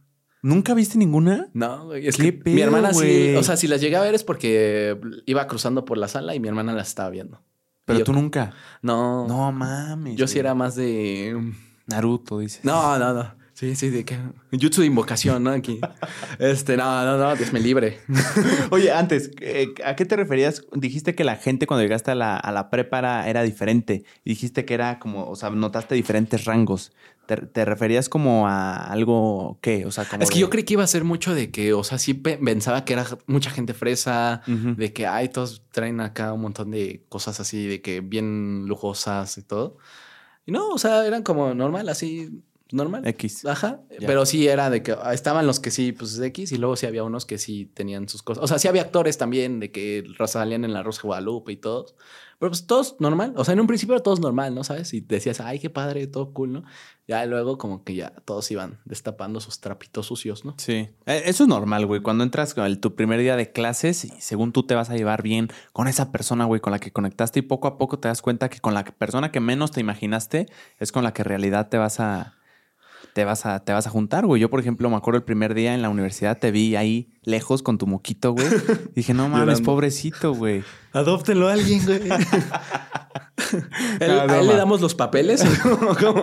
¿Nunca 0.42 0.74
viste 0.74 0.98
ninguna? 0.98 1.48
No, 1.54 1.86
güey. 1.86 2.06
Es 2.06 2.16
¿Qué 2.16 2.38
que 2.40 2.50
mi 2.50 2.60
hermana 2.60 2.92
sí. 2.92 3.34
O 3.36 3.42
sea, 3.44 3.56
si 3.56 3.68
las 3.68 3.80
llegué 3.80 3.96
a 3.96 4.00
ver 4.02 4.14
es 4.14 4.24
porque 4.24 4.98
iba 5.24 5.46
cruzando 5.46 5.84
por 5.84 5.98
la 5.98 6.08
sala 6.08 6.34
y 6.34 6.40
mi 6.40 6.48
hermana 6.48 6.72
las 6.72 6.88
estaba 6.88 7.10
viendo. 7.10 7.40
Pero 7.84 8.00
yo- 8.00 8.04
tú 8.04 8.12
nunca. 8.12 8.52
No. 8.82 9.26
No 9.28 9.52
mames. 9.52 10.16
Yo 10.16 10.26
sí 10.26 10.38
era 10.38 10.54
más 10.54 10.74
de. 10.74 11.52
Naruto, 11.86 12.38
dices. 12.40 12.64
No, 12.64 12.98
no, 12.98 13.14
no. 13.14 13.34
Sí, 13.62 13.76
sí, 13.76 13.90
de 13.90 14.04
que. 14.04 14.18
Jutsu 14.60 14.80
de 14.80 14.88
invocación, 14.88 15.44
¿no? 15.44 15.50
Aquí. 15.50 15.78
Este, 16.40 16.76
no, 16.76 17.04
no, 17.04 17.16
no, 17.16 17.36
Dios 17.36 17.52
me 17.52 17.60
libre. 17.60 18.00
Oye, 18.72 18.90
antes, 18.90 19.30
eh, 19.40 19.72
¿a 19.84 19.94
qué 19.94 20.04
te 20.04 20.16
referías? 20.16 20.66
Dijiste 20.72 21.14
que 21.14 21.22
la 21.22 21.36
gente 21.36 21.68
cuando 21.68 21.82
llegaste 21.84 22.10
a 22.10 22.16
la, 22.16 22.36
a 22.36 22.50
la 22.50 22.70
prepa 22.70 22.98
era, 23.28 23.42
diferente. 23.44 24.02
Dijiste 24.24 24.64
que 24.64 24.74
era 24.74 24.98
como, 24.98 25.28
o 25.28 25.36
sea, 25.36 25.50
notaste 25.50 25.94
diferentes 25.94 26.44
rangos. 26.44 26.90
¿Te, 27.26 27.36
te 27.36 27.64
referías 27.64 28.08
como 28.08 28.48
a 28.48 28.74
algo 28.90 29.60
qué? 29.62 29.86
O 29.86 29.92
sea, 29.92 30.06
como 30.06 30.24
Es 30.24 30.30
que 30.30 30.34
de- 30.34 30.40
yo 30.40 30.50
creí 30.50 30.64
que 30.64 30.72
iba 30.72 30.82
a 30.82 30.88
ser 30.88 31.04
mucho 31.04 31.32
de 31.32 31.52
que, 31.52 31.72
o 31.72 31.84
sea, 31.84 31.98
sí 31.98 32.14
pe- 32.14 32.38
pensaba 32.38 32.84
que 32.84 32.94
era 32.94 33.06
mucha 33.28 33.50
gente 33.50 33.74
fresa, 33.74 34.42
de 34.48 34.92
que, 34.92 35.06
ay, 35.06 35.28
todos 35.28 35.62
traen 35.70 36.00
acá 36.00 36.32
un 36.32 36.40
montón 36.40 36.72
de 36.72 37.04
cosas 37.08 37.38
así, 37.38 37.68
de 37.68 37.80
que 37.80 38.00
bien 38.00 38.64
lujosas 38.66 39.38
y 39.38 39.42
todo. 39.44 39.76
Y 40.46 40.50
no, 40.50 40.68
o 40.70 40.78
sea, 40.78 41.06
eran 41.06 41.22
como 41.22 41.54
normal, 41.54 41.88
así, 41.88 42.42
normal. 42.72 43.06
X. 43.06 43.44
Ajá. 43.46 43.80
Ya. 44.00 44.06
Pero 44.06 44.24
sí 44.26 44.46
era 44.48 44.70
de 44.70 44.82
que 44.82 44.96
ah, 45.00 45.14
estaban 45.14 45.46
los 45.46 45.60
que 45.60 45.70
sí, 45.70 45.92
pues 45.92 46.18
X, 46.18 46.52
y 46.52 46.56
luego 46.58 46.76
sí 46.76 46.86
había 46.86 47.04
unos 47.04 47.26
que 47.26 47.38
sí 47.38 47.66
tenían 47.74 48.08
sus 48.08 48.22
cosas. 48.22 48.44
O 48.44 48.46
sea, 48.46 48.58
sí 48.58 48.68
había 48.68 48.82
actores 48.82 49.18
también 49.18 49.60
de 49.60 49.70
que 49.70 50.04
salían 50.26 50.64
en 50.64 50.72
la 50.72 50.82
Rosa 50.82 51.02
de 51.02 51.06
Guadalupe 51.08 51.52
y 51.52 51.56
todos. 51.56 51.94
Pero 52.38 52.50
pues 52.50 52.66
todos 52.66 52.96
normal. 52.98 53.34
O 53.36 53.44
sea, 53.44 53.52
en 53.54 53.60
un 53.60 53.68
principio 53.68 53.94
era 53.94 54.02
todos 54.02 54.18
normal, 54.18 54.52
¿no? 54.52 54.64
¿Sabes? 54.64 54.92
Y 54.94 55.00
decías, 55.00 55.40
ay, 55.40 55.60
qué 55.60 55.70
padre, 55.70 56.08
todo 56.08 56.32
cool, 56.32 56.52
¿no? 56.52 56.64
Ya 57.06 57.24
luego 57.24 57.56
como 57.56 57.84
que 57.84 57.94
ya 57.94 58.14
todos 58.24 58.50
iban 58.50 58.80
destapando 58.84 59.38
sus 59.40 59.60
trapitos 59.60 60.06
sucios, 60.06 60.44
¿no? 60.44 60.54
Sí. 60.58 60.88
Eh, 61.06 61.22
Eso 61.26 61.44
es 61.44 61.48
normal, 61.48 61.86
güey. 61.86 62.00
Cuando 62.02 62.24
entras 62.24 62.54
con 62.54 62.64
el- 62.64 62.80
tu 62.80 62.96
primer 62.96 63.20
día 63.20 63.36
de 63.36 63.52
clases 63.52 64.04
y 64.04 64.08
según 64.20 64.50
tú 64.52 64.64
te 64.66 64.74
vas 64.74 64.90
a 64.90 64.96
llevar 64.96 65.22
bien 65.22 65.50
con 65.72 65.86
esa 65.86 66.10
persona, 66.10 66.44
güey, 66.44 66.60
con 66.60 66.72
la 66.72 66.80
que 66.80 66.92
conectaste 66.92 67.38
y 67.38 67.42
poco 67.42 67.68
a 67.68 67.78
poco 67.78 68.00
te 68.00 68.08
das 68.08 68.22
cuenta 68.22 68.48
que 68.50 68.58
con 68.58 68.74
la 68.74 68.82
persona 68.84 69.30
que 69.30 69.38
menos 69.38 69.70
te 69.70 69.80
imaginaste 69.80 70.46
es 70.80 70.90
con 70.90 71.04
la 71.04 71.12
que 71.12 71.22
en 71.22 71.26
realidad 71.26 71.68
te 71.68 71.78
vas 71.78 72.00
a 72.00 72.34
te 73.12 73.24
vas 73.24 73.44
a 73.46 73.60
te 73.64 73.72
vas 73.72 73.86
a 73.86 73.90
juntar, 73.90 74.26
güey. 74.26 74.40
Yo, 74.40 74.50
por 74.50 74.60
ejemplo, 74.60 74.88
me 74.88 74.96
acuerdo 74.96 75.18
el 75.18 75.24
primer 75.24 75.54
día 75.54 75.74
en 75.74 75.82
la 75.82 75.90
universidad 75.90 76.38
te 76.38 76.50
vi 76.50 76.76
ahí 76.76 77.10
lejos 77.22 77.62
con 77.62 77.78
tu 77.78 77.86
moquito, 77.86 78.32
güey. 78.32 78.46
Dije, 78.94 79.14
"No 79.14 79.28
mames, 79.28 79.60
pobrecito, 79.60 80.34
güey." 80.34 80.64
Adóptenlo 80.92 81.48
a 81.48 81.52
alguien, 81.52 81.84
güey. 81.84 82.00
No, 84.00 84.20
¿A 84.32 84.38
él 84.40 84.46
le 84.46 84.56
damos 84.56 84.80
los 84.80 84.94
papeles? 84.94 85.44
¿Cómo? 86.00 86.22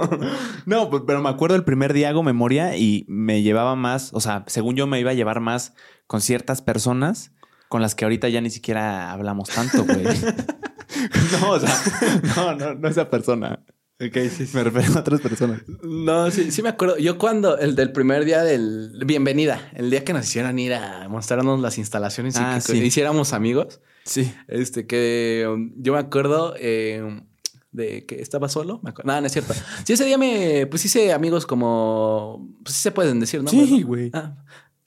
No, 0.65 0.89
pues, 0.89 1.03
pero 1.05 1.21
me 1.21 1.29
acuerdo 1.29 1.55
el 1.55 1.63
primer 1.63 1.93
día 1.93 2.09
hago 2.09 2.23
memoria 2.23 2.75
y 2.75 3.05
me 3.07 3.43
llevaba 3.43 3.75
más, 3.75 4.11
o 4.13 4.19
sea, 4.19 4.43
según 4.47 4.75
yo 4.75 4.87
me 4.87 4.99
iba 4.99 5.11
a 5.11 5.13
llevar 5.13 5.39
más 5.39 5.73
con 6.07 6.21
ciertas 6.21 6.63
personas 6.63 7.31
con 7.67 7.83
las 7.83 7.93
que 7.93 8.05
ahorita 8.05 8.29
ya 8.29 8.41
ni 8.41 8.49
siquiera 8.49 9.11
hablamos 9.11 9.49
tanto, 9.49 9.85
güey. 9.85 10.03
no, 11.39 11.51
o 11.51 11.59
sea, 11.59 11.75
no, 12.35 12.55
no, 12.55 12.73
no 12.75 12.87
esa 12.87 13.09
persona. 13.11 13.59
Ok, 14.01 14.13
sí, 14.35 14.45
sí. 14.47 14.55
Me 14.55 14.63
refiero 14.63 14.93
a 14.95 14.99
otras 15.01 15.19
personas. 15.19 15.61
No, 15.83 16.31
sí, 16.31 16.51
sí 16.51 16.61
me 16.61 16.69
acuerdo. 16.69 16.97
Yo 16.97 17.17
cuando, 17.17 17.57
el 17.57 17.75
del 17.75 17.91
primer 17.91 18.23
día 18.23 18.43
del 18.43 18.93
Bienvenida, 19.05 19.69
el 19.75 19.89
día 19.89 20.05
que 20.05 20.13
nos 20.13 20.25
hicieron 20.25 20.57
ir 20.57 20.73
a 20.73 21.09
mostrarnos 21.09 21.59
las 21.59 21.77
instalaciones 21.77 22.35
y 22.35 22.39
Ah, 22.41 22.55
que 22.65 22.71
sí. 22.73 22.77
hiciéramos 22.81 23.33
amigos, 23.33 23.81
Sí. 24.05 24.33
este, 24.47 24.87
que 24.87 25.45
um, 25.53 25.73
yo 25.75 25.91
me 25.93 25.99
acuerdo 25.99 26.53
eh, 26.57 27.21
de 27.73 28.05
que 28.05 28.21
estaba 28.21 28.47
solo. 28.47 28.79
Me 28.83 28.91
acuerdo. 28.91 29.11
No, 29.11 29.19
no 29.19 29.27
es 29.27 29.33
cierto. 29.33 29.53
Sí, 29.83 29.91
ese 29.93 30.05
día 30.05 30.17
me, 30.17 30.65
pues 30.67 30.85
hice 30.85 31.11
amigos 31.11 31.45
como, 31.45 32.47
pues 32.63 32.75
sí 32.77 32.81
se 32.83 32.91
pueden 32.91 33.19
decir, 33.19 33.43
¿no? 33.43 33.49
Sí, 33.51 33.81
güey. 33.83 34.11
Ah, 34.13 34.37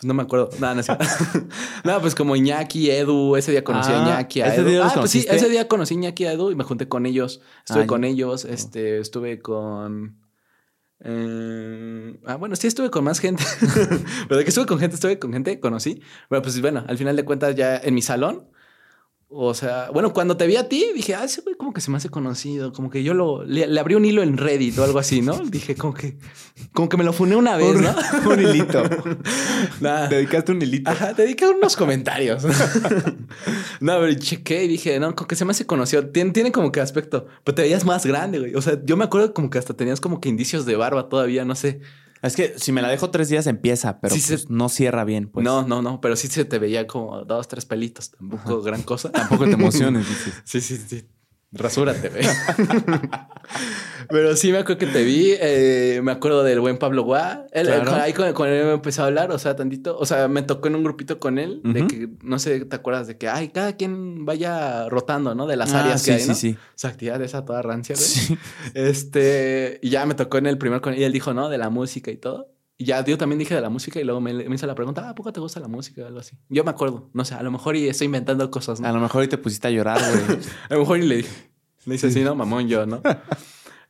no 0.04 0.14
me 0.14 0.22
acuerdo. 0.22 0.50
No, 0.60 0.74
no 0.74 0.82
cierto. 0.82 1.04
no, 1.84 2.00
pues 2.00 2.14
como 2.14 2.36
Iñaki, 2.36 2.90
Edu, 2.90 3.36
ese 3.36 3.50
día 3.52 3.64
conocí 3.64 3.90
a 3.92 3.98
Ah, 4.00 4.02
Iñaki, 4.06 4.40
a 4.42 4.46
¿ese 4.48 4.60
Edu. 4.62 4.70
día 4.70 4.86
ah, 4.86 4.92
pues 4.94 5.10
sí, 5.10 5.26
ese 5.28 5.48
día 5.48 5.68
conocí 5.68 5.94
a 5.94 5.96
Iñaki, 5.98 6.24
a 6.26 6.32
Edu 6.32 6.50
y 6.50 6.54
me 6.54 6.64
junté 6.64 6.88
con 6.88 7.06
ellos. 7.06 7.40
Estuve 7.66 7.84
Ah, 7.84 7.86
con 7.86 8.04
ellos, 8.04 8.44
este, 8.44 8.98
estuve 8.98 9.40
con... 9.40 10.18
eh, 11.04 12.20
ah, 12.26 12.36
bueno, 12.36 12.56
sí 12.56 12.66
estuve 12.66 12.90
con 12.90 13.04
más 13.04 13.18
gente. 13.18 13.44
Pero 14.28 14.38
de 14.38 14.44
que 14.44 14.50
estuve 14.50 14.66
con 14.66 14.78
gente, 14.78 14.94
estuve 14.96 15.18
con 15.18 15.32
gente, 15.32 15.58
conocí. 15.60 16.00
Pero 16.28 16.42
pues 16.42 16.60
bueno, 16.60 16.84
al 16.86 16.98
final 16.98 17.16
de 17.16 17.24
cuentas 17.24 17.54
ya 17.54 17.76
en 17.76 17.94
mi 17.94 18.02
salón. 18.02 18.48
O 19.34 19.54
sea, 19.54 19.88
bueno, 19.92 20.12
cuando 20.12 20.36
te 20.36 20.46
vi 20.46 20.56
a 20.56 20.68
ti, 20.68 20.84
dije, 20.94 21.14
ah, 21.14 21.24
ese 21.24 21.40
güey 21.40 21.54
como 21.56 21.72
que 21.72 21.80
se 21.80 21.90
me 21.90 21.96
hace 21.96 22.10
conocido. 22.10 22.72
Como 22.72 22.90
que 22.90 23.02
yo 23.02 23.14
lo, 23.14 23.44
le, 23.44 23.66
le 23.66 23.80
abrí 23.80 23.94
un 23.94 24.04
hilo 24.04 24.22
en 24.22 24.36
Reddit 24.36 24.78
o 24.78 24.84
algo 24.84 24.98
así, 24.98 25.22
¿no? 25.22 25.38
Dije, 25.50 25.74
como 25.74 25.94
que, 25.94 26.18
como 26.72 26.88
que 26.90 26.96
me 26.98 27.04
lo 27.04 27.12
funé 27.14 27.34
una 27.36 27.56
vez, 27.56 27.76
Un- 27.76 27.82
¿no? 27.82 27.94
un 28.30 28.40
hilito. 28.40 28.82
Nah. 29.80 30.08
Dedicaste 30.08 30.52
un 30.52 30.60
hilito. 30.62 30.90
Ajá, 30.90 31.14
te 31.14 31.22
dediqué 31.22 31.46
unos 31.48 31.76
comentarios. 31.76 32.44
no, 33.80 34.00
pero 34.00 34.14
chequé 34.14 34.64
y 34.64 34.68
dije, 34.68 34.98
no, 35.00 35.14
como 35.14 35.26
que 35.28 35.36
se 35.36 35.44
me 35.44 35.52
hace 35.52 35.66
conocido. 35.66 36.06
Tiene, 36.08 36.30
tiene 36.32 36.52
como 36.52 36.70
que 36.72 36.80
aspecto, 36.80 37.26
pero 37.44 37.54
te 37.54 37.62
veías 37.62 37.84
más 37.84 38.04
grande, 38.06 38.38
güey. 38.38 38.54
O 38.54 38.62
sea, 38.62 38.78
yo 38.84 38.96
me 38.96 39.04
acuerdo 39.04 39.32
como 39.34 39.50
que 39.50 39.58
hasta 39.58 39.74
tenías 39.74 40.00
como 40.00 40.20
que 40.20 40.28
indicios 40.28 40.66
de 40.66 40.76
barba 40.76 41.08
todavía, 41.08 41.44
no 41.44 41.54
sé. 41.54 41.80
Es 42.22 42.36
que 42.36 42.54
si 42.56 42.70
me 42.72 42.80
la 42.82 42.88
dejo 42.88 43.10
tres 43.10 43.28
días 43.28 43.46
empieza, 43.48 44.00
pero 44.00 44.14
Sí, 44.14 44.20
se- 44.20 44.34
pues, 44.34 44.50
no 44.50 44.68
cierra 44.68 45.04
bien, 45.04 45.28
pues. 45.28 45.44
no, 45.44 45.66
no, 45.66 45.82
no, 45.82 46.00
pero 46.00 46.14
sí 46.16 46.28
se 46.28 46.44
te 46.44 46.58
veía 46.58 46.86
como 46.86 47.24
dos, 47.24 47.48
tres 47.48 47.64
pelitos. 47.64 48.12
Tampoco 48.12 48.62
gran 48.62 48.82
cosa. 48.82 49.10
Tampoco 49.10 49.44
te 49.44 49.52
emociones. 49.54 50.06
Sí, 50.44 50.60
sí, 50.60 50.76
sí. 50.76 51.04
Rasúrate, 51.52 52.08
güey. 52.08 52.22
Pero 54.08 54.36
sí 54.36 54.52
me 54.52 54.58
acuerdo 54.58 54.78
que 54.78 54.86
te 54.86 55.04
vi. 55.04 55.34
eh, 55.38 56.00
me 56.02 56.12
acuerdo 56.12 56.42
del 56.42 56.60
buen 56.60 56.78
Pablo 56.78 57.02
Guá. 57.02 57.46
Él, 57.52 57.66
Claro. 57.66 57.90
con- 57.90 58.00
ahí 58.00 58.12
con, 58.12 58.32
con 58.32 58.48
él 58.48 58.64
me 58.66 58.72
empecé 58.72 59.00
a 59.02 59.04
hablar, 59.06 59.30
o 59.30 59.38
sea, 59.38 59.54
tantito. 59.56 59.96
O 59.98 60.06
sea, 60.06 60.28
me 60.28 60.42
tocó 60.42 60.68
en 60.68 60.76
un 60.76 60.84
grupito 60.84 61.18
con 61.18 61.38
él. 61.38 61.60
De 61.64 61.86
que, 61.86 62.08
no 62.22 62.38
sé, 62.38 62.64
¿te 62.64 62.76
acuerdas? 62.76 63.06
De 63.06 63.16
que, 63.18 63.28
ay, 63.28 63.48
cada 63.48 63.76
quien 63.76 64.24
vaya 64.24 64.88
rotando, 64.88 65.34
¿no? 65.34 65.46
De 65.46 65.56
las 65.56 65.72
Ah, 65.74 65.80
áreas 65.84 66.02
sí, 66.02 66.06
que 66.10 66.14
hay, 66.16 66.20
sí, 66.22 66.28
¿no? 66.28 66.34
sí. 66.34 66.56
Esa 66.76 66.88
actividad 66.88 67.20
esa 67.22 67.44
toda 67.44 67.62
rancia, 67.62 67.94
güey. 67.96 68.06
Sí. 68.06 68.38
Este, 68.74 69.78
y 69.82 69.90
ya 69.90 70.06
me 70.06 70.14
tocó 70.14 70.38
en 70.38 70.46
el 70.46 70.58
primer 70.58 70.80
con 70.80 70.94
y 70.94 71.02
él 71.04 71.12
dijo, 71.12 71.34
¿no? 71.34 71.48
De 71.48 71.58
la 71.58 71.70
música 71.70 72.10
y 72.10 72.16
todo. 72.16 72.48
Y 72.78 72.84
ya 72.86 73.04
yo 73.04 73.16
también 73.18 73.38
dije 73.38 73.54
de 73.54 73.60
la 73.60 73.68
música 73.68 74.00
y 74.00 74.04
luego 74.04 74.20
me, 74.20 74.32
me 74.32 74.54
hizo 74.54 74.66
la 74.66 74.74
pregunta, 74.74 75.02
ah, 75.06 75.10
¿a 75.10 75.14
poco 75.14 75.32
te 75.32 75.40
gusta 75.40 75.60
la 75.60 75.68
música? 75.68 76.02
O 76.02 76.06
algo 76.06 76.18
así. 76.18 76.36
Yo 76.48 76.64
me 76.64 76.70
acuerdo, 76.70 77.10
no 77.12 77.24
sé, 77.24 77.34
a 77.34 77.42
lo 77.42 77.50
mejor 77.50 77.76
y 77.76 77.88
estoy 77.88 78.06
inventando 78.06 78.50
cosas, 78.50 78.80
¿no? 78.80 78.88
A 78.88 78.92
lo 78.92 79.00
mejor 79.00 79.20
hoy 79.22 79.28
te 79.28 79.38
pusiste 79.38 79.68
a 79.68 79.70
llorar, 79.70 80.00
güey. 80.00 80.38
A 80.70 80.74
lo 80.74 80.80
mejor 80.80 80.98
y 80.98 81.06
le. 81.06 81.16
Le 81.84 81.92
dice 81.94 82.06
así, 82.08 82.20
¿no? 82.22 82.34
Mamón 82.34 82.68
yo, 82.68 82.86
¿no? 82.86 83.02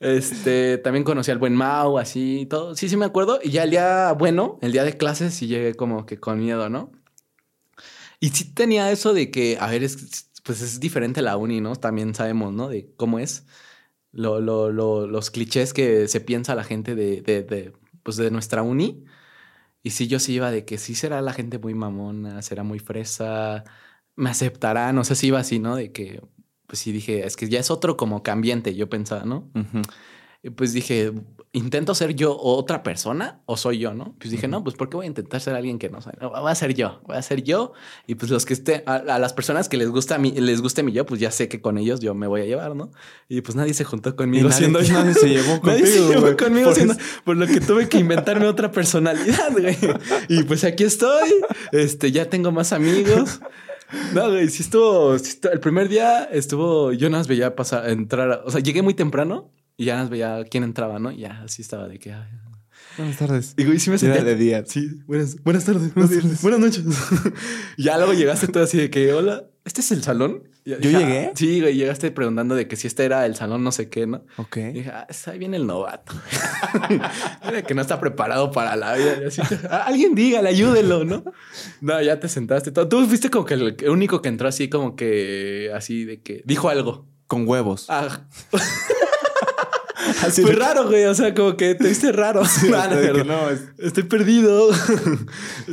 Este, 0.00 0.78
también 0.78 1.04
conocí 1.04 1.30
al 1.30 1.38
buen 1.38 1.54
Mau, 1.54 1.98
así 1.98 2.40
y 2.40 2.46
todo. 2.46 2.74
Sí, 2.74 2.88
sí 2.88 2.96
me 2.96 3.04
acuerdo. 3.04 3.38
Y 3.42 3.50
ya 3.50 3.64
el 3.64 3.70
día 3.70 4.12
bueno, 4.12 4.58
el 4.62 4.72
día 4.72 4.84
de 4.84 4.96
clases, 4.96 5.34
sí 5.34 5.46
llegué 5.46 5.74
como 5.74 6.06
que 6.06 6.18
con 6.18 6.38
miedo, 6.40 6.68
¿no? 6.68 6.90
Y 8.20 8.30
sí 8.30 8.52
tenía 8.52 8.90
eso 8.90 9.14
de 9.14 9.30
que, 9.30 9.58
a 9.60 9.68
ver, 9.68 9.82
es, 9.82 10.30
pues 10.42 10.60
es 10.62 10.80
diferente 10.80 11.22
la 11.22 11.36
uni, 11.36 11.60
¿no? 11.60 11.76
También 11.76 12.14
sabemos, 12.14 12.52
¿no? 12.52 12.68
De 12.68 12.92
cómo 12.96 13.18
es 13.18 13.46
lo, 14.12 14.40
lo, 14.40 14.70
lo- 14.72 15.06
los 15.06 15.30
clichés 15.30 15.72
que 15.72 16.08
se 16.08 16.20
piensa 16.20 16.54
la 16.54 16.64
gente 16.64 16.94
de, 16.94 17.22
de, 17.22 17.42
de, 17.42 17.72
pues 18.02 18.16
de 18.16 18.30
nuestra 18.30 18.62
uni. 18.62 19.04
Y 19.82 19.90
sí, 19.90 20.06
yo 20.06 20.18
sí 20.18 20.34
iba 20.34 20.50
de 20.50 20.64
que 20.64 20.78
sí 20.78 20.94
será 20.94 21.20
la 21.22 21.32
gente 21.32 21.58
muy 21.58 21.74
mamona, 21.74 22.42
será 22.42 22.62
muy 22.62 22.78
fresa, 22.78 23.64
me 24.14 24.30
aceptará, 24.30 24.92
no 24.92 25.04
sé 25.04 25.14
si 25.16 25.28
iba 25.28 25.40
así, 25.40 25.58
¿no? 25.58 25.76
De 25.76 25.92
que, 25.92 26.22
pues 26.66 26.78
sí 26.78 26.92
dije, 26.92 27.26
es 27.26 27.36
que 27.36 27.48
ya 27.48 27.58
es 27.58 27.70
otro 27.70 27.96
como 27.96 28.22
cambiante, 28.22 28.74
yo 28.74 28.88
pensaba, 28.88 29.24
¿no? 29.24 29.50
Pues 30.50 30.72
dije, 30.72 31.12
¿intento 31.52 31.94
ser 31.94 32.14
yo 32.16 32.36
otra 32.36 32.82
persona 32.82 33.40
o 33.46 33.56
soy 33.56 33.78
yo, 33.78 33.94
no? 33.94 34.16
Pues 34.18 34.32
dije, 34.32 34.48
no, 34.48 34.64
pues 34.64 34.74
¿por 34.74 34.88
qué 34.88 34.96
voy 34.96 35.04
a 35.04 35.06
intentar 35.06 35.40
ser 35.40 35.54
alguien 35.54 35.78
que 35.78 35.88
no 35.88 36.00
soy? 36.00 36.14
No, 36.20 36.30
voy 36.30 36.50
a 36.50 36.54
ser 36.56 36.74
yo, 36.74 37.00
voy 37.06 37.16
a 37.16 37.22
ser 37.22 37.44
yo. 37.44 37.72
Y 38.08 38.16
pues 38.16 38.28
los 38.30 38.44
que 38.44 38.54
estén, 38.54 38.82
a, 38.86 38.94
a 38.96 39.18
las 39.20 39.32
personas 39.34 39.68
que 39.68 39.76
les 39.76 39.88
gusta 39.88 40.18
mi, 40.18 40.32
les 40.32 40.60
guste 40.60 40.82
mi 40.82 40.90
yo, 40.90 41.06
pues 41.06 41.20
ya 41.20 41.30
sé 41.30 41.48
que 41.48 41.60
con 41.60 41.78
ellos 41.78 42.00
yo 42.00 42.14
me 42.14 42.26
voy 42.26 42.40
a 42.40 42.44
llevar, 42.46 42.74
¿no? 42.74 42.90
Y 43.28 43.40
pues 43.42 43.54
nadie 43.54 43.72
se 43.72 43.84
juntó 43.84 44.16
conmigo 44.16 44.46
Y 44.48 44.50
nadie- 44.50 44.58
siendo 44.58 44.82
yo. 44.82 44.94
nadie 44.94 45.14
se 45.14 45.28
llevó 45.28 45.60
Nadie 45.62 45.86
se 45.86 45.98
contigo, 46.00 46.20
llevó 46.24 46.36
conmigo 46.36 46.66
Por 46.66 46.74
siendo- 46.74 46.94
por 47.24 47.36
lo 47.36 47.46
que 47.46 47.60
tuve 47.60 47.88
que 47.88 47.98
inventarme 47.98 48.46
otra 48.48 48.72
personalidad, 48.72 49.52
güey. 49.52 49.76
Y 50.28 50.42
pues 50.42 50.64
aquí 50.64 50.82
estoy. 50.84 51.30
Este, 51.70 52.10
ya 52.10 52.28
tengo 52.28 52.50
más 52.50 52.72
amigos. 52.72 53.40
No, 54.14 54.28
güey, 54.30 54.48
sí 54.48 54.62
estuvo, 54.62 55.16
sí 55.18 55.28
estuvo- 55.30 55.52
El 55.52 55.60
primer 55.60 55.88
día 55.88 56.24
estuvo. 56.24 56.92
Yo 56.92 57.10
nada 57.10 57.20
más 57.20 57.28
veía 57.28 57.54
pasar, 57.54 57.88
entrar. 57.90 58.42
o 58.44 58.50
sea, 58.50 58.60
llegué 58.60 58.82
muy 58.82 58.94
temprano 58.94 59.50
y 59.82 59.86
ya 59.86 60.04
veía 60.04 60.44
quién 60.48 60.62
entraba, 60.62 60.98
¿no? 61.00 61.10
Y 61.10 61.18
ya 61.18 61.42
así 61.44 61.60
estaba 61.62 61.88
de 61.88 61.98
que. 61.98 62.12
ay. 62.12 62.28
Buenas 62.96 63.16
tardes. 63.16 63.54
Y 63.56 63.64
güey, 63.64 63.78
sí 63.80 63.90
me 63.90 63.96
Era 63.96 64.00
sentía 64.00 64.22
de 64.24 64.36
día. 64.36 64.64
Sí, 64.66 64.86
buenas, 65.06 65.42
buenas 65.42 65.64
tardes, 65.64 65.92
buenas, 65.94 66.10
tardes, 66.12 66.42
buenas 66.42 66.60
noches. 66.60 66.84
Y 67.76 67.84
ya 67.84 67.96
luego 67.96 68.12
llegaste 68.12 68.48
tú 68.48 68.58
así 68.58 68.76
de 68.76 68.90
que, 68.90 69.12
hola, 69.14 69.44
¿este 69.64 69.80
es 69.80 69.90
el 69.92 70.02
salón? 70.02 70.42
Y 70.64 70.70
¿Yo 70.70 70.76
dije, 70.76 70.98
llegué? 70.98 71.32
Sí, 71.34 71.60
güey, 71.60 71.74
llegaste 71.74 72.10
preguntando 72.10 72.54
de 72.54 72.68
que 72.68 72.76
si 72.76 72.86
este 72.86 73.04
era 73.04 73.24
el 73.26 73.34
salón 73.34 73.64
no 73.64 73.72
sé 73.72 73.88
qué, 73.88 74.06
¿no? 74.06 74.24
Ok. 74.36 74.58
Y 74.58 74.72
dije, 74.72 74.90
ah, 74.90 75.06
está 75.08 75.32
bien 75.32 75.54
el 75.54 75.66
novato. 75.66 76.12
Mira 77.46 77.62
que 77.62 77.74
no 77.74 77.80
está 77.80 77.98
preparado 77.98 78.50
para 78.52 78.76
la 78.76 78.94
vida. 78.94 79.16
Y 79.22 79.26
así, 79.26 79.40
"Ah, 79.70 79.84
alguien 79.86 80.14
dígale, 80.14 80.50
ayúdelo, 80.50 81.04
¿no? 81.04 81.24
No, 81.80 82.00
ya 82.02 82.20
te 82.20 82.28
sentaste. 82.28 82.70
todo. 82.72 82.88
Tú 82.88 83.06
fuiste 83.06 83.30
como 83.30 83.44
que 83.46 83.54
el 83.54 83.76
el 83.80 83.88
único 83.90 84.20
que 84.22 84.28
entró 84.28 84.46
así 84.48 84.68
como 84.68 84.96
que, 84.96 85.70
así 85.74 86.04
de 86.04 86.20
que 86.20 86.42
dijo 86.44 86.68
algo. 86.68 87.06
Con 87.26 87.48
huevos. 87.48 87.86
Ah, 87.88 88.26
Así 90.22 90.42
fue 90.42 90.52
de- 90.52 90.56
raro, 90.58 90.86
güey. 90.88 91.04
O 91.04 91.14
sea, 91.14 91.34
como 91.34 91.56
que 91.56 91.74
te 91.74 91.88
viste 91.88 92.10
raro. 92.12 92.42
Ah, 92.74 92.88
no, 92.90 92.96
de 92.96 93.06
que 93.06 93.12
perdón. 93.12 93.26
no, 93.28 93.50
es- 93.50 93.60
Estoy 93.78 94.04
perdido. 94.04 94.70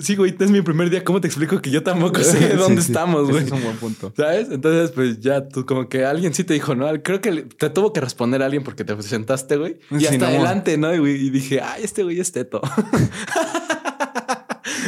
sí, 0.02 0.16
güey, 0.16 0.32
este 0.32 0.46
es 0.46 0.52
mi 0.52 0.62
primer 0.62 0.90
día. 0.90 1.04
¿Cómo 1.04 1.22
te 1.22 1.28
explico 1.28 1.62
que 1.62 1.72
yo 1.72 1.84
tampoco 1.84 2.22
sé 2.24 2.38
Sí, 2.52 2.56
dónde 2.58 2.82
sí. 2.82 2.92
estamos, 2.92 3.30
güey? 3.30 3.44
Es 3.46 3.52
un 3.52 3.64
buen 3.64 3.78
punto. 3.78 4.14
¿Sabes? 4.16 4.48
Entonces, 4.52 4.92
pues 4.92 5.20
ya 5.20 5.48
tú, 5.48 5.66
como 5.66 5.88
que 5.90 6.06
alguien 6.06 6.34
sí 6.34 6.44
te 6.44 6.54
dijo, 6.54 6.76
¿no? 6.76 6.88
Creo 7.04 7.22
que 7.22 7.44
te 7.44 7.70
tuvo 7.70 7.94
que 7.94 8.02
responder 8.02 8.42
a 8.42 8.46
alguien 8.46 8.64
porque 8.64 8.84
te 8.84 9.00
sentaste, 9.02 9.56
güey. 9.58 9.80
Y 9.92 10.00
Sí, 10.00 10.06
hasta 10.08 10.18
no. 10.18 10.26
adelante, 10.28 10.78
¿no? 10.78 10.94
Y, 10.94 10.98
güey, 11.00 11.16
y 11.16 11.30
dije, 11.30 11.62
ay, 11.62 11.84
este 11.84 12.04
güey 12.04 12.20
es 12.20 12.32
teto. 12.32 12.62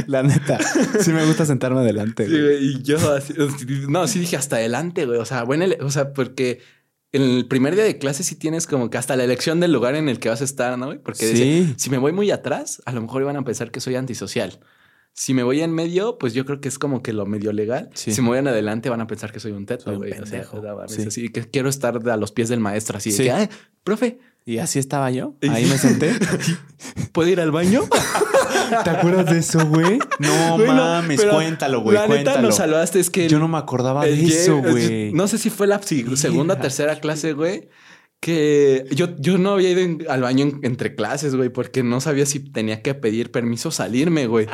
La 0.07 0.23
neta. 0.23 0.57
Sí 1.01 1.11
me 1.11 1.25
gusta 1.25 1.45
sentarme 1.45 1.79
adelante. 1.81 2.25
Sí, 2.25 2.31
güey, 2.31 2.65
y 2.65 2.81
yo 2.81 2.97
así, 3.13 3.33
no, 3.87 4.07
sí 4.07 4.19
dije 4.19 4.37
hasta 4.37 4.55
adelante, 4.57 5.05
güey. 5.05 5.19
O 5.19 5.25
sea, 5.25 5.43
bueno, 5.43 5.65
o 5.81 5.89
sea, 5.89 6.13
porque 6.13 6.59
en 7.13 7.21
el 7.23 7.47
primer 7.47 7.75
día 7.75 7.83
de 7.83 7.97
clase 7.97 8.23
sí 8.23 8.35
tienes 8.35 8.67
como 8.67 8.89
que 8.89 8.97
hasta 8.97 9.15
la 9.15 9.23
elección 9.23 9.59
del 9.59 9.71
lugar 9.73 9.95
en 9.95 10.07
el 10.09 10.19
que 10.19 10.29
vas 10.29 10.41
a 10.41 10.45
estar, 10.45 10.77
¿no? 10.77 10.97
Porque 11.01 11.25
Sí. 11.27 11.33
decía, 11.59 11.73
si 11.77 11.89
me 11.89 11.97
voy 11.97 12.11
muy 12.13 12.31
atrás, 12.31 12.81
a 12.85 12.91
lo 12.93 13.01
mejor 13.01 13.21
iban 13.21 13.35
a 13.37 13.43
pensar 13.43 13.71
que 13.71 13.79
soy 13.81 13.95
antisocial. 13.95 14.59
Si 15.13 15.33
me 15.33 15.43
voy 15.43 15.59
en 15.61 15.73
medio, 15.73 16.17
pues 16.17 16.33
yo 16.33 16.45
creo 16.45 16.61
que 16.61 16.69
es 16.69 16.79
como 16.79 17.03
que 17.03 17.11
lo 17.11 17.25
medio 17.25 17.51
legal. 17.51 17.89
Sí. 17.95 18.13
Si 18.13 18.21
me 18.21 18.29
voy 18.29 18.37
en 18.39 18.47
adelante, 18.47 18.89
van 18.89 19.01
a 19.01 19.07
pensar 19.07 19.33
que 19.33 19.41
soy 19.41 19.51
un 19.51 19.65
teto, 19.65 19.93
güey. 19.97 20.13
O 20.13 20.25
sea, 20.25 20.47
Sí. 20.87 21.03
así 21.05 21.29
que 21.29 21.49
quiero 21.49 21.67
estar 21.67 21.99
a 22.09 22.15
los 22.17 22.31
pies 22.31 22.47
del 22.47 22.61
maestro, 22.61 22.97
así 22.97 23.11
de 23.11 23.23
que, 23.25 23.49
profe, 23.83 24.19
Y 24.43 24.57
así 24.57 24.79
estaba 24.79 25.11
yo. 25.11 25.35
Ahí 25.49 25.65
me 25.65 25.77
senté. 25.77 26.13
¿puedo 27.11 27.29
ir 27.29 27.39
al 27.41 27.51
baño? 27.51 27.81
¿Te 28.83 28.89
acuerdas 28.89 29.25
de 29.27 29.39
eso, 29.39 29.65
güey? 29.67 29.99
No 30.19 30.57
mames, 30.57 31.23
cuéntalo, 31.25 31.81
güey. 31.81 31.95
La 31.95 32.01
neta 32.03 32.13
Cuéntalo. 32.13 32.41
nos 32.47 32.55
salvaste, 32.55 32.99
es 32.99 33.09
que 33.09 33.27
Yo 33.29 33.39
no 33.39 33.47
me 33.47 33.57
acordaba 33.57 34.05
de 34.05 34.13
eso, 34.23 34.57
güey. 34.57 35.11
No 35.13 35.27
sé 35.27 35.37
si 35.37 35.49
fue 35.49 35.67
la 35.67 35.81
segunda, 35.81 36.55
Mira. 36.55 36.61
tercera 36.61 36.99
clase, 36.99 37.33
güey. 37.33 37.69
Que 38.19 38.85
yo, 38.91 39.17
yo 39.17 39.39
no 39.39 39.53
había 39.53 39.71
ido 39.71 39.79
en- 39.81 40.05
al 40.07 40.21
baño 40.21 40.45
en- 40.45 40.59
entre 40.61 40.93
clases, 40.93 41.35
güey, 41.35 41.49
porque 41.49 41.81
no 41.81 41.99
sabía 42.01 42.27
si 42.27 42.39
tenía 42.39 42.83
que 42.83 42.93
pedir 42.93 43.31
permiso 43.31 43.69
o 43.69 43.71
salirme, 43.71 44.27
güey. 44.27 44.45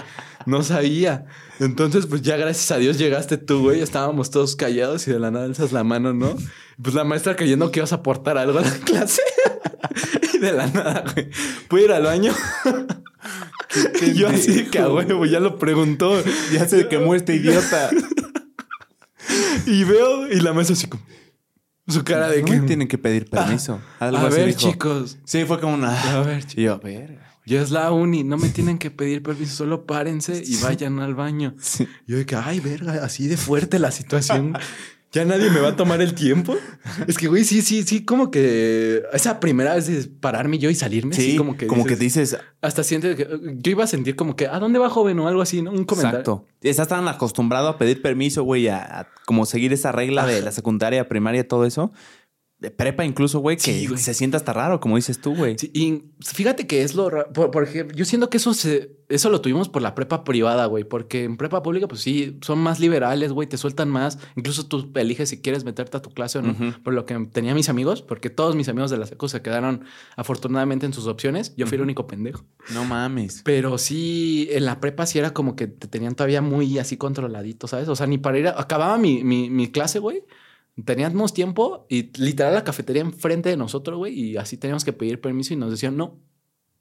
No 0.46 0.64
sabía. 0.64 1.26
Entonces, 1.60 2.06
pues 2.06 2.22
ya 2.22 2.38
gracias 2.38 2.72
a 2.72 2.78
Dios 2.78 2.98
llegaste 2.98 3.38
tú, 3.38 3.64
güey. 3.64 3.82
Estábamos 3.82 4.32
todos 4.32 4.56
callados 4.56 5.06
y 5.10 5.12
de 5.12 5.20
la 5.20 5.32
nada 5.32 5.44
alzas 5.46 5.74
la 5.74 5.84
mano, 5.84 6.14
¿no? 6.14 6.34
Pues 6.82 6.96
la 6.96 7.04
maestra 7.04 7.36
creyendo 7.36 7.70
que 7.70 7.82
ibas 7.82 7.92
a 7.92 7.98
aportar 7.98 8.38
algo 8.38 8.58
a 8.60 8.62
la 8.62 8.72
clase. 8.86 9.22
y 10.34 10.38
de 10.38 10.52
la 10.54 10.68
nada, 10.68 11.04
güey. 11.14 11.28
¿Puedo 11.68 11.84
ir 11.84 11.92
al 11.92 12.04
baño? 12.04 12.34
yo 14.16 14.30
así 14.30 14.52
de 14.54 14.68
que 14.68 14.80
a 14.80 14.90
huevo, 14.90 15.26
ya 15.26 15.40
lo 15.40 15.58
preguntó. 15.58 16.22
Ya 16.52 16.68
se 16.68 16.88
quemó 16.88 17.16
este 17.16 17.36
idiota. 17.36 17.90
Y 19.66 19.84
veo, 19.84 20.32
y 20.32 20.40
la 20.40 20.54
maestra 20.54 20.76
así 20.76 20.88
como. 20.88 21.04
Su 21.90 22.04
cara 22.06 22.30
de 22.30 22.42
no 22.42 22.46
que. 22.46 22.60
me 22.62 22.68
tienen 22.68 22.88
que 22.88 22.98
pedir 22.98 23.30
permiso. 23.30 23.82
Algo 24.00 24.18
a 24.18 24.28
así 24.28 24.38
ver, 24.38 24.48
dijo. 24.48 24.60
chicos. 24.60 25.18
Sí, 25.26 25.44
fue 25.44 25.60
como 25.60 25.74
una. 25.74 26.18
A 26.18 26.22
ver, 26.22 26.46
chicos. 26.46 26.64
Yo, 26.64 26.80
verga. 26.80 27.28
Ya 27.46 27.62
es 27.62 27.72
la 27.72 27.92
uni, 27.92 28.24
no 28.24 28.38
me 28.38 28.50
tienen 28.50 28.78
que 28.78 28.92
pedir 28.92 29.24
permiso, 29.24 29.56
solo 29.56 29.86
párense 29.86 30.42
y 30.46 30.58
vayan 30.58 31.00
al 31.00 31.16
baño. 31.16 31.56
Sí. 31.62 31.88
Yo 32.06 32.26
que, 32.26 32.36
ay, 32.36 32.60
verga, 32.60 33.06
así 33.06 33.28
de 33.28 33.38
fuerte 33.38 33.80
la 33.80 33.92
situación. 33.92 34.54
Ya 35.18 35.26
nadie 35.26 35.50
me 35.50 35.60
va 35.60 35.70
a 35.70 35.76
tomar 35.76 36.02
el 36.02 36.14
tiempo. 36.14 36.56
Es 37.08 37.18
que, 37.18 37.28
güey, 37.28 37.44
sí, 37.44 37.62
sí, 37.62 37.84
sí, 37.84 38.06
como 38.06 38.30
que 38.32 39.02
esa 39.14 39.40
primera 39.40 39.76
vez 39.76 39.88
de 39.88 40.08
pararme 40.20 40.58
yo 40.60 40.70
y 40.70 40.76
salirme, 40.76 41.16
Sí, 41.16 41.30
así 41.30 41.38
como 41.38 41.58
que. 41.58 41.68
como 41.68 41.84
que 41.86 41.96
dices- 41.96 42.32
dices, 42.32 42.40
Hasta 42.62 42.84
sientes 42.84 43.16
que 43.16 43.28
yo 43.58 43.72
iba 43.72 43.84
a 43.84 43.88
sentir 43.88 44.16
como 44.16 44.36
que, 44.36 44.48
¿a 44.48 44.60
dónde 44.60 44.80
va 44.80 44.90
joven 44.90 45.20
o 45.20 45.28
algo 45.28 45.42
así, 45.42 45.62
no? 45.62 45.72
Un 45.72 45.86
comentario. 45.86 46.20
exacto. 46.20 46.46
Estás 46.62 46.88
tan 46.88 47.08
acostumbrado 47.08 47.68
a 47.68 47.78
pedir 47.78 48.02
permiso, 48.02 48.44
güey, 48.44 48.68
a, 48.68 48.78
a 49.02 49.08
como 49.26 49.46
seguir 49.46 49.74
esa 49.74 49.92
regla 49.92 50.26
de 50.26 50.42
la 50.42 50.52
secundaria, 50.52 51.08
primaria, 51.08 51.48
todo 51.48 51.66
eso. 51.66 51.92
De 52.60 52.72
prepa 52.72 53.06
incluso, 53.06 53.38
güey, 53.38 53.56
que 53.56 53.62
Sí, 53.62 53.86
güey. 53.86 54.00
se 54.00 54.16
sienta 54.16 54.38
hasta 54.38 54.52
raro, 54.52 54.80
como 54.80 54.96
dices 54.96 55.22
tú, 55.22 55.36
güey. 55.36 55.58
Sí, 55.60 55.70
y 55.76 56.06
fíjate 56.26 56.66
que 56.66 56.82
es 56.82 56.96
lo 56.96 57.08
ra- 57.08 57.28
por, 57.32 57.52
por 57.52 57.64
ejemplo, 57.64 57.96
yo 57.96 58.04
siento 58.04 58.32
que 58.32 58.38
eso 58.38 58.56
se, 58.56 58.96
eso 59.10 59.30
lo 59.30 59.42
tuvimos 59.42 59.70
por 59.70 59.84
la 59.84 59.94
prepa 59.94 60.24
privada, 60.24 60.66
güey, 60.66 60.84
porque 60.84 61.24
en 61.24 61.38
prepa 61.38 61.62
pública, 61.62 61.88
pues 61.88 62.02
sí, 62.02 62.40
son 62.42 62.58
más 62.58 62.80
liberales, 62.80 63.32
güey, 63.32 63.48
te 63.48 63.58
sueltan 63.58 63.90
más. 63.90 64.18
Incluso 64.36 64.66
tú 64.66 64.90
eliges 64.96 65.30
si 65.30 65.40
quieres 65.40 65.66
meterte 65.66 65.98
a 65.98 66.02
tu 66.02 66.10
clase 66.10 66.40
o 66.40 66.42
no. 66.42 66.56
Por 66.84 66.96
lo 66.96 67.06
que 67.06 67.14
tenía 67.32 67.54
mis 67.54 67.70
amigos, 67.70 68.02
porque 68.02 68.32
todos 68.32 68.56
mis 68.56 68.68
amigos 68.70 68.90
de 68.90 68.98
la 68.98 69.06
secu 69.06 69.30
se 69.30 69.44
quedaron 69.44 69.84
afortunadamente 70.16 70.88
en 70.88 70.94
sus 70.94 71.06
opciones. 71.06 71.54
Yo 71.58 71.68
fui 71.68 71.76
el 71.76 71.82
único 71.84 72.08
pendejo. 72.08 72.44
No 72.74 72.86
mames. 72.86 73.42
Pero 73.46 73.78
sí, 73.78 74.48
en 74.52 74.66
la 74.66 74.80
prepa 74.80 75.06
sí 75.06 75.20
era 75.20 75.32
como 75.32 75.56
que 75.56 75.68
te 75.68 75.88
tenían 75.88 76.16
todavía 76.16 76.42
muy 76.42 76.80
así 76.80 76.98
controladito, 76.98 77.68
¿sabes? 77.68 77.88
O 77.88 77.96
sea, 77.96 78.08
ni 78.08 78.18
para 78.18 78.40
ir 78.40 78.48
a... 78.48 78.60
Acababa 78.60 78.98
mi, 78.98 79.24
mi, 79.24 79.52
mi 79.52 79.68
clase, 79.72 80.00
güey. 80.00 80.24
Teníamos 80.86 81.34
tiempo 81.34 81.86
y 81.90 82.12
literal 82.22 82.54
la 82.54 82.64
cafetería 82.64 83.02
enfrente 83.02 83.50
de 83.50 83.58
nosotros, 83.58 83.98
güey. 83.98 84.14
Y 84.20 84.38
así 84.38 84.58
teníamos 84.58 84.86
que 84.86 84.94
pedir 84.94 85.20
permiso 85.20 85.54
y 85.54 85.58
nos 85.58 85.72
decían, 85.72 85.98
no, 85.98 86.20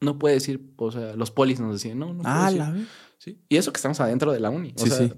no 0.00 0.18
puedes 0.18 0.46
ir. 0.48 0.70
O 0.76 0.90
sea, 0.92 1.14
los 1.16 1.30
polis 1.30 1.60
nos 1.60 1.72
decían, 1.72 1.98
no, 1.98 2.12
no 2.12 2.22
Ah, 2.24 2.40
puedes 2.50 2.52
ir". 2.54 2.58
la 2.58 2.70
ve- 2.72 2.84
Sí. 3.18 3.40
Y 3.48 3.56
eso 3.56 3.72
que 3.72 3.78
estamos 3.78 3.98
adentro 4.00 4.32
de 4.32 4.40
la 4.40 4.50
uni. 4.50 4.74
O 4.76 4.84
Sí, 4.84 4.90
sea, 4.90 4.98
sí. 5.08 5.12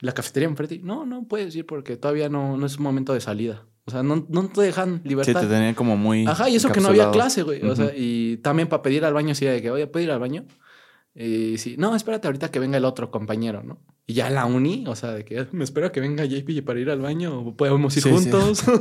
la 0.00 0.12
cafetería 0.12 0.48
enfrente. 0.48 0.78
No, 0.82 1.06
no 1.06 1.26
puedes 1.26 1.56
ir 1.56 1.64
porque 1.64 1.96
todavía 1.96 2.28
no, 2.28 2.58
no 2.58 2.66
es 2.66 2.76
un 2.76 2.82
momento 2.82 3.14
de 3.14 3.20
salida. 3.22 3.64
O 3.86 3.90
sea, 3.90 4.02
no, 4.02 4.26
no 4.28 4.48
te 4.48 4.60
dejan 4.60 5.00
Sí, 5.02 5.08
libertad. 5.08 5.40
te 5.40 5.46
tenían 5.46 5.74
como 5.74 5.96
muy. 5.96 6.26
Ajá, 6.26 6.48
y 6.50 6.56
eso 6.56 6.70
que 6.70 6.80
no 6.80 6.88
había 6.88 7.10
clase, 7.10 7.42
güey. 7.42 7.62
O 7.64 7.74
sea, 7.74 7.92
y 7.96 8.36
también 8.36 8.68
para 8.68 8.82
pedir 8.82 9.04
al 9.06 9.14
baño, 9.14 9.34
sí, 9.34 9.46
de 9.46 9.60
que, 9.62 9.70
oye, 9.70 9.86
¿puedo 9.86 10.04
ir 10.04 10.10
al 10.12 10.20
baño? 10.20 10.44
Y 11.14 11.56
sí, 11.58 11.76
no, 11.78 11.96
espérate 11.96 12.28
ahorita 12.28 12.50
que 12.50 12.58
venga 12.58 12.76
el 12.76 12.84
otro 12.84 13.10
compañero, 13.10 13.62
¿no? 13.62 13.78
Y 14.04 14.14
ya 14.14 14.30
la 14.30 14.46
uni, 14.46 14.84
o 14.88 14.96
sea, 14.96 15.12
de 15.12 15.24
que 15.24 15.46
me 15.52 15.62
espero 15.62 15.92
que 15.92 16.00
venga 16.00 16.24
JP 16.24 16.64
para 16.64 16.80
ir 16.80 16.90
al 16.90 17.00
baño 17.00 17.38
o 17.38 17.56
podemos 17.56 17.96
ir 17.96 18.02
Sí, 18.02 18.10
juntos. 18.10 18.64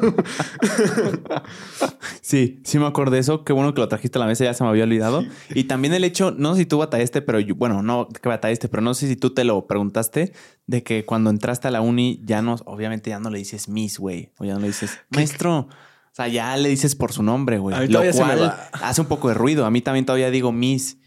Sí, 2.22 2.62
sí 2.64 2.80
me 2.80 2.86
acuerdo 2.86 3.14
de 3.14 3.20
eso. 3.20 3.44
Qué 3.44 3.52
bueno 3.52 3.74
que 3.74 3.82
lo 3.82 3.88
trajiste 3.88 4.18
a 4.18 4.22
la 4.22 4.28
mesa, 4.28 4.44
ya 4.46 4.54
se 4.54 4.64
me 4.64 4.70
había 4.70 4.84
olvidado. 4.84 5.24
Y 5.54 5.66
también 5.66 5.94
el 5.94 6.04
hecho, 6.04 6.32
no 6.32 6.54
sé 6.54 6.62
si 6.62 6.66
tú 6.66 6.78
batallaste, 6.78 7.22
pero 7.22 7.40
yo, 7.40 7.56
bueno, 7.56 7.84
no 7.84 8.08
que 8.08 8.30
batallaste, 8.30 8.70
pero 8.70 8.82
no 8.82 8.94
sé 8.94 9.08
si 9.08 9.16
tú 9.16 9.32
te 9.32 9.44
lo 9.44 9.68
preguntaste, 9.68 10.34
de 10.68 10.84
que 10.84 11.04
cuando 11.06 11.30
entraste 11.30 11.68
a 11.68 11.72
la 11.72 11.82
uni 11.82 12.22
ya 12.24 12.42
no, 12.42 12.56
obviamente 12.66 13.10
ya 13.10 13.20
no 13.20 13.30
le 13.30 13.40
dices 13.40 13.68
Miss, 13.68 14.00
güey, 14.00 14.32
o 14.38 14.46
ya 14.46 14.54
no 14.54 14.60
le 14.62 14.68
dices 14.68 15.00
maestro. 15.10 15.68
O 16.12 16.14
sea, 16.14 16.28
ya 16.28 16.56
le 16.58 16.70
dices 16.70 16.96
por 16.96 17.14
su 17.14 17.24
nombre, 17.24 17.58
güey. 17.58 17.88
Lo 17.88 18.02
cual 18.12 18.54
hace 18.74 19.02
un 19.02 19.08
poco 19.08 19.30
de 19.30 19.34
ruido. 19.34 19.66
A 19.66 19.72
mí 19.72 19.82
también 19.82 20.06
todavía 20.06 20.30
digo 20.30 20.52
Miss, 20.52 20.98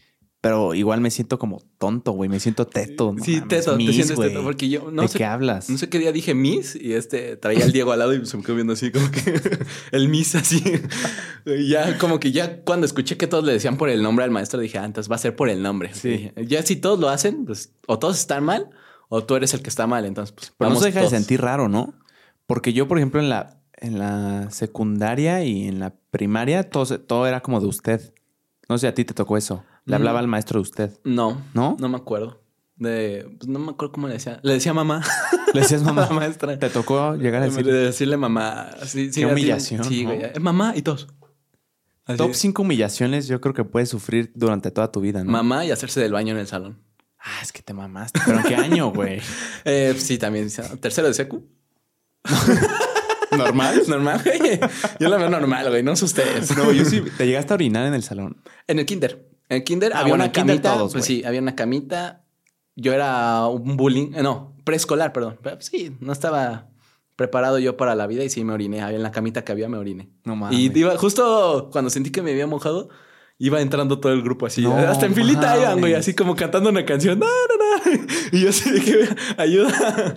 pero 0.45 0.75
igual 0.75 1.01
me 1.01 1.09
siento 1.09 1.39
como 1.39 1.59
tonto, 1.79 2.11
güey. 2.11 2.29
Me 2.29 2.39
siento 2.39 2.67
teto. 2.67 3.11
no 3.17 3.23
sí, 3.23 3.37
mames, 3.37 3.47
teto, 3.49 3.71
te 3.71 3.77
Miss, 3.77 3.95
sientes 3.95 4.15
güey. 4.15 4.29
teto. 4.29 4.43
Porque 4.43 4.69
yo 4.69 4.91
no 4.91 5.01
¿De 5.01 5.07
sé, 5.07 5.17
qué 5.17 5.25
hablas? 5.25 5.71
no 5.71 5.79
sé 5.79 5.89
qué 5.89 5.97
día 5.97 6.11
dije 6.11 6.35
Miss 6.35 6.75
y 6.79 6.93
este 6.93 7.35
traía 7.35 7.63
al 7.65 7.71
Diego 7.71 7.91
al 7.93 7.97
lado 7.97 8.13
y 8.13 8.23
se 8.27 8.37
me 8.37 8.43
quedó 8.43 8.53
viendo 8.53 8.73
así 8.73 8.91
como 8.91 9.09
que 9.09 9.41
el 9.91 10.07
Miss 10.07 10.35
así. 10.35 10.61
Y 11.47 11.69
ya 11.69 11.97
como 11.97 12.19
que 12.19 12.31
ya 12.31 12.61
cuando 12.61 12.85
escuché 12.85 13.17
que 13.17 13.25
todos 13.25 13.43
le 13.43 13.53
decían 13.53 13.75
por 13.77 13.89
el 13.89 14.03
nombre 14.03 14.23
al 14.23 14.29
maestro 14.29 14.59
dije, 14.59 14.77
ah, 14.77 14.85
entonces 14.85 15.09
va 15.11 15.15
a 15.15 15.17
ser 15.17 15.35
por 15.35 15.49
el 15.49 15.63
nombre. 15.63 15.95
Sí. 15.95 16.09
Dije, 16.09 16.33
ya 16.45 16.61
si 16.61 16.75
todos 16.75 16.99
lo 16.99 17.09
hacen, 17.09 17.45
pues 17.45 17.71
o 17.87 17.97
todos 17.97 18.19
están 18.19 18.43
mal 18.43 18.69
o 19.09 19.23
tú 19.23 19.35
eres 19.35 19.51
el 19.55 19.63
que 19.63 19.69
está 19.69 19.87
mal. 19.87 20.05
Entonces, 20.05 20.31
pues 20.31 20.53
Pero 20.55 20.69
no 20.69 20.75
vamos 20.75 20.83
se 20.83 20.89
deja 20.89 20.99
todos. 20.99 21.11
de 21.11 21.17
sentir 21.17 21.41
raro, 21.41 21.69
¿no? 21.69 21.95
Porque 22.45 22.71
yo, 22.71 22.87
por 22.87 22.99
ejemplo, 22.99 23.19
en 23.19 23.29
la, 23.29 23.57
en 23.77 23.97
la 23.97 24.51
secundaria 24.51 25.43
y 25.43 25.67
en 25.67 25.79
la 25.79 25.95
primaria, 26.11 26.69
todo, 26.69 26.99
todo 26.99 27.25
era 27.25 27.41
como 27.41 27.59
de 27.61 27.65
usted. 27.65 28.13
No 28.69 28.77
sé 28.77 28.87
a 28.87 28.93
ti 28.93 29.05
te 29.05 29.15
tocó 29.15 29.37
eso. 29.37 29.63
Le 29.85 29.91
Mm. 29.91 29.95
hablaba 29.95 30.19
al 30.19 30.27
maestro 30.27 30.59
de 30.59 30.61
usted. 30.63 30.99
No, 31.03 31.41
¿No? 31.53 31.77
no 31.79 31.89
me 31.89 31.97
acuerdo. 31.97 32.41
De, 32.77 33.25
pues 33.37 33.47
no 33.47 33.59
me 33.59 33.71
acuerdo 33.71 33.93
cómo 33.93 34.07
le 34.07 34.15
decía. 34.15 34.39
Le 34.43 34.53
decía 34.53 34.73
mamá. 34.73 35.01
Le 35.53 35.61
decías 35.61 35.81
mamá. 35.83 36.09
maestra. 36.09 36.59
Te 36.59 36.69
tocó 36.69 37.15
llegar 37.15 37.41
a 37.41 37.45
De 37.45 37.51
decir 37.51 37.65
decirle 37.65 38.17
mamá. 38.17 38.69
Sí, 38.85 39.11
sí, 39.13 39.21
Qué 39.21 39.25
así- 39.25 39.31
humillación, 39.33 39.83
Sí, 39.85 40.03
¿no? 40.03 40.09
güey. 40.13 40.23
Eh, 40.25 40.39
Mamá 40.41 40.73
y 40.75 40.81
todos. 40.81 41.07
Así, 42.05 42.17
top 42.17 42.33
5 42.35 42.61
humillaciones 42.61 43.27
yo 43.27 43.39
creo 43.41 43.53
que 43.55 43.63
puedes 43.63 43.89
sufrir 43.89 44.31
durante 44.35 44.69
toda 44.71 44.91
tu 44.91 44.99
vida, 45.01 45.23
¿no? 45.23 45.31
Mamá 45.31 45.65
y 45.65 45.71
hacerse 45.71 45.99
del 46.01 46.11
baño 46.13 46.33
en 46.33 46.39
el 46.39 46.47
salón. 46.47 46.77
Ah, 47.19 47.39
es 47.41 47.51
que 47.51 47.63
te 47.63 47.73
mamaste. 47.73 48.19
¿Pero 48.25 48.37
en 48.39 48.43
qué 48.43 48.55
año, 48.55 48.91
güey? 48.91 49.21
Eh, 49.65 49.95
sí, 49.97 50.17
también. 50.19 50.47
Tercero 50.81 51.07
de 51.07 51.13
secu. 51.15 51.47
¿Normal? 53.35 53.81
Normal, 53.87 54.21
güey. 54.23 54.59
Yo 54.99 55.09
la 55.09 55.17
veo 55.17 55.29
normal, 55.29 55.69
güey. 55.69 55.81
No 55.83 55.95
sé 55.95 56.05
ustedes. 56.05 56.55
No, 56.55 56.71
yo 56.71 56.85
sí. 56.85 57.01
¿Te 57.17 57.25
llegaste 57.25 57.53
a 57.53 57.55
orinar 57.55 57.85
en 57.87 57.93
el 57.93 58.03
salón? 58.03 58.37
En 58.67 58.79
el 58.79 58.85
kinder. 58.85 59.27
En 59.49 59.57
el 59.57 59.63
kinder 59.63 59.91
Ah, 59.93 59.99
había 59.99 60.09
bueno, 60.13 60.23
una 60.25 60.31
camita. 60.33 60.73
todos, 60.75 60.93
pues 60.93 61.05
sí, 61.05 61.23
había 61.23 61.39
una 61.41 61.55
camita. 61.55 62.23
Yo 62.75 62.93
era 62.93 63.45
un 63.47 63.77
bullying. 63.77 64.13
eh, 64.15 64.23
No, 64.23 64.53
preescolar, 64.63 65.13
perdón. 65.13 65.37
Pero 65.41 65.57
sí, 65.61 65.95
no 65.99 66.11
estaba 66.11 66.67
preparado 67.15 67.59
yo 67.59 67.77
para 67.77 67.95
la 67.95 68.07
vida 68.07 68.23
y 68.23 68.29
sí 68.29 68.43
me 68.43 68.53
oriné. 68.53 68.81
Había 68.81 68.97
en 68.97 69.03
la 69.03 69.11
camita 69.11 69.43
que 69.45 69.51
había, 69.51 69.69
me 69.69 69.77
oriné. 69.77 70.09
No 70.25 70.35
mames. 70.35 70.57
Y 70.59 70.71
iba, 70.77 70.97
justo 70.97 71.69
cuando 71.71 71.89
sentí 71.89 72.11
que 72.11 72.21
me 72.21 72.31
había 72.31 72.47
mojado, 72.47 72.89
iba 73.37 73.61
entrando 73.61 73.99
todo 73.99 74.13
el 74.13 74.21
grupo 74.21 74.45
así. 74.45 74.61
No 74.61 74.75
hasta 74.75 75.05
en 75.05 75.13
filita 75.13 75.57
iban, 75.57 75.79
güey, 75.79 75.93
así 75.93 76.13
como 76.13 76.35
cantando 76.35 76.69
una 76.69 76.85
canción. 76.85 77.19
No, 77.19 77.25
no, 77.25 77.91
no. 77.91 78.05
Y 78.31 78.41
yo 78.41 78.49
así 78.49 78.71
de 78.71 78.81
que 78.81 79.07
ayuda. 79.37 80.15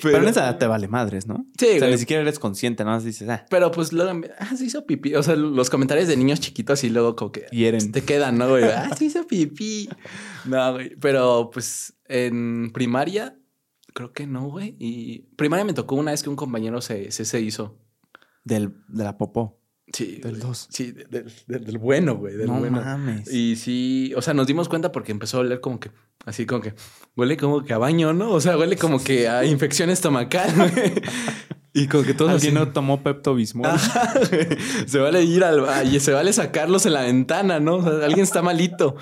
Pero, 0.00 0.18
en 0.18 0.28
esa 0.28 0.56
te 0.58 0.66
vale 0.66 0.86
madres, 0.88 1.26
¿no? 1.26 1.44
Sí, 1.58 1.66
O 1.66 1.70
sea, 1.70 1.78
güey. 1.80 1.92
ni 1.92 1.98
siquiera 1.98 2.22
eres 2.22 2.38
consciente, 2.38 2.84
nada 2.84 2.96
más 2.96 3.04
dices, 3.04 3.28
ah. 3.28 3.44
Pero 3.50 3.70
pues 3.70 3.92
luego, 3.92 4.20
ah, 4.38 4.56
se 4.56 4.64
hizo 4.64 4.86
pipí. 4.86 5.14
O 5.14 5.22
sea, 5.22 5.34
los 5.34 5.70
comentarios 5.70 6.08
de 6.08 6.16
niños 6.16 6.40
chiquitos 6.40 6.84
y 6.84 6.90
luego 6.90 7.16
como 7.16 7.32
que 7.32 7.46
Hieren. 7.50 7.90
te 7.92 8.02
quedan, 8.02 8.38
¿no, 8.38 8.48
güey? 8.48 8.64
Ah, 8.68 8.94
se 8.96 9.06
hizo 9.06 9.26
pipí. 9.26 9.88
No, 10.44 10.74
güey. 10.74 10.94
Pero 11.00 11.50
pues 11.52 11.94
en 12.06 12.70
primaria, 12.72 13.36
creo 13.94 14.12
que 14.12 14.26
no, 14.26 14.48
güey. 14.50 14.76
Y 14.78 15.20
primaria 15.36 15.64
me 15.64 15.72
tocó 15.72 15.96
una 15.96 16.12
vez 16.12 16.22
que 16.22 16.30
un 16.30 16.36
compañero 16.36 16.80
se, 16.80 17.10
se, 17.10 17.24
se 17.24 17.40
hizo. 17.40 17.76
Del, 18.44 18.74
de 18.88 19.04
la 19.04 19.18
popó. 19.18 19.57
Sí. 19.92 20.20
Del 20.22 20.32
güey. 20.32 20.42
dos. 20.42 20.66
Sí, 20.70 20.92
de- 20.92 21.04
del- 21.04 21.32
del- 21.46 21.64
del 21.64 21.78
bueno, 21.78 22.16
güey. 22.16 22.36
Del 22.36 22.46
no 22.46 22.58
bueno. 22.58 22.80
mames. 22.82 23.32
Y 23.32 23.56
sí, 23.56 24.12
o 24.16 24.22
sea, 24.22 24.34
nos 24.34 24.46
dimos 24.46 24.68
cuenta 24.68 24.92
porque 24.92 25.12
empezó 25.12 25.38
a 25.38 25.40
oler 25.40 25.60
como 25.60 25.80
que, 25.80 25.90
así 26.26 26.46
como 26.46 26.60
que, 26.60 26.74
huele 27.16 27.36
como 27.36 27.64
que 27.64 27.72
a 27.72 27.78
baño, 27.78 28.12
¿no? 28.12 28.30
O 28.32 28.40
sea, 28.40 28.56
huele 28.58 28.76
como 28.76 29.02
que 29.02 29.28
a 29.28 29.44
infección 29.44 29.90
estomacal, 29.90 30.52
güey. 30.56 30.92
Y 31.74 31.86
como 31.86 32.02
que 32.02 32.14
todos 32.14 32.32
¿Alguien 32.32 32.56
así, 32.56 32.66
no 32.66 32.72
tomó 32.72 33.02
Pepto 33.02 33.34
Bismol? 33.34 33.68
Se 34.86 34.98
vale 34.98 35.22
ir 35.22 35.44
al 35.44 35.64
y 35.92 36.00
se 36.00 36.12
vale 36.12 36.32
sacarlos 36.32 36.86
en 36.86 36.94
la 36.94 37.02
ventana, 37.02 37.60
¿no? 37.60 37.76
O 37.76 37.82
sea, 37.82 38.04
alguien 38.06 38.22
está 38.22 38.42
malito. 38.42 38.96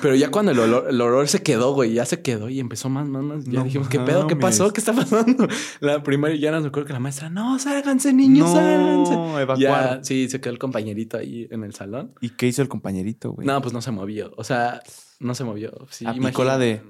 Pero 0.00 0.14
ya 0.14 0.30
cuando 0.30 0.52
el 0.52 0.58
olor, 0.58 0.86
el 0.88 1.00
olor 1.00 1.28
se 1.28 1.42
quedó, 1.42 1.74
güey, 1.74 1.92
ya 1.92 2.04
se 2.06 2.22
quedó 2.22 2.48
y 2.48 2.60
empezó 2.60 2.88
más, 2.88 3.08
más, 3.08 3.22
más. 3.22 3.44
Ya 3.44 3.58
No 3.58 3.64
dijimos, 3.64 3.88
¿qué 3.88 3.98
pedo? 4.00 4.26
¿Qué 4.26 4.36
pasó? 4.36 4.72
¿Qué 4.72 4.80
está 4.80 4.92
pasando? 4.92 5.48
La 5.80 6.02
primaria 6.02 6.36
ya 6.36 6.50
nos 6.52 6.64
acuerdo 6.64 6.86
que 6.86 6.92
la 6.92 7.00
maestra, 7.00 7.28
no, 7.30 7.58
sálganse, 7.58 8.12
niños, 8.12 8.48
No, 8.48 8.54
sálganse. 8.54 9.42
evacuar. 9.42 9.58
Ya, 9.58 10.04
sí, 10.04 10.28
se 10.28 10.40
quedó 10.40 10.52
el 10.52 10.58
compañerito 10.58 11.18
ahí 11.18 11.48
en 11.50 11.64
el 11.64 11.74
salón. 11.74 12.12
¿Y 12.20 12.30
qué 12.30 12.46
hizo 12.46 12.62
el 12.62 12.68
compañerito, 12.68 13.32
güey? 13.32 13.46
No, 13.46 13.60
pues 13.60 13.72
no 13.72 13.82
se 13.82 13.90
movió. 13.90 14.32
O 14.36 14.44
sea, 14.44 14.80
no 15.18 15.34
se 15.34 15.44
movió. 15.44 15.72
Sí, 15.90 16.06
Aplicó 16.06 16.44
la 16.44 16.58
de 16.58 16.82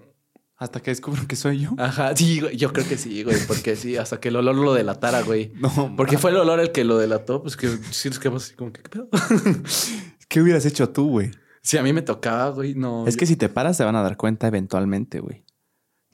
hasta 0.65 0.81
que 0.81 0.91
descubro 0.91 1.27
que 1.27 1.37
soy 1.37 1.61
yo. 1.61 1.71
Ajá, 1.79 2.17
sí, 2.17 2.41
güey. 2.41 2.57
Yo 2.57 2.73
creo 2.73 2.87
que 2.87 2.97
sí, 2.99 3.23
güey. 3.23 3.37
Porque 3.47 3.77
sí, 3.77 3.97
hasta 3.97 4.19
que 4.19 4.29
el 4.29 4.37
olor 4.37 4.57
lo 4.57 4.75
delatara, 4.75 5.23
güey. 5.23 5.53
No, 5.61 5.95
Porque 5.97 6.19
fue 6.19 6.31
el 6.31 6.37
olor 6.39 6.61
el 6.61 6.73
que 6.73 6.85
lo 6.85 6.99
delató, 6.99 7.43
pues 7.43 7.57
que 7.57 7.69
sí 7.91 8.09
nos 8.09 8.19
quedamos 8.19 8.45
así 8.45 8.55
como 8.55 8.73
que, 8.73 8.83
¿qué 8.83 8.89
pedo? 8.89 9.09
¿Qué 10.29 10.41
hubieras 10.41 10.67
hecho 10.67 10.89
tú, 10.89 11.09
güey? 11.09 11.31
Si 11.63 11.79
a 11.79 11.83
mí 11.83 11.93
me 11.93 12.03
tocaba, 12.03 12.51
güey, 12.51 12.75
no. 12.75 13.07
Es 13.07 13.17
que 13.17 13.25
si 13.27 13.37
te 13.37 13.49
paras, 13.49 13.77
se 13.77 13.85
van 13.85 13.97
a 13.97 14.03
dar 14.03 14.17
cuenta 14.17 14.47
eventualmente, 14.49 15.21
güey. 15.21 15.45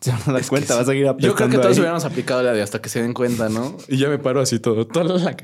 Se 0.01 0.11
van 0.13 0.21
a 0.27 0.33
dar 0.33 0.41
Es 0.41 0.49
cuenta, 0.49 0.75
vas 0.75 0.85
a 0.85 0.91
seguir 0.93 1.07
Yo 1.19 1.35
creo 1.35 1.49
que 1.49 1.57
todos 1.57 1.73
ahí. 1.73 1.79
hubiéramos 1.79 2.05
aplicado 2.05 2.43
la 2.43 2.53
de 2.53 2.63
hasta 2.63 2.81
que 2.81 2.89
se 2.89 3.03
den 3.03 3.13
cuenta, 3.15 3.49
¿no? 3.49 3.77
Y 3.89 3.99
ya 3.99 4.09
me 4.09 4.19
paro 4.19 4.41
así 4.41 4.59
todo, 4.59 4.87
toda 4.87 5.05
la 5.05 5.37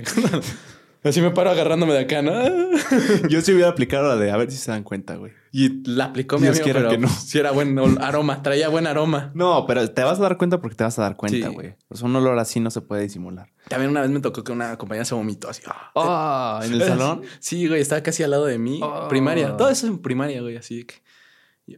Así 1.09 1.21
me 1.21 1.31
paro 1.31 1.51
agarrándome 1.51 1.93
de 1.95 2.01
acá, 2.01 2.23
¿no? 2.23 2.33
Yo 3.29 3.41
sí 3.41 3.53
hubiera 3.53 3.69
aplicado 3.71 4.09
la 4.09 4.17
de 4.17 4.31
a 4.31 4.37
ver 4.37 4.51
si 4.51 4.57
se 4.59 4.71
dan 4.71 4.83
cuenta, 4.83 5.15
güey. 5.17 5.33
Y 5.53 5.83
la 5.89 6.07
aplicó 6.07 6.37
mi 6.39 6.43
Dios 6.45 6.61
amigo, 6.61 6.75
pero 6.77 6.91
que 6.91 6.99
no. 6.99 7.09
sí 7.09 7.39
era 7.39 7.51
buen 7.51 7.79
aroma, 8.03 8.43
traía 8.43 8.69
buen 8.69 8.87
aroma. 8.87 9.31
No, 9.35 9.65
pero 9.67 9.89
te 9.91 10.03
vas 10.03 10.19
a 10.19 10.23
dar 10.23 10.37
cuenta 10.37 10.61
porque 10.61 10.77
te 10.77 10.85
vas 10.85 10.99
a 10.99 11.03
dar 11.03 11.17
cuenta, 11.17 11.49
Sí. 11.49 11.55
güey. 11.55 11.77
Pues 11.89 12.03
un 12.03 12.15
olor 12.17 12.39
así 12.39 12.61
no 12.61 12.71
se 12.71 12.81
puede 12.81 13.03
disimular. 13.03 13.49
También 13.69 13.91
una 13.91 14.03
vez 14.03 14.11
me 14.11 14.21
tocó 14.21 14.43
que 14.45 14.53
una 14.53 14.77
compañera 14.77 15.05
se 15.05 15.15
vomitó 15.15 15.49
así. 15.49 15.63
¡ah! 15.67 15.91
Ah, 15.95 16.61
¿en 16.65 16.73
el 16.75 16.83
salón? 16.87 17.23
Sí, 17.39 17.67
güey, 17.69 17.81
estaba 17.81 18.03
casi 18.03 18.23
al 18.23 18.33
lado 18.33 18.47
de 18.47 18.59
mí. 18.59 18.81
Oh. 18.83 19.07
Primaria. 19.09 19.57
Todo 19.57 19.69
eso 19.71 19.87
en 19.87 19.99
primaria, 19.99 20.43
güey, 20.43 20.57
así 20.57 20.85
que. 20.85 20.97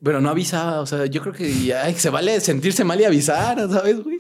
Pero 0.03 0.21
no 0.21 0.29
avisaba, 0.31 0.81
o 0.81 0.87
sea, 0.87 1.07
yo 1.07 1.23
creo 1.23 1.33
que 1.33 1.75
ay, 1.75 1.95
se 1.95 2.11
vale 2.11 2.41
sentirse 2.41 2.85
mal 2.85 3.01
y 3.01 3.05
avisar, 3.05 3.57
¿sabes, 3.71 4.03
güey? 4.03 4.19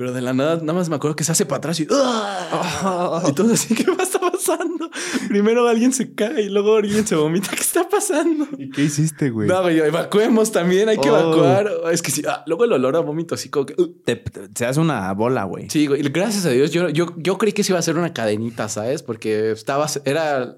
Pero 0.00 0.12
de 0.12 0.22
la 0.22 0.32
nada, 0.32 0.56
nada 0.56 0.72
más 0.72 0.88
me 0.88 0.96
acuerdo 0.96 1.14
que 1.14 1.24
se 1.24 1.32
hace 1.32 1.44
para 1.44 1.58
atrás 1.58 1.78
y. 1.78 1.86
¡ah! 1.90 3.22
Y 3.28 3.32
todo 3.34 3.52
así, 3.52 3.74
¿qué 3.74 3.84
está 4.02 4.18
pasando? 4.18 4.88
Primero 5.28 5.68
alguien 5.68 5.92
se 5.92 6.14
cae 6.14 6.40
y 6.44 6.48
luego 6.48 6.76
alguien 6.76 7.06
se 7.06 7.16
vomita. 7.16 7.50
¿Qué 7.50 7.60
está 7.60 7.86
pasando? 7.86 8.46
¿Y 8.56 8.70
qué 8.70 8.84
hiciste, 8.84 9.28
güey? 9.28 9.46
No, 9.46 9.60
güey, 9.60 9.78
evacuemos 9.78 10.52
también, 10.52 10.88
hay 10.88 10.96
que 10.96 11.10
Oh. 11.10 11.18
evacuar. 11.18 11.70
Es 11.92 12.00
que 12.00 12.10
sí, 12.10 12.22
ah, 12.26 12.42
luego 12.46 12.64
el 12.64 12.72
olor 12.72 12.96
a 12.96 13.00
vómito 13.00 13.34
así 13.34 13.50
como 13.50 13.66
que. 13.66 13.74
uh. 13.76 13.88
Te- 14.02 14.16
te- 14.16 14.48
se 14.54 14.64
hace 14.64 14.80
una 14.80 15.12
bola, 15.12 15.44
güey. 15.44 15.68
Sí, 15.68 15.86
güey. 15.86 16.00
Gracias 16.00 16.46
a 16.46 16.48
Dios. 16.50 16.70
Yo, 16.70 16.88
yo, 16.88 17.12
yo 17.18 17.36
creí 17.36 17.52
que 17.52 17.62
se 17.62 17.72
iba 17.72 17.76
a 17.78 17.80
hacer 17.80 17.98
una 17.98 18.14
cadenita, 18.14 18.70
¿sabes? 18.70 19.02
Porque 19.02 19.50
estaba, 19.50 19.86
era 20.06 20.56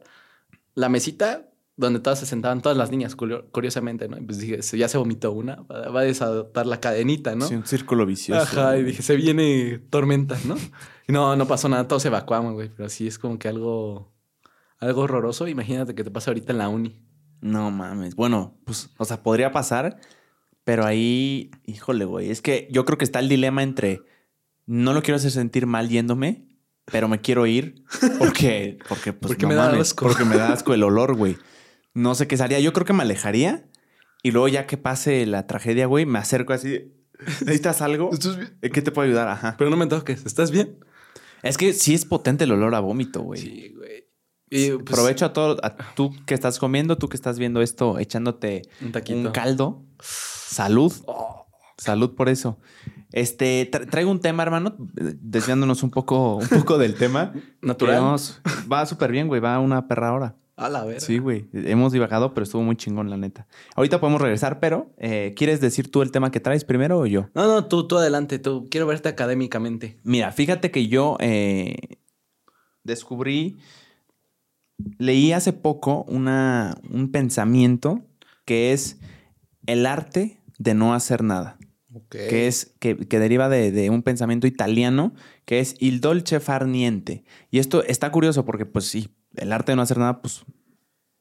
la 0.76 0.88
mesita 0.88 1.49
donde 1.77 2.01
todas 2.01 2.18
se 2.20 2.27
sentaban, 2.27 2.61
todas 2.61 2.77
las 2.77 2.91
niñas, 2.91 3.16
curio- 3.16 3.47
curiosamente, 3.51 4.07
¿no? 4.09 4.18
Y 4.18 4.20
pues 4.23 4.39
dije, 4.39 4.62
"Se- 4.62 4.77
ya 4.79 4.89
se 4.89 4.99
vomitó 4.99 5.33
una, 5.33 5.57
va 5.62 6.01
a 6.01 6.05
desatar 6.05 6.66
la 6.66 6.81
cadenita, 6.81 7.35
¿no? 7.35 7.47
Sí, 7.49 7.55
un 7.55 7.66
círculo 7.66 8.05
vicioso. 8.07 8.43
Ajá, 8.43 8.77
y 8.77 8.85
dije, 8.85 9.03
se 9.03 9.16
viene 9.16 9.79
tormenta, 9.91 10.37
¿no? 10.47 10.57
Y 11.09 11.12
no, 11.12 11.35
no 11.37 11.47
pasó 11.47 11.68
nada, 11.68 11.89
todos 11.89 12.05
evacuamos, 12.05 12.53
güey. 12.55 12.68
Pero 12.77 12.89
sí 12.89 13.07
es 13.07 13.18
como 13.18 13.39
que 13.39 13.49
algo, 13.49 14.12
algo 14.79 15.03
horroroso. 15.03 15.49
Imagínate 15.49 15.95
que 15.95 16.05
te 16.05 16.11
pasa 16.11 16.31
ahorita 16.31 16.53
en 16.53 16.59
la 16.59 16.68
uni. 16.68 17.03
No 17.41 17.70
mames. 17.70 18.14
Bueno, 18.14 18.59
pues, 18.64 18.91
o 18.99 19.05
sea, 19.05 19.23
podría 19.23 19.51
pasar, 19.51 19.99
pero 20.64 20.85
ahí, 20.85 21.51
híjole, 21.64 22.05
güey. 22.05 22.31
Es 22.31 22.43
que 22.43 22.68
yo 22.70 22.85
creo 22.85 22.99
que 22.99 23.05
está 23.05 23.18
el 23.18 23.29
dilema 23.29 23.62
entre 23.62 24.03
no 24.66 24.93
lo 24.93 25.03
quiero 25.03 25.16
hacer 25.16 25.31
sentir 25.33 25.66
mal 25.66 25.89
yéndome, 25.89 26.47
pero 26.85 27.09
me 27.09 27.20
quiero 27.20 27.47
ir 27.47 27.83
porque, 28.18 28.79
porque, 28.89 29.12
pues, 29.12 29.33
Porque 29.33 29.43
no 29.43 29.49
me 29.49 29.55
da 29.57 29.66
mames, 29.70 29.81
asco. 29.81 30.07
Porque 30.07 30.25
me 30.25 30.37
da 30.37 30.53
asco 30.53 30.73
el 30.75 30.83
olor, 30.85 31.16
güey. 31.16 31.37
No 31.95 32.14
sé 32.14 32.26
qué 32.26 32.36
sería. 32.36 32.61
Yo 32.61 32.72
creo 32.72 32.86
que 32.86 32.93
me 32.93 33.03
alejaría 33.03 33.68
y 34.22 34.30
luego 34.30 34.49
ya 34.49 34.66
que 34.66 34.76
pase 34.76 35.26
la 35.26 35.47
tragedia, 35.47 35.86
güey, 35.86 36.07
me 36.07 36.18
acerco 36.18 36.53
así. 36.53 36.93
¿Necesitas 37.40 37.82
algo? 37.82 38.11
¿En 38.62 38.72
qué 38.72 38.82
te 38.82 38.90
puedo 38.90 39.07
ayudar? 39.07 39.28
Ajá. 39.28 39.57
Pero 39.59 39.70
no 39.70 39.76
me 39.76 39.86
toques, 39.86 40.24
¿estás 40.26 40.51
bien? 40.51 40.78
Es 41.43 41.57
que 41.57 41.72
sí 41.72 41.95
es 41.95 42.05
potente 42.05 42.45
el 42.45 42.53
olor 42.53 42.74
a 42.74 42.80
vómito, 42.80 43.22
güey. 43.22 43.40
Sí, 43.40 43.74
güey. 43.76 44.05
Y 44.51 44.70
pues, 44.70 44.82
Aprovecho 44.99 45.24
a 45.26 45.32
todo, 45.32 45.57
a 45.62 45.76
tú 45.95 46.14
que 46.26 46.34
estás 46.34 46.59
comiendo, 46.59 46.99
tú 46.99 47.09
que 47.09 47.16
estás 47.16 47.38
viendo 47.38 47.62
esto, 47.62 47.99
echándote 47.99 48.62
un 48.82 48.93
taquito. 48.93 49.18
un 49.18 49.30
caldo. 49.32 49.84
Salud. 50.01 50.93
Oh. 51.07 51.47
Salud 51.78 52.14
por 52.14 52.28
eso. 52.28 52.59
Este, 53.12 53.68
tra- 53.70 53.88
traigo 53.88 54.11
un 54.11 54.20
tema, 54.20 54.43
hermano, 54.43 54.76
desviándonos 54.78 55.82
un 55.82 55.90
poco, 55.90 56.36
un 56.36 56.49
poco 56.49 56.78
del 56.78 56.95
tema. 56.95 57.32
Natural. 57.62 58.03
Va 58.70 58.86
súper 58.86 59.11
bien, 59.11 59.26
güey. 59.26 59.40
Va 59.40 59.59
una 59.59 59.88
perra 59.88 60.12
hora. 60.12 60.36
A 60.62 60.68
la 60.68 60.84
verga. 60.84 61.00
Sí, 61.00 61.18
güey. 61.18 61.48
Hemos 61.52 61.92
divagado, 61.92 62.34
pero 62.34 62.44
estuvo 62.44 62.62
muy 62.62 62.76
chingón, 62.76 63.10
la 63.10 63.16
neta. 63.16 63.48
Ahorita 63.74 63.98
podemos 64.00 64.20
regresar, 64.20 64.60
pero 64.60 64.92
eh, 64.98 65.34
¿quieres 65.36 65.60
decir 65.60 65.90
tú 65.90 66.02
el 66.02 66.12
tema 66.12 66.30
que 66.30 66.38
traes 66.38 66.64
primero 66.64 67.00
o 67.00 67.06
yo? 67.06 67.28
No, 67.34 67.48
no, 67.48 67.66
tú, 67.66 67.88
tú 67.88 67.98
adelante, 67.98 68.38
tú. 68.38 68.68
Quiero 68.70 68.86
verte 68.86 69.08
académicamente. 69.08 69.98
Mira, 70.04 70.30
fíjate 70.30 70.70
que 70.70 70.86
yo 70.86 71.16
eh, 71.18 71.98
descubrí, 72.84 73.58
leí 74.98 75.32
hace 75.32 75.52
poco 75.52 76.04
una, 76.08 76.76
un 76.88 77.10
pensamiento 77.10 78.02
que 78.44 78.72
es 78.72 79.00
el 79.66 79.84
arte 79.84 80.38
de 80.58 80.74
no 80.74 80.94
hacer 80.94 81.24
nada, 81.24 81.58
que 82.08 82.46
es 82.46 82.74
que, 82.78 82.96
que 82.96 83.18
deriva 83.18 83.48
de, 83.48 83.72
de 83.72 83.90
un 83.90 84.02
pensamiento 84.02 84.46
italiano 84.46 85.12
que 85.44 85.60
es 85.60 85.74
il 85.80 86.00
dolce 86.00 86.40
far 86.40 86.66
niente. 86.66 87.24
Y 87.50 87.58
esto 87.58 87.82
está 87.84 88.12
curioso 88.12 88.44
porque, 88.44 88.64
pues 88.64 88.86
sí, 88.86 89.08
el 89.37 89.53
arte 89.53 89.72
de 89.72 89.76
no 89.76 89.83
hacer 89.83 89.99
nada, 89.99 90.20
pues 90.20 90.45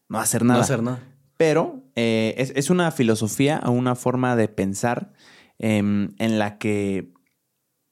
no 0.10 0.20
hacer 0.20 0.44
nada. 0.44 0.60
No 0.60 0.64
hacer 0.64 0.84
nada. 0.84 1.00
Pero 1.38 1.84
eh, 1.96 2.36
es, 2.38 2.54
es 2.56 2.70
una 2.70 2.92
filosofía 2.92 3.62
o 3.66 3.72
una 3.72 3.96
forma 3.96 4.36
de 4.36 4.48
pensar 4.48 5.14
em, 5.58 6.14
en 6.20 6.38
la 6.38 6.58
que 6.58 7.14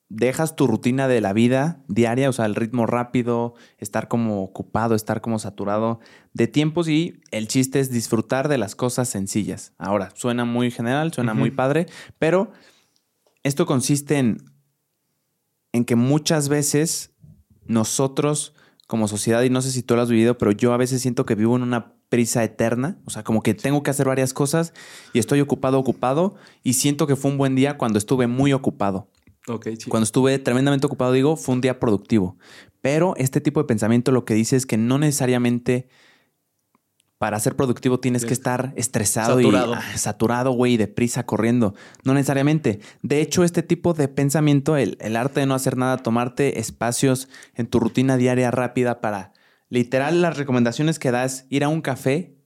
dejas 0.09 0.55
tu 0.55 0.65
rutina 0.67 1.07
de 1.07 1.21
la 1.21 1.33
vida 1.33 1.83
diaria, 1.87 2.29
o 2.29 2.33
sea, 2.33 2.45
el 2.45 2.55
ritmo 2.55 2.87
rápido, 2.87 3.53
estar 3.77 4.07
como 4.07 4.43
ocupado, 4.43 4.95
estar 4.95 5.21
como 5.21 5.37
saturado 5.37 5.99
de 6.33 6.47
tiempos 6.47 6.89
y 6.89 7.21
el 7.31 7.47
chiste 7.47 7.79
es 7.79 7.91
disfrutar 7.91 8.47
de 8.47 8.57
las 8.57 8.75
cosas 8.75 9.07
sencillas. 9.07 9.73
Ahora, 9.77 10.09
suena 10.15 10.45
muy 10.45 10.71
general, 10.71 11.13
suena 11.13 11.35
muy 11.35 11.51
padre, 11.51 11.85
pero 12.17 12.51
esto 13.43 13.67
consiste 13.67 14.17
en, 14.17 14.37
en 15.71 15.85
que 15.85 15.95
muchas 15.95 16.49
veces 16.49 17.13
nosotros 17.65 18.55
como 18.89 19.07
sociedad, 19.07 19.43
y 19.43 19.51
no 19.51 19.61
sé 19.61 19.71
si 19.71 19.83
tú 19.83 19.95
lo 19.95 20.01
has 20.01 20.09
vivido, 20.09 20.39
pero 20.39 20.51
yo 20.51 20.73
a 20.73 20.77
veces 20.77 20.99
siento 20.99 21.23
que 21.23 21.35
vivo 21.35 21.55
en 21.55 21.61
una 21.61 21.93
prisa 22.09 22.43
eterna, 22.43 22.97
o 23.05 23.11
sea, 23.11 23.23
como 23.23 23.43
que 23.43 23.53
tengo 23.53 23.83
que 23.83 23.91
hacer 23.91 24.07
varias 24.07 24.33
cosas 24.33 24.73
y 25.13 25.19
estoy 25.19 25.41
ocupado, 25.41 25.77
ocupado, 25.77 26.33
y 26.63 26.73
siento 26.73 27.05
que 27.05 27.15
fue 27.15 27.29
un 27.29 27.37
buen 27.37 27.53
día 27.53 27.77
cuando 27.77 27.99
estuve 27.99 28.25
muy 28.25 28.51
ocupado. 28.51 29.07
Sí. 29.77 29.91
Cuando 29.91 30.05
estuve 30.05 30.39
tremendamente 30.39 30.87
ocupado, 30.87 31.11
digo, 31.11 31.35
fue 31.35 31.53
un 31.53 31.61
día 31.61 31.79
productivo. 31.79 32.39
Pero 32.81 33.13
este 33.17 33.41
tipo 33.41 33.59
de 33.59 33.67
pensamiento 33.67 34.11
lo 34.11 34.25
que 34.25 34.33
dice 34.33 34.55
es 34.55 34.65
que 34.65 34.77
no 34.77 34.97
necesariamente 34.97 35.87
para 37.19 37.37
ser 37.39 37.55
productivo 37.55 37.99
tienes 37.99 38.25
que 38.25 38.33
estar 38.33 38.73
estresado 38.77 39.35
Saturado. 39.35 39.73
y 39.73 39.77
ah, 39.77 39.97
saturado, 39.97 40.51
güey, 40.51 40.73
y 40.73 40.77
deprisa 40.77 41.25
corriendo. 41.25 41.75
No 42.03 42.13
necesariamente. 42.13 42.79
De 43.03 43.21
hecho, 43.21 43.43
este 43.43 43.61
tipo 43.61 43.93
de 43.93 44.07
pensamiento, 44.07 44.77
el, 44.77 44.97
el 45.01 45.15
arte 45.17 45.41
de 45.41 45.45
no 45.45 45.53
hacer 45.53 45.75
nada, 45.77 45.97
tomarte 45.97 46.59
espacios 46.59 47.27
en 47.55 47.67
tu 47.67 47.79
rutina 47.81 48.15
diaria 48.15 48.51
rápida 48.51 49.01
para, 49.01 49.33
literal, 49.67 50.21
las 50.21 50.37
recomendaciones 50.37 50.97
que 50.97 51.11
das, 51.11 51.45
ir 51.49 51.65
a 51.65 51.67
un 51.69 51.81
café 51.81 52.37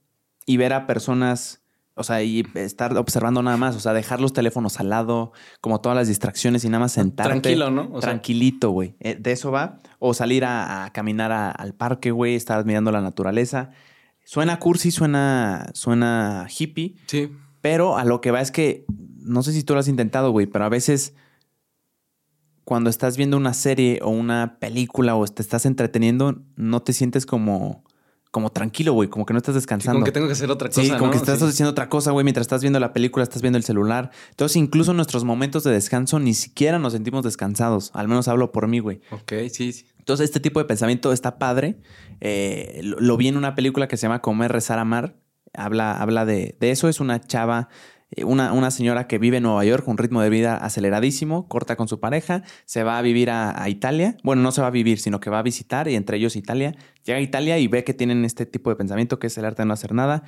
y 0.44 0.56
ver 0.56 0.72
a 0.72 0.88
personas, 0.88 1.62
o 1.94 2.02
sea, 2.02 2.24
y 2.24 2.44
estar 2.54 2.96
observando 2.96 3.44
nada 3.44 3.56
más, 3.56 3.76
o 3.76 3.80
sea, 3.80 3.92
dejar 3.92 4.20
los 4.20 4.32
teléfonos 4.32 4.80
al 4.80 4.90
lado, 4.90 5.30
como 5.60 5.80
todas 5.80 5.94
las 5.94 6.08
distracciones 6.08 6.64
y 6.64 6.68
nada 6.68 6.80
más 6.80 6.92
sentarte. 6.92 7.30
Tranquilo, 7.40 7.70
¿no? 7.70 7.90
O 7.92 8.00
Tranquilito, 8.00 8.70
güey. 8.70 8.96
Eh, 8.98 9.16
de 9.20 9.30
eso 9.30 9.52
va. 9.52 9.78
O 10.00 10.14
salir 10.14 10.44
a, 10.44 10.84
a 10.84 10.92
caminar 10.92 11.30
a- 11.30 11.52
al 11.52 11.74
parque, 11.74 12.10
güey, 12.10 12.34
estar 12.34 12.64
mirando 12.66 12.90
la 12.90 13.00
naturaleza. 13.00 13.70
Suena 14.24 14.58
cursi, 14.58 14.90
suena, 14.90 15.70
suena 15.74 16.46
hippie, 16.58 16.96
Sí. 17.06 17.30
pero 17.60 17.96
a 17.98 18.04
lo 18.04 18.20
que 18.20 18.30
va 18.30 18.40
es 18.40 18.50
que, 18.50 18.84
no 19.20 19.42
sé 19.42 19.52
si 19.52 19.62
tú 19.62 19.74
lo 19.74 19.80
has 19.80 19.88
intentado, 19.88 20.30
güey, 20.30 20.46
pero 20.46 20.64
a 20.64 20.68
veces 20.68 21.14
cuando 22.64 22.88
estás 22.88 23.16
viendo 23.16 23.36
una 23.36 23.52
serie 23.52 24.00
o 24.02 24.08
una 24.08 24.56
película 24.58 25.14
o 25.16 25.26
te 25.26 25.42
estás 25.42 25.66
entreteniendo, 25.66 26.42
no 26.56 26.80
te 26.80 26.94
sientes 26.94 27.26
como, 27.26 27.84
como 28.30 28.50
tranquilo, 28.50 28.94
güey, 28.94 29.10
como 29.10 29.26
que 29.26 29.34
no 29.34 29.38
estás 29.38 29.52
Sí, 29.52 29.58
descansando. 29.58 29.96
como 29.98 30.06
que 30.06 30.12
tengo 30.12 30.26
que 30.26 30.32
hacer 30.32 30.50
otra 30.50 30.68
cosa. 30.68 30.80
Sí, 30.82 30.88
como 30.90 31.06
¿no? 31.06 31.10
que 31.10 31.18
estás 31.18 31.38
Sí. 31.40 31.44
haciendo 31.44 31.70
otra 31.72 31.90
cosa, 31.90 32.10
güey. 32.12 32.24
Mientras 32.24 32.44
estás 32.44 32.62
viendo 32.62 32.80
la 32.80 32.94
película, 32.94 33.22
estás 33.22 33.42
viendo 33.42 33.58
el 33.58 33.64
celular. 33.64 34.10
Entonces, 34.30 34.56
incluso 34.56 34.92
en 34.92 34.96
nuestros 34.96 35.24
momentos 35.24 35.62
de 35.62 35.72
descanso, 35.72 36.18
ni 36.18 36.32
siquiera 36.32 36.78
nos 36.78 36.94
sentimos 36.94 37.22
descansados. 37.22 37.90
Al 37.92 38.08
menos 38.08 38.26
hablo 38.28 38.50
por 38.50 38.66
mí, 38.66 38.78
güey. 38.78 39.02
Ok, 39.10 39.32
sí, 39.52 39.72
sí. 39.72 39.84
Entonces, 40.04 40.24
este 40.24 40.38
tipo 40.38 40.60
de 40.60 40.66
pensamiento 40.66 41.14
está 41.14 41.38
padre. 41.38 41.76
Eh, 42.20 42.82
lo, 42.82 43.16
vi 43.16 43.28
en 43.28 43.38
una 43.38 43.54
película 43.54 43.88
que 43.88 43.96
se 43.96 44.02
llama 44.02 44.20
Comer, 44.20 44.52
Rezar, 44.52 44.78
Amar. 44.78 45.16
Habla, 45.54 45.96
habla 45.96 46.26
de, 46.26 46.58
de 46.60 46.70
eso. 46.70 46.90
Es 46.90 47.00
una 47.00 47.20
chava, 47.20 47.70
eh, 48.10 48.24
una, 48.24 48.52
una 48.52 48.70
señora 48.70 49.06
que 49.06 49.16
vive 49.16 49.38
en 49.38 49.44
Nueva 49.44 49.64
York 49.64 49.88
un 49.88 49.96
ritmo 49.96 50.20
de 50.20 50.28
vida 50.28 50.58
aceleradísimo, 50.58 51.48
corta 51.48 51.76
con 51.76 51.88
su 51.88 52.00
pareja, 52.00 52.42
se 52.66 52.82
va 52.82 52.98
a 52.98 53.02
vivir 53.02 53.30
a, 53.30 53.62
a 53.62 53.70
Italia. 53.70 54.18
Bueno, 54.22 54.42
no 54.42 54.52
se 54.52 54.60
va 54.60 54.66
a 54.66 54.70
vivir, 54.70 54.98
sino 54.98 55.20
que 55.20 55.30
va 55.30 55.38
a 55.38 55.42
visitar 55.42 55.88
y 55.88 55.94
entre 55.94 56.18
ellos 56.18 56.36
Italia. 56.36 56.74
Llega 57.06 57.16
a 57.18 57.22
Italia 57.22 57.58
y 57.58 57.66
ve 57.66 57.82
que 57.82 57.94
tienen 57.94 58.26
este 58.26 58.44
tipo 58.44 58.68
de 58.68 58.76
pensamiento 58.76 59.18
que 59.18 59.28
es 59.28 59.38
el 59.38 59.46
arte 59.46 59.62
de 59.62 59.66
no 59.66 59.72
hacer 59.72 59.94
nada. 59.94 60.24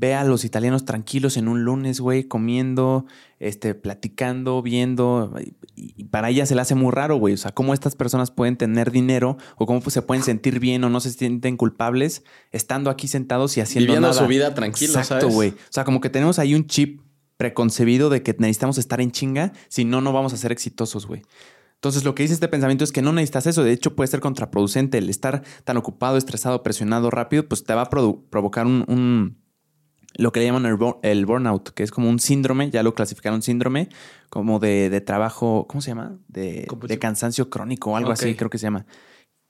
Ve 0.00 0.14
a 0.14 0.22
los 0.22 0.44
italianos 0.44 0.84
tranquilos 0.84 1.36
en 1.36 1.48
un 1.48 1.64
lunes, 1.64 1.98
güey, 1.98 2.22
comiendo, 2.22 3.04
este, 3.40 3.74
platicando, 3.74 4.62
viendo. 4.62 5.34
Y, 5.74 5.94
y 5.96 6.04
para 6.04 6.30
ella 6.30 6.46
se 6.46 6.54
le 6.54 6.60
hace 6.60 6.76
muy 6.76 6.92
raro, 6.92 7.16
güey. 7.16 7.34
O 7.34 7.36
sea, 7.36 7.50
cómo 7.50 7.74
estas 7.74 7.96
personas 7.96 8.30
pueden 8.30 8.56
tener 8.56 8.92
dinero 8.92 9.38
o 9.56 9.66
cómo 9.66 9.80
pues, 9.80 9.94
se 9.94 10.02
pueden 10.02 10.22
sentir 10.22 10.60
bien 10.60 10.84
o 10.84 10.88
no 10.88 11.00
se 11.00 11.10
sienten 11.10 11.56
culpables 11.56 12.22
estando 12.52 12.90
aquí 12.90 13.08
sentados 13.08 13.56
y 13.56 13.60
haciendo 13.60 13.86
Viviendo 13.88 14.08
nada. 14.10 14.20
su 14.22 14.28
vida 14.28 14.54
tranquilo, 14.54 14.92
Exacto, 14.96 15.22
¿sabes? 15.22 15.34
güey. 15.34 15.50
O 15.50 15.54
sea, 15.70 15.82
como 15.82 16.00
que 16.00 16.10
tenemos 16.10 16.38
ahí 16.38 16.54
un 16.54 16.66
chip 16.68 17.00
preconcebido 17.36 18.08
de 18.08 18.22
que 18.22 18.36
necesitamos 18.38 18.78
estar 18.78 19.00
en 19.00 19.10
chinga, 19.10 19.52
si 19.68 19.84
no, 19.84 20.00
no 20.00 20.12
vamos 20.12 20.32
a 20.32 20.36
ser 20.36 20.52
exitosos, 20.52 21.06
güey. 21.06 21.22
Entonces, 21.74 22.04
lo 22.04 22.14
que 22.14 22.22
dice 22.24 22.34
este 22.34 22.48
pensamiento 22.48 22.82
es 22.84 22.90
que 22.92 23.02
no 23.02 23.12
necesitas 23.12 23.46
eso. 23.46 23.62
De 23.62 23.72
hecho, 23.72 23.94
puede 23.94 24.08
ser 24.08 24.18
contraproducente. 24.20 24.98
El 24.98 25.08
estar 25.10 25.42
tan 25.64 25.76
ocupado, 25.76 26.16
estresado, 26.16 26.62
presionado 26.64 27.10
rápido, 27.10 27.48
pues 27.48 27.62
te 27.64 27.72
va 27.74 27.82
a 27.82 27.90
provocar 27.90 28.66
un, 28.66 28.84
un- 28.88 29.38
lo 30.18 30.32
que 30.32 30.40
le 30.40 30.46
llaman 30.46 30.66
el, 30.66 30.76
el 31.02 31.26
burnout, 31.26 31.70
que 31.70 31.84
es 31.84 31.92
como 31.92 32.10
un 32.10 32.18
síndrome, 32.18 32.70
ya 32.70 32.82
lo 32.82 32.92
clasificaron 32.94 33.40
síndrome, 33.40 33.88
como 34.28 34.58
de, 34.58 34.90
de 34.90 35.00
trabajo, 35.00 35.66
¿cómo 35.68 35.80
se 35.80 35.92
llama? 35.92 36.18
De, 36.26 36.66
de 36.88 36.98
cansancio 36.98 37.48
crónico 37.48 37.92
o 37.92 37.96
algo 37.96 38.10
así, 38.10 38.34
creo 38.34 38.50
que 38.50 38.58
se 38.58 38.64
llama. 38.64 38.84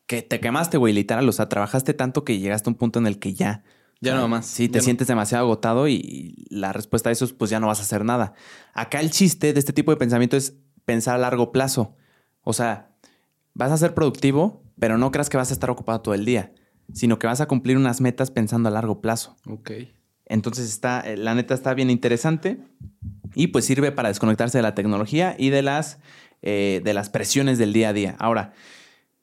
Que 0.07 0.21
te 0.21 0.41
quemaste, 0.41 0.77
güey, 0.77 0.93
literal. 0.93 1.27
O 1.27 1.33
sea, 1.33 1.49
trabajaste 1.49 1.95
tanto 1.95 2.23
que 2.23 2.39
llegaste 2.39 2.69
a 2.69 2.73
un 2.73 2.77
punto 2.77 2.99
en 2.99 3.07
el 3.07 3.19
que 3.19 3.33
ya. 3.33 3.65
Ya 4.01 4.15
no 4.15 4.29
más. 4.29 4.47
Sí, 4.47 4.69
te 4.69 4.79
no. 4.79 4.85
sientes 4.85 5.09
demasiado 5.09 5.45
agotado 5.45 5.89
y 5.89 6.47
la 6.51 6.73
respuesta 6.75 7.09
a 7.09 7.13
eso 7.13 7.25
es, 7.25 7.33
pues 7.33 7.51
ya 7.51 7.61
no 7.61 7.67
vas 7.67 7.81
a 7.81 7.83
hacer 7.83 8.05
nada. 8.05 8.35
Acá 8.75 9.01
el 9.01 9.11
chiste 9.11 9.55
de 9.55 9.59
este 9.59 9.73
tipo 9.73 9.91
de 9.91 9.97
pensamiento 9.97 10.37
es 10.37 10.55
pensar 10.85 11.15
a 11.15 11.19
largo 11.19 11.51
plazo. 11.51 11.97
O 12.43 12.53
sea, 12.53 12.95
vas 13.55 13.73
a 13.73 13.79
ser 13.79 13.95
productivo, 13.95 14.63
pero 14.79 14.99
no 14.99 15.11
creas 15.11 15.31
que 15.31 15.39
vas 15.39 15.51
a 15.51 15.55
estar 15.55 15.71
ocupado 15.71 16.03
todo 16.03 16.15
el 16.15 16.27
día, 16.27 16.53
sino 16.93 17.19
que 17.19 17.27
vas 17.27 17.41
a 17.41 17.49
cumplir 17.49 17.79
unas 17.79 18.03
metas 18.03 18.31
pensando 18.31 18.69
a 18.69 18.73
largo 18.73 19.01
plazo. 19.01 19.35
Ok. 19.47 19.71
Entonces 20.29 20.69
está, 20.69 21.01
eh, 21.01 21.17
la 21.17 21.35
neta 21.35 21.55
está 21.55 21.75
bien 21.75 21.91
interesante 21.91 22.59
y 23.35 23.49
pues 23.49 23.65
sirve 23.65 23.93
para 23.93 24.09
desconectarse 24.09 24.59
de 24.59 24.63
la 24.63 24.75
tecnología 24.75 25.35
y 25.39 25.51
de 25.51 25.63
las, 25.63 25.99
eh, 26.43 26.81
de 26.85 26.95
las 26.95 27.11
presiones 27.11 27.59
del 27.59 27.73
día 27.73 27.91
a 27.91 27.93
día. 27.93 28.17
Ahora, 28.19 28.53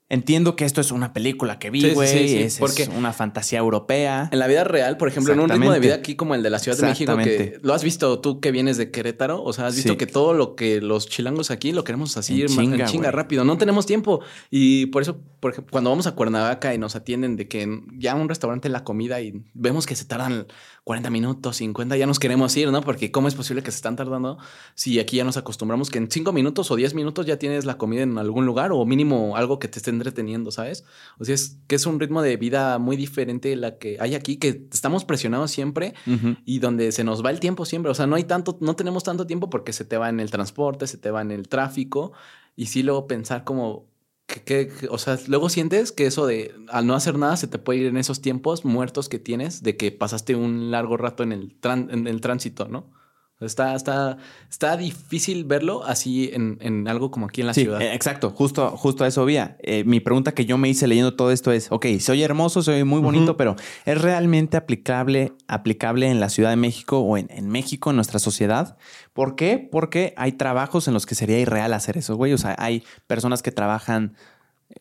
entiendo 0.08 0.56
que 0.56 0.66
esto 0.66 0.82
es 0.82 0.92
una 0.92 1.14
película 1.14 1.58
que 1.58 1.72
vi, 1.72 1.82
sí, 1.82 1.90
güey, 1.92 2.08
sí, 2.08 2.28
sí, 2.30 2.38
es, 2.38 2.62
es 2.62 2.88
una 2.90 3.12
fantasía 3.12 3.60
europea. 3.60 4.30
En 4.32 4.40
la 4.40 4.48
vida 4.48 4.64
real, 4.64 4.98
por 4.98 5.08
ejemplo, 5.08 5.34
en 5.34 5.40
un 5.40 5.50
ritmo 5.50 5.72
de 5.72 5.80
vida 5.80 5.96
aquí 5.96 6.16
como 6.16 6.36
el 6.36 6.44
de 6.44 6.50
la 6.52 6.60
Ciudad 6.60 6.78
de 6.78 6.86
México, 6.86 7.18
que 7.18 7.60
lo 7.62 7.74
has 7.74 7.84
visto 7.84 8.20
tú 8.20 8.40
que 8.40 8.52
vienes 8.52 8.78
de 8.78 8.92
Querétaro, 8.92 9.44
o 9.44 9.52
sea, 9.54 9.68
has 9.68 9.76
visto 9.76 9.98
que 9.98 10.06
todo 10.06 10.34
lo 10.34 10.56
que 10.56 10.80
los 10.80 11.08
chilangos 11.08 11.50
aquí 11.50 11.72
lo 11.72 11.84
queremos 11.84 12.18
así 12.18 12.42
En 12.42 12.48
chinga, 12.48 12.78
en 12.78 12.86
chinga 12.86 13.12
rápido, 13.12 13.44
no 13.44 13.58
tenemos 13.58 13.86
tiempo. 13.86 14.22
Y 14.52 14.88
por 14.88 15.02
eso, 15.02 15.20
por 15.40 15.52
ejemplo, 15.52 15.72
cuando 15.72 15.90
vamos 15.90 16.06
a 16.08 16.14
Cuernavaca 16.14 16.74
y 16.74 16.78
nos 16.78 16.96
atienden 16.96 17.36
de 17.36 17.48
que 17.48 17.68
ya 17.98 18.16
un 18.16 18.30
restaurante 18.30 18.70
la 18.70 18.84
comida 18.84 19.22
y 19.22 19.44
vemos 19.54 19.88
que 19.88 19.96
se 19.96 20.06
tardan 20.06 20.46
40 20.86 21.10
minutos, 21.10 21.58
50, 21.58 21.98
ya 21.98 22.06
nos 22.06 22.20
queremos 22.20 22.56
ir, 22.56 22.72
¿no? 22.72 22.82
Porque 22.82 23.12
cómo 23.12 23.28
es 23.28 23.34
posible 23.34 23.64
que 23.64 23.72
se 23.72 23.78
están 23.78 23.96
tardando 23.96 24.38
si 24.76 25.00
aquí 25.00 25.18
ya 25.18 25.24
nos 25.24 25.36
acostumbramos 25.36 25.90
que 25.90 25.98
en 25.98 26.12
5 26.12 26.32
minutos 26.32 26.70
o 26.70 26.76
10 26.76 26.94
minutos 26.94 27.26
ya 27.26 27.40
tienes 27.40 27.66
la 27.66 27.80
comida 27.80 28.04
en 28.04 28.20
algún 28.20 28.46
lugar 28.46 28.72
o 28.72 28.86
mínimo 28.86 29.36
algo 29.36 29.58
que 29.58 29.68
te 29.68 29.80
esté 29.80 29.90
entreteniendo, 29.90 30.52
¿sabes? 30.52 30.86
O 31.18 31.26
sea, 31.26 31.34
es 31.34 31.58
que 31.66 31.74
es 31.74 31.88
un 31.88 32.00
ritmo 32.00 32.22
de 32.22 32.38
vida 32.38 32.78
muy 32.78 32.98
diferente 32.98 33.56
la 33.56 33.80
que 33.80 33.98
hay 34.00 34.14
aquí, 34.14 34.38
que 34.38 34.68
estamos 34.72 35.06
presionados 35.06 35.50
siempre 35.50 35.96
y 36.46 36.60
donde 36.60 36.92
se 36.92 37.04
nos 37.04 37.26
va 37.26 37.32
el 37.32 37.40
tiempo 37.40 37.66
siempre. 37.66 37.92
O 37.92 37.96
sea, 37.96 38.06
no 38.06 38.16
hay 38.16 38.26
tanto, 38.26 38.60
no 38.62 38.76
tenemos 38.76 39.04
tanto 39.04 39.26
tiempo 39.26 39.50
porque 39.50 39.74
se 39.74 39.86
te 39.86 39.98
va 39.98 40.10
en 40.10 40.20
el 40.20 40.30
transporte, 40.30 40.86
se 40.86 41.00
te 41.00 41.10
va 41.10 41.24
en 41.24 41.32
el 41.32 41.48
tráfico 41.48 42.14
y 42.56 42.68
sí 42.68 42.84
luego 42.84 43.08
pensar 43.08 43.44
como 43.44 43.88
que, 44.28 44.72
o 44.90 44.98
sea, 44.98 45.20
luego 45.28 45.50
sientes 45.50 45.92
que 45.92 46.08
eso 46.08 46.26
de 46.26 46.56
al 46.70 46.88
no 46.88 46.96
hacer 46.96 47.18
nada 47.18 47.38
se 47.38 47.48
te 47.48 47.60
puede 47.60 47.80
ir 47.80 47.86
en 47.88 47.98
esos 47.98 48.22
tiempos 48.22 48.66
muertos 48.66 49.08
que 49.10 49.20
tienes 49.20 49.62
de 49.64 49.78
que 49.78 49.92
pasaste 49.92 50.36
un 50.36 50.72
largo 50.72 50.98
rato 50.98 51.24
en 51.24 51.32
el, 51.32 51.60
tran- 51.62 51.92
en 51.92 52.08
el 52.08 52.22
tránsito, 52.22 52.68
¿no? 52.68 52.92
Está, 53.42 53.76
está, 53.76 54.18
está 54.50 54.78
difícil 54.78 55.44
verlo 55.44 55.84
así 55.84 56.30
en, 56.34 56.58
en 56.62 56.88
algo 56.88 57.12
como 57.12 57.26
aquí 57.26 57.42
en 57.42 57.48
la 57.48 57.54
Sí, 57.54 57.64
ciudad. 57.64 57.82
eh, 57.82 57.94
exacto, 57.94 58.30
justo, 58.30 58.70
justo 58.78 59.04
a 59.04 59.08
eso 59.08 59.26
vía. 59.26 59.58
Eh, 59.62 59.84
mi 59.84 60.00
pregunta 60.00 60.32
que 60.34 60.46
yo 60.46 60.58
me 60.58 60.70
hice 60.70 60.88
leyendo 60.88 61.16
todo 61.16 61.32
esto 61.32 61.52
es, 61.52 61.70
ok, 61.70 61.86
soy 62.00 62.24
hermoso, 62.24 62.64
soy 62.64 62.86
muy 62.86 63.02
bonito, 63.02 63.36
pero 63.36 63.58
¿es 63.86 64.02
realmente 64.02 64.56
aplicable, 64.56 65.34
aplicable 65.50 66.08
en 66.08 66.22
la 66.22 66.30
Ciudad 66.30 66.50
de 66.52 66.56
México 66.56 67.00
o 67.00 67.18
en, 67.18 67.28
en 67.30 67.50
México, 67.50 67.90
en 67.90 67.98
nuestra 67.98 68.20
sociedad? 68.20 68.78
¿Por 69.12 69.36
qué? 69.36 69.58
Porque 69.70 70.14
hay 70.16 70.32
trabajos 70.32 70.88
en 70.88 70.94
los 70.94 71.06
que 71.06 71.16
sería 71.16 71.38
irreal 71.40 71.74
hacer 71.74 71.98
eso, 71.98 72.16
güey. 72.16 72.32
O 72.32 72.38
sea, 72.38 72.56
hay 72.58 72.84
personas 73.06 73.44
que 73.44 73.52
trabajan 73.52 74.16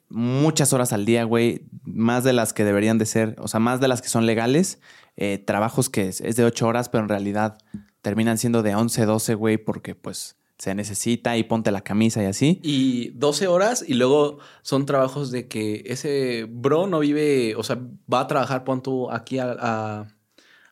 muchas 0.09 0.73
horas 0.73 0.93
al 0.93 1.05
día, 1.05 1.25
güey, 1.25 1.67
más 1.85 2.25
de 2.25 2.33
las 2.33 2.53
que 2.53 2.65
deberían 2.65 2.99
de 2.99 3.07
ser, 3.07 3.35
o 3.41 3.49
sea, 3.49 3.59
más 3.61 3.81
de 3.81 3.89
las 3.89 4.01
que 4.01 4.09
son 4.09 4.27
legales, 4.27 4.81
eh, 5.17 5.39
trabajos 5.39 5.91
que 5.91 6.09
es, 6.09 6.21
es 6.21 6.37
de 6.37 6.45
ocho 6.45 6.67
horas, 6.69 6.89
pero 6.89 7.03
en 7.03 7.09
realidad 7.09 7.59
terminan 8.05 8.37
siendo 8.37 8.63
de 8.63 8.75
11, 8.77 9.07
12, 9.07 9.35
güey, 9.35 9.57
porque 9.57 9.95
pues 9.95 10.37
se 10.59 10.75
necesita 10.75 11.37
y 11.39 11.43
ponte 11.45 11.73
la 11.73 11.81
camisa 11.81 12.23
y 12.23 12.27
así. 12.27 12.61
Y 12.63 13.09
12 13.15 13.49
horas 13.49 13.83
y 13.89 13.95
luego 13.95 14.39
son 14.63 14.85
trabajos 14.87 15.31
de 15.31 15.49
que 15.49 15.83
ese 15.87 16.47
bro 16.49 16.87
no 16.87 17.01
vive, 17.01 17.57
o 17.57 17.63
sea, 17.63 17.81
va 18.13 18.21
a 18.21 18.27
trabajar, 18.27 18.63
pon 18.63 18.83
tú 18.83 19.11
aquí 19.11 19.39
a, 19.39 19.57
a- 19.59 20.07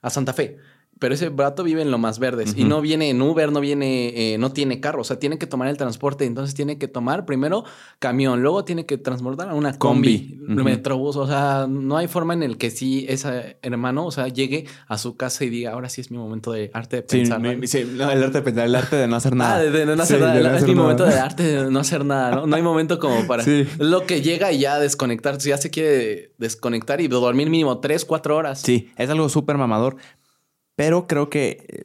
a 0.03 0.11
Santa 0.11 0.33
Fe. 0.35 0.59
Pero 1.03 1.15
ese 1.17 1.31
brato 1.31 1.65
vive 1.65 1.83
en 1.83 1.91
lo 1.91 1.99
más 1.99 2.21
verdes 2.21 2.55
y 2.57 2.63
no 2.63 2.81
viene 2.81 3.11
en 3.11 3.21
Uber, 3.21 3.51
no 3.51 3.59
viene, 3.59 4.35
eh, 4.35 4.39
no 4.39 4.53
tiene 4.53 4.79
carro, 4.79 5.01
o 5.01 5.05
sea, 5.05 5.19
tiene 5.19 5.37
que 5.37 5.49
tomar 5.49 5.67
el 5.67 5.77
transporte. 5.77 6.25
Entonces 6.27 6.55
tiene 6.55 6.79
que 6.79 6.87
tomar 6.87 7.25
primero 7.27 7.65
camión, 7.99 8.41
luego 8.41 8.65
tiene 8.65 8.87
que 8.87 8.99
transportar 8.99 9.49
a 9.49 9.55
una 9.55 9.77
combi, 9.77 10.39
metrobús. 10.41 11.17
O 11.17 11.27
sea, 11.27 11.67
no 11.69 11.97
hay 11.97 12.07
forma 12.07 12.35
en 12.35 12.45
el 12.45 12.57
que 12.57 12.71
sí 12.71 13.05
ese 13.09 13.57
hermano, 13.63 14.07
o 14.07 14.13
sea, 14.13 14.29
llegue 14.29 14.67
a 14.87 14.97
su 14.97 15.17
casa 15.17 15.45
y 15.45 15.51
diga, 15.51 15.73
ahora 15.73 15.89
sí 15.89 16.01
es 16.01 16.11
mi 16.13 16.19
momento 16.19 16.53
de 16.53 16.71
arte 16.73 16.97
de 16.97 17.03
pensar. 17.03 17.41
¿no? 17.41 17.53
mi- 17.57 17.67
sí, 17.67 17.85
no, 17.97 18.09
el 18.09 18.23
arte 18.23 18.39
de 18.39 18.43
pensar, 18.43 18.67
el 18.67 18.75
arte 18.77 18.95
de 18.95 19.09
no 19.09 19.17
hacer 19.17 19.35
nada. 19.35 19.57
Ah, 19.57 19.61
de, 19.61 19.71
de 19.73 19.85
no 19.97 20.01
hacer 20.03 20.19
Sí, 20.19 20.23
nada. 20.23 20.35
de 20.35 20.41
no 20.43 20.49
es 20.51 20.55
hacer 20.55 20.69
mi 20.69 20.75
nada. 20.75 20.83
momento 20.85 21.05
de 21.05 21.15
arte 21.19 21.43
de 21.43 21.71
no 21.71 21.81
hacer 21.81 22.05
nada, 22.05 22.31
¿no? 22.37 22.47
No 22.47 22.55
hay 22.55 22.63
momento 22.63 23.01
como 23.01 23.27
para... 23.27 23.43
Sí. 23.43 23.67
Lo 23.81 24.07
que 24.07 24.23
llega 24.23 24.53
y 24.53 24.61
ya 24.61 24.79
desconectar. 24.79 25.37
Ya 25.39 25.57
se 25.57 25.69
quiere 25.71 26.33
desconectar 26.39 27.01
y 27.01 27.09
dormir 27.09 27.51
mínimo 27.51 27.81
tres, 27.81 28.05
cuatro 28.05 28.37
horas. 28.37 28.61
Sí, 28.61 28.91
es 28.97 29.11
algo 29.11 29.29
súper 29.29 29.57
mamador. 29.59 29.97
Pero 30.77 31.07
creo 31.07 31.31
que 31.31 31.67
eh, 31.69 31.85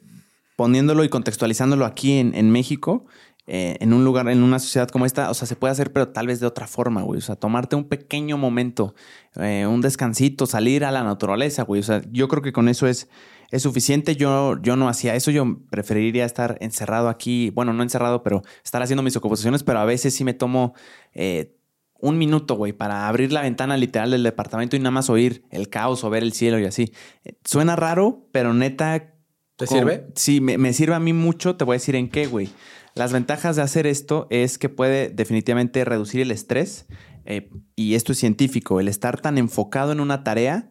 poniéndolo 0.56 1.04
y 1.04 1.08
contextualizándolo 1.08 1.84
aquí 1.84 2.18
en, 2.18 2.34
en 2.34 2.50
México, 2.50 3.06
eh, 3.50 3.78
en 3.80 3.94
un 3.94 4.04
lugar, 4.04 4.28
en 4.28 4.42
una 4.42 4.58
sociedad 4.58 4.88
como 4.88 5.06
esta, 5.06 5.30
o 5.30 5.34
sea, 5.34 5.46
se 5.46 5.56
puede 5.56 5.72
hacer, 5.72 5.90
pero 5.90 6.08
tal 6.08 6.26
vez 6.26 6.38
de 6.38 6.46
otra 6.46 6.66
forma, 6.66 7.02
güey. 7.02 7.18
O 7.18 7.22
sea, 7.22 7.34
tomarte 7.34 7.76
un 7.76 7.84
pequeño 7.88 8.36
momento, 8.36 8.94
eh, 9.36 9.66
un 9.66 9.80
descansito, 9.80 10.46
salir 10.46 10.84
a 10.84 10.92
la 10.92 11.02
naturaleza, 11.02 11.62
güey. 11.62 11.80
O 11.80 11.84
sea, 11.84 12.02
yo 12.10 12.28
creo 12.28 12.42
que 12.42 12.52
con 12.52 12.68
eso 12.68 12.86
es, 12.86 13.08
es 13.50 13.62
suficiente. 13.62 14.16
Yo, 14.16 14.60
yo 14.60 14.76
no 14.76 14.88
hacía 14.88 15.14
eso. 15.14 15.30
Yo 15.30 15.46
preferiría 15.70 16.26
estar 16.26 16.58
encerrado 16.60 17.08
aquí. 17.08 17.48
Bueno, 17.50 17.72
no 17.72 17.82
encerrado, 17.82 18.22
pero 18.22 18.42
estar 18.62 18.82
haciendo 18.82 19.02
mis 19.02 19.16
ocupaciones, 19.16 19.62
pero 19.62 19.78
a 19.78 19.86
veces 19.86 20.14
sí 20.14 20.24
me 20.24 20.34
tomo. 20.34 20.74
eh, 21.14 21.54
un 21.98 22.16
minuto, 22.18 22.54
güey, 22.54 22.72
para 22.72 23.08
abrir 23.08 23.32
la 23.32 23.42
ventana 23.42 23.76
literal 23.76 24.10
del 24.10 24.22
departamento 24.22 24.76
y 24.76 24.78
nada 24.78 24.92
más 24.92 25.10
oír 25.10 25.42
el 25.50 25.68
caos 25.68 26.04
o 26.04 26.10
ver 26.10 26.22
el 26.22 26.32
cielo 26.32 26.58
y 26.58 26.64
así. 26.64 26.92
Eh, 27.24 27.34
Suena 27.44 27.76
raro, 27.76 28.28
pero 28.32 28.54
neta. 28.54 29.14
¿Te 29.56 29.66
sirve? 29.66 30.06
Sí, 30.14 30.40
me, 30.40 30.56
me 30.58 30.72
sirve 30.72 30.94
a 30.94 31.00
mí 31.00 31.12
mucho. 31.12 31.56
Te 31.56 31.64
voy 31.64 31.74
a 31.74 31.78
decir 31.78 31.96
en 31.96 32.08
qué, 32.08 32.26
güey. 32.26 32.48
Las 32.94 33.12
ventajas 33.12 33.56
de 33.56 33.62
hacer 33.62 33.86
esto 33.86 34.26
es 34.30 34.58
que 34.58 34.68
puede 34.68 35.08
definitivamente 35.10 35.84
reducir 35.84 36.20
el 36.20 36.30
estrés. 36.30 36.86
eh, 37.24 37.50
y 37.76 37.94
esto 37.94 38.12
es 38.12 38.18
científico. 38.18 38.78
El 38.80 38.86
estar 38.88 39.20
tan 39.20 39.36
enfocado 39.36 39.90
en 39.92 40.00
una 40.00 40.22
tarea 40.24 40.70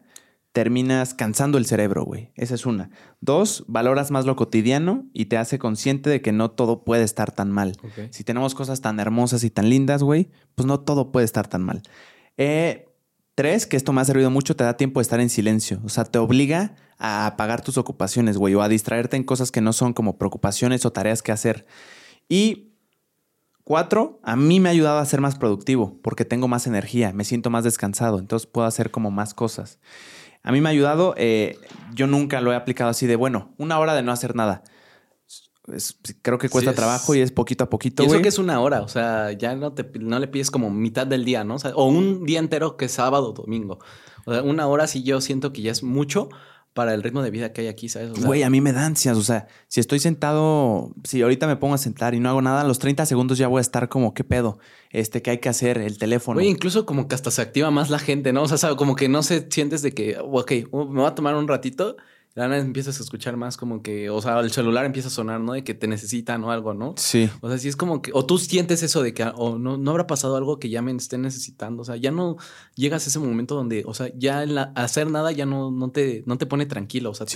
terminas 0.52 1.14
cansando 1.14 1.58
el 1.58 1.66
cerebro, 1.66 2.04
güey. 2.04 2.32
Esa 2.34 2.54
es 2.54 2.66
una. 2.66 2.90
Dos, 3.20 3.64
valoras 3.68 4.10
más 4.10 4.24
lo 4.24 4.36
cotidiano 4.36 5.06
y 5.12 5.26
te 5.26 5.36
hace 5.36 5.58
consciente 5.58 6.10
de 6.10 6.20
que 6.20 6.32
no 6.32 6.50
todo 6.50 6.84
puede 6.84 7.04
estar 7.04 7.32
tan 7.32 7.50
mal. 7.50 7.76
Si 8.10 8.24
tenemos 8.24 8.54
cosas 8.54 8.80
tan 8.80 8.98
hermosas 9.00 9.44
y 9.44 9.50
tan 9.50 9.68
lindas, 9.68 10.02
güey, 10.02 10.30
pues 10.54 10.66
no 10.66 10.80
todo 10.80 11.12
puede 11.12 11.24
estar 11.24 11.46
tan 11.46 11.62
mal. 11.62 11.82
Eh, 12.36 12.88
Tres, 13.38 13.68
que 13.68 13.76
esto 13.76 13.92
me 13.92 14.00
ha 14.00 14.04
servido 14.04 14.32
mucho, 14.32 14.56
te 14.56 14.64
da 14.64 14.76
tiempo 14.76 14.98
de 14.98 15.02
estar 15.02 15.20
en 15.20 15.30
silencio. 15.30 15.80
O 15.84 15.88
sea, 15.88 16.04
te 16.04 16.18
obliga 16.18 16.74
a 16.98 17.24
apagar 17.24 17.62
tus 17.62 17.78
ocupaciones, 17.78 18.36
güey, 18.36 18.52
o 18.56 18.62
a 18.62 18.68
distraerte 18.68 19.16
en 19.16 19.22
cosas 19.22 19.52
que 19.52 19.60
no 19.60 19.72
son 19.72 19.92
como 19.92 20.18
preocupaciones 20.18 20.84
o 20.84 20.90
tareas 20.90 21.22
que 21.22 21.30
hacer. 21.30 21.64
Y 22.28 22.72
cuatro, 23.62 24.18
a 24.24 24.34
mí 24.34 24.58
me 24.58 24.68
ha 24.68 24.72
ayudado 24.72 24.98
a 24.98 25.06
ser 25.06 25.20
más 25.20 25.36
productivo 25.36 26.00
porque 26.02 26.24
tengo 26.24 26.48
más 26.48 26.66
energía, 26.66 27.12
me 27.12 27.22
siento 27.22 27.48
más 27.48 27.62
descansado, 27.62 28.18
entonces 28.18 28.48
puedo 28.48 28.66
hacer 28.66 28.90
como 28.90 29.12
más 29.12 29.34
cosas. 29.34 29.78
A 30.42 30.52
mí 30.52 30.60
me 30.60 30.68
ha 30.68 30.72
ayudado, 30.72 31.14
eh, 31.16 31.58
yo 31.94 32.06
nunca 32.06 32.40
lo 32.40 32.52
he 32.52 32.56
aplicado 32.56 32.90
así 32.90 33.06
de, 33.06 33.16
bueno, 33.16 33.54
una 33.58 33.78
hora 33.78 33.94
de 33.94 34.02
no 34.02 34.12
hacer 34.12 34.34
nada. 34.34 34.62
creo 36.22 36.38
que 36.38 36.48
cuesta 36.48 36.72
trabajo 36.72 37.14
y 37.14 37.20
es 37.20 37.32
poquito 37.32 37.64
a 37.64 37.70
poquito. 37.70 38.02
Y 38.02 38.06
eso 38.06 38.22
que 38.22 38.28
es 38.28 38.38
una 38.38 38.60
hora, 38.60 38.82
o 38.82 38.88
sea, 38.88 39.32
ya 39.32 39.54
no, 39.54 39.72
te, 39.72 39.84
no 39.98 40.18
le 40.18 40.28
pides 40.28 40.50
como 40.50 40.70
mitad 40.70 41.06
del 41.06 41.24
día, 41.24 41.44
¿no? 41.44 41.56
O, 41.56 41.68
o 41.74 41.86
un 41.86 42.24
día 42.24 42.38
entero 42.38 42.76
que 42.76 42.86
es 42.86 42.92
sábado 42.92 43.30
o 43.30 43.32
domingo. 43.32 43.78
O 44.24 44.32
sea, 44.32 44.42
una 44.42 44.66
hora 44.66 44.86
sí 44.86 45.02
yo 45.02 45.20
siento 45.20 45.52
que 45.52 45.62
ya 45.62 45.72
es 45.72 45.82
mucho, 45.82 46.28
para 46.78 46.94
el 46.94 47.02
ritmo 47.02 47.22
de 47.22 47.32
vida 47.32 47.52
que 47.52 47.62
hay 47.62 47.66
aquí, 47.66 47.88
¿sabes? 47.88 48.24
Güey, 48.24 48.44
a 48.44 48.50
mí 48.50 48.60
me 48.60 48.72
da 48.72 48.86
ansias. 48.86 49.16
O 49.16 49.22
sea, 49.24 49.48
si 49.66 49.80
estoy 49.80 49.98
sentado, 49.98 50.94
si 51.02 51.22
ahorita 51.22 51.48
me 51.48 51.56
pongo 51.56 51.74
a 51.74 51.78
sentar 51.78 52.14
y 52.14 52.20
no 52.20 52.28
hago 52.28 52.40
nada, 52.40 52.60
a 52.60 52.64
los 52.64 52.78
30 52.78 53.04
segundos 53.04 53.36
ya 53.36 53.48
voy 53.48 53.58
a 53.58 53.62
estar 53.62 53.88
como, 53.88 54.14
¿qué 54.14 54.22
pedo? 54.22 54.60
Este, 54.90 55.20
¿qué 55.20 55.32
hay 55.32 55.38
que 55.38 55.48
hacer? 55.48 55.78
El 55.78 55.98
teléfono. 55.98 56.36
Güey, 56.36 56.46
incluso 56.46 56.86
como 56.86 57.08
que 57.08 57.16
hasta 57.16 57.32
se 57.32 57.42
activa 57.42 57.72
más 57.72 57.90
la 57.90 57.98
gente, 57.98 58.32
¿no? 58.32 58.44
O 58.44 58.56
sea, 58.56 58.76
como 58.76 58.94
que 58.94 59.08
no 59.08 59.24
se 59.24 59.48
sientes 59.50 59.82
de 59.82 59.90
que, 59.90 60.18
ok, 60.22 60.52
me 60.72 61.00
voy 61.00 61.06
a 61.06 61.16
tomar 61.16 61.34
un 61.34 61.48
ratito 61.48 61.96
la 62.34 62.56
empiezas 62.56 63.00
a 63.00 63.02
escuchar 63.02 63.36
más 63.36 63.56
como 63.56 63.82
que, 63.82 64.10
o 64.10 64.22
sea, 64.22 64.38
el 64.40 64.52
celular 64.52 64.84
empieza 64.84 65.08
a 65.08 65.10
sonar, 65.10 65.40
¿no? 65.40 65.54
De 65.54 65.64
que 65.64 65.74
te 65.74 65.88
necesitan 65.88 66.44
o 66.44 66.52
algo, 66.52 66.72
¿no? 66.72 66.94
Sí. 66.96 67.28
O 67.40 67.48
sea, 67.48 67.58
sí 67.58 67.68
es 67.68 67.76
como 67.76 68.00
que, 68.00 68.12
o 68.14 68.24
tú 68.24 68.38
sientes 68.38 68.82
eso 68.82 69.02
de 69.02 69.12
que, 69.12 69.24
o 69.24 69.58
no, 69.58 69.76
no 69.76 69.90
habrá 69.90 70.06
pasado 70.06 70.36
algo 70.36 70.60
que 70.60 70.68
ya 70.68 70.80
me 70.80 70.92
estén 70.92 71.22
necesitando, 71.22 71.82
o 71.82 71.84
sea, 71.84 71.96
ya 71.96 72.10
no 72.10 72.36
llegas 72.76 73.06
a 73.06 73.10
ese 73.10 73.18
momento 73.18 73.54
donde, 73.54 73.82
o 73.86 73.94
sea, 73.94 74.12
ya 74.16 74.42
hacer 74.76 75.10
nada 75.10 75.32
ya 75.32 75.46
no, 75.46 75.70
no, 75.70 75.90
te, 75.90 76.22
no 76.26 76.38
te 76.38 76.46
pone 76.46 76.66
tranquilo, 76.66 77.10
o 77.10 77.14
sea, 77.14 77.26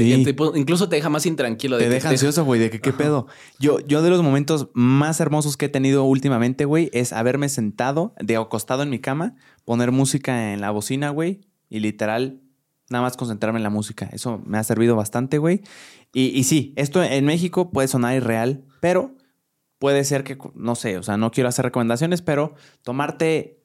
incluso 0.55 0.89
te 0.89 0.97
deja 0.97 1.09
más 1.09 1.27
intranquilo. 1.27 1.79
De 1.79 1.85
te 1.85 1.91
deja 1.91 2.11
ansioso, 2.11 2.45
güey, 2.45 2.61
de 2.61 2.71
que 2.71 2.81
qué 2.81 2.93
pedo. 2.93 3.27
Yo, 3.59 3.81
yo 3.81 4.03
de 4.03 4.11
los 4.11 4.23
momentos 4.23 4.69
más 4.73 5.21
hermosos 5.21 5.57
que 5.57 5.67
he 5.67 5.69
tenido 5.69 6.05
últimamente, 6.05 6.65
güey, 6.65 6.91
es 6.93 7.13
haberme 7.13 7.49
sentado, 7.49 8.15
de 8.21 8.37
acostado 8.37 8.83
en 8.83 8.91
mi 8.91 9.01
cama, 9.01 9.35
poner 9.65 9.91
música 9.91 10.53
en 10.53 10.61
la 10.61 10.71
bocina, 10.71 11.11
güey, 11.11 11.41
y 11.69 11.81
literal 11.81 12.41
nada 12.93 13.03
más 13.03 13.17
concentrarme 13.17 13.59
en 13.59 13.65
la 13.65 13.71
música. 13.71 14.09
Eso 14.13 14.41
me 14.45 14.59
ha 14.59 14.65
servido 14.65 14.95
bastante, 14.95 15.39
güey. 15.39 15.63
Y, 16.13 16.27
y 16.39 16.45
sí, 16.45 16.73
esto 16.77 17.03
en 17.03 17.25
México 17.25 17.71
puede 17.71 17.89
sonar 17.89 18.15
irreal, 18.15 18.65
pero 18.81 19.17
puede 19.79 20.05
ser 20.05 20.23
que, 20.23 20.39
no 20.55 20.77
sé, 20.77 20.99
o 20.99 21.03
sea, 21.03 21.17
no 21.17 21.33
quiero 21.33 21.49
hacer 21.49 21.65
recomendaciones, 21.65 22.23
pero 22.23 22.55
tomarte 22.83 23.62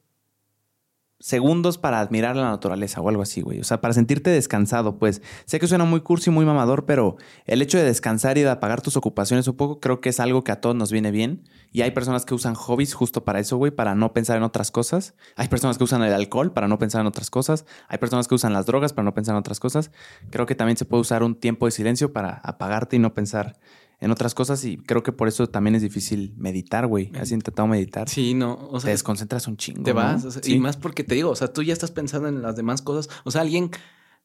segundos 1.20 1.78
para 1.78 2.00
admirar 2.00 2.36
la 2.36 2.50
naturaleza 2.50 3.00
o 3.00 3.08
algo 3.08 3.22
así, 3.22 3.40
güey. 3.40 3.60
O 3.60 3.64
sea, 3.64 3.80
para 3.80 3.94
sentirte 3.94 4.30
descansado, 4.30 4.98
pues. 4.98 5.22
Sé 5.46 5.58
que 5.58 5.66
suena 5.66 5.84
muy 5.84 6.00
cursi, 6.00 6.30
muy 6.30 6.44
mamador, 6.44 6.86
pero 6.86 7.16
el 7.44 7.60
hecho 7.60 7.78
de 7.78 7.84
descansar 7.84 8.38
y 8.38 8.42
de 8.42 8.50
apagar 8.50 8.82
tus 8.82 8.96
ocupaciones 8.96 9.48
un 9.48 9.56
poco, 9.56 9.80
creo 9.80 10.00
que 10.00 10.10
es 10.10 10.20
algo 10.20 10.44
que 10.44 10.52
a 10.52 10.60
todos 10.60 10.76
nos 10.76 10.92
viene 10.92 11.10
bien. 11.10 11.44
Y 11.72 11.82
hay 11.82 11.90
personas 11.90 12.24
que 12.24 12.34
usan 12.34 12.54
hobbies 12.54 12.94
justo 12.94 13.24
para 13.24 13.40
eso, 13.40 13.56
güey, 13.56 13.72
para 13.72 13.94
no 13.94 14.12
pensar 14.12 14.36
en 14.36 14.42
otras 14.42 14.70
cosas. 14.70 15.14
Hay 15.36 15.48
personas 15.48 15.76
que 15.76 15.84
usan 15.84 16.02
el 16.02 16.12
alcohol 16.12 16.52
para 16.52 16.68
no 16.68 16.78
pensar 16.78 17.00
en 17.00 17.06
otras 17.06 17.30
cosas. 17.30 17.66
Hay 17.88 17.98
personas 17.98 18.28
que 18.28 18.34
usan 18.34 18.52
las 18.52 18.66
drogas 18.66 18.92
para 18.92 19.04
no 19.04 19.14
pensar 19.14 19.34
en 19.34 19.40
otras 19.40 19.60
cosas. 19.60 19.90
Creo 20.30 20.46
que 20.46 20.54
también 20.54 20.76
se 20.76 20.84
puede 20.84 21.00
usar 21.00 21.22
un 21.22 21.34
tiempo 21.34 21.66
de 21.66 21.72
silencio 21.72 22.12
para 22.12 22.40
apagarte 22.44 22.96
y 22.96 22.98
no 23.00 23.14
pensar 23.14 23.58
en 24.00 24.10
otras 24.10 24.34
cosas 24.34 24.64
y 24.64 24.76
creo 24.76 25.02
que 25.02 25.12
por 25.12 25.28
eso 25.28 25.48
también 25.48 25.74
es 25.74 25.82
difícil 25.82 26.34
meditar, 26.36 26.86
güey. 26.86 27.10
¿Has 27.20 27.32
intentado 27.32 27.66
meditar? 27.66 28.08
Sí, 28.08 28.34
no. 28.34 28.54
O 28.70 28.80
sea, 28.80 28.88
te 28.88 28.90
desconcentras 28.92 29.48
un 29.48 29.56
chingo. 29.56 29.82
Te 29.82 29.92
vas. 29.92 30.40
Y 30.46 30.58
más 30.58 30.76
porque 30.76 31.04
te 31.04 31.14
digo, 31.14 31.30
o 31.30 31.36
sea, 31.36 31.52
tú 31.52 31.62
ya 31.62 31.72
estás 31.72 31.90
pensando 31.90 32.28
en 32.28 32.42
las 32.42 32.56
demás 32.56 32.82
cosas. 32.82 33.08
O 33.24 33.30
sea, 33.30 33.40
alguien 33.40 33.70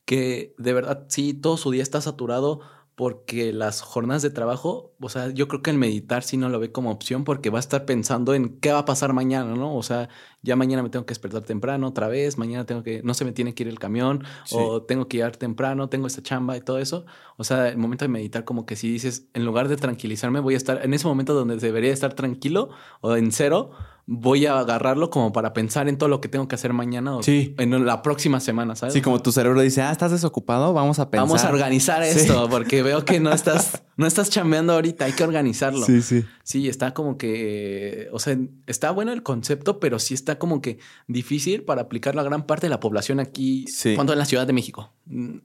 que 0.06 0.54
de 0.58 0.74
verdad, 0.74 1.06
sí, 1.10 1.34
todo 1.34 1.58
su 1.58 1.72
día 1.72 1.82
está 1.84 2.02
saturado 2.02 2.62
porque 2.96 3.52
las 3.54 3.82
jornadas 3.82 4.22
de 4.22 4.30
trabajo, 4.30 4.94
o 5.00 5.10
sea, 5.10 5.30
yo 5.30 5.48
creo 5.48 5.64
que 5.64 5.72
el 5.72 5.78
meditar 5.78 6.22
sí 6.22 6.38
no 6.38 6.50
lo 6.50 6.60
ve 6.60 6.72
como 6.72 6.92
opción 6.92 7.24
porque 7.24 7.50
va 7.50 7.58
a 7.58 7.60
estar 7.60 7.86
pensando 7.86 8.36
en 8.36 8.60
qué 8.60 8.72
va 8.72 8.80
a 8.80 8.86
pasar 8.86 9.14
mañana, 9.14 9.56
¿no? 9.56 9.76
O 9.76 9.82
sea, 9.82 10.10
ya 10.44 10.56
mañana 10.56 10.84
me 10.84 10.90
tengo 10.90 11.06
que 11.06 11.12
despertar 11.12 11.42
temprano 11.42 11.88
otra 11.88 12.08
vez, 12.08 12.38
mañana 12.38 12.66
tengo 12.66 12.84
que, 12.84 13.02
no 13.04 13.16
se 13.16 13.26
me 13.26 13.32
tiene 13.32 13.56
que 13.56 13.64
ir 13.64 13.70
el 13.70 13.80
camión, 13.80 14.24
o 14.52 14.84
tengo 14.84 15.08
que 15.08 15.18
ir 15.18 15.32
temprano, 15.38 15.90
tengo 15.90 16.06
esta 16.06 16.22
chamba 16.22 16.56
y 16.56 16.62
todo 16.62 16.78
eso. 16.78 17.06
O 17.38 17.44
sea, 17.44 17.70
el 17.70 17.78
momento 17.78 18.06
de 18.06 18.10
meditar, 18.10 18.46
como 18.46 18.68
que 18.68 18.76
si 18.76 18.92
dices, 18.92 19.28
en 19.34 19.44
lugar 19.44 19.70
de 19.70 19.78
tranquilizarme, 19.78 20.40
voy 20.40 20.54
a 20.54 20.58
estar 20.58 20.86
en 20.86 20.94
ese 20.94 21.08
momento 21.08 21.34
donde 21.34 21.58
debería 21.58 21.92
estar 21.92 22.14
tranquilo 22.14 22.70
o 23.02 23.16
en 23.16 23.32
cero, 23.32 23.72
voy 24.06 24.46
a 24.46 24.60
agarrarlo 24.60 25.10
como 25.10 25.32
para 25.32 25.54
pensar 25.54 25.88
en 25.88 25.98
todo 25.98 26.10
lo 26.10 26.20
que 26.20 26.28
tengo 26.28 26.48
que 26.48 26.56
hacer 26.56 26.74
mañana 26.74 27.16
o 27.16 27.22
en 27.26 27.86
la 27.86 28.02
próxima 28.02 28.42
semana, 28.42 28.76
¿sabes? 28.76 28.94
Sí, 28.94 29.02
como 29.02 29.22
tu 29.22 29.32
cerebro 29.32 29.62
dice, 29.62 29.82
ah, 29.82 29.92
estás 29.92 30.12
desocupado, 30.12 30.74
vamos 30.74 31.00
a 31.00 31.10
pensar. 31.10 31.26
Vamos 31.26 31.44
a 31.44 31.50
organizar 31.50 32.04
esto, 32.04 32.50
porque 32.50 32.84
veo 32.84 33.06
que 33.06 33.22
no 33.22 33.32
estás, 33.32 33.84
no 33.96 34.06
estás 34.06 34.30
chambeando 34.30 34.74
ahorita, 34.74 35.06
hay 35.06 35.14
que 35.14 35.24
organizarlo. 35.24 35.86
Sí, 35.86 36.02
sí. 36.02 36.26
Sí, 36.44 36.68
está 36.68 36.94
como 36.94 37.18
que, 37.18 38.10
o 38.12 38.20
sea, 38.20 38.38
está 38.68 38.92
bueno 38.92 39.14
el 39.14 39.24
concepto, 39.24 39.80
pero 39.80 40.00
sí 40.00 40.14
está 40.14 40.38
como 40.38 40.62
que 40.62 40.80
difícil 41.08 41.64
para 41.64 41.84
aplicar 41.84 42.14
la 42.16 42.24
gran 42.24 42.46
parte 42.46 42.66
de 42.66 42.72
la 42.72 42.82
población 42.82 43.22
aquí, 43.22 43.66
sí. 43.68 43.96
cuando 43.96 44.12
en 44.12 44.20
la 44.20 44.26
Ciudad 44.26 44.46
de 44.46 44.54
México 44.54 44.92
mm, 45.06 45.38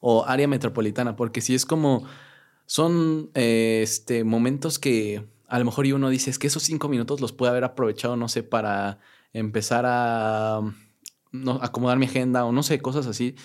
o 0.00 0.24
área 0.24 0.46
metropolitana, 0.46 1.16
porque 1.16 1.40
sí 1.40 1.54
es 1.54 1.66
como, 1.66 2.04
son 2.66 3.30
eh, 3.34 3.80
este, 3.82 4.22
momentos 4.22 4.78
que 4.78 5.33
a 5.54 5.58
lo 5.60 5.66
mejor 5.66 5.86
y 5.86 5.92
uno 5.92 6.10
dice, 6.10 6.30
es 6.30 6.40
que 6.40 6.48
esos 6.48 6.64
cinco 6.64 6.88
minutos 6.88 7.20
los 7.20 7.32
puede 7.32 7.50
haber 7.50 7.62
aprovechado, 7.62 8.16
no 8.16 8.28
sé, 8.28 8.42
para 8.42 8.98
empezar 9.32 9.84
a 9.86 10.62
no, 11.30 11.60
acomodar 11.62 11.96
mi 11.96 12.06
agenda 12.06 12.44
o 12.44 12.50
no 12.50 12.64
sé, 12.64 12.80
cosas 12.80 13.06
así. 13.06 13.36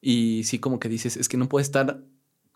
Y 0.00 0.44
sí 0.44 0.58
como 0.58 0.80
que 0.80 0.88
dices, 0.88 1.18
es 1.18 1.28
que 1.28 1.36
no 1.36 1.50
puedo 1.50 1.60
estar 1.60 2.02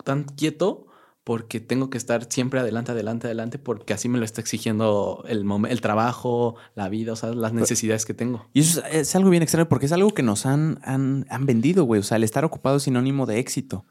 tan 0.04 0.24
quieto 0.24 0.86
porque 1.22 1.60
tengo 1.60 1.90
que 1.90 1.98
estar 1.98 2.32
siempre 2.32 2.60
adelante, 2.60 2.92
adelante, 2.92 3.26
adelante, 3.26 3.58
porque 3.58 3.92
así 3.92 4.08
me 4.08 4.16
lo 4.16 4.24
está 4.24 4.40
exigiendo 4.40 5.22
el, 5.28 5.44
el 5.68 5.80
trabajo, 5.82 6.56
la 6.74 6.88
vida, 6.88 7.12
o 7.12 7.16
sea, 7.16 7.34
las 7.34 7.52
necesidades 7.52 8.06
que 8.06 8.14
tengo. 8.14 8.48
Y 8.54 8.60
eso 8.60 8.82
es, 8.90 9.14
algo 9.14 9.28
bien 9.28 9.42
extraño 9.42 9.68
porque 9.68 9.84
es 9.84 9.92
algo 9.92 10.14
que 10.14 10.22
nos 10.22 10.46
han, 10.46 10.80
han, 10.82 11.26
han 11.28 11.44
vendido, 11.44 11.84
güey. 11.84 12.00
O 12.00 12.04
sea, 12.04 12.16
el 12.16 12.24
estar 12.24 12.46
ocupado 12.46 12.78
es 12.78 12.84
sinónimo 12.84 13.26
de 13.26 13.38
éxito. 13.38 13.84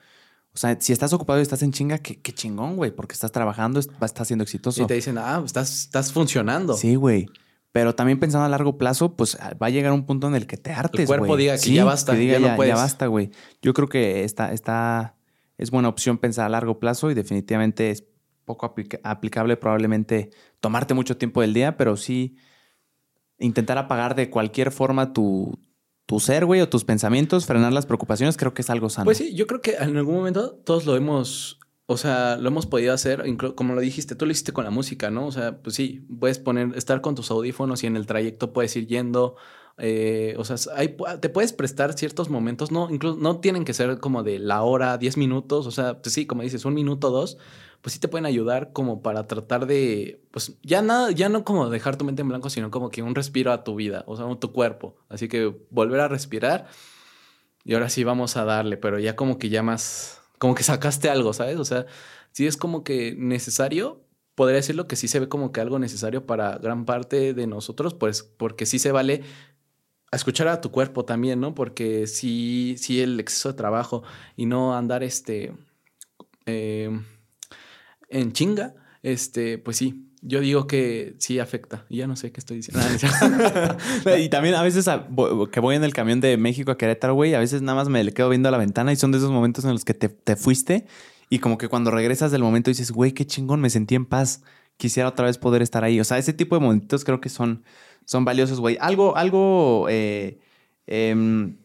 O 0.55 0.57
sea, 0.57 0.77
si 0.79 0.93
estás 0.93 1.11
ocupado 1.13 1.39
y 1.39 1.41
estás 1.41 1.63
en 1.63 1.71
chinga, 1.71 1.97
qué, 1.97 2.33
chingón, 2.33 2.75
güey, 2.75 2.91
porque 2.91 3.13
estás 3.13 3.31
trabajando, 3.31 3.79
estás 3.79 4.27
siendo 4.27 4.43
exitoso. 4.43 4.83
Y 4.83 4.85
te 4.85 4.93
dicen, 4.93 5.17
ah, 5.17 5.41
estás, 5.43 5.85
estás 5.85 6.13
funcionando. 6.13 6.75
Sí, 6.75 6.93
güey. 6.95 7.27
Pero 7.71 7.95
también 7.95 8.19
pensando 8.19 8.45
a 8.45 8.49
largo 8.49 8.77
plazo, 8.77 9.15
pues 9.15 9.35
ah, 9.41 9.55
va 9.59 9.67
a 9.67 9.69
llegar 9.71 9.93
un 9.93 10.05
punto 10.05 10.27
en 10.27 10.35
el 10.35 10.45
que 10.45 10.57
te 10.57 10.71
hartes, 10.71 11.01
El 11.01 11.07
cuerpo 11.07 11.35
diga 11.37 11.57
que 11.57 11.73
ya 11.73 11.83
basta, 11.83 12.15
ya, 12.15 12.37
no 12.39 12.55
puedes. 12.55 12.71
ya 12.71 12.75
basta, 12.75 13.07
güey. 13.07 13.31
Yo 13.63 13.73
creo 13.73 13.89
que 13.89 14.23
esta, 14.23 14.53
esta 14.53 15.15
es 15.57 15.71
buena 15.71 15.89
opción 15.89 16.19
pensar 16.19 16.45
a 16.45 16.49
largo 16.49 16.77
plazo 16.79 17.09
y 17.09 17.15
definitivamente 17.15 17.89
es 17.89 18.03
poco 18.45 18.75
aplicable 19.03 19.57
probablemente 19.57 20.29
tomarte 20.59 20.93
mucho 20.93 21.17
tiempo 21.17 21.41
del 21.41 21.55
día, 21.55 21.77
pero 21.77 21.97
sí 21.97 22.37
intentar 23.39 23.79
apagar 23.79 24.13
de 24.13 24.29
cualquier 24.29 24.71
forma 24.71 25.13
tu, 25.13 25.59
tu 26.05 26.19
ser, 26.19 26.45
güey, 26.45 26.61
o 26.61 26.69
tus 26.69 26.83
pensamientos, 26.83 27.45
frenar 27.45 27.73
las 27.73 27.85
preocupaciones, 27.85 28.37
creo 28.37 28.53
que 28.53 28.61
es 28.61 28.69
algo 28.69 28.89
sano. 28.89 29.05
Pues 29.05 29.17
sí, 29.17 29.33
yo 29.35 29.47
creo 29.47 29.61
que 29.61 29.75
en 29.75 29.97
algún 29.97 30.15
momento 30.15 30.51
todos 30.63 30.85
lo 30.85 30.95
hemos, 30.95 31.59
o 31.85 31.97
sea, 31.97 32.37
lo 32.37 32.49
hemos 32.49 32.65
podido 32.65 32.93
hacer, 32.93 33.23
como 33.55 33.73
lo 33.73 33.81
dijiste, 33.81 34.15
tú 34.15 34.25
lo 34.25 34.31
hiciste 34.31 34.51
con 34.51 34.65
la 34.65 34.71
música, 34.71 35.09
¿no? 35.09 35.27
O 35.27 35.31
sea, 35.31 35.61
pues 35.61 35.75
sí, 35.75 36.05
puedes 36.19 36.39
poner, 36.39 36.75
estar 36.75 37.01
con 37.01 37.15
tus 37.15 37.31
audífonos 37.31 37.83
y 37.83 37.87
en 37.87 37.95
el 37.95 38.05
trayecto 38.05 38.53
puedes 38.53 38.75
ir 38.75 38.87
yendo. 38.87 39.35
Eh, 39.77 40.35
o 40.37 40.43
sea, 40.43 40.57
te 41.19 41.29
puedes 41.29 41.51
prestar 41.51 41.93
ciertos 41.93 42.29
momentos, 42.29 42.71
no, 42.71 42.89
incluso 42.91 43.17
no 43.17 43.39
tienen 43.39 43.65
que 43.65 43.73
ser 43.73 43.99
como 43.99 44.21
de 44.21 44.37
la 44.37 44.61
hora, 44.61 44.97
10 44.97 45.17
minutos, 45.17 45.65
o 45.65 45.71
sea, 45.71 45.99
pues 46.01 46.13
sí, 46.13 46.27
como 46.27 46.43
dices, 46.43 46.65
un 46.65 46.75
minuto, 46.75 47.09
dos, 47.09 47.39
pues 47.83 47.93
sí 47.93 47.99
te 47.99 48.07
pueden 48.07 48.25
ayudar 48.25 48.71
como 48.71 49.01
para 49.01 49.27
tratar 49.27 49.67
de, 49.67 50.21
pues 50.31 50.57
ya 50.63 50.81
nada, 50.81 51.11
ya 51.11 51.27
no 51.27 51.43
como 51.43 51.69
dejar 51.69 51.97
tu 51.97 52.05
mente 52.05 52.21
en 52.21 52.29
blanco, 52.29 52.49
sino 52.49 52.71
como 52.71 52.89
que 52.89 53.01
un 53.01 53.13
respiro 53.13 53.51
a 53.51 53.65
tu 53.65 53.75
vida, 53.75 54.05
o 54.07 54.15
sea, 54.15 54.25
a 54.25 54.39
tu 54.39 54.53
cuerpo. 54.53 54.95
Así 55.09 55.27
que 55.27 55.53
volver 55.69 55.99
a 55.99 56.07
respirar 56.07 56.67
y 57.65 57.73
ahora 57.73 57.89
sí 57.89 58.05
vamos 58.05 58.37
a 58.37 58.45
darle, 58.45 58.77
pero 58.77 58.99
ya 58.99 59.17
como 59.17 59.37
que 59.37 59.49
ya 59.49 59.63
más, 59.63 60.21
como 60.37 60.55
que 60.55 60.63
sacaste 60.63 61.09
algo, 61.09 61.33
¿sabes? 61.33 61.57
O 61.57 61.65
sea, 61.65 61.85
sí 62.31 62.47
es 62.47 62.55
como 62.55 62.85
que 62.85 63.15
necesario, 63.17 64.05
podría 64.33 64.55
decirlo 64.55 64.87
que 64.87 64.95
sí 64.95 65.09
se 65.09 65.19
ve 65.19 65.27
como 65.27 65.51
que 65.51 65.59
algo 65.59 65.77
necesario 65.77 66.25
para 66.25 66.57
gran 66.59 66.85
parte 66.85 67.33
de 67.33 67.47
nosotros, 67.47 67.93
pues 67.93 68.23
porque 68.23 68.65
sí 68.65 68.79
se 68.79 68.93
vale 68.93 69.23
escuchar 70.13 70.47
a 70.47 70.61
tu 70.61 70.71
cuerpo 70.71 71.03
también, 71.03 71.41
¿no? 71.41 71.53
Porque 71.53 72.07
sí, 72.07 72.75
sí 72.77 73.01
el 73.01 73.19
exceso 73.19 73.49
de 73.49 73.57
trabajo 73.57 74.03
y 74.37 74.45
no 74.45 74.73
andar 74.73 75.03
este... 75.03 75.53
Eh, 76.45 76.89
en 78.13 78.31
chinga, 78.31 78.75
este, 79.01 79.57
pues 79.57 79.77
sí, 79.77 80.07
yo 80.21 80.39
digo 80.39 80.67
que 80.67 81.15
sí 81.19 81.39
afecta. 81.39 81.85
Y 81.89 81.97
ya 81.97 82.07
no 82.07 82.15
sé 82.15 82.31
qué 82.31 82.39
estoy 82.39 82.57
diciendo. 82.57 82.81
y 84.17 84.29
también 84.29 84.55
a 84.55 84.63
veces 84.63 84.89
que 85.51 85.59
voy 85.59 85.75
en 85.75 85.83
el 85.83 85.93
camión 85.93 86.21
de 86.21 86.37
México 86.37 86.71
a 86.71 86.77
Querétaro, 86.77 87.13
güey, 87.13 87.33
a 87.33 87.39
veces 87.39 87.61
nada 87.61 87.75
más 87.75 87.89
me 87.89 88.03
le 88.03 88.13
quedo 88.13 88.29
viendo 88.29 88.47
a 88.47 88.51
la 88.51 88.57
ventana 88.57 88.93
y 88.93 88.95
son 88.95 89.11
de 89.11 89.17
esos 89.17 89.31
momentos 89.31 89.65
en 89.65 89.71
los 89.71 89.83
que 89.83 89.93
te, 89.93 90.35
fuiste 90.35 90.85
y 91.29 91.39
como 91.39 91.57
que 91.57 91.67
cuando 91.67 91.91
regresas 91.91 92.31
del 92.31 92.41
momento 92.41 92.69
dices, 92.69 92.91
güey, 92.91 93.11
qué 93.11 93.25
chingón, 93.25 93.59
me 93.59 93.69
sentí 93.69 93.95
en 93.95 94.05
paz. 94.05 94.43
Quisiera 94.77 95.09
otra 95.09 95.25
vez 95.25 95.37
poder 95.37 95.61
estar 95.61 95.83
ahí. 95.83 95.99
O 95.99 96.03
sea, 96.03 96.17
ese 96.17 96.33
tipo 96.33 96.55
de 96.55 96.61
momentos 96.61 97.03
creo 97.03 97.19
que 97.19 97.29
son, 97.29 97.63
son 98.05 98.23
valiosos, 98.23 98.59
güey. 98.59 98.77
Algo, 98.79 99.17
algo 99.17 99.87
eh, 99.89 100.39
em, 100.87 101.57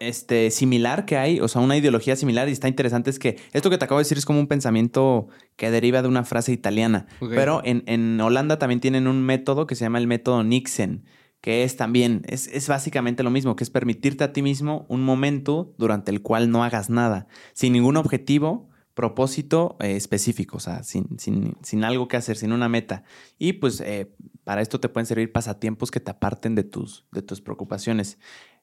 este, 0.00 0.50
similar 0.50 1.04
que 1.04 1.16
hay, 1.16 1.40
o 1.40 1.46
sea, 1.46 1.60
una 1.60 1.76
ideología 1.76 2.16
similar 2.16 2.48
y 2.48 2.52
está 2.52 2.66
interesante 2.68 3.10
es 3.10 3.18
que 3.18 3.38
esto 3.52 3.70
que 3.70 3.78
te 3.78 3.84
acabo 3.84 3.98
de 3.98 4.04
decir 4.04 4.18
es 4.18 4.24
como 4.24 4.40
un 4.40 4.48
pensamiento 4.48 5.28
que 5.56 5.70
deriva 5.70 6.02
de 6.02 6.08
una 6.08 6.24
frase 6.24 6.52
italiana, 6.52 7.06
pero 7.20 7.60
en, 7.64 7.84
en 7.86 8.20
Holanda 8.20 8.58
también 8.58 8.80
tienen 8.80 9.06
un 9.06 9.22
método 9.22 9.66
que 9.66 9.74
se 9.74 9.84
llama 9.84 9.98
el 9.98 10.06
método 10.06 10.42
Nixon, 10.42 11.04
que 11.40 11.64
es 11.64 11.76
también, 11.76 12.22
es, 12.26 12.48
es 12.48 12.66
básicamente 12.66 13.22
lo 13.22 13.30
mismo, 13.30 13.56
que 13.56 13.64
es 13.64 13.70
permitirte 13.70 14.24
a 14.24 14.32
ti 14.32 14.42
mismo 14.42 14.86
un 14.88 15.02
momento 15.02 15.74
durante 15.78 16.10
el 16.10 16.22
cual 16.22 16.50
no 16.50 16.64
hagas 16.64 16.90
nada, 16.90 17.28
sin 17.52 17.74
ningún 17.74 17.96
objetivo, 17.96 18.70
propósito 18.94 19.76
eh, 19.80 19.96
específico, 19.96 20.56
o 20.56 20.60
sea, 20.60 20.82
sin, 20.82 21.18
sin, 21.18 21.56
sin 21.62 21.84
algo 21.84 22.08
que 22.08 22.16
hacer, 22.16 22.36
sin 22.36 22.52
una 22.52 22.68
meta. 22.68 23.04
Y 23.38 23.54
pues 23.54 23.80
eh, 23.80 24.12
para 24.44 24.60
esto 24.60 24.80
te 24.80 24.88
pueden 24.88 25.06
servir 25.06 25.32
pasatiempos 25.32 25.90
que 25.90 26.00
te 26.00 26.10
aparten 26.10 26.54
de 26.54 26.64
tus, 26.64 27.06
de 27.12 27.22
tus 27.22 27.40
preocupaciones. 27.40 28.18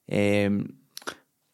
Eh, 0.07 0.49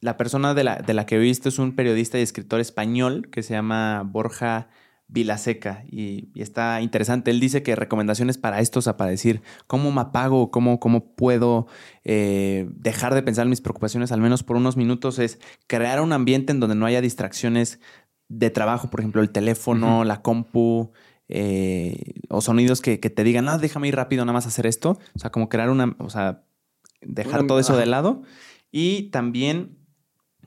la 0.04 0.18
persona 0.18 0.54
de 0.54 0.64
la, 0.64 0.76
de 0.78 0.94
la 0.94 1.06
que 1.06 1.18
viste 1.18 1.50
es 1.50 1.60
un 1.60 1.76
periodista 1.76 2.20
y 2.20 2.22
escritor 2.22 2.60
español 2.60 3.30
que 3.32 3.42
se 3.44 3.54
llama 3.54 4.04
Borja 4.06 4.68
Vilaseca 5.08 5.84
y, 5.90 6.30
y 6.34 6.42
está 6.42 6.82
interesante. 6.82 7.32
Él 7.32 7.40
dice 7.40 7.62
que 7.64 7.76
recomendaciones 7.76 8.38
para 8.38 8.60
esto, 8.60 8.80
o 8.80 8.82
sea, 8.82 8.98
para 8.98 9.12
decir 9.12 9.42
cómo 9.68 9.92
me 9.92 10.02
apago, 10.02 10.50
cómo, 10.52 10.80
cómo 10.80 11.14
puedo 11.16 11.68
eh, 12.04 12.68
dejar 12.76 13.14
de 13.14 13.22
pensar 13.22 13.44
en 13.46 13.50
mis 13.52 13.62
preocupaciones, 13.62 14.12
al 14.12 14.22
menos 14.22 14.44
por 14.44 14.56
unos 14.58 14.76
minutos, 14.78 15.20
es 15.20 15.40
crear 15.68 16.02
un 16.02 16.14
ambiente 16.14 16.52
en 16.52 16.60
donde 16.60 16.76
no 16.76 16.86
haya 16.86 17.02
distracciones 17.02 17.80
de 18.30 18.50
trabajo, 18.50 18.90
por 18.90 19.02
ejemplo, 19.02 19.22
el 19.22 19.30
teléfono, 19.30 20.04
la 20.04 20.22
compu. 20.22 20.92
eh, 21.30 22.22
o 22.30 22.42
sonidos 22.42 22.82
que, 22.82 23.00
que 23.00 23.10
te 23.10 23.24
digan, 23.24 23.48
ah, 23.50 23.58
déjame 23.58 23.88
ir 23.88 23.96
rápido, 23.96 24.26
nada 24.26 24.34
más 24.34 24.48
hacer 24.48 24.66
esto. 24.66 24.98
O 25.16 25.20
sea, 25.20 25.30
como 25.32 25.48
crear 25.50 25.70
una, 25.70 25.96
o 26.00 26.10
sea, 26.10 26.44
dejar 27.02 27.42
Una- 27.42 27.48
todo 27.48 27.60
eso 27.60 27.78
de 27.78 27.86
lado. 27.86 28.24
Y 28.72 29.10
también 29.12 29.78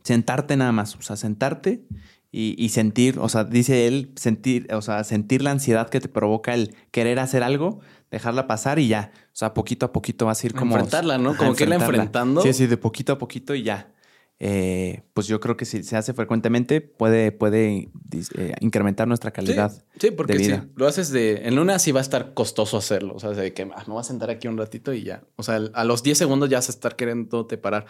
sentarte 0.06 0.56
nada 0.56 0.72
más, 0.72 0.94
o 0.94 1.02
sea, 1.02 1.16
sentarte 1.16 1.82
y, 2.30 2.54
y 2.62 2.68
sentir, 2.68 3.18
o 3.18 3.28
sea, 3.28 3.42
dice 3.44 3.88
él, 3.88 4.12
sentir, 4.14 4.72
o 4.72 4.80
sea, 4.80 5.02
sentir 5.02 5.42
la 5.42 5.50
ansiedad 5.50 5.88
que 5.88 6.00
te 6.00 6.08
provoca 6.08 6.54
el 6.54 6.74
querer 6.92 7.18
hacer 7.18 7.42
algo, 7.42 7.80
dejarla 8.10 8.46
pasar 8.46 8.78
y 8.78 8.86
ya. 8.86 9.10
O 9.26 9.36
sea, 9.36 9.52
poquito 9.52 9.86
a 9.86 9.92
poquito 9.92 10.26
vas 10.26 10.42
a 10.42 10.46
ir 10.46 10.54
como... 10.54 10.76
Enfrentarla, 10.76 11.18
¿no? 11.18 11.36
Como 11.36 11.54
que 11.54 11.64
irla 11.64 11.74
enfrentando. 11.74 12.40
Sí, 12.42 12.52
sí, 12.52 12.66
de 12.66 12.76
poquito 12.76 13.12
a 13.14 13.18
poquito 13.18 13.54
y 13.54 13.64
ya. 13.64 13.92
Eh, 14.38 15.02
pues 15.14 15.26
yo 15.28 15.40
creo 15.40 15.56
que 15.56 15.64
si 15.64 15.82
se 15.82 15.96
hace 15.96 16.12
frecuentemente 16.12 16.82
puede, 16.82 17.32
puede 17.32 17.88
eh, 18.36 18.54
incrementar 18.60 19.08
nuestra 19.08 19.30
calidad. 19.30 19.72
Sí, 19.72 19.82
sí, 19.98 20.10
porque 20.10 20.34
de 20.34 20.44
si 20.44 20.52
lo 20.76 20.86
haces 20.86 21.10
de. 21.10 21.48
En 21.48 21.58
una 21.58 21.78
sí 21.78 21.90
va 21.90 22.00
a 22.00 22.02
estar 22.02 22.34
costoso 22.34 22.76
hacerlo. 22.76 23.14
O 23.14 23.18
sea, 23.18 23.30
de 23.30 23.54
que 23.54 23.62
ah, 23.62 23.84
me 23.86 23.94
voy 23.94 24.00
a 24.00 24.04
sentar 24.04 24.28
aquí 24.28 24.46
un 24.46 24.58
ratito 24.58 24.92
y 24.92 25.04
ya. 25.04 25.22
O 25.36 25.42
sea, 25.42 25.58
a 25.72 25.84
los 25.84 26.02
10 26.02 26.18
segundos 26.18 26.50
ya 26.50 26.58
vas 26.58 26.68
a 26.68 26.72
estar 26.72 26.96
queriendo 26.96 27.46
te 27.46 27.56
parar. 27.56 27.86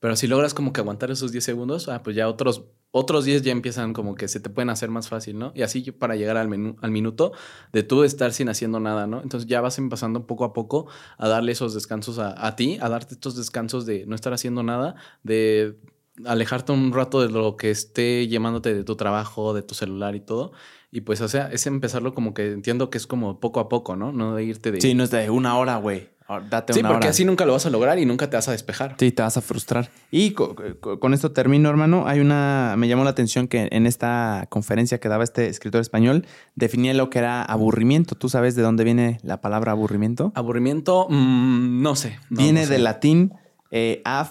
Pero 0.00 0.16
si 0.16 0.26
logras 0.26 0.54
como 0.54 0.72
que 0.72 0.80
aguantar 0.80 1.10
esos 1.10 1.30
10 1.30 1.44
segundos, 1.44 1.88
ah, 1.88 2.02
pues 2.02 2.16
ya 2.16 2.26
otros, 2.26 2.64
otros 2.90 3.26
10 3.26 3.42
ya 3.42 3.52
empiezan 3.52 3.92
como 3.92 4.14
que 4.14 4.28
se 4.28 4.40
te 4.40 4.48
pueden 4.48 4.70
hacer 4.70 4.88
más 4.90 5.08
fácil, 5.08 5.38
¿no? 5.38 5.52
Y 5.54 5.62
así 5.62 5.92
para 5.92 6.16
llegar 6.16 6.38
al, 6.38 6.76
al 6.80 6.90
minuto 6.90 7.32
de 7.72 7.82
tú 7.82 8.02
estar 8.02 8.32
sin 8.32 8.48
haciendo 8.48 8.80
nada, 8.80 9.06
¿no? 9.06 9.22
Entonces 9.22 9.46
ya 9.46 9.60
vas 9.60 9.78
empezando 9.78 10.26
poco 10.26 10.44
a 10.44 10.54
poco 10.54 10.86
a 11.18 11.28
darle 11.28 11.52
esos 11.52 11.74
descansos 11.74 12.18
a, 12.18 12.46
a 12.46 12.56
ti, 12.56 12.78
a 12.80 12.88
darte 12.88 13.14
estos 13.14 13.36
descansos 13.36 13.84
de 13.84 14.06
no 14.06 14.14
estar 14.14 14.32
haciendo 14.32 14.62
nada, 14.62 14.94
de 15.22 15.78
alejarte 16.24 16.72
un 16.72 16.92
rato 16.92 17.20
de 17.20 17.28
lo 17.28 17.56
que 17.56 17.70
esté 17.70 18.26
llamándote 18.26 18.74
de 18.74 18.84
tu 18.84 18.96
trabajo, 18.96 19.54
de 19.54 19.62
tu 19.62 19.74
celular 19.74 20.14
y 20.14 20.20
todo. 20.20 20.52
Y 20.90 21.02
pues, 21.02 21.20
o 21.20 21.28
sea, 21.28 21.48
es 21.52 21.66
empezarlo 21.66 22.14
como 22.14 22.34
que 22.34 22.50
entiendo 22.50 22.90
que 22.90 22.98
es 22.98 23.06
como 23.06 23.38
poco 23.38 23.60
a 23.60 23.68
poco, 23.68 23.96
¿no? 23.96 24.12
No 24.12 24.34
de 24.34 24.44
irte 24.44 24.72
de... 24.72 24.80
Sí, 24.80 24.94
no 24.94 25.04
es 25.04 25.10
de 25.10 25.30
una 25.30 25.56
hora, 25.56 25.76
güey. 25.76 26.08
Ahora, 26.30 26.46
Date 26.48 26.72
Sí, 26.74 26.78
una 26.80 26.90
porque 26.90 27.06
hora. 27.06 27.10
así 27.10 27.24
nunca 27.24 27.44
lo 27.44 27.52
vas 27.54 27.66
a 27.66 27.70
lograr 27.70 27.98
y 27.98 28.06
nunca 28.06 28.30
te 28.30 28.36
vas 28.36 28.46
a 28.46 28.52
despejar. 28.52 28.94
Sí, 29.00 29.10
te 29.10 29.20
vas 29.20 29.36
a 29.36 29.40
frustrar. 29.40 29.90
Y 30.12 30.30
co- 30.30 30.54
co- 30.80 31.00
con 31.00 31.12
esto 31.12 31.32
termino, 31.32 31.68
hermano. 31.68 32.06
Hay 32.06 32.20
una, 32.20 32.74
me 32.78 32.86
llamó 32.86 33.02
la 33.02 33.10
atención 33.10 33.48
que 33.48 33.68
en 33.72 33.84
esta 33.84 34.46
conferencia 34.48 35.00
que 35.00 35.08
daba 35.08 35.24
este 35.24 35.48
escritor 35.48 35.80
español, 35.80 36.24
definía 36.54 36.94
lo 36.94 37.10
que 37.10 37.18
era 37.18 37.42
aburrimiento. 37.42 38.14
¿Tú 38.14 38.28
sabes 38.28 38.54
de 38.54 38.62
dónde 38.62 38.84
viene 38.84 39.18
la 39.24 39.40
palabra 39.40 39.72
aburrimiento? 39.72 40.30
Aburrimiento, 40.36 41.08
mm, 41.10 41.82
no 41.82 41.96
sé. 41.96 42.20
No, 42.30 42.42
viene 42.42 42.60
no 42.60 42.66
sé. 42.68 42.72
del 42.74 42.84
latín 42.84 43.32
eh, 43.72 44.00
av, 44.04 44.28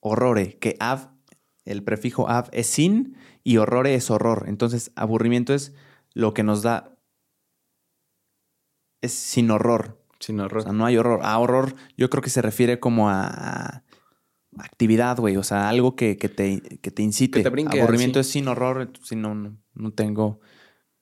horrore, 0.00 0.56
que 0.58 0.76
av, 0.80 1.10
el 1.66 1.82
prefijo 1.82 2.26
av 2.26 2.48
es 2.52 2.68
sin 2.68 3.18
y 3.42 3.58
horrore 3.58 3.94
es 3.94 4.10
horror. 4.10 4.46
Entonces, 4.48 4.92
aburrimiento 4.96 5.52
es 5.52 5.74
lo 6.14 6.32
que 6.32 6.42
nos 6.42 6.62
da, 6.62 6.96
es 9.02 9.12
sin 9.12 9.50
horror. 9.50 10.00
Sin 10.24 10.40
O 10.40 10.44
horror. 10.44 10.62
sea, 10.62 10.72
no 10.72 10.86
hay 10.86 10.96
horror. 10.96 11.20
A 11.22 11.38
horror 11.38 11.74
yo 11.96 12.08
creo 12.10 12.22
que 12.22 12.30
se 12.30 12.40
refiere 12.42 12.80
como 12.80 13.10
a, 13.10 13.82
actividad, 14.58 15.18
güey. 15.18 15.36
O 15.36 15.42
sea, 15.42 15.68
algo 15.68 15.96
que, 15.96 16.16
que 16.16 16.28
te, 16.28 16.60
que 16.80 16.90
te 16.90 17.02
incite. 17.02 17.38
Que 17.38 17.42
te 17.44 17.50
brinque, 17.50 17.80
Aburrimiento 17.80 18.20
es 18.20 18.28
sin 18.28 18.48
horror. 18.48 18.90
Si 19.02 19.16
no, 19.16 19.34
no, 19.34 19.56
no 19.74 19.92
tengo... 19.92 20.40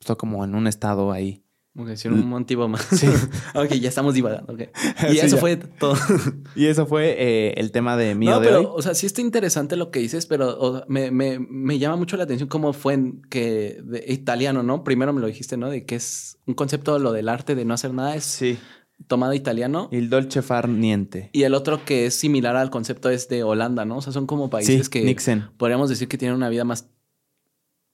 Estoy 0.01 0.17
como 0.17 0.45
en 0.45 0.55
un 0.57 0.67
estado 0.67 1.13
ahí. 1.13 1.45
Ok, 1.77 1.95
si 1.95 2.09
un 2.09 2.29
motivo 2.29 2.67
más. 2.69 2.83
Sí. 2.83 3.07
ok, 3.55 3.69
ya 3.75 3.89
estamos 3.89 4.15
divagando. 4.15 4.53
ok. 4.53 4.63
Y 5.11 5.13
Sí, 5.13 5.19
eso 5.21 5.37
ya. 5.37 5.41
fue 5.41 5.57
todo. 5.57 5.95
Y 6.57 6.67
eso 6.67 6.87
fue 6.87 7.15
eh, 7.19 7.55
el 7.57 7.71
tema 7.73 7.97
de 7.97 8.15
mío 8.15 8.33
no, 8.33 8.41
de 8.41 8.47
pero, 8.49 8.59
hoy. 8.61 8.67
o 8.71 8.83
sea, 8.83 8.95
sí 8.95 9.07
está 9.07 9.21
interesante 9.21 9.77
lo 9.77 9.91
que 9.91 10.01
dices, 10.01 10.27
pero 10.27 10.59
o 10.59 10.77
sea, 10.79 10.85
me, 10.89 11.11
me, 11.11 11.39
me 11.39 11.79
llama 11.79 11.97
mucho 11.97 12.17
la 12.17 12.25
atención 12.25 12.49
cómo 12.49 12.73
fue 12.73 12.95
en 12.95 13.23
que 13.31 13.81
de 13.85 14.05
italiano, 14.09 14.63
¿no? 14.63 14.83
Primero 14.85 15.13
me 15.13 15.21
lo 15.21 15.29
dijiste, 15.29 15.57
¿no? 15.57 15.71
De 15.71 15.87
que 15.87 15.95
es 15.95 16.37
un 16.47 16.55
concepto 16.55 16.99
lo 16.99 17.13
del 17.13 17.29
arte 17.29 17.55
de 17.55 17.65
no 17.65 17.73
hacer 17.75 17.95
nada, 17.95 18.17
es 18.17 18.25
Sí. 18.25 18.59
Tomado 19.07 19.35
italiano. 19.35 19.89
Il 19.93 20.09
dolce 20.11 20.43
far 20.43 20.69
niente. 20.69 21.31
Y 21.33 21.43
el 21.45 21.55
otro 21.55 21.85
que 21.85 22.07
es 22.07 22.15
similar 22.15 22.57
al 22.57 22.71
concepto 22.71 23.11
es 23.11 23.29
de 23.29 23.43
Holanda, 23.43 23.85
¿no? 23.85 23.99
O 23.99 24.03
sea, 24.03 24.13
son 24.13 24.27
como 24.27 24.51
países 24.51 24.87
Sí, 24.87 24.91
que 24.91 25.03
Nixon. 25.03 25.51
podríamos 25.57 25.89
decir 25.89 26.09
que 26.09 26.19
tienen 26.19 26.37
una 26.37 26.49
vida 26.49 26.65
más, 26.65 26.89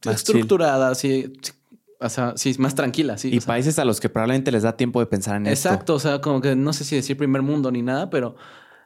Más 0.04 0.16
estructurada, 0.16 0.94
sí, 0.94 1.32
sí, 1.42 1.52
o 2.00 2.08
sea, 2.08 2.34
sí, 2.36 2.54
más 2.58 2.74
tranquila, 2.74 3.18
sí. 3.18 3.28
Y 3.32 3.38
o 3.38 3.40
sea. 3.40 3.48
países 3.48 3.78
a 3.78 3.84
los 3.84 4.00
que 4.00 4.08
probablemente 4.08 4.52
les 4.52 4.62
da 4.62 4.76
tiempo 4.76 5.00
de 5.00 5.06
pensar 5.06 5.36
en 5.36 5.46
esto. 5.46 5.68
Exacto, 5.68 5.94
o 5.94 5.98
sea, 5.98 6.20
como 6.20 6.40
que 6.40 6.54
no 6.54 6.72
sé 6.72 6.84
si 6.84 6.96
decir 6.96 7.16
primer 7.16 7.42
mundo 7.42 7.72
ni 7.72 7.82
nada, 7.82 8.10
pero 8.10 8.36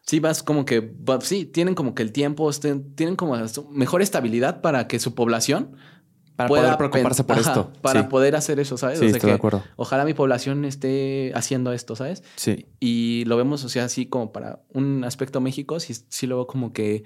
sí 0.03 0.21
vas 0.21 0.43
como 0.43 0.65
que, 0.65 0.95
sí, 1.21 1.45
tienen 1.45 1.75
como 1.75 1.95
que 1.95 2.03
el 2.03 2.13
tiempo, 2.13 2.49
este, 2.49 2.75
tienen 2.95 3.17
como 3.17 3.37
mejor 3.71 4.03
estabilidad 4.03 4.61
para 4.61 4.89
que 4.89 4.99
su 4.99 5.15
población 5.15 5.77
Para 6.37 6.49
pueda 6.49 6.63
poder 6.63 6.79
preocuparse 6.79 7.25
por 7.25 7.39
esto. 7.39 7.73
Para 7.83 8.03
sí. 8.03 8.09
poder 8.09 8.37
hacer 8.37 8.59
eso, 8.61 8.77
¿sabes? 8.77 8.99
Sí, 8.99 9.05
O 9.07 9.09
sea, 9.09 9.17
estoy 9.17 9.31
de 9.31 9.37
acuerdo. 9.37 9.63
Ojalá 9.77 10.05
mi 10.05 10.15
población 10.15 10.65
esté 10.65 11.33
haciendo 11.35 11.73
esto, 11.73 11.95
¿sabes? 11.97 12.23
Sí. 12.37 12.67
Y 12.81 13.25
lo 13.27 13.37
vemos, 13.37 13.65
o 13.65 13.69
sea, 13.69 13.85
así 13.85 14.07
como 14.07 14.33
para 14.33 14.63
un 14.73 15.05
aspecto 15.05 15.41
México, 15.41 15.79
sí, 15.81 15.95
sí 16.09 16.27
lo 16.27 16.37
veo 16.37 16.47
como 16.47 16.73
que, 16.73 17.05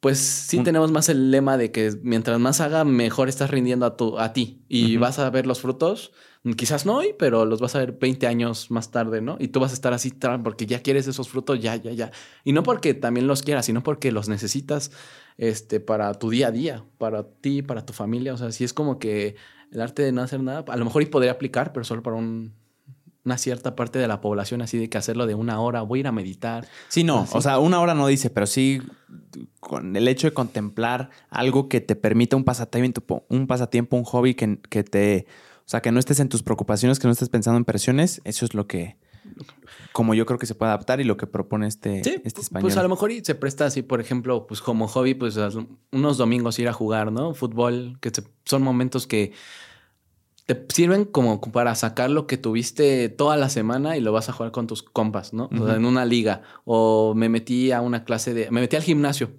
pues 0.00 0.18
sí 0.18 0.58
Un- 0.58 0.64
tenemos 0.64 0.90
más 0.90 1.08
el 1.08 1.30
lema 1.30 1.56
de 1.56 1.70
que 1.70 1.92
mientras 2.02 2.40
más 2.40 2.60
haga, 2.60 2.84
mejor 2.84 3.28
estás 3.28 3.50
rindiendo 3.50 3.86
a, 3.86 3.96
tu, 3.96 4.18
a 4.18 4.32
ti. 4.32 4.62
Y 4.68 4.96
vas 4.96 5.18
a 5.20 5.30
ver 5.30 5.46
los 5.46 5.60
frutos, 5.60 6.12
quizás 6.56 6.86
no 6.86 6.96
hoy, 6.96 7.14
pero 7.16 7.44
los 7.44 7.60
vas 7.60 7.76
a 7.76 7.78
ver 7.78 7.92
20 7.92 8.26
años 8.26 8.70
más 8.70 8.90
tarde, 8.90 9.20
¿no? 9.20 9.36
Y 9.38 9.48
tú 9.48 9.60
vas 9.60 9.70
a 9.70 9.74
estar 9.74 9.92
así 9.92 10.10
porque 10.42 10.66
ya 10.66 10.80
quieres 10.82 11.06
esos 11.06 11.28
frutos, 11.28 11.60
ya, 11.60 11.76
ya, 11.76 11.92
ya. 11.92 12.10
Y 12.42 12.52
no 12.52 12.64
porque 12.64 12.94
también 12.94 13.28
los 13.28 13.42
quieras, 13.42 13.66
sino 13.66 13.82
porque 13.84 14.10
los 14.10 14.28
necesitas 14.28 14.90
este, 15.38 15.80
para 15.80 16.12
tu 16.14 16.30
día 16.30 16.48
a 16.48 16.50
día, 16.50 16.84
para 16.98 17.24
ti, 17.24 17.62
para 17.62 17.84
tu 17.84 17.92
familia. 17.92 18.34
O 18.34 18.36
sea, 18.36 18.52
sí 18.52 18.64
es 18.64 18.72
como 18.72 18.98
que 18.98 19.36
el 19.70 19.80
arte 19.80 20.02
de 20.02 20.12
no 20.12 20.22
hacer 20.22 20.40
nada, 20.40 20.64
a 20.68 20.76
lo 20.76 20.84
mejor 20.84 21.02
y 21.02 21.06
podría 21.06 21.32
aplicar, 21.32 21.72
pero 21.72 21.84
solo 21.84 22.02
para 22.02 22.16
un, 22.16 22.54
una 23.24 23.38
cierta 23.38 23.76
parte 23.76 23.98
de 23.98 24.08
la 24.08 24.20
población, 24.20 24.62
así 24.62 24.78
de 24.78 24.90
que 24.90 24.98
hacerlo 24.98 25.26
de 25.26 25.34
una 25.34 25.60
hora, 25.60 25.82
voy 25.82 25.98
a 25.98 26.00
ir 26.00 26.06
a 26.08 26.12
meditar. 26.12 26.66
Sí, 26.88 27.04
no. 27.04 27.20
Así. 27.20 27.36
O 27.36 27.40
sea, 27.40 27.58
una 27.58 27.80
hora 27.80 27.94
no 27.94 28.06
dice, 28.06 28.30
pero 28.30 28.46
sí 28.46 28.82
con 29.60 29.96
el 29.96 30.08
hecho 30.08 30.26
de 30.26 30.34
contemplar 30.34 31.10
algo 31.30 31.68
que 31.68 31.80
te 31.80 31.96
permita 31.96 32.36
un 32.36 32.44
pasatiempo, 32.44 33.24
un 33.28 33.46
pasatiempo, 33.46 33.96
un 33.96 34.04
hobby 34.04 34.34
que, 34.34 34.58
que 34.68 34.84
te. 34.84 35.26
O 35.64 35.68
sea, 35.72 35.80
que 35.80 35.92
no 35.92 36.00
estés 36.00 36.20
en 36.20 36.28
tus 36.28 36.42
preocupaciones, 36.42 36.98
que 36.98 37.06
no 37.06 37.12
estés 37.12 37.28
pensando 37.28 37.56
en 37.56 37.64
presiones, 37.64 38.20
eso 38.24 38.44
es 38.44 38.54
lo 38.54 38.66
que. 38.66 38.96
Como 39.92 40.14
yo 40.14 40.24
creo 40.26 40.38
que 40.38 40.46
se 40.46 40.54
puede 40.54 40.70
adaptar 40.70 41.00
y 41.00 41.04
lo 41.04 41.16
que 41.16 41.26
propone 41.26 41.66
este, 41.66 42.02
Sí, 42.02 42.20
este 42.24 42.40
pu- 42.40 42.44
español. 42.44 42.62
pues 42.62 42.76
a 42.76 42.82
lo 42.82 42.88
mejor 42.88 43.12
y 43.12 43.24
se 43.24 43.34
presta 43.34 43.66
así, 43.66 43.82
por 43.82 44.00
ejemplo, 44.00 44.46
pues 44.46 44.60
como 44.62 44.88
hobby, 44.88 45.14
pues 45.14 45.36
unos 45.92 46.16
domingos 46.18 46.58
ir 46.58 46.68
a 46.68 46.72
jugar, 46.72 47.12
¿no? 47.12 47.34
Fútbol, 47.34 47.98
que 48.00 48.10
se- 48.10 48.24
son 48.44 48.62
momentos 48.62 49.06
que 49.06 49.32
te 50.46 50.66
sirven 50.74 51.04
como 51.04 51.40
para 51.40 51.74
sacar 51.76 52.10
lo 52.10 52.26
que 52.26 52.36
tuviste 52.36 53.08
toda 53.08 53.36
la 53.36 53.48
semana 53.48 53.96
y 53.96 54.00
lo 54.00 54.12
vas 54.12 54.28
a 54.28 54.32
jugar 54.32 54.50
con 54.50 54.66
tus 54.66 54.82
compas, 54.82 55.32
¿no? 55.32 55.48
O 55.58 55.66
sea, 55.66 55.76
en 55.76 55.84
una 55.84 56.04
liga. 56.04 56.42
O 56.64 57.14
me 57.14 57.28
metí 57.28 57.70
a 57.70 57.80
una 57.80 58.04
clase 58.04 58.34
de... 58.34 58.50
Me 58.50 58.60
metí 58.60 58.74
al 58.76 58.82
gimnasio 58.82 59.30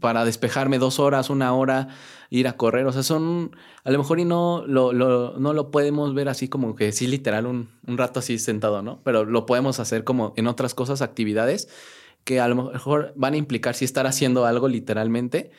para 0.00 0.24
despejarme 0.24 0.78
dos 0.78 0.98
horas, 1.00 1.28
una 1.28 1.52
hora, 1.54 1.88
ir 2.30 2.46
a 2.48 2.56
correr. 2.56 2.86
O 2.86 2.92
sea, 2.92 3.02
son... 3.02 3.56
A 3.84 3.90
lo 3.90 3.98
mejor 3.98 4.20
y 4.20 4.24
no 4.24 4.64
lo, 4.66 4.92
lo- 4.92 5.38
no 5.38 5.52
lo 5.52 5.70
podemos 5.70 6.14
ver 6.14 6.28
así 6.28 6.48
como 6.48 6.74
que 6.74 6.92
sí, 6.92 7.06
literal, 7.06 7.46
un, 7.46 7.70
un 7.86 7.98
rato 7.98 8.20
así 8.20 8.38
sentado, 8.38 8.82
¿no? 8.82 9.00
Pero 9.04 9.24
lo 9.24 9.46
podemos 9.46 9.80
hacer 9.80 10.04
como 10.04 10.34
en 10.36 10.46
otras 10.46 10.74
cosas, 10.74 11.00
actividades 11.02 11.68
que 12.24 12.40
a 12.40 12.48
lo 12.48 12.70
mejor 12.70 13.12
van 13.16 13.32
a 13.34 13.36
implicar 13.38 13.74
sí 13.74 13.84
estar 13.86 14.06
haciendo 14.06 14.44
algo 14.44 14.68
literalmente, 14.68 15.50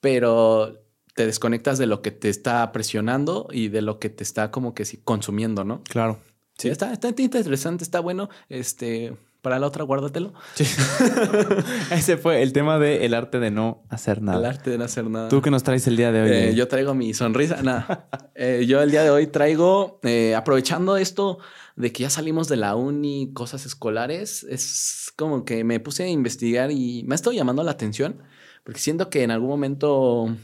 pero 0.00 0.82
te 1.14 1.26
desconectas 1.26 1.78
de 1.78 1.86
lo 1.86 2.02
que 2.02 2.10
te 2.10 2.28
está 2.28 2.70
presionando 2.72 3.48
y 3.50 3.68
de 3.68 3.82
lo 3.82 3.98
que 3.98 4.10
te 4.10 4.22
está 4.22 4.50
como 4.50 4.74
que 4.74 4.84
sí 4.84 4.98
consumiendo, 5.02 5.64
¿no? 5.64 5.82
Claro. 5.84 6.18
Sí, 6.58 6.68
está, 6.68 6.92
está 6.92 7.08
interesante, 7.16 7.82
está 7.84 8.00
bueno. 8.00 8.28
Este, 8.48 9.16
para 9.48 9.58
la 9.58 9.66
otra 9.66 9.82
guárdatelo. 9.82 10.34
Ese 11.90 12.18
fue 12.18 12.42
el 12.42 12.52
tema 12.52 12.78
del 12.78 13.00
el 13.00 13.14
arte 13.14 13.40
de 13.40 13.50
no 13.50 13.82
hacer 13.88 14.20
nada. 14.20 14.38
El 14.38 14.44
arte 14.44 14.70
de 14.70 14.76
no 14.76 14.84
hacer 14.84 15.08
nada. 15.08 15.30
¿Tú 15.30 15.40
qué 15.40 15.50
nos 15.50 15.62
traes 15.62 15.86
el 15.86 15.96
día 15.96 16.12
de 16.12 16.20
hoy? 16.20 16.30
Eh, 16.30 16.54
yo 16.54 16.68
traigo 16.68 16.92
mi 16.92 17.14
sonrisa. 17.14 17.62
Nada. 17.62 18.10
Eh, 18.34 18.66
yo 18.68 18.82
el 18.82 18.90
día 18.90 19.02
de 19.02 19.08
hoy 19.08 19.26
traigo, 19.26 20.00
eh, 20.02 20.34
aprovechando 20.34 20.98
esto 20.98 21.38
de 21.76 21.92
que 21.92 22.02
ya 22.02 22.10
salimos 22.10 22.46
de 22.48 22.56
la 22.56 22.76
uni, 22.76 23.32
cosas 23.32 23.64
escolares, 23.64 24.44
es 24.44 25.14
como 25.16 25.46
que 25.46 25.64
me 25.64 25.80
puse 25.80 26.04
a 26.04 26.08
investigar 26.08 26.70
y 26.70 27.04
me 27.06 27.14
ha 27.14 27.16
estado 27.16 27.32
llamando 27.32 27.62
la 27.62 27.70
atención, 27.70 28.22
porque 28.64 28.80
siento 28.80 29.08
que 29.08 29.22
en 29.22 29.30
algún 29.30 29.48
momento 29.48 30.36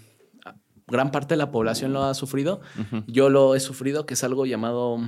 gran 0.86 1.10
parte 1.10 1.35
de 1.35 1.39
la 1.39 1.51
población 1.51 1.93
lo 1.93 2.05
ha 2.05 2.14
sufrido. 2.14 2.62
Yo 3.06 3.28
lo 3.28 3.55
he 3.55 3.60
sufrido, 3.60 4.06
que 4.06 4.14
es 4.14 4.24
algo 4.24 4.47
llamado, 4.47 4.98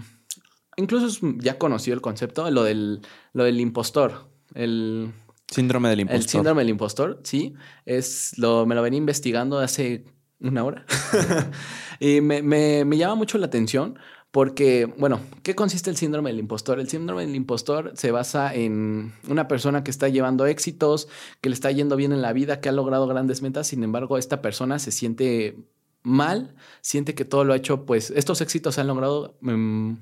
incluso 0.76 1.34
ya 1.38 1.58
conocido 1.58 1.94
el 1.94 2.00
concepto, 2.00 2.50
lo 2.50 2.62
del, 2.64 3.00
lo 3.32 3.44
del 3.44 3.60
impostor. 3.60 4.28
El 4.54 5.12
síndrome 5.48 5.88
del 5.88 6.00
impostor. 6.00 6.22
El 6.22 6.28
síndrome 6.28 6.62
del 6.62 6.70
impostor, 6.70 7.20
sí. 7.24 7.54
Es 7.84 8.38
lo, 8.38 8.66
me 8.66 8.74
lo 8.74 8.82
venía 8.82 8.98
investigando 8.98 9.58
hace 9.58 10.04
una 10.40 10.64
hora. 10.64 10.86
y 12.00 12.20
me, 12.20 12.42
me, 12.42 12.84
me 12.84 12.96
llama 12.96 13.14
mucho 13.14 13.38
la 13.38 13.46
atención 13.46 13.98
porque, 14.36 14.92
bueno, 14.98 15.20
¿qué 15.42 15.54
consiste 15.54 15.88
el 15.88 15.96
síndrome 15.96 16.28
del 16.28 16.40
impostor? 16.40 16.78
El 16.78 16.90
síndrome 16.90 17.24
del 17.24 17.34
impostor 17.34 17.92
se 17.94 18.10
basa 18.10 18.54
en 18.54 19.14
una 19.28 19.48
persona 19.48 19.82
que 19.82 19.90
está 19.90 20.10
llevando 20.10 20.44
éxitos, 20.44 21.08
que 21.40 21.48
le 21.48 21.54
está 21.54 21.70
yendo 21.70 21.96
bien 21.96 22.12
en 22.12 22.20
la 22.20 22.34
vida, 22.34 22.60
que 22.60 22.68
ha 22.68 22.72
logrado 22.72 23.06
grandes 23.06 23.40
metas, 23.40 23.68
sin 23.68 23.82
embargo, 23.82 24.18
esta 24.18 24.42
persona 24.42 24.78
se 24.78 24.92
siente 24.92 25.56
mal, 26.02 26.54
siente 26.82 27.14
que 27.14 27.24
todo 27.24 27.44
lo 27.44 27.54
ha 27.54 27.56
hecho, 27.56 27.86
pues 27.86 28.10
estos 28.10 28.42
éxitos 28.42 28.74
se 28.74 28.82
han 28.82 28.88
logrado 28.88 29.38
um, 29.40 30.00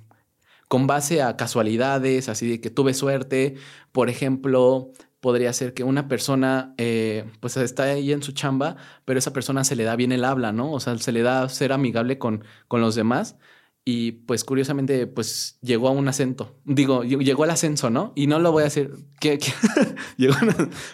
con 0.75 0.89
base 0.89 1.23
a 1.23 1.37
casualidades, 1.37 2.29
así 2.29 2.49
de 2.49 2.61
que 2.61 2.69
tuve 2.69 2.95
suerte, 2.95 3.55
por 3.93 4.11
ejemplo, 4.11 4.91
podría 5.21 5.53
ser 5.53 5.73
que 5.73 5.85
una 5.85 6.09
persona 6.09 6.75
eh, 6.79 7.31
pues 7.39 7.57
está 7.57 7.85
ahí 7.85 8.11
en 8.11 8.25
su 8.25 8.33
chamba, 8.33 8.75
pero 9.05 9.21
esa 9.21 9.33
persona 9.33 9.63
se 9.63 9.77
le 9.77 9.85
da 9.85 9.95
bien 9.95 10.11
el 10.11 10.25
habla, 10.25 10.51
¿no? 10.51 10.73
O 10.73 10.81
sea, 10.81 10.99
se 10.99 11.13
le 11.13 11.23
da 11.23 11.49
ser 11.49 11.73
amigable 11.73 12.19
con, 12.19 12.43
con 12.67 12.81
los 12.81 12.97
demás 12.97 13.37
y 13.85 14.11
pues 14.27 14.43
curiosamente 14.43 15.07
pues 15.07 15.61
llegó 15.63 15.87
a 15.87 15.93
un 15.93 16.09
acento, 16.09 16.59
digo, 16.65 17.05
llegó 17.05 17.45
al 17.45 17.51
ascenso, 17.51 17.89
¿no? 17.91 18.13
Y 18.17 18.27
no 18.27 18.41
lo 18.41 18.51
voy 18.51 18.65
a 18.65 18.67
hacer, 18.67 18.91
¿qué? 19.21 19.39
llegó 20.17 20.35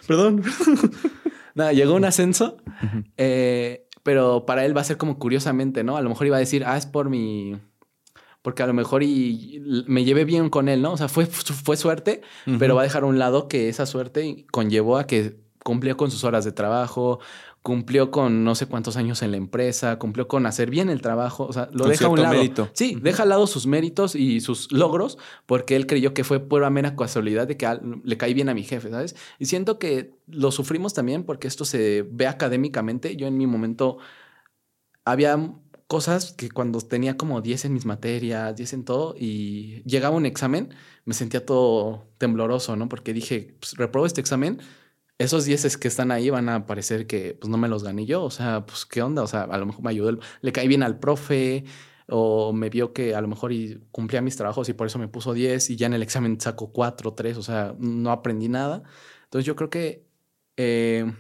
perdón, 0.07 0.43
nada, 1.55 1.73
llegó 1.73 1.95
un 1.95 2.05
ascenso, 2.05 2.59
eh, 3.17 3.87
pero 4.03 4.45
para 4.45 4.67
él 4.67 4.77
va 4.77 4.83
a 4.83 4.85
ser 4.85 4.99
como 4.99 5.19
curiosamente, 5.19 5.85
¿no? 5.85 5.97
A 5.97 6.03
lo 6.03 6.11
mejor 6.11 6.27
iba 6.27 6.37
a 6.37 6.41
decir, 6.41 6.65
ah, 6.67 6.77
es 6.77 6.85
por 6.85 7.09
mi, 7.09 7.57
porque 8.43 8.63
a 8.63 8.67
lo 8.67 8.73
mejor 8.73 9.03
y 9.03 9.85
me 9.87 10.05
llevé 10.05 10.25
bien 10.25 10.49
con 10.49 10.69
él, 10.69 10.83
¿no? 10.83 10.93
O 10.93 10.97
sea, 10.97 11.09
fue, 11.09 11.27
fue 11.27 11.77
suerte, 11.77 12.23
pero 12.59 12.75
va 12.75 12.83
a 12.83 12.85
dejar 12.85 13.03
a 13.03 13.07
un 13.07 13.19
lado 13.19 13.49
que 13.49 13.69
esa 13.69 13.87
suerte 13.87 14.47
conllevó 14.51 14.97
a 14.97 15.07
que 15.07 15.37
cumplió 15.63 15.97
con 15.97 16.11
sus 16.11 16.25
horas 16.25 16.45
de 16.45 16.53
trabajo, 16.53 17.21
cumplió 17.63 18.11
con 18.11 18.43
no 18.45 18.55
sé 18.55 18.67
cuántos 18.67 18.97
años 18.97 19.23
en 19.23 19.33
la 19.33 19.37
empresa, 19.37 19.99
cumplió 19.99 20.27
con 20.27 20.47
hacer 20.47 20.71
bien 20.71 20.89
el 20.89 21.03
trabajo, 21.03 21.45
o 21.45 21.53
sea, 21.53 21.69
lo 21.73 21.87
deja 21.87 22.07
a 22.07 22.09
un 22.09 22.23
lado. 22.23 22.35
Mérito. 22.35 22.71
Sí, 22.73 22.97
deja 23.01 23.25
al 23.25 23.29
lado 23.29 23.47
sus 23.47 23.67
méritos 23.67 24.15
y 24.15 24.41
sus 24.41 24.73
logros 24.73 25.19
porque 25.45 25.77
él 25.77 25.87
creyó 25.87 26.15
que 26.15 26.25
fue 26.25 26.41
pura 26.41 26.71
mera 26.71 26.97
casualidad 26.97 27.47
de 27.47 27.59
que 27.59 27.69
le 28.03 28.17
caí 28.17 28.33
bien 28.33 28.49
a 28.49 28.55
mi 28.55 28.63
jefe, 28.63 28.91
¿sabes? 28.91 29.15
Y 29.39 29.47
siento 29.47 29.79
que 29.79 30.15
lo 30.27 30.51
sufrimos 30.53 30.95
también 30.95 31.25
porque 31.25 31.49
esto 31.49 31.67
se 31.67 32.07
ve 32.11 32.27
académicamente. 32.27 33.17
Yo 33.17 33.27
en 33.27 33.37
mi 33.37 33.47
momento 33.47 33.99
había 35.05 35.39
cosas 35.91 36.33
que 36.33 36.51
cuando 36.51 36.81
tenía 36.81 37.17
como 37.17 37.41
10 37.41 37.65
en 37.65 37.73
mis 37.73 37.85
materias, 37.85 38.55
10 38.55 38.75
en 38.75 38.85
todo, 38.85 39.17
y 39.19 39.83
llegaba 39.83 40.15
un 40.15 40.25
examen, 40.25 40.73
me 41.05 41.15
sentía 41.15 41.45
todo 41.45 42.07
tembloroso, 42.17 42.77
¿no? 42.77 42.89
Porque 42.89 43.13
dije, 43.13 43.57
pues 43.59 43.77
reprobo 43.77 44.07
este 44.07 44.21
examen, 44.21 44.61
esos 45.19 45.45
dieces 45.47 45.77
que 45.77 45.89
están 45.89 46.13
ahí 46.13 46.31
van 46.31 46.49
a 46.49 46.65
parecer 46.65 47.09
que 47.09 47.35
pues 47.35 47.51
no 47.51 47.59
me 47.59 47.67
los 47.67 47.83
gané 47.83 48.07
yo. 48.07 48.23
O 48.23 48.31
sea, 48.31 48.65
pues 48.67 48.87
qué 48.87 49.03
onda. 49.03 49.23
O 49.23 49.27
sea, 49.27 49.43
a 49.43 49.59
lo 49.59 49.67
mejor 49.67 49.83
me 49.83 49.91
ayudó, 49.91 50.19
le 50.43 50.53
caí 50.53 50.69
bien 50.69 50.85
al 50.85 51.01
profe 51.01 51.65
o 52.09 52.53
me 52.53 52.71
vio 52.71 52.93
que 52.93 53.17
a 53.17 53.21
lo 53.21 53.27
mejor 53.27 53.53
y 53.53 53.81
cumplía 53.91 54.23
mis 54.23 54.37
trabajos 54.37 54.69
y 54.69 54.75
por 54.75 54.87
eso 54.87 54.99
me 55.01 55.09
puso 55.09 55.35
10 55.35 55.71
y 55.71 55.77
ya 55.77 55.87
en 55.87 55.95
el 55.95 56.03
examen 56.05 56.41
saco 56.41 56.73
4, 56.73 57.15
3. 57.15 57.37
O 57.37 57.43
sea, 57.43 57.75
no 57.81 58.13
aprendí 58.13 58.49
nada. 58.49 58.85
Entonces 59.25 59.45
yo 59.45 59.57
creo 59.57 59.71
que 59.71 60.07
eh, 60.57 61.13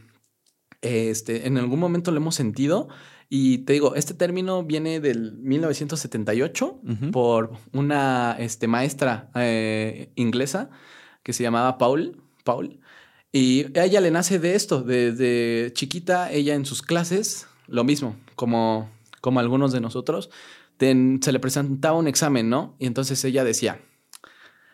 este, 0.80 1.48
en 1.48 1.58
algún 1.58 1.80
momento 1.80 2.12
lo 2.12 2.18
hemos 2.18 2.36
sentido. 2.36 2.88
Y 3.32 3.58
te 3.58 3.74
digo, 3.74 3.94
este 3.94 4.12
término 4.12 4.64
viene 4.64 4.98
del 5.00 5.34
1978 5.38 6.80
por 7.12 7.52
una 7.72 8.36
este, 8.38 8.66
maestra 8.66 9.30
eh, 9.36 10.10
inglesa 10.16 10.68
que 11.22 11.32
se 11.32 11.44
llamaba 11.44 11.78
Paul. 11.78 12.20
Paul 12.42 12.80
y 13.32 13.78
a 13.78 13.84
ella 13.84 14.00
le 14.00 14.10
nace 14.10 14.38
de 14.38 14.54
esto, 14.56 14.82
desde 14.82 15.72
chiquita, 15.72 16.32
ella 16.32 16.54
en 16.54 16.66
sus 16.66 16.82
clases, 16.82 17.46
lo 17.68 17.84
mismo, 17.84 18.16
como, 18.34 18.90
como 19.20 19.38
algunos 19.38 19.72
de 19.72 19.80
nosotros, 19.80 20.30
se 20.78 21.32
le 21.32 21.38
presentaba 21.38 21.96
un 21.96 22.08
examen, 22.08 22.48
¿no? 22.50 22.74
Y 22.78 22.86
entonces 22.86 23.22
ella 23.24 23.44
decía, 23.44 23.80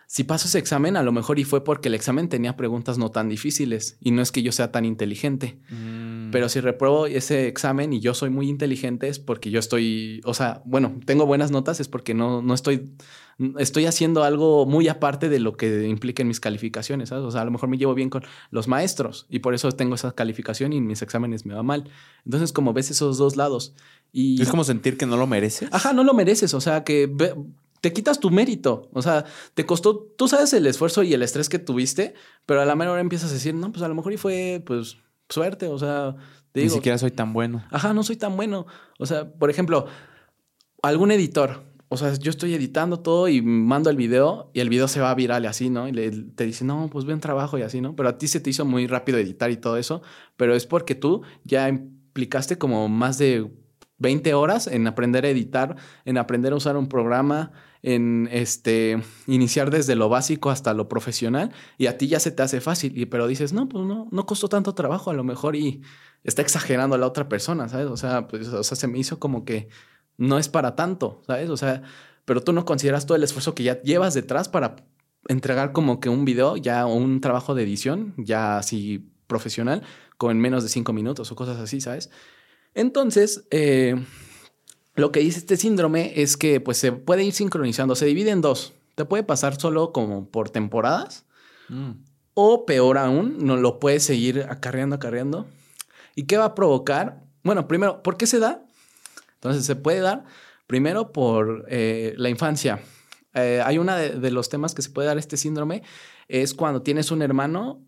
si 0.06 0.24
paso 0.24 0.46
ese 0.46 0.58
examen, 0.58 0.96
a 0.96 1.02
lo 1.02 1.12
mejor 1.12 1.38
y 1.38 1.44
fue 1.44 1.64
porque 1.64 1.88
el 1.88 1.94
examen 1.94 2.28
tenía 2.28 2.56
preguntas 2.56 2.96
no 2.96 3.10
tan 3.10 3.28
difíciles 3.28 3.98
y 4.00 4.12
no 4.12 4.22
es 4.22 4.32
que 4.32 4.42
yo 4.42 4.52
sea 4.52 4.72
tan 4.72 4.84
inteligente. 4.86 5.58
Mm. 5.68 6.05
Pero 6.32 6.48
si 6.48 6.60
repruebo 6.60 7.06
ese 7.06 7.48
examen 7.48 7.92
y 7.92 8.00
yo 8.00 8.14
soy 8.14 8.30
muy 8.30 8.48
inteligente 8.48 9.08
es 9.08 9.18
porque 9.18 9.50
yo 9.50 9.58
estoy, 9.58 10.20
o 10.24 10.34
sea, 10.34 10.62
bueno, 10.64 10.98
tengo 11.04 11.26
buenas 11.26 11.50
notas 11.50 11.80
es 11.80 11.88
porque 11.88 12.14
no, 12.14 12.42
no 12.42 12.54
estoy, 12.54 12.90
estoy 13.58 13.86
haciendo 13.86 14.24
algo 14.24 14.66
muy 14.66 14.88
aparte 14.88 15.28
de 15.28 15.40
lo 15.40 15.56
que 15.56 15.86
impliquen 15.86 16.28
mis 16.28 16.40
calificaciones, 16.40 17.10
¿sabes? 17.10 17.24
O 17.24 17.30
sea, 17.30 17.42
a 17.42 17.44
lo 17.44 17.50
mejor 17.50 17.68
me 17.68 17.78
llevo 17.78 17.94
bien 17.94 18.10
con 18.10 18.22
los 18.50 18.68
maestros 18.68 19.26
y 19.28 19.40
por 19.40 19.54
eso 19.54 19.70
tengo 19.72 19.94
esa 19.94 20.12
calificación 20.12 20.72
y 20.72 20.78
en 20.78 20.86
mis 20.86 21.02
exámenes 21.02 21.46
me 21.46 21.54
va 21.54 21.62
mal. 21.62 21.90
Entonces, 22.24 22.52
como 22.52 22.72
ves 22.72 22.90
esos 22.90 23.18
dos 23.18 23.36
lados. 23.36 23.74
Y... 24.12 24.40
Es 24.40 24.48
como 24.48 24.64
sentir 24.64 24.96
que 24.96 25.06
no 25.06 25.16
lo 25.16 25.26
mereces. 25.26 25.68
Ajá, 25.72 25.92
no 25.92 26.04
lo 26.04 26.14
mereces. 26.14 26.54
O 26.54 26.60
sea, 26.60 26.84
que 26.84 27.08
te 27.80 27.92
quitas 27.92 28.20
tu 28.20 28.30
mérito. 28.30 28.88
O 28.92 29.02
sea, 29.02 29.24
te 29.54 29.66
costó, 29.66 29.96
tú 30.16 30.28
sabes 30.28 30.52
el 30.52 30.66
esfuerzo 30.66 31.02
y 31.02 31.14
el 31.14 31.22
estrés 31.22 31.48
que 31.48 31.58
tuviste, 31.58 32.14
pero 32.44 32.60
a 32.60 32.64
la 32.64 32.74
menor 32.74 32.94
hora 32.94 33.00
empiezas 33.00 33.30
a 33.30 33.34
decir, 33.34 33.54
no, 33.54 33.70
pues 33.70 33.82
a 33.82 33.88
lo 33.88 33.94
mejor 33.94 34.12
y 34.12 34.16
fue, 34.16 34.62
pues, 34.66 34.98
suerte. 35.28 35.68
O 35.68 35.78
sea, 35.78 36.16
te 36.52 36.62
Ni 36.62 36.70
siquiera 36.70 36.98
soy 36.98 37.10
tan 37.10 37.32
bueno. 37.32 37.64
Ajá, 37.70 37.92
no 37.92 38.02
soy 38.02 38.16
tan 38.16 38.36
bueno. 38.36 38.66
O 38.98 39.06
sea, 39.06 39.30
por 39.30 39.50
ejemplo, 39.50 39.86
algún 40.82 41.10
editor. 41.10 41.62
O 41.88 41.96
sea, 41.96 42.12
yo 42.14 42.30
estoy 42.30 42.54
editando 42.54 42.98
todo 42.98 43.28
y 43.28 43.42
mando 43.42 43.90
el 43.90 43.96
video 43.96 44.50
y 44.52 44.60
el 44.60 44.68
video 44.68 44.88
se 44.88 45.00
va 45.00 45.14
viral 45.14 45.44
y 45.44 45.46
así, 45.46 45.70
¿no? 45.70 45.86
Y 45.86 45.92
le, 45.92 46.10
te 46.10 46.44
dice, 46.44 46.64
no, 46.64 46.88
pues 46.90 47.04
ve 47.04 47.14
un 47.14 47.20
trabajo 47.20 47.58
y 47.58 47.62
así, 47.62 47.80
¿no? 47.80 47.94
Pero 47.94 48.08
a 48.08 48.18
ti 48.18 48.26
se 48.26 48.40
te 48.40 48.50
hizo 48.50 48.64
muy 48.64 48.88
rápido 48.88 49.18
editar 49.18 49.50
y 49.52 49.56
todo 49.56 49.76
eso, 49.76 50.02
pero 50.36 50.56
es 50.56 50.66
porque 50.66 50.96
tú 50.96 51.22
ya 51.44 51.68
implicaste 51.68 52.58
como 52.58 52.88
más 52.88 53.18
de 53.18 53.48
20 53.98 54.34
horas 54.34 54.66
en 54.66 54.86
aprender 54.88 55.24
a 55.24 55.28
editar, 55.28 55.76
en 56.04 56.18
aprender 56.18 56.52
a 56.52 56.56
usar 56.56 56.76
un 56.76 56.88
programa, 56.88 57.52
en 57.86 58.28
este, 58.32 59.00
iniciar 59.28 59.70
desde 59.70 59.94
lo 59.94 60.08
básico 60.08 60.50
hasta 60.50 60.74
lo 60.74 60.88
profesional 60.88 61.52
y 61.78 61.86
a 61.86 61.96
ti 61.96 62.08
ya 62.08 62.18
se 62.18 62.32
te 62.32 62.42
hace 62.42 62.60
fácil, 62.60 62.98
y, 62.98 63.06
pero 63.06 63.28
dices, 63.28 63.52
no, 63.52 63.68
pues 63.68 63.84
no, 63.86 64.08
no 64.10 64.26
costó 64.26 64.48
tanto 64.48 64.74
trabajo 64.74 65.12
a 65.12 65.14
lo 65.14 65.22
mejor 65.22 65.54
y 65.54 65.82
está 66.24 66.42
exagerando 66.42 66.96
a 66.96 66.98
la 66.98 67.06
otra 67.06 67.28
persona, 67.28 67.68
¿sabes? 67.68 67.86
O 67.86 67.96
sea, 67.96 68.26
pues, 68.26 68.48
o 68.48 68.64
sea, 68.64 68.76
se 68.76 68.88
me 68.88 68.98
hizo 68.98 69.20
como 69.20 69.44
que 69.44 69.68
no 70.16 70.36
es 70.38 70.48
para 70.48 70.74
tanto, 70.74 71.22
¿sabes? 71.28 71.48
O 71.48 71.56
sea, 71.56 71.82
pero 72.24 72.42
tú 72.42 72.52
no 72.52 72.64
consideras 72.64 73.06
todo 73.06 73.16
el 73.16 73.22
esfuerzo 73.22 73.54
que 73.54 73.62
ya 73.62 73.80
llevas 73.82 74.14
detrás 74.14 74.48
para 74.48 74.74
entregar 75.28 75.70
como 75.70 76.00
que 76.00 76.08
un 76.08 76.24
video, 76.24 76.56
ya 76.56 76.86
un 76.86 77.20
trabajo 77.20 77.54
de 77.54 77.62
edición, 77.62 78.14
ya 78.16 78.58
así 78.58 79.12
profesional, 79.28 79.82
con 80.16 80.40
menos 80.40 80.64
de 80.64 80.70
cinco 80.70 80.92
minutos 80.92 81.30
o 81.30 81.36
cosas 81.36 81.58
así, 81.60 81.80
¿sabes? 81.80 82.10
Entonces, 82.74 83.46
eh, 83.52 83.94
lo 84.96 85.12
que 85.12 85.20
dice 85.20 85.38
este 85.38 85.56
síndrome 85.56 86.20
es 86.20 86.36
que 86.36 86.60
pues 86.60 86.78
se 86.78 86.92
puede 86.92 87.22
ir 87.22 87.32
sincronizando, 87.32 87.94
se 87.94 88.06
divide 88.06 88.30
en 88.30 88.40
dos. 88.40 88.72
Te 88.94 89.04
puede 89.04 89.22
pasar 89.22 89.60
solo 89.60 89.92
como 89.92 90.28
por 90.30 90.48
temporadas 90.50 91.26
mm. 91.68 91.90
o 92.34 92.64
peor 92.64 92.96
aún, 92.98 93.36
no 93.38 93.56
lo 93.56 93.78
puedes 93.78 94.04
seguir 94.04 94.46
acarreando, 94.48 94.96
acarreando. 94.96 95.46
¿Y 96.14 96.24
qué 96.24 96.38
va 96.38 96.46
a 96.46 96.54
provocar? 96.54 97.22
Bueno, 97.42 97.68
primero, 97.68 98.02
¿por 98.02 98.16
qué 98.16 98.26
se 98.26 98.38
da? 98.38 98.64
Entonces 99.34 99.66
se 99.66 99.76
puede 99.76 100.00
dar 100.00 100.24
primero 100.66 101.12
por 101.12 101.66
eh, 101.68 102.14
la 102.16 102.30
infancia. 102.30 102.80
Eh, 103.34 103.62
hay 103.62 103.76
uno 103.76 103.94
de, 103.94 104.18
de, 104.18 104.30
los 104.30 104.48
temas 104.48 104.74
que 104.74 104.80
se 104.80 104.88
puede 104.88 105.08
dar 105.08 105.18
este 105.18 105.36
síndrome, 105.36 105.82
es 106.26 106.54
cuando 106.54 106.80
tienes 106.80 107.10
un 107.10 107.20
hermano 107.20 107.82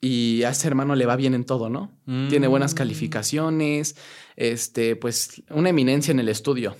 y 0.00 0.42
a 0.44 0.50
ese 0.50 0.68
hermano 0.68 0.94
le 0.94 1.06
va 1.06 1.16
bien 1.16 1.34
en 1.34 1.44
todo, 1.44 1.68
¿no? 1.68 1.92
Tiene 2.28 2.46
buenas 2.46 2.74
mm. 2.74 2.76
calificaciones, 2.76 3.96
este, 4.36 4.96
pues 4.96 5.42
una 5.50 5.70
eminencia 5.70 6.12
en 6.12 6.20
el 6.20 6.28
estudio. 6.28 6.76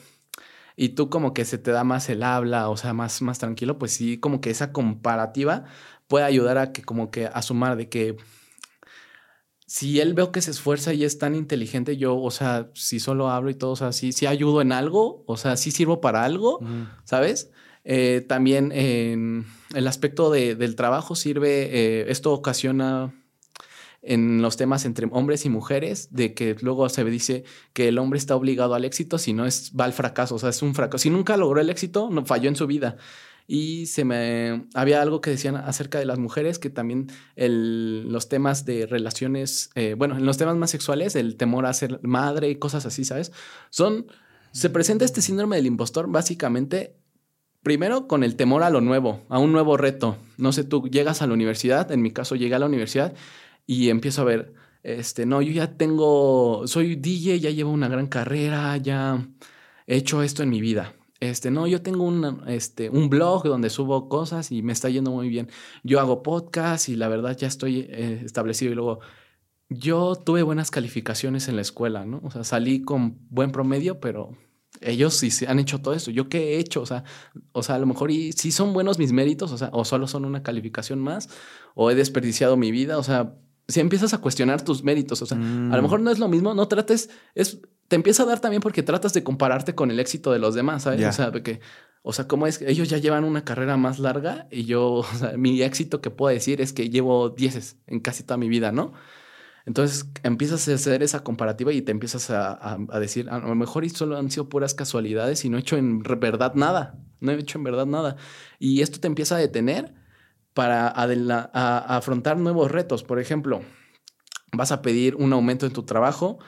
Y 0.76 0.90
tú 0.90 1.08
como 1.08 1.32
que 1.32 1.44
se 1.44 1.58
te 1.58 1.70
da 1.70 1.84
más 1.84 2.08
el 2.08 2.22
habla, 2.22 2.68
o 2.68 2.76
sea, 2.76 2.92
más, 2.92 3.22
más 3.22 3.38
tranquilo, 3.38 3.78
pues 3.78 3.92
sí, 3.92 4.18
como 4.18 4.40
que 4.40 4.50
esa 4.50 4.72
comparativa 4.72 5.64
puede 6.06 6.24
ayudar 6.24 6.58
a 6.58 6.72
que 6.72 6.82
como 6.82 7.10
que 7.10 7.26
a 7.26 7.42
sumar 7.42 7.76
de 7.76 7.88
que 7.88 8.16
si 9.66 10.00
él 10.00 10.14
veo 10.14 10.30
que 10.30 10.40
se 10.40 10.52
esfuerza 10.52 10.92
y 10.92 11.04
es 11.04 11.18
tan 11.18 11.34
inteligente, 11.34 11.96
yo, 11.96 12.16
o 12.16 12.30
sea, 12.30 12.70
si 12.74 13.00
solo 13.00 13.30
hablo 13.30 13.50
y 13.50 13.54
todo, 13.54 13.72
o 13.72 13.76
sea, 13.76 13.92
si, 13.92 14.12
si 14.12 14.26
ayudo 14.26 14.62
en 14.62 14.70
algo, 14.70 15.24
o 15.26 15.36
sea, 15.36 15.56
si 15.56 15.72
sirvo 15.72 16.00
para 16.00 16.24
algo, 16.24 16.60
¿sabes? 17.04 17.50
Eh, 17.88 18.24
también 18.26 18.72
en 18.72 19.46
el 19.72 19.86
aspecto 19.86 20.32
del 20.32 20.74
trabajo 20.74 21.14
sirve, 21.14 21.68
eh, 21.70 22.06
esto 22.08 22.32
ocasiona 22.32 23.14
en 24.02 24.42
los 24.42 24.56
temas 24.56 24.84
entre 24.84 25.06
hombres 25.12 25.44
y 25.46 25.50
mujeres, 25.50 26.08
de 26.10 26.34
que 26.34 26.56
luego 26.60 26.88
se 26.88 27.04
dice 27.04 27.44
que 27.72 27.88
el 27.88 27.98
hombre 27.98 28.18
está 28.18 28.34
obligado 28.34 28.74
al 28.74 28.84
éxito, 28.84 29.18
si 29.18 29.32
no 29.32 29.46
es, 29.46 29.72
va 29.78 29.84
al 29.84 29.92
fracaso, 29.92 30.34
o 30.34 30.38
sea, 30.38 30.50
es 30.50 30.62
un 30.62 30.74
fracaso. 30.74 31.02
Si 31.02 31.10
nunca 31.10 31.36
logró 31.36 31.60
el 31.60 31.70
éxito, 31.70 32.10
no 32.10 32.26
falló 32.26 32.48
en 32.48 32.56
su 32.56 32.66
vida. 32.66 32.96
Y 33.46 33.86
se 33.86 34.04
me 34.04 34.66
había 34.74 35.00
algo 35.00 35.20
que 35.20 35.30
decían 35.30 35.54
acerca 35.54 36.00
de 36.00 36.06
las 36.06 36.18
mujeres, 36.18 36.58
que 36.58 36.70
también 36.70 37.06
el, 37.36 38.10
los 38.10 38.28
temas 38.28 38.64
de 38.64 38.86
relaciones, 38.86 39.70
eh, 39.76 39.94
bueno, 39.96 40.16
en 40.16 40.26
los 40.26 40.36
temas 40.38 40.56
más 40.56 40.70
sexuales, 40.70 41.14
el 41.14 41.36
temor 41.36 41.66
a 41.66 41.72
ser 41.72 42.00
madre 42.02 42.50
y 42.50 42.56
cosas 42.56 42.84
así, 42.86 43.04
¿sabes? 43.04 43.30
Son, 43.70 44.06
se 44.50 44.70
presenta 44.70 45.04
este 45.04 45.22
síndrome 45.22 45.54
del 45.54 45.66
impostor 45.66 46.08
básicamente 46.10 46.96
Primero 47.66 48.06
con 48.06 48.22
el 48.22 48.36
temor 48.36 48.62
a 48.62 48.70
lo 48.70 48.80
nuevo, 48.80 49.24
a 49.28 49.40
un 49.40 49.50
nuevo 49.50 49.76
reto. 49.76 50.16
No 50.38 50.52
sé, 50.52 50.62
tú 50.62 50.88
llegas 50.88 51.20
a 51.20 51.26
la 51.26 51.34
universidad, 51.34 51.90
en 51.90 52.00
mi 52.00 52.12
caso 52.12 52.36
llegué 52.36 52.54
a 52.54 52.60
la 52.60 52.66
universidad 52.66 53.12
y 53.66 53.88
empiezo 53.88 54.22
a 54.22 54.24
ver, 54.24 54.54
este, 54.84 55.26
no, 55.26 55.42
yo 55.42 55.50
ya 55.50 55.76
tengo, 55.76 56.68
soy 56.68 56.94
DJ, 56.94 57.40
ya 57.40 57.50
llevo 57.50 57.72
una 57.72 57.88
gran 57.88 58.06
carrera, 58.06 58.76
ya 58.76 59.26
he 59.88 59.96
hecho 59.96 60.22
esto 60.22 60.44
en 60.44 60.50
mi 60.50 60.60
vida. 60.60 60.94
Este, 61.18 61.50
no, 61.50 61.66
yo 61.66 61.82
tengo 61.82 62.04
un, 62.04 62.44
este, 62.46 62.88
un 62.88 63.10
blog 63.10 63.42
donde 63.42 63.68
subo 63.68 64.08
cosas 64.08 64.52
y 64.52 64.62
me 64.62 64.72
está 64.72 64.88
yendo 64.88 65.10
muy 65.10 65.28
bien. 65.28 65.48
Yo 65.82 65.98
hago 65.98 66.22
podcast 66.22 66.88
y 66.88 66.94
la 66.94 67.08
verdad 67.08 67.36
ya 67.36 67.48
estoy 67.48 67.88
eh, 67.90 68.22
establecido. 68.24 68.70
Y 68.70 68.74
luego, 68.76 69.00
yo 69.68 70.14
tuve 70.14 70.44
buenas 70.44 70.70
calificaciones 70.70 71.48
en 71.48 71.56
la 71.56 71.62
escuela, 71.62 72.04
¿no? 72.04 72.20
O 72.22 72.30
sea, 72.30 72.44
salí 72.44 72.82
con 72.82 73.18
buen 73.28 73.50
promedio, 73.50 73.98
pero 73.98 74.36
ellos 74.80 75.14
sí 75.14 75.30
se 75.30 75.46
han 75.46 75.58
hecho 75.58 75.80
todo 75.80 75.94
esto. 75.94 76.10
¿Yo 76.10 76.28
qué 76.28 76.54
he 76.54 76.58
hecho? 76.58 76.82
O 76.82 76.86
sea, 76.86 77.04
o 77.52 77.62
sea, 77.62 77.76
a 77.76 77.78
lo 77.78 77.86
mejor 77.86 78.10
y 78.10 78.32
sí 78.32 78.52
son 78.52 78.72
buenos 78.72 78.98
mis 78.98 79.12
méritos, 79.12 79.52
o 79.52 79.58
sea, 79.58 79.70
o 79.72 79.84
solo 79.84 80.06
son 80.06 80.24
una 80.24 80.42
calificación 80.42 81.00
más, 81.00 81.28
o 81.74 81.90
he 81.90 81.94
desperdiciado 81.94 82.56
mi 82.56 82.70
vida, 82.70 82.98
o 82.98 83.02
sea, 83.02 83.34
si 83.68 83.80
empiezas 83.80 84.14
a 84.14 84.18
cuestionar 84.18 84.62
tus 84.62 84.84
méritos, 84.84 85.22
o 85.22 85.26
sea, 85.26 85.36
a 85.36 85.40
lo 85.40 85.46
mm. 85.46 85.82
mejor 85.82 86.00
no 86.00 86.10
es 86.10 86.18
lo 86.18 86.28
mismo, 86.28 86.54
no 86.54 86.68
trates, 86.68 87.10
es, 87.34 87.60
te 87.88 87.96
empieza 87.96 88.22
a 88.22 88.26
dar 88.26 88.40
también 88.40 88.62
porque 88.62 88.82
tratas 88.82 89.12
de 89.12 89.24
compararte 89.24 89.74
con 89.74 89.90
el 89.90 89.98
éxito 89.98 90.32
de 90.32 90.38
los 90.38 90.54
demás, 90.54 90.84
¿sabes? 90.84 91.04
O 91.04 91.12
sea, 91.12 91.32
que, 91.32 91.60
o 92.02 92.12
sea, 92.12 92.28
cómo 92.28 92.46
es 92.46 92.58
que 92.58 92.70
ellos 92.70 92.88
ya 92.88 92.98
llevan 92.98 93.24
una 93.24 93.44
carrera 93.44 93.76
más 93.76 93.98
larga 93.98 94.46
y 94.50 94.64
yo, 94.64 94.92
o 94.94 95.04
sea, 95.04 95.36
mi 95.36 95.62
éxito 95.62 96.00
que 96.00 96.10
puedo 96.10 96.32
decir 96.32 96.60
es 96.60 96.72
que 96.72 96.90
llevo 96.90 97.30
dieces 97.30 97.76
en 97.86 98.00
casi 98.00 98.22
toda 98.22 98.36
mi 98.36 98.48
vida, 98.48 98.72
¿no? 98.72 98.92
Entonces 99.66 100.08
empiezas 100.22 100.68
a 100.68 100.74
hacer 100.74 101.02
esa 101.02 101.24
comparativa 101.24 101.72
y 101.72 101.82
te 101.82 101.90
empiezas 101.90 102.30
a, 102.30 102.78
decir, 103.00 103.28
a 103.28 103.40
lo 103.40 103.54
mejor 103.54 103.88
solo 103.90 104.16
han 104.16 104.30
sido 104.30 104.48
puras 104.48 104.74
casualidades 104.74 105.44
y 105.44 105.50
no 105.50 105.56
he 105.58 105.60
hecho 105.60 105.76
en 105.76 106.02
verdad 106.02 106.54
nada, 106.54 106.98
no 107.20 107.32
he 107.32 107.34
hecho 107.34 107.58
en 107.58 107.64
verdad 107.64 107.86
nada. 107.86 108.16
Y 108.58 108.80
esto 108.82 109.00
te 109.00 109.08
empieza 109.08 109.36
a 109.36 109.38
detener 109.38 109.92
para 110.54 110.88
afrontar 110.88 112.38
nuevos 112.38 112.70
retos. 112.70 113.02
Por 113.02 113.18
ejemplo, 113.18 113.60
vas 114.52 114.72
a 114.72 114.82
pedir 114.82 115.16
un 115.16 115.32
aumento 115.32 115.66
en 115.66 115.72
tu 115.72 115.82
trabajo 115.82 116.38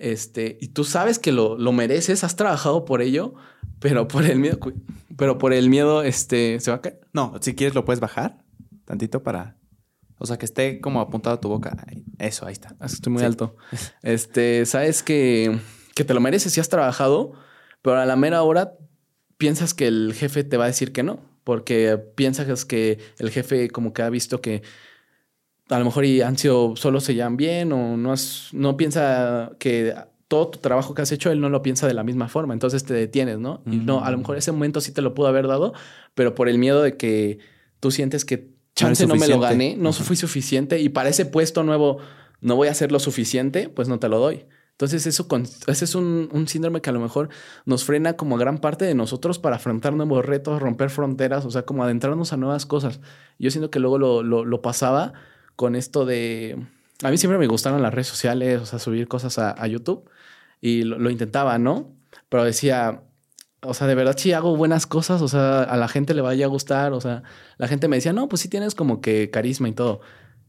este, 0.00 0.56
y 0.62 0.68
tú 0.68 0.84
sabes 0.84 1.18
que 1.18 1.30
lo, 1.30 1.58
lo 1.58 1.72
mereces, 1.72 2.24
has 2.24 2.34
trabajado 2.34 2.86
por 2.86 3.02
ello, 3.02 3.34
pero 3.80 4.08
por 4.08 4.24
el 4.24 4.38
miedo, 4.38 4.58
pero 5.18 5.36
por 5.36 5.52
el 5.52 5.68
miedo, 5.68 6.02
este, 6.02 6.58
¿se 6.60 6.70
va 6.70 6.78
a 6.78 6.80
caer? 6.80 7.00
No, 7.12 7.34
si 7.42 7.54
quieres 7.54 7.74
lo 7.74 7.84
puedes 7.84 8.00
bajar 8.00 8.38
tantito 8.86 9.22
para 9.22 9.59
o 10.20 10.26
sea, 10.26 10.36
que 10.36 10.44
esté 10.44 10.82
como 10.82 11.00
apuntado 11.00 11.36
a 11.36 11.40
tu 11.40 11.48
boca. 11.48 11.74
Eso, 12.18 12.46
ahí 12.46 12.52
está. 12.52 12.76
Estoy 12.84 13.10
muy 13.10 13.22
alto. 13.22 13.56
Este, 14.02 14.66
sabes 14.66 15.02
que, 15.02 15.58
que 15.94 16.04
te 16.04 16.12
lo 16.12 16.20
mereces 16.20 16.52
si 16.52 16.60
has 16.60 16.68
trabajado, 16.68 17.32
pero 17.80 17.98
a 17.98 18.04
la 18.04 18.16
mera 18.16 18.42
hora 18.42 18.74
piensas 19.38 19.72
que 19.72 19.86
el 19.86 20.12
jefe 20.14 20.44
te 20.44 20.58
va 20.58 20.64
a 20.64 20.66
decir 20.66 20.92
que 20.92 21.02
no, 21.02 21.20
porque 21.42 21.96
piensas 22.16 22.66
que 22.66 22.98
el 23.18 23.30
jefe 23.30 23.70
como 23.70 23.94
que 23.94 24.02
ha 24.02 24.10
visto 24.10 24.42
que 24.42 24.62
a 25.70 25.78
lo 25.78 25.86
mejor 25.86 26.04
y 26.04 26.20
han 26.20 26.36
sido, 26.36 26.76
solo 26.76 27.00
se 27.00 27.14
llevan 27.14 27.38
bien 27.38 27.72
o 27.72 27.96
no, 27.96 28.12
no 28.52 28.76
piensa 28.76 29.52
que 29.58 29.94
todo 30.28 30.48
tu 30.48 30.58
trabajo 30.58 30.92
que 30.92 31.00
has 31.00 31.12
hecho, 31.12 31.30
él 31.30 31.40
no 31.40 31.48
lo 31.48 31.62
piensa 31.62 31.86
de 31.86 31.94
la 31.94 32.04
misma 32.04 32.28
forma, 32.28 32.52
entonces 32.52 32.84
te 32.84 32.92
detienes, 32.92 33.38
¿no? 33.38 33.62
Y 33.64 33.76
no, 33.76 34.04
a 34.04 34.10
lo 34.10 34.18
mejor 34.18 34.36
ese 34.36 34.52
momento 34.52 34.82
sí 34.82 34.92
te 34.92 35.00
lo 35.00 35.14
pudo 35.14 35.28
haber 35.28 35.46
dado, 35.46 35.72
pero 36.14 36.34
por 36.34 36.50
el 36.50 36.58
miedo 36.58 36.82
de 36.82 36.98
que 36.98 37.38
tú 37.80 37.90
sientes 37.90 38.26
que 38.26 38.59
chance 38.74 39.06
no, 39.06 39.16
me 39.16 39.28
lo 39.28 39.40
gané, 39.40 39.76
no 39.76 39.92
fui 39.92 40.16
suficiente 40.16 40.80
y 40.80 40.88
para 40.88 41.08
ese 41.08 41.26
puesto 41.26 41.62
nuevo 41.62 41.98
no 42.40 42.56
voy 42.56 42.68
a 42.68 42.70
hacer 42.70 42.92
lo 42.92 42.98
suficiente, 42.98 43.68
pues 43.68 43.88
no 43.88 43.98
te 43.98 44.08
lo 44.08 44.18
doy. 44.18 44.46
Entonces 44.80 45.06
eso 45.06 45.28
ese 45.66 45.84
es 45.84 45.94
un, 45.94 46.46
síndrome 46.48 46.80
que 46.80 46.88
a 46.88 46.94
lo 46.94 47.00
mejor 47.00 47.28
nos 47.66 47.84
frena 47.84 48.14
como 48.14 48.38
gran 48.38 48.58
parte 48.58 48.86
de 48.86 48.94
nosotros 48.94 49.38
para 49.38 49.56
afrontar 49.56 49.92
nuevos 49.92 50.24
retos, 50.24 50.58
romper 50.58 50.88
fronteras, 50.88 51.44
o 51.44 51.50
sea, 51.50 51.62
como 51.62 51.84
adentrarnos 51.84 52.32
a 52.32 52.38
nuevas 52.38 52.64
cosas. 52.64 53.00
Yo 53.38 53.50
siento 53.50 53.70
que 53.70 53.78
luego 53.78 53.98
lo, 53.98 54.62
pasaba 54.62 55.12
con 55.54 55.76
esto 55.76 56.06
de... 56.06 56.66
A 57.02 57.10
mí 57.10 57.18
siempre 57.18 57.38
me 57.38 57.46
gustaron 57.46 57.82
las 57.82 57.92
redes 57.92 58.06
sociales, 58.06 58.62
o 58.62 58.64
sea, 58.64 58.78
subir 58.78 59.06
cosas 59.06 59.38
a, 59.38 59.50
a 59.50 59.66
YouTube 59.66 60.08
y 60.62 60.84
lo, 60.84 60.98
lo, 60.98 61.10
intentaba, 61.10 61.58
¿no? 61.58 61.92
Pero 62.30 62.44
decía, 62.44 63.02
o 63.62 63.74
sea, 63.74 63.86
de 63.86 63.94
verdad 63.94 64.16
sí 64.16 64.32
hago 64.32 64.56
buenas 64.56 64.86
cosas, 64.86 65.22
o 65.22 65.28
sea, 65.28 65.62
a 65.62 65.76
la 65.76 65.88
gente 65.88 66.14
le 66.14 66.22
vaya 66.22 66.46
a 66.46 66.48
gustar, 66.48 66.92
o 66.92 67.00
sea, 67.00 67.22
la 67.58 67.68
gente 67.68 67.88
me 67.88 67.96
decía, 67.96 68.12
no, 68.12 68.28
pues 68.28 68.42
sí 68.42 68.48
tienes 68.48 68.74
como 68.74 69.00
que 69.00 69.30
carisma 69.30 69.68
y 69.68 69.72
todo, 69.72 70.00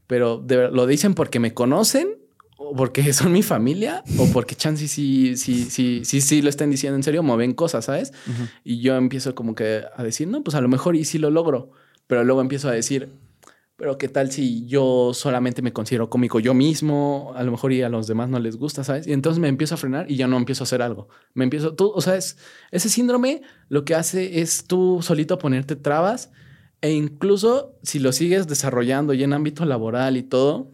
pero 0.07 0.43
lo 0.47 0.85
dicen 0.87 1.13
porque 1.13 1.39
me 1.39 1.53
conocen 1.53 2.17
o 2.57 2.75
porque 2.75 3.11
son 3.13 3.31
mi 3.31 3.43
familia 3.43 4.03
o 4.17 4.27
porque 4.27 4.55
chance 4.55 4.87
sí, 4.87 5.35
sí, 5.35 5.65
sí, 5.69 6.05
sí, 6.05 6.21
sí 6.21 6.41
lo 6.41 6.49
están 6.49 6.69
diciendo 6.69 6.95
en 6.95 7.03
serio, 7.03 7.23
mueven 7.23 7.53
cosas, 7.53 7.85
¿sabes? 7.85 8.13
Y 8.63 8.79
yo 8.81 8.95
empiezo 8.95 9.35
como 9.35 9.55
que 9.55 9.83
a 9.95 10.03
decir, 10.03 10.27
no, 10.27 10.43
pues 10.43 10.55
a 10.55 10.61
lo 10.61 10.67
mejor 10.69 10.95
y 10.95 11.03
sí 11.05 11.17
lo 11.17 11.29
logro, 11.29 11.71
pero 12.07 12.23
luego 12.23 12.41
empiezo 12.41 12.69
a 12.69 12.73
decir, 12.73 13.09
pero 13.81 13.97
qué 13.97 14.09
tal 14.09 14.31
si 14.31 14.63
yo 14.67 15.09
solamente 15.11 15.63
me 15.63 15.73
considero 15.73 16.07
cómico 16.07 16.39
yo 16.39 16.53
mismo, 16.53 17.33
a 17.35 17.41
lo 17.41 17.49
mejor 17.49 17.73
y 17.73 17.81
a 17.81 17.89
los 17.89 18.05
demás 18.05 18.29
no 18.29 18.37
les 18.37 18.55
gusta, 18.55 18.83
¿sabes? 18.83 19.07
Y 19.07 19.11
entonces 19.11 19.39
me 19.39 19.47
empiezo 19.47 19.73
a 19.73 19.77
frenar 19.79 20.05
y 20.07 20.17
ya 20.17 20.27
no 20.27 20.37
empiezo 20.37 20.61
a 20.61 20.65
hacer 20.65 20.83
algo. 20.83 21.09
Me 21.33 21.45
empiezo, 21.45 21.73
tú, 21.73 21.91
o 21.95 21.99
sea, 21.99 22.13
ese 22.15 22.89
síndrome 22.89 23.41
lo 23.69 23.83
que 23.83 23.95
hace 23.95 24.39
es 24.39 24.65
tú 24.67 24.99
solito 25.01 25.39
ponerte 25.39 25.75
trabas 25.75 26.29
e 26.81 26.91
incluso 26.91 27.75
si 27.81 27.97
lo 27.97 28.11
sigues 28.11 28.47
desarrollando 28.47 29.15
y 29.15 29.23
en 29.23 29.33
ámbito 29.33 29.65
laboral 29.65 30.15
y 30.15 30.21
todo, 30.21 30.69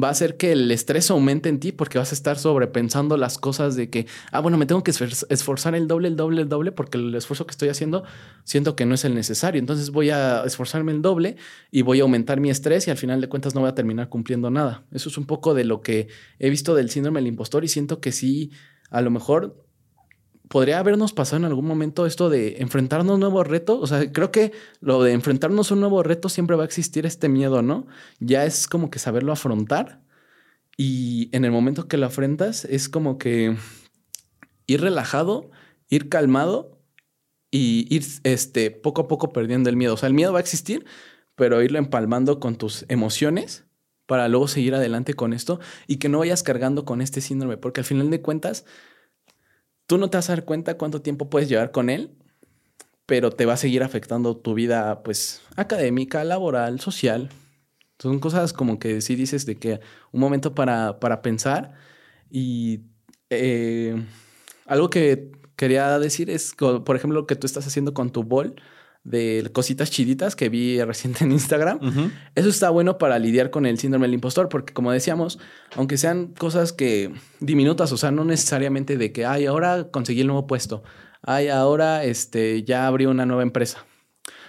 va 0.00 0.08
a 0.08 0.10
hacer 0.10 0.36
que 0.36 0.52
el 0.52 0.70
estrés 0.70 1.10
aumente 1.10 1.48
en 1.48 1.58
ti 1.58 1.72
porque 1.72 1.98
vas 1.98 2.12
a 2.12 2.14
estar 2.14 2.38
sobrepensando 2.38 3.16
las 3.16 3.38
cosas 3.38 3.76
de 3.76 3.88
que, 3.88 4.06
ah, 4.30 4.40
bueno, 4.40 4.58
me 4.58 4.66
tengo 4.66 4.82
que 4.84 4.90
esforzar 4.90 5.74
el 5.74 5.88
doble, 5.88 6.08
el 6.08 6.16
doble, 6.16 6.42
el 6.42 6.48
doble, 6.48 6.72
porque 6.72 6.98
el 6.98 7.14
esfuerzo 7.14 7.46
que 7.46 7.52
estoy 7.52 7.68
haciendo 7.70 8.04
siento 8.44 8.76
que 8.76 8.84
no 8.84 8.94
es 8.94 9.04
el 9.04 9.14
necesario. 9.14 9.58
Entonces 9.58 9.90
voy 9.90 10.10
a 10.10 10.44
esforzarme 10.44 10.92
el 10.92 11.02
doble 11.02 11.36
y 11.70 11.82
voy 11.82 12.00
a 12.00 12.02
aumentar 12.02 12.40
mi 12.40 12.50
estrés 12.50 12.86
y 12.86 12.90
al 12.90 12.98
final 12.98 13.20
de 13.20 13.28
cuentas 13.28 13.54
no 13.54 13.62
voy 13.62 13.70
a 13.70 13.74
terminar 13.74 14.08
cumpliendo 14.08 14.50
nada. 14.50 14.84
Eso 14.92 15.08
es 15.08 15.16
un 15.16 15.26
poco 15.26 15.54
de 15.54 15.64
lo 15.64 15.80
que 15.80 16.08
he 16.38 16.50
visto 16.50 16.74
del 16.74 16.90
síndrome 16.90 17.20
del 17.20 17.28
impostor 17.28 17.64
y 17.64 17.68
siento 17.68 18.00
que 18.00 18.12
sí, 18.12 18.52
a 18.90 19.00
lo 19.00 19.10
mejor 19.10 19.65
podría 20.48 20.78
habernos 20.78 21.12
pasado 21.12 21.38
en 21.38 21.44
algún 21.44 21.66
momento 21.66 22.06
esto 22.06 22.30
de 22.30 22.56
enfrentarnos 22.58 23.12
a 23.12 23.14
un 23.14 23.20
nuevo 23.20 23.44
reto. 23.44 23.80
O 23.80 23.86
sea, 23.86 24.10
creo 24.12 24.30
que 24.30 24.52
lo 24.80 25.02
de 25.02 25.12
enfrentarnos 25.12 25.70
a 25.70 25.74
un 25.74 25.80
nuevo 25.80 26.02
reto 26.02 26.28
siempre 26.28 26.56
va 26.56 26.62
a 26.62 26.66
existir 26.66 27.06
este 27.06 27.28
miedo, 27.28 27.62
¿no? 27.62 27.86
Ya 28.20 28.44
es 28.44 28.66
como 28.66 28.90
que 28.90 28.98
saberlo 28.98 29.32
afrontar 29.32 30.02
y 30.76 31.30
en 31.32 31.44
el 31.44 31.50
momento 31.50 31.88
que 31.88 31.96
lo 31.96 32.06
afrentas 32.06 32.64
es 32.64 32.88
como 32.88 33.18
que 33.18 33.56
ir 34.66 34.80
relajado, 34.80 35.50
ir 35.88 36.08
calmado 36.08 36.78
y 37.50 37.86
ir 37.94 38.04
este, 38.24 38.70
poco 38.70 39.02
a 39.02 39.08
poco 39.08 39.32
perdiendo 39.32 39.70
el 39.70 39.76
miedo. 39.76 39.94
O 39.94 39.96
sea, 39.96 40.08
el 40.08 40.14
miedo 40.14 40.32
va 40.32 40.38
a 40.38 40.42
existir, 40.42 40.84
pero 41.34 41.62
irlo 41.62 41.78
empalmando 41.78 42.40
con 42.40 42.56
tus 42.56 42.84
emociones 42.88 43.64
para 44.06 44.28
luego 44.28 44.48
seguir 44.48 44.74
adelante 44.74 45.14
con 45.14 45.32
esto 45.32 45.58
y 45.86 45.96
que 45.96 46.08
no 46.08 46.18
vayas 46.18 46.42
cargando 46.42 46.84
con 46.84 47.00
este 47.00 47.20
síndrome, 47.20 47.56
porque 47.56 47.80
al 47.80 47.86
final 47.86 48.10
de 48.10 48.22
cuentas 48.22 48.64
tú 49.86 49.98
no 49.98 50.10
te 50.10 50.18
vas 50.18 50.28
a 50.30 50.34
dar 50.34 50.44
cuenta 50.44 50.76
cuánto 50.76 51.02
tiempo 51.02 51.30
puedes 51.30 51.48
llevar 51.48 51.70
con 51.70 51.90
él, 51.90 52.10
pero 53.06 53.30
te 53.30 53.46
va 53.46 53.54
a 53.54 53.56
seguir 53.56 53.82
afectando 53.82 54.36
tu 54.36 54.54
vida, 54.54 55.02
pues, 55.02 55.42
académica, 55.56 56.24
laboral, 56.24 56.80
social. 56.80 57.30
Son 57.98 58.18
cosas 58.18 58.52
como 58.52 58.78
que 58.78 59.00
sí 59.00 59.14
dices 59.14 59.46
de 59.46 59.56
que 59.56 59.80
un 60.12 60.20
momento 60.20 60.54
para, 60.54 61.00
para 61.00 61.22
pensar 61.22 61.74
y 62.30 62.80
eh, 63.30 64.04
algo 64.66 64.90
que 64.90 65.32
quería 65.56 65.98
decir 65.98 66.30
es, 66.30 66.54
por 66.54 66.96
ejemplo, 66.96 67.20
lo 67.20 67.26
que 67.26 67.36
tú 67.36 67.46
estás 67.46 67.66
haciendo 67.66 67.94
con 67.94 68.10
tu 68.10 68.24
bol 68.24 68.56
de 69.06 69.48
cositas 69.52 69.90
chiditas 69.90 70.34
que 70.34 70.48
vi 70.48 70.82
reciente 70.84 71.24
en 71.24 71.32
Instagram. 71.32 71.78
Eso 72.34 72.48
está 72.48 72.70
bueno 72.70 72.98
para 72.98 73.18
lidiar 73.18 73.50
con 73.50 73.64
el 73.64 73.78
síndrome 73.78 74.06
del 74.06 74.14
impostor, 74.14 74.48
porque 74.48 74.74
como 74.74 74.90
decíamos, 74.90 75.38
aunque 75.76 75.96
sean 75.96 76.28
cosas 76.28 76.72
que 76.72 77.12
diminutas, 77.40 77.92
o 77.92 77.96
sea, 77.96 78.10
no 78.10 78.24
necesariamente 78.24 78.96
de 78.96 79.12
que, 79.12 79.24
ay, 79.24 79.46
ahora 79.46 79.88
conseguí 79.90 80.20
el 80.20 80.26
nuevo 80.26 80.46
puesto, 80.46 80.82
ay, 81.22 81.48
ahora 81.48 82.04
este, 82.04 82.64
ya 82.64 82.88
abrí 82.88 83.06
una 83.06 83.26
nueva 83.26 83.44
empresa, 83.44 83.86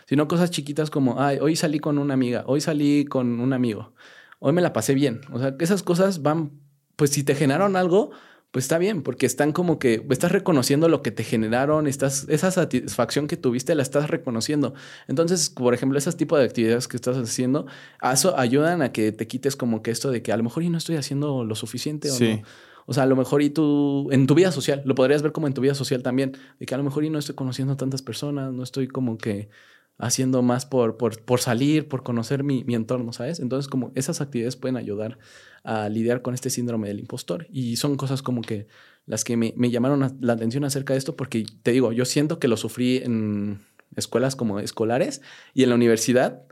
sino 0.07 0.27
cosas 0.27 0.49
chiquitas 0.49 0.89
como, 0.89 1.21
ay, 1.21 1.37
hoy 1.39 1.55
salí 1.55 1.79
con 1.79 1.99
una 1.99 2.15
amiga, 2.15 2.43
hoy 2.47 2.59
salí 2.59 3.05
con 3.05 3.39
un 3.39 3.53
amigo, 3.53 3.93
hoy 4.39 4.53
me 4.53 4.61
la 4.61 4.73
pasé 4.73 4.95
bien. 4.95 5.21
O 5.31 5.39
sea, 5.39 5.55
que 5.55 5.65
esas 5.65 5.83
cosas 5.83 6.23
van, 6.23 6.51
pues 6.95 7.11
si 7.11 7.23
te 7.23 7.35
generaron 7.35 7.75
algo, 7.75 8.09
pues 8.51 8.65
está 8.65 8.77
bien, 8.77 9.03
porque 9.03 9.25
están 9.25 9.51
como 9.51 9.77
que 9.77 10.05
estás 10.09 10.31
reconociendo 10.31 10.87
lo 10.89 11.01
que 11.01 11.11
te 11.11 11.23
generaron, 11.23 11.85
estás, 11.85 12.25
esa 12.29 12.49
satisfacción 12.49 13.27
que 13.27 13.37
tuviste 13.37 13.75
la 13.75 13.83
estás 13.83 14.09
reconociendo. 14.09 14.73
Entonces, 15.07 15.49
por 15.49 15.73
ejemplo, 15.73 15.97
esos 15.97 16.15
tipos 16.15 16.39
de 16.39 16.45
actividades 16.45 16.87
que 16.87 16.97
estás 16.97 17.17
haciendo, 17.17 17.67
eso 18.01 18.37
ayudan 18.37 18.81
a 18.81 18.91
que 18.91 19.11
te 19.11 19.27
quites 19.27 19.55
como 19.55 19.83
que 19.83 19.91
esto 19.91 20.11
de 20.11 20.21
que 20.21 20.31
a 20.31 20.37
lo 20.37 20.43
mejor 20.43 20.63
yo 20.63 20.69
no 20.69 20.77
estoy 20.77 20.95
haciendo 20.95 21.43
lo 21.43 21.55
suficiente 21.55 22.09
o 22.09 22.19
no. 22.19 22.41
O 22.89 22.93
sea, 22.93 23.03
a 23.03 23.05
lo 23.05 23.17
mejor 23.17 23.41
y 23.41 23.49
tú, 23.49 24.07
en 24.11 24.27
tu 24.27 24.33
vida 24.33 24.53
social, 24.53 24.81
lo 24.85 24.95
podrías 24.95 25.21
ver 25.21 25.33
como 25.33 25.45
en 25.47 25.53
tu 25.53 25.59
vida 25.59 25.75
social 25.75 26.01
también, 26.01 26.37
de 26.57 26.65
que 26.65 26.73
a 26.73 26.77
lo 26.77 26.85
mejor 26.85 27.03
y 27.03 27.09
no 27.09 27.19
estoy 27.19 27.35
conociendo 27.35 27.73
a 27.73 27.77
tantas 27.77 28.01
personas, 28.01 28.53
no 28.53 28.63
estoy 28.63 28.87
como 28.87 29.17
que 29.17 29.49
haciendo 29.97 30.41
más 30.41 30.65
por, 30.65 30.97
por, 30.97 31.21
por 31.23 31.39
salir, 31.39 31.87
por 31.87 32.03
conocer 32.03 32.43
mi, 32.43 32.63
mi, 32.63 32.75
entorno, 32.75 33.13
¿sabes? 33.13 33.39
Entonces, 33.39 33.67
como 33.67 33.91
esas 33.95 34.21
actividades 34.21 34.55
pueden 34.55 34.77
ayudar 34.77 35.17
a 35.63 35.89
lidiar 35.89 36.21
con 36.21 36.33
este 36.33 36.49
síndrome 36.49 36.87
del 36.87 36.99
impostor. 36.99 37.47
Y 37.49 37.77
son 37.77 37.95
cosas 37.95 38.21
como 38.21 38.41
que 38.41 38.67
las 39.05 39.23
que 39.23 39.37
me, 39.37 39.53
me 39.57 39.71
llamaron 39.71 40.17
la 40.21 40.33
atención 40.33 40.63
acerca 40.65 40.93
de 40.93 40.99
esto, 40.99 41.15
porque 41.15 41.45
te 41.63 41.71
digo, 41.71 41.91
yo 41.93 42.05
siento 42.05 42.39
que 42.39 42.47
lo 42.47 42.57
sufrí 42.57 42.97
en 42.97 43.59
escuelas 43.95 44.35
como 44.35 44.59
escolares 44.59 45.21
y 45.53 45.63
en 45.63 45.69
la 45.69 45.75
universidad. 45.75 46.43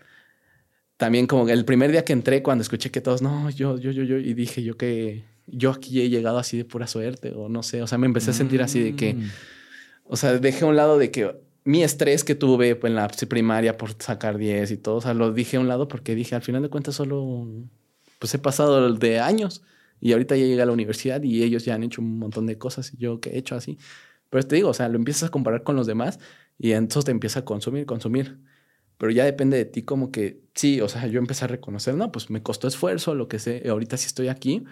También 0.97 1.27
como 1.27 1.47
el 1.47 1.65
primer 1.65 1.91
día 1.91 2.05
que 2.05 2.13
entré, 2.13 2.41
cuando 2.41 2.61
escuché 2.61 2.89
que 2.89 3.01
todos, 3.01 3.21
no, 3.21 3.49
yo, 3.49 3.77
yo, 3.77 3.91
yo, 3.91 4.03
yo, 4.03 4.17
y 4.17 4.33
dije 4.33 4.63
yo 4.63 4.77
que 4.77 5.25
yo 5.45 5.71
aquí 5.71 6.01
he 6.01 6.09
llegado 6.09 6.37
así 6.37 6.57
de 6.57 6.65
pura 6.65 6.87
suerte, 6.87 7.33
o 7.35 7.49
no 7.49 7.63
sé, 7.63 7.81
o 7.81 7.87
sea, 7.87 7.97
me 7.97 8.07
empecé 8.07 8.31
a 8.31 8.33
sentir 8.33 8.61
así 8.61 8.81
de 8.81 8.95
que, 8.95 9.13
mm. 9.13 9.29
o 10.05 10.15
sea, 10.15 10.33
dejé 10.39 10.63
a 10.63 10.67
un 10.67 10.75
lado 10.75 10.97
de 10.97 11.11
que 11.11 11.35
mi 11.65 11.83
estrés 11.83 12.23
que 12.23 12.35
tuve 12.35 12.75
pues, 12.75 12.91
en 12.91 12.95
la 12.95 13.07
primaria 13.07 13.77
por 13.77 13.91
sacar 14.01 14.37
10 14.37 14.71
y 14.71 14.77
todo, 14.77 14.97
o 14.97 15.01
sea, 15.01 15.13
lo 15.13 15.33
dije 15.33 15.57
a 15.57 15.59
un 15.59 15.67
lado 15.67 15.87
porque 15.87 16.15
dije, 16.15 16.35
al 16.35 16.43
final 16.43 16.61
de 16.61 16.69
cuentas 16.69 16.95
solo, 16.95 17.47
pues 18.19 18.33
he 18.33 18.39
pasado 18.39 18.93
de 18.93 19.19
años 19.19 19.63
y 19.99 20.13
ahorita 20.13 20.35
ya 20.37 20.45
llegué 20.45 20.61
a 20.61 20.65
la 20.67 20.71
universidad 20.71 21.21
y 21.23 21.43
ellos 21.43 21.65
ya 21.65 21.75
han 21.75 21.83
hecho 21.83 22.01
un 22.01 22.19
montón 22.19 22.45
de 22.45 22.57
cosas 22.57 22.93
y 22.93 22.97
yo 22.97 23.19
que 23.19 23.31
he 23.31 23.37
hecho 23.39 23.55
así. 23.55 23.77
Pero 24.29 24.47
te 24.47 24.55
digo, 24.55 24.69
o 24.69 24.73
sea, 24.73 24.89
lo 24.89 24.97
empiezas 24.97 25.29
a 25.29 25.31
comparar 25.31 25.63
con 25.63 25.75
los 25.75 25.87
demás 25.87 26.19
y 26.57 26.73
entonces 26.73 27.05
te 27.05 27.11
empieza 27.11 27.39
a 27.41 27.45
consumir, 27.45 27.85
consumir. 27.85 28.39
Pero 28.97 29.11
ya 29.11 29.25
depende 29.25 29.57
de 29.57 29.65
ti 29.65 29.83
como 29.83 30.11
que, 30.11 30.41
sí, 30.53 30.81
o 30.81 30.87
sea, 30.89 31.07
yo 31.07 31.19
empecé 31.19 31.45
a 31.45 31.47
reconocer, 31.47 31.95
no, 31.95 32.11
pues 32.11 32.29
me 32.29 32.43
costó 32.43 32.67
esfuerzo, 32.67 33.15
lo 33.15 33.27
que 33.27 33.39
sé, 33.39 33.63
ahorita 33.69 33.97
sí 33.97 34.07
estoy 34.07 34.29
aquí, 34.29 34.63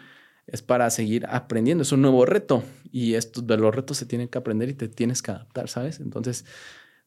es 0.48 0.62
para 0.62 0.90
seguir 0.90 1.26
aprendiendo, 1.30 1.84
es 1.84 1.92
un 1.92 2.02
nuevo 2.02 2.26
reto 2.26 2.64
y 2.92 3.16
esto, 3.16 3.42
de 3.42 3.58
los 3.58 3.74
retos 3.76 3.98
se 3.98 4.06
tienen 4.06 4.28
que 4.30 4.38
aprender 4.38 4.70
y 4.70 4.74
te 4.76 4.88
tienes 4.90 5.22
que 5.22 5.32
adaptar, 5.32 5.70
¿sabes? 5.70 6.00
Entonces, 6.00 6.46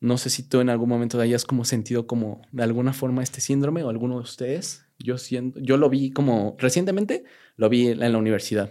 no 0.07 0.19
sé 0.19 0.31
si 0.31 0.43
tú 0.43 0.61
en 0.61 0.71
algún 0.71 0.89
momento 0.89 1.21
hayas 1.21 1.45
como 1.45 1.65
sentido 1.65 2.07
como 2.07 2.41
de 2.53 2.63
alguna 2.63 2.93
forma 2.93 3.23
este 3.23 3.41
síndrome 3.41 3.83
o 3.83 3.91
alguno 3.91 4.17
de 4.17 4.23
ustedes. 4.23 4.87
Yo 4.99 5.19
siento, 5.19 5.59
yo 5.61 5.77
lo 5.77 5.91
vi 5.91 6.11
como 6.11 6.57
recientemente, 6.59 7.25
lo 7.57 7.69
vi 7.69 7.89
en 7.89 8.13
la 8.13 8.19
universidad. 8.19 8.71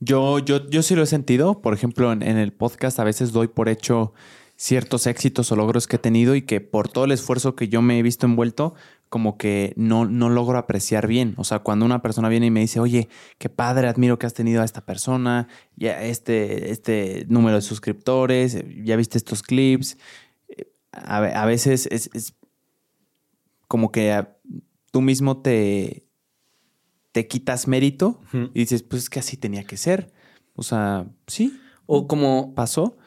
Yo, 0.00 0.38
yo, 0.38 0.68
yo 0.68 0.82
sí 0.82 0.94
lo 0.94 1.02
he 1.02 1.06
sentido. 1.06 1.60
Por 1.60 1.74
ejemplo, 1.74 2.12
en, 2.12 2.22
el 2.22 2.52
podcast 2.52 2.98
a 2.98 3.04
veces 3.04 3.32
doy 3.32 3.48
por 3.48 3.68
hecho 3.68 4.12
ciertos 4.56 5.06
éxitos 5.06 5.50
o 5.52 5.56
logros 5.56 5.86
que 5.86 5.96
he 5.96 6.00
tenido 6.00 6.34
y 6.34 6.42
que 6.42 6.60
por 6.60 6.88
todo 6.88 7.04
el 7.04 7.12
esfuerzo 7.12 7.54
que 7.54 7.68
yo 7.68 7.80
me 7.80 7.98
he 7.98 8.02
visto 8.02 8.26
envuelto, 8.26 8.74
como 9.08 9.38
que 9.38 9.72
no, 9.76 10.04
no 10.04 10.28
logro 10.28 10.58
apreciar 10.58 11.06
bien. 11.06 11.34
O 11.36 11.44
sea, 11.44 11.60
cuando 11.60 11.86
una 11.86 12.02
persona 12.02 12.28
viene 12.28 12.46
y 12.46 12.50
me 12.50 12.60
dice, 12.60 12.80
oye, 12.80 13.08
qué 13.38 13.48
padre, 13.48 13.88
admiro 13.88 14.18
que 14.18 14.26
has 14.26 14.34
tenido 14.34 14.62
a 14.62 14.64
esta 14.64 14.84
persona, 14.84 15.48
ya 15.76 16.02
este, 16.02 16.70
este 16.72 17.24
número 17.28 17.56
de 17.56 17.62
suscriptores, 17.62 18.58
ya 18.84 18.96
viste 18.96 19.16
estos 19.16 19.42
clips, 19.42 19.96
a, 21.04 21.46
veces 21.46 21.88
es, 21.90 22.34
como 23.66 23.92
que 23.92 24.26
tú 24.90 25.00
mismo 25.00 25.42
te, 25.42 26.06
te 27.12 27.26
quitas 27.26 27.68
mérito 27.68 28.20
y 28.32 28.60
dices, 28.60 28.82
pues 28.82 29.04
es 29.04 29.10
que 29.10 29.20
así 29.20 29.36
tenía 29.36 29.64
que 29.64 29.76
ser. 29.76 30.12
O 30.54 30.62
sea, 30.62 31.06
sí. 31.26 31.60
O 31.86 32.06
como 32.08 32.54
pasó. 32.54 32.98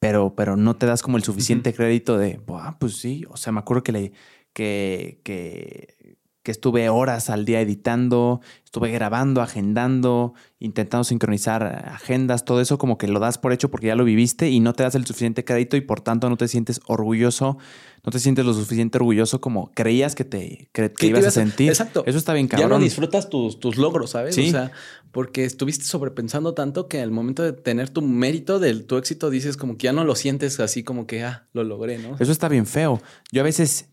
Pero, 0.00 0.34
pero 0.36 0.56
no 0.56 0.76
te 0.76 0.86
das 0.86 1.02
como 1.02 1.16
el 1.16 1.24
suficiente 1.24 1.74
crédito 1.74 2.18
de, 2.18 2.40
pues 2.78 2.96
sí. 2.96 3.24
O 3.30 3.36
sea, 3.36 3.52
me 3.52 3.60
acuerdo 3.60 3.82
que 3.82 3.92
le, 3.92 4.12
que, 4.52 5.20
que 5.24 6.17
que 6.48 6.52
estuve 6.52 6.88
horas 6.88 7.28
al 7.28 7.44
día 7.44 7.60
editando, 7.60 8.40
estuve 8.64 8.90
grabando, 8.90 9.42
agendando, 9.42 10.32
intentando 10.60 11.04
sincronizar 11.04 11.62
agendas, 11.92 12.46
todo 12.46 12.62
eso 12.62 12.78
como 12.78 12.96
que 12.96 13.06
lo 13.06 13.20
das 13.20 13.36
por 13.36 13.52
hecho 13.52 13.70
porque 13.70 13.88
ya 13.88 13.94
lo 13.94 14.04
viviste 14.04 14.48
y 14.48 14.58
no 14.58 14.72
te 14.72 14.82
das 14.82 14.94
el 14.94 15.04
suficiente 15.04 15.44
crédito 15.44 15.76
y 15.76 15.82
por 15.82 16.00
tanto 16.00 16.30
no 16.30 16.38
te 16.38 16.48
sientes 16.48 16.80
orgulloso, 16.86 17.58
no 18.02 18.10
te 18.10 18.18
sientes 18.18 18.46
lo 18.46 18.54
suficiente 18.54 18.96
orgulloso 18.96 19.42
como 19.42 19.72
creías 19.72 20.14
que 20.14 20.24
te, 20.24 20.70
ibas 21.02 21.26
a 21.26 21.30
sentir. 21.30 21.68
Exacto. 21.68 22.02
Eso 22.06 22.16
está 22.16 22.32
bien 22.32 22.48
cabrón. 22.48 22.70
Ya 22.70 22.76
no 22.78 22.82
disfrutas 22.82 23.28
tus, 23.28 23.60
tus 23.60 23.76
logros, 23.76 24.12
¿sabes? 24.12 24.34
Sí. 24.34 24.48
O 24.48 24.50
sea, 24.50 24.72
porque 25.12 25.44
estuviste 25.44 25.84
sobrepensando 25.84 26.54
tanto 26.54 26.88
que 26.88 27.02
al 27.02 27.10
momento 27.10 27.42
de 27.42 27.52
tener 27.52 27.90
tu 27.90 28.00
mérito 28.00 28.58
del 28.58 28.86
tu 28.86 28.96
éxito 28.96 29.28
dices 29.28 29.58
como 29.58 29.76
que 29.76 29.84
ya 29.84 29.92
no 29.92 30.04
lo 30.04 30.14
sientes 30.14 30.60
así 30.60 30.82
como 30.82 31.06
que, 31.06 31.24
ah, 31.24 31.46
lo 31.52 31.62
logré, 31.62 31.98
¿no? 31.98 32.16
Eso 32.18 32.32
está 32.32 32.48
bien 32.48 32.64
feo. 32.64 33.02
Yo 33.32 33.42
a 33.42 33.44
veces 33.44 33.90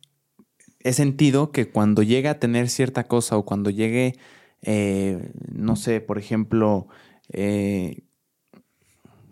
he 0.86 0.94
sentido 0.94 1.52
que 1.52 1.68
cuando 1.68 2.04
llegue 2.04 2.30
a 2.30 2.40
tener 2.40 2.70
cierta 2.70 3.06
cosa 3.06 3.38
o 3.38 3.44
cuando 3.44 3.72
llegue, 3.72 4.14
eh, 4.62 5.32
no 5.52 5.76
sé, 5.76 6.00
por 6.00 6.20
ejemplo, 6.20 6.88
eh, 7.34 8.04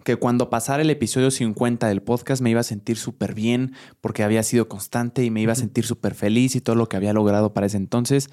que 0.04 0.16
cuando 0.16 0.50
pasara 0.50 0.82
el 0.82 0.90
episodio 0.90 1.30
50 1.30 1.88
del 1.88 2.02
podcast 2.02 2.42
me 2.42 2.50
iba 2.50 2.62
a 2.62 2.64
sentir 2.64 2.98
súper 2.98 3.36
bien 3.36 3.74
porque 4.02 4.24
había 4.24 4.42
sido 4.42 4.68
constante 4.68 5.24
y 5.24 5.30
me 5.30 5.42
iba 5.42 5.54
a 5.54 5.56
sentir 5.56 5.86
súper 5.86 6.16
feliz 6.16 6.56
y 6.56 6.62
todo 6.62 6.76
lo 6.76 6.90
que 6.90 6.98
había 6.98 7.14
logrado 7.14 7.54
para 7.54 7.68
ese 7.68 7.78
entonces. 7.78 8.32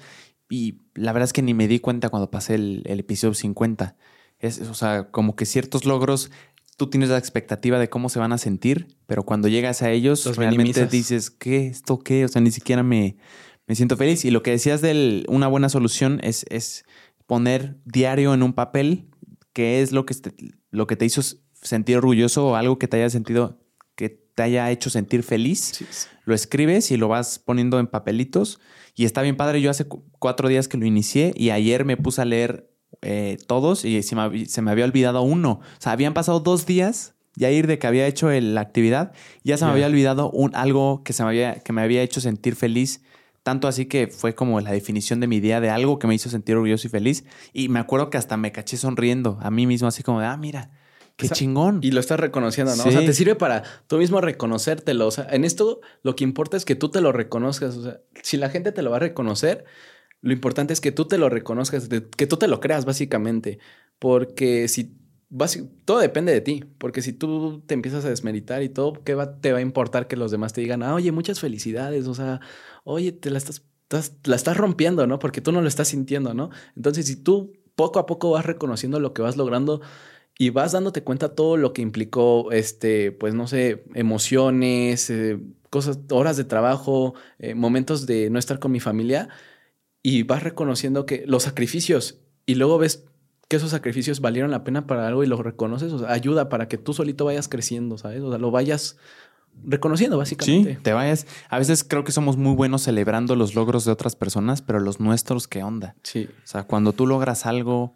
Y 0.49 0.79
la 0.95 1.13
verdad 1.13 1.25
es 1.25 1.33
que 1.33 1.43
ni 1.43 1.53
me 1.53 1.67
di 1.67 1.77
cuenta 1.79 2.09
cuando 2.09 2.31
pasé 2.31 2.55
el, 2.55 2.81
el 2.87 3.01
episodio 3.01 3.35
50. 3.35 3.97
Es, 4.39 4.61
o 4.61 4.73
sea, 4.73 5.11
como 5.11 5.35
que 5.35 5.45
ciertos 5.45 5.85
logros 5.85 6.31
tú 6.77 6.89
tienes 6.89 7.09
la 7.09 7.17
expectativa 7.17 7.79
de 7.79 7.89
cómo 7.89 8.09
se 8.09 8.19
van 8.19 8.33
a 8.33 8.37
sentir, 8.37 8.97
pero 9.05 9.23
cuando 9.23 9.47
llegas 9.47 9.81
a 9.81 9.91
ellos, 9.91 10.35
realmente 10.35 10.87
dices, 10.87 11.29
¿qué? 11.29 11.67
¿Esto 11.67 11.99
qué? 11.99 12.25
O 12.25 12.27
sea, 12.27 12.41
ni 12.41 12.51
siquiera 12.51 12.83
me, 12.83 13.17
me 13.67 13.75
siento 13.75 13.97
feliz. 13.97 14.25
Y 14.25 14.31
lo 14.31 14.43
que 14.43 14.51
decías 14.51 14.81
de 14.81 15.23
una 15.27 15.47
buena 15.47 15.69
solución 15.69 16.19
es, 16.23 16.45
es 16.49 16.85
poner 17.27 17.77
diario 17.85 18.33
en 18.33 18.43
un 18.43 18.53
papel 18.53 19.07
qué 19.53 19.81
es 19.81 19.91
lo 19.91 20.05
que, 20.05 20.15
te, 20.15 20.33
lo 20.71 20.87
que 20.87 20.95
te 20.95 21.05
hizo 21.05 21.21
sentir 21.61 21.97
orgulloso 21.97 22.47
o 22.47 22.55
algo 22.55 22.79
que 22.79 22.87
te 22.87 22.97
haya 22.97 23.09
sentido, 23.09 23.59
que 23.95 24.09
te 24.09 24.43
haya 24.43 24.69
hecho 24.71 24.89
sentir 24.89 25.23
feliz. 25.23 25.85
Lo 26.25 26.33
escribes 26.33 26.91
y 26.91 26.97
lo 26.97 27.07
vas 27.07 27.39
poniendo 27.39 27.79
en 27.79 27.87
papelitos. 27.87 28.59
Y 28.95 29.05
está 29.05 29.21
bien 29.21 29.37
padre. 29.37 29.61
Yo 29.61 29.69
hace 29.69 29.85
cuatro 30.19 30.49
días 30.49 30.67
que 30.67 30.77
lo 30.77 30.85
inicié 30.85 31.33
y 31.35 31.51
ayer 31.51 31.85
me 31.85 31.97
puse 31.97 32.21
a 32.21 32.25
leer 32.25 32.70
eh, 33.01 33.37
todos 33.47 33.85
y 33.85 34.01
se 34.03 34.15
me, 34.15 34.71
había 34.71 34.85
olvidado 34.85 35.21
uno. 35.21 35.59
O 35.61 35.81
sea, 35.81 35.91
habían 35.93 36.13
pasado 36.13 36.39
dos 36.39 36.65
días 36.65 37.15
ya 37.35 37.49
ir 37.49 37.65
de 37.65 37.79
que 37.79 37.87
había 37.87 38.07
hecho 38.07 38.29
la 38.29 38.61
actividad, 38.61 39.13
ya 39.43 39.57
se 39.57 39.65
me 39.65 39.71
había 39.71 39.87
olvidado 39.87 40.29
un, 40.31 40.53
algo 40.55 41.01
que, 41.03 41.13
se 41.13 41.23
me 41.23 41.29
había, 41.29 41.55
que 41.55 41.73
me 41.73 41.81
había 41.81 42.01
hecho 42.01 42.21
sentir 42.21 42.55
feliz. 42.55 43.01
Tanto 43.43 43.67
así 43.67 43.87
que 43.87 44.07
fue 44.07 44.35
como 44.35 44.61
la 44.61 44.71
definición 44.71 45.19
de 45.19 45.25
mi 45.25 45.39
día 45.39 45.59
de 45.59 45.71
algo 45.71 45.97
que 45.97 46.05
me 46.05 46.13
hizo 46.13 46.29
sentir 46.29 46.55
orgulloso 46.55 46.85
y 46.87 46.91
feliz. 46.91 47.23
Y 47.53 47.69
me 47.69 47.79
acuerdo 47.79 48.11
que 48.11 48.17
hasta 48.17 48.37
me 48.37 48.51
caché 48.51 48.77
sonriendo 48.77 49.39
a 49.41 49.49
mí 49.49 49.65
mismo, 49.65 49.87
así 49.87 50.03
como 50.03 50.19
de, 50.19 50.27
ah, 50.27 50.37
mira, 50.37 50.69
qué 51.15 51.29
chingón. 51.29 51.79
Y 51.81 51.89
lo 51.91 51.99
estás 51.99 52.19
reconociendo, 52.19 52.75
¿no? 52.75 52.83
O 52.83 52.91
sea, 52.91 53.03
te 53.03 53.13
sirve 53.13 53.35
para 53.35 53.63
tú 53.87 53.97
mismo 53.97 54.21
reconocértelo. 54.21 55.07
O 55.07 55.11
sea, 55.11 55.27
en 55.31 55.43
esto 55.43 55.81
lo 56.03 56.15
que 56.15 56.23
importa 56.23 56.57
es 56.57 56.65
que 56.65 56.75
tú 56.75 56.89
te 56.89 57.01
lo 57.01 57.11
reconozcas. 57.11 57.77
O 57.77 57.83
sea, 57.83 58.01
si 58.21 58.37
la 58.37 58.49
gente 58.49 58.71
te 58.71 58.83
lo 58.83 58.91
va 58.91 58.97
a 58.97 58.99
reconocer, 58.99 59.65
lo 60.21 60.33
importante 60.33 60.73
es 60.73 60.81
que 60.81 60.91
tú 60.91 61.05
te 61.05 61.17
lo 61.17 61.29
reconozcas, 61.29 61.89
que 61.89 62.27
tú 62.27 62.37
te 62.37 62.47
lo 62.47 62.59
creas 62.59 62.85
básicamente, 62.85 63.59
porque 63.99 64.67
si 64.67 64.95
todo 65.85 65.99
depende 65.99 66.33
de 66.33 66.41
ti, 66.41 66.63
porque 66.77 67.01
si 67.01 67.13
tú 67.13 67.63
te 67.65 67.73
empiezas 67.73 68.05
a 68.05 68.09
desmeritar 68.09 68.63
y 68.63 68.69
todo, 68.69 68.93
¿qué 69.03 69.17
te 69.41 69.51
va 69.53 69.59
a 69.59 69.61
importar 69.61 70.07
que 70.07 70.17
los 70.17 70.31
demás 70.31 70.53
te 70.53 70.61
digan, 70.61 70.83
ah, 70.83 70.93
oye, 70.93 71.11
muchas 71.11 71.39
felicidades, 71.39 72.07
o 72.07 72.13
sea, 72.13 72.41
oye, 72.83 73.11
te 73.11 73.29
la 73.31 73.37
estás, 73.37 73.63
la 74.25 74.35
estás 74.35 74.57
rompiendo, 74.57 75.07
¿no? 75.07 75.19
Porque 75.19 75.41
tú 75.41 75.51
no 75.51 75.61
lo 75.61 75.67
estás 75.67 75.89
sintiendo, 75.89 76.33
¿no? 76.33 76.49
Entonces, 76.75 77.07
si 77.07 77.15
tú 77.15 77.53
poco 77.75 77.99
a 77.99 78.05
poco 78.05 78.31
vas 78.31 78.45
reconociendo 78.45 78.99
lo 78.99 79.13
que 79.13 79.21
vas 79.21 79.37
logrando 79.37 79.81
y 80.37 80.49
vas 80.49 80.71
dándote 80.73 81.03
cuenta 81.03 81.35
todo 81.35 81.57
lo 81.57 81.73
que 81.73 81.81
implicó, 81.81 82.51
este, 82.51 83.11
pues 83.11 83.33
no 83.33 83.47
sé, 83.47 83.85
emociones, 83.95 85.09
eh, 85.09 85.39
cosas, 85.69 85.99
horas 86.09 86.37
de 86.37 86.43
trabajo, 86.43 87.13
eh, 87.39 87.55
momentos 87.55 88.05
de 88.05 88.29
no 88.29 88.39
estar 88.39 88.59
con 88.59 88.71
mi 88.71 88.79
familia, 88.79 89.29
y 90.03 90.23
vas 90.23 90.43
reconociendo 90.43 91.05
que 91.05 91.23
los 91.27 91.43
sacrificios 91.43 92.19
y 92.45 92.55
luego 92.55 92.77
ves 92.77 93.05
que 93.47 93.57
esos 93.57 93.71
sacrificios 93.71 94.21
valieron 94.21 94.49
la 94.49 94.63
pena 94.63 94.87
para 94.87 95.07
algo 95.07 95.23
y 95.23 95.27
lo 95.27 95.41
reconoces, 95.43 95.91
o 95.91 95.99
sea, 95.99 96.11
ayuda 96.11 96.49
para 96.49 96.67
que 96.67 96.77
tú 96.77 96.93
solito 96.93 97.25
vayas 97.25 97.49
creciendo, 97.49 97.97
¿sabes? 97.97 98.21
O 98.21 98.29
sea, 98.29 98.39
lo 98.39 98.49
vayas 98.49 98.97
reconociendo 99.65 100.17
básicamente. 100.17 100.75
Sí, 100.75 100.79
te 100.81 100.93
vayas. 100.93 101.27
A 101.49 101.59
veces 101.59 101.83
creo 101.83 102.03
que 102.03 102.11
somos 102.11 102.37
muy 102.37 102.55
buenos 102.55 102.83
celebrando 102.83 103.35
los 103.35 103.53
logros 103.53 103.83
de 103.85 103.91
otras 103.91 104.15
personas, 104.15 104.61
pero 104.61 104.79
los 104.79 104.99
nuestros, 104.99 105.47
¿qué 105.47 105.63
onda? 105.63 105.95
Sí. 106.03 106.29
O 106.43 106.47
sea, 106.47 106.63
cuando 106.63 106.93
tú 106.93 107.05
logras 107.05 107.45
algo, 107.45 107.93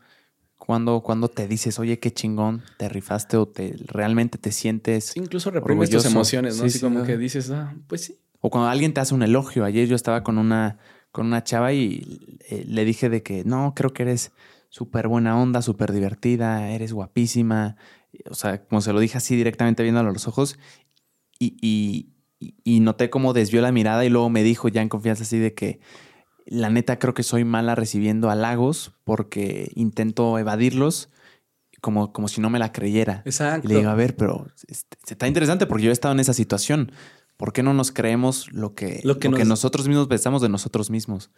cuando, 0.58 1.02
cuando 1.02 1.28
te 1.30 1.48
dices, 1.48 1.80
oye, 1.80 2.00
qué 2.00 2.12
chingón, 2.12 2.64
te 2.78 2.90
rifaste 2.90 3.38
o 3.38 3.48
te 3.48 3.76
realmente 3.86 4.38
te 4.38 4.52
sientes. 4.52 5.16
incluso 5.16 5.52
reprimes 5.52 5.90
tus 5.90 6.06
emociones, 6.06 6.58
¿no? 6.58 6.66
Así 6.66 6.80
como 6.80 7.04
que 7.04 7.18
dices, 7.18 7.50
ah, 7.52 7.74
pues 7.88 8.02
sí. 8.02 8.20
O 8.42 8.50
cuando 8.50 8.70
alguien 8.70 8.94
te 8.94 9.00
hace 9.00 9.16
un 9.16 9.24
elogio. 9.24 9.66
Ayer 9.66 9.88
yo 9.88 9.96
estaba 9.96 10.24
con 10.24 10.38
una 10.38 10.78
con 11.16 11.28
una 11.28 11.46
chava 11.46 11.72
y 11.72 12.20
eh, 12.50 12.66
le 12.68 12.84
dije 12.84 13.08
de 13.08 13.24
que 13.24 13.46
no, 13.46 13.74
creo 13.74 13.94
que 13.94 14.04
eres 14.04 14.34
súper 14.68 15.08
buena 15.08 15.40
onda, 15.40 15.62
súper 15.62 15.94
divertida, 15.94 16.72
eres 16.72 16.92
guapísima. 16.92 17.78
O 18.30 18.36
sea, 18.36 18.66
como 18.66 18.82
se 18.82 18.92
lo 18.92 19.00
dije 19.00 19.18
así 19.18 19.38
directamente 19.38 19.82
viéndolo 19.82 20.10
a 20.10 20.12
los 20.12 20.28
ojos. 20.28 20.60
Y, 21.40 21.56
y, 21.62 22.12
y 22.66 22.82
noté 22.82 23.10
cómo 23.10 23.32
desvió 23.32 23.62
la 23.62 23.72
mirada 23.72 24.04
y 24.04 24.10
luego 24.10 24.30
me 24.30 24.44
dijo 24.44 24.68
ya 24.68 24.82
en 24.82 24.90
confianza 24.90 25.24
así 25.24 25.40
de 25.40 25.54
que 25.54 25.80
la 26.46 26.70
neta 26.70 27.00
creo 27.00 27.14
que 27.14 27.24
soy 27.24 27.46
mala 27.46 27.76
recibiendo 27.76 28.30
halagos 28.30 28.94
porque 29.06 29.72
intento 29.74 30.38
evadirlos 30.38 31.10
como, 31.80 32.12
como 32.12 32.28
si 32.28 32.42
no 32.42 32.50
me 32.50 32.60
la 32.60 32.74
creyera. 32.74 33.22
Exacto. 33.24 33.70
Y 33.70 33.72
le 33.72 33.80
digo, 33.80 33.90
a 33.90 33.96
ver, 33.96 34.18
pero 34.18 34.48
este, 34.68 34.98
está 35.08 35.30
interesante 35.30 35.66
porque 35.66 35.86
yo 35.86 35.92
he 35.92 35.94
estado 35.94 36.14
en 36.14 36.20
esa 36.20 36.34
situación. 36.34 36.92
¿Por 37.38 37.52
qué 37.52 37.64
no 37.64 37.74
nos 37.74 37.92
creemos 37.92 38.52
lo 38.54 38.74
que, 38.76 39.02
Lo 39.04 39.20
que 39.20 39.30
lo 39.30 39.36
que 39.38 39.44
nos- 39.44 39.50
nosotros 39.50 39.88
mismos 39.88 40.08
pensamos 40.08 40.42
de 40.42 40.50
nosotros 40.50 40.90
mismos? 40.90 41.32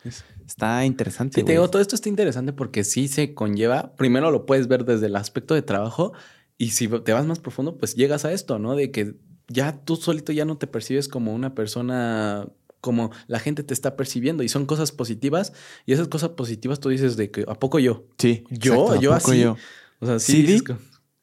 Está 0.45 0.85
interesante. 0.85 1.41
Sí, 1.41 1.45
te 1.45 1.53
digo, 1.53 1.69
todo 1.69 1.81
esto 1.81 1.95
está 1.95 2.07
interesante 2.09 2.53
porque 2.53 2.83
sí 2.83 3.07
se 3.07 3.33
conlleva. 3.33 3.95
Primero 3.95 4.29
lo 4.31 4.45
puedes 4.45 4.67
ver 4.67 4.85
desde 4.85 5.07
el 5.07 5.15
aspecto 5.15 5.55
de 5.55 5.63
trabajo 5.63 6.13
y 6.57 6.71
si 6.71 6.87
te 6.87 7.13
vas 7.13 7.25
más 7.25 7.39
profundo, 7.39 7.77
pues 7.77 7.95
llegas 7.95 8.25
a 8.25 8.31
esto, 8.31 8.59
¿no? 8.59 8.75
De 8.75 8.91
que 8.91 9.15
ya 9.47 9.83
tú 9.83 9.95
solito 9.95 10.31
ya 10.31 10.45
no 10.45 10.57
te 10.57 10.67
percibes 10.67 11.07
como 11.07 11.33
una 11.33 11.55
persona 11.55 12.47
como 12.79 13.09
la 13.25 13.39
gente 13.39 13.63
te 13.63 13.73
está 13.73 13.95
percibiendo 13.95 14.43
y 14.43 14.49
son 14.49 14.65
cosas 14.67 14.91
positivas 14.91 15.51
y 15.87 15.93
esas 15.93 16.07
cosas 16.09 16.29
positivas 16.29 16.79
tú 16.79 16.89
dices 16.89 17.17
de 17.17 17.31
que 17.31 17.43
a 17.47 17.55
poco 17.55 17.79
yo, 17.79 18.05
Sí, 18.19 18.43
Yo, 18.51 18.73
exacto, 18.73 18.93
¿a 18.93 19.01
yo 19.01 19.09
poco 19.17 19.31
así. 19.31 19.41
yo? 19.41 19.57
o 19.99 20.05
sea, 20.05 20.19
sí, 20.19 20.61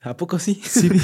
a 0.04 0.16
poco 0.16 0.38
sí. 0.38 0.60
Sí. 0.62 0.88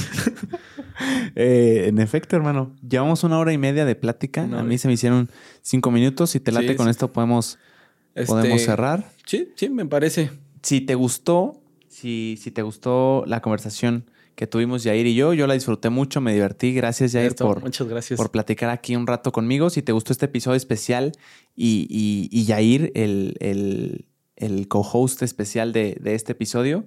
Eh, 1.35 1.85
en 1.89 1.98
efecto, 1.98 2.36
hermano. 2.36 2.77
Llevamos 2.86 3.24
una 3.24 3.39
hora 3.39 3.52
y 3.52 3.59
media 3.59 3.85
de 3.86 3.94
plática. 3.94 4.43
A 4.43 4.62
mí 4.62 4.77
se 4.77 4.86
me 4.89 4.94
hicieron 4.94 5.31
cinco 5.62 5.90
minutos. 5.90 6.31
Si 6.31 6.40
te 6.40 6.52
late 6.52 6.68
Sí, 6.68 6.74
con 6.74 6.86
sí. 6.86 6.90
esto, 6.90 7.10
podemos, 7.12 7.59
Este, 8.14 8.27
podemos 8.32 8.60
cerrar. 8.62 9.10
Sí, 9.24 9.48
sí, 9.56 9.70
me 9.70 9.86
parece. 9.86 10.31
Si 10.62 10.82
te 10.82 10.94
gustó, 10.94 11.62
si, 11.89 12.39
si 12.40 12.51
te 12.51 12.60
gustó 12.62 13.24
la 13.27 13.40
conversación 13.40 14.10
que 14.35 14.47
tuvimos 14.47 14.85
Jair 14.85 15.06
y 15.06 15.14
yo, 15.14 15.32
yo 15.32 15.47
la 15.47 15.55
disfruté 15.55 15.89
mucho, 15.89 16.20
me 16.20 16.35
divertí. 16.35 16.74
Gracias, 16.74 17.12
Jair, 17.12 17.28
Esto, 17.28 17.47
por, 17.47 17.62
muchas 17.62 17.89
gracias. 17.89 18.18
por 18.18 18.31
platicar 18.31 18.68
aquí 18.68 18.94
un 18.97 19.06
rato 19.06 19.32
conmigo. 19.32 19.70
Si 19.70 19.81
te 19.82 19.93
gustó 19.93 20.12
este 20.12 20.27
episodio 20.27 20.56
especial 20.56 21.12
y, 21.56 21.86
y, 21.89 22.28
y 22.31 22.44
Yair, 22.44 22.93
el, 22.94 23.36
el, 23.40 24.06
el 24.36 24.68
co-host 24.68 25.22
especial 25.22 25.72
de, 25.72 25.97
de 26.01 26.14
este 26.14 26.32
episodio, 26.32 26.86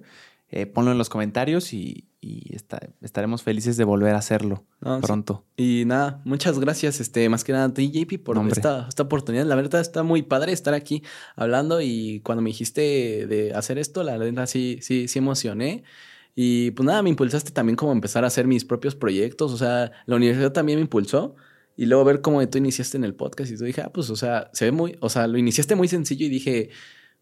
eh, 0.56 0.66
ponlo 0.66 0.92
en 0.92 0.98
los 0.98 1.08
comentarios 1.08 1.72
y, 1.72 2.08
y 2.20 2.54
está- 2.54 2.80
estaremos 3.02 3.42
felices 3.42 3.76
de 3.76 3.82
volver 3.84 4.14
a 4.14 4.18
hacerlo 4.18 4.64
No, 4.80 4.96
sí. 4.98 5.02
pronto. 5.02 5.44
Y 5.56 5.82
nada, 5.86 6.20
muchas 6.24 6.58
gracias, 6.60 7.00
este, 7.00 7.28
más 7.28 7.42
que 7.42 7.52
nada 7.52 7.64
a 7.64 7.74
ti, 7.74 7.90
JP, 7.90 8.18
por 8.22 8.38
hombre. 8.38 8.52
esta, 8.54 8.86
esta 8.88 9.02
oportunidad. 9.02 9.46
La 9.46 9.56
verdad 9.56 9.80
está 9.80 10.02
muy 10.04 10.22
padre 10.22 10.52
estar 10.52 10.72
aquí 10.74 11.02
hablando 11.34 11.80
y 11.80 12.20
cuando 12.20 12.40
me 12.42 12.50
dijiste 12.50 13.26
de 13.26 13.52
hacer 13.54 13.78
esto, 13.78 14.02
la 14.04 14.16
verdad 14.16 14.46
sí, 14.46 14.78
sí, 14.80 15.08
sí 15.08 15.18
emocioné. 15.18 15.82
Y 16.36 16.70
pues 16.72 16.86
nada, 16.86 17.02
me 17.02 17.10
impulsaste 17.10 17.50
también 17.52 17.76
como 17.76 17.92
empezar 17.92 18.24
a 18.24 18.28
hacer 18.28 18.46
mis 18.46 18.64
propios 18.64 18.94
proyectos. 18.94 19.52
O 19.52 19.56
sea, 19.56 19.92
la 20.06 20.16
universidad 20.16 20.52
también 20.52 20.78
me 20.78 20.82
impulsó. 20.82 21.34
Y 21.76 21.86
luego 21.86 22.04
ver 22.04 22.20
cómo 22.20 22.46
tú 22.48 22.58
iniciaste 22.58 22.96
en 22.96 23.02
el 23.04 23.14
podcast 23.14 23.50
y 23.50 23.56
tú 23.56 23.64
dije, 23.64 23.80
ah, 23.82 23.90
pues, 23.92 24.08
o 24.10 24.14
sea, 24.14 24.48
se 24.52 24.66
ve 24.66 24.70
muy, 24.72 24.96
o 25.00 25.08
sea, 25.08 25.26
lo 25.26 25.38
iniciaste 25.38 25.74
muy 25.74 25.88
sencillo 25.88 26.24
y 26.26 26.28
dije, 26.28 26.70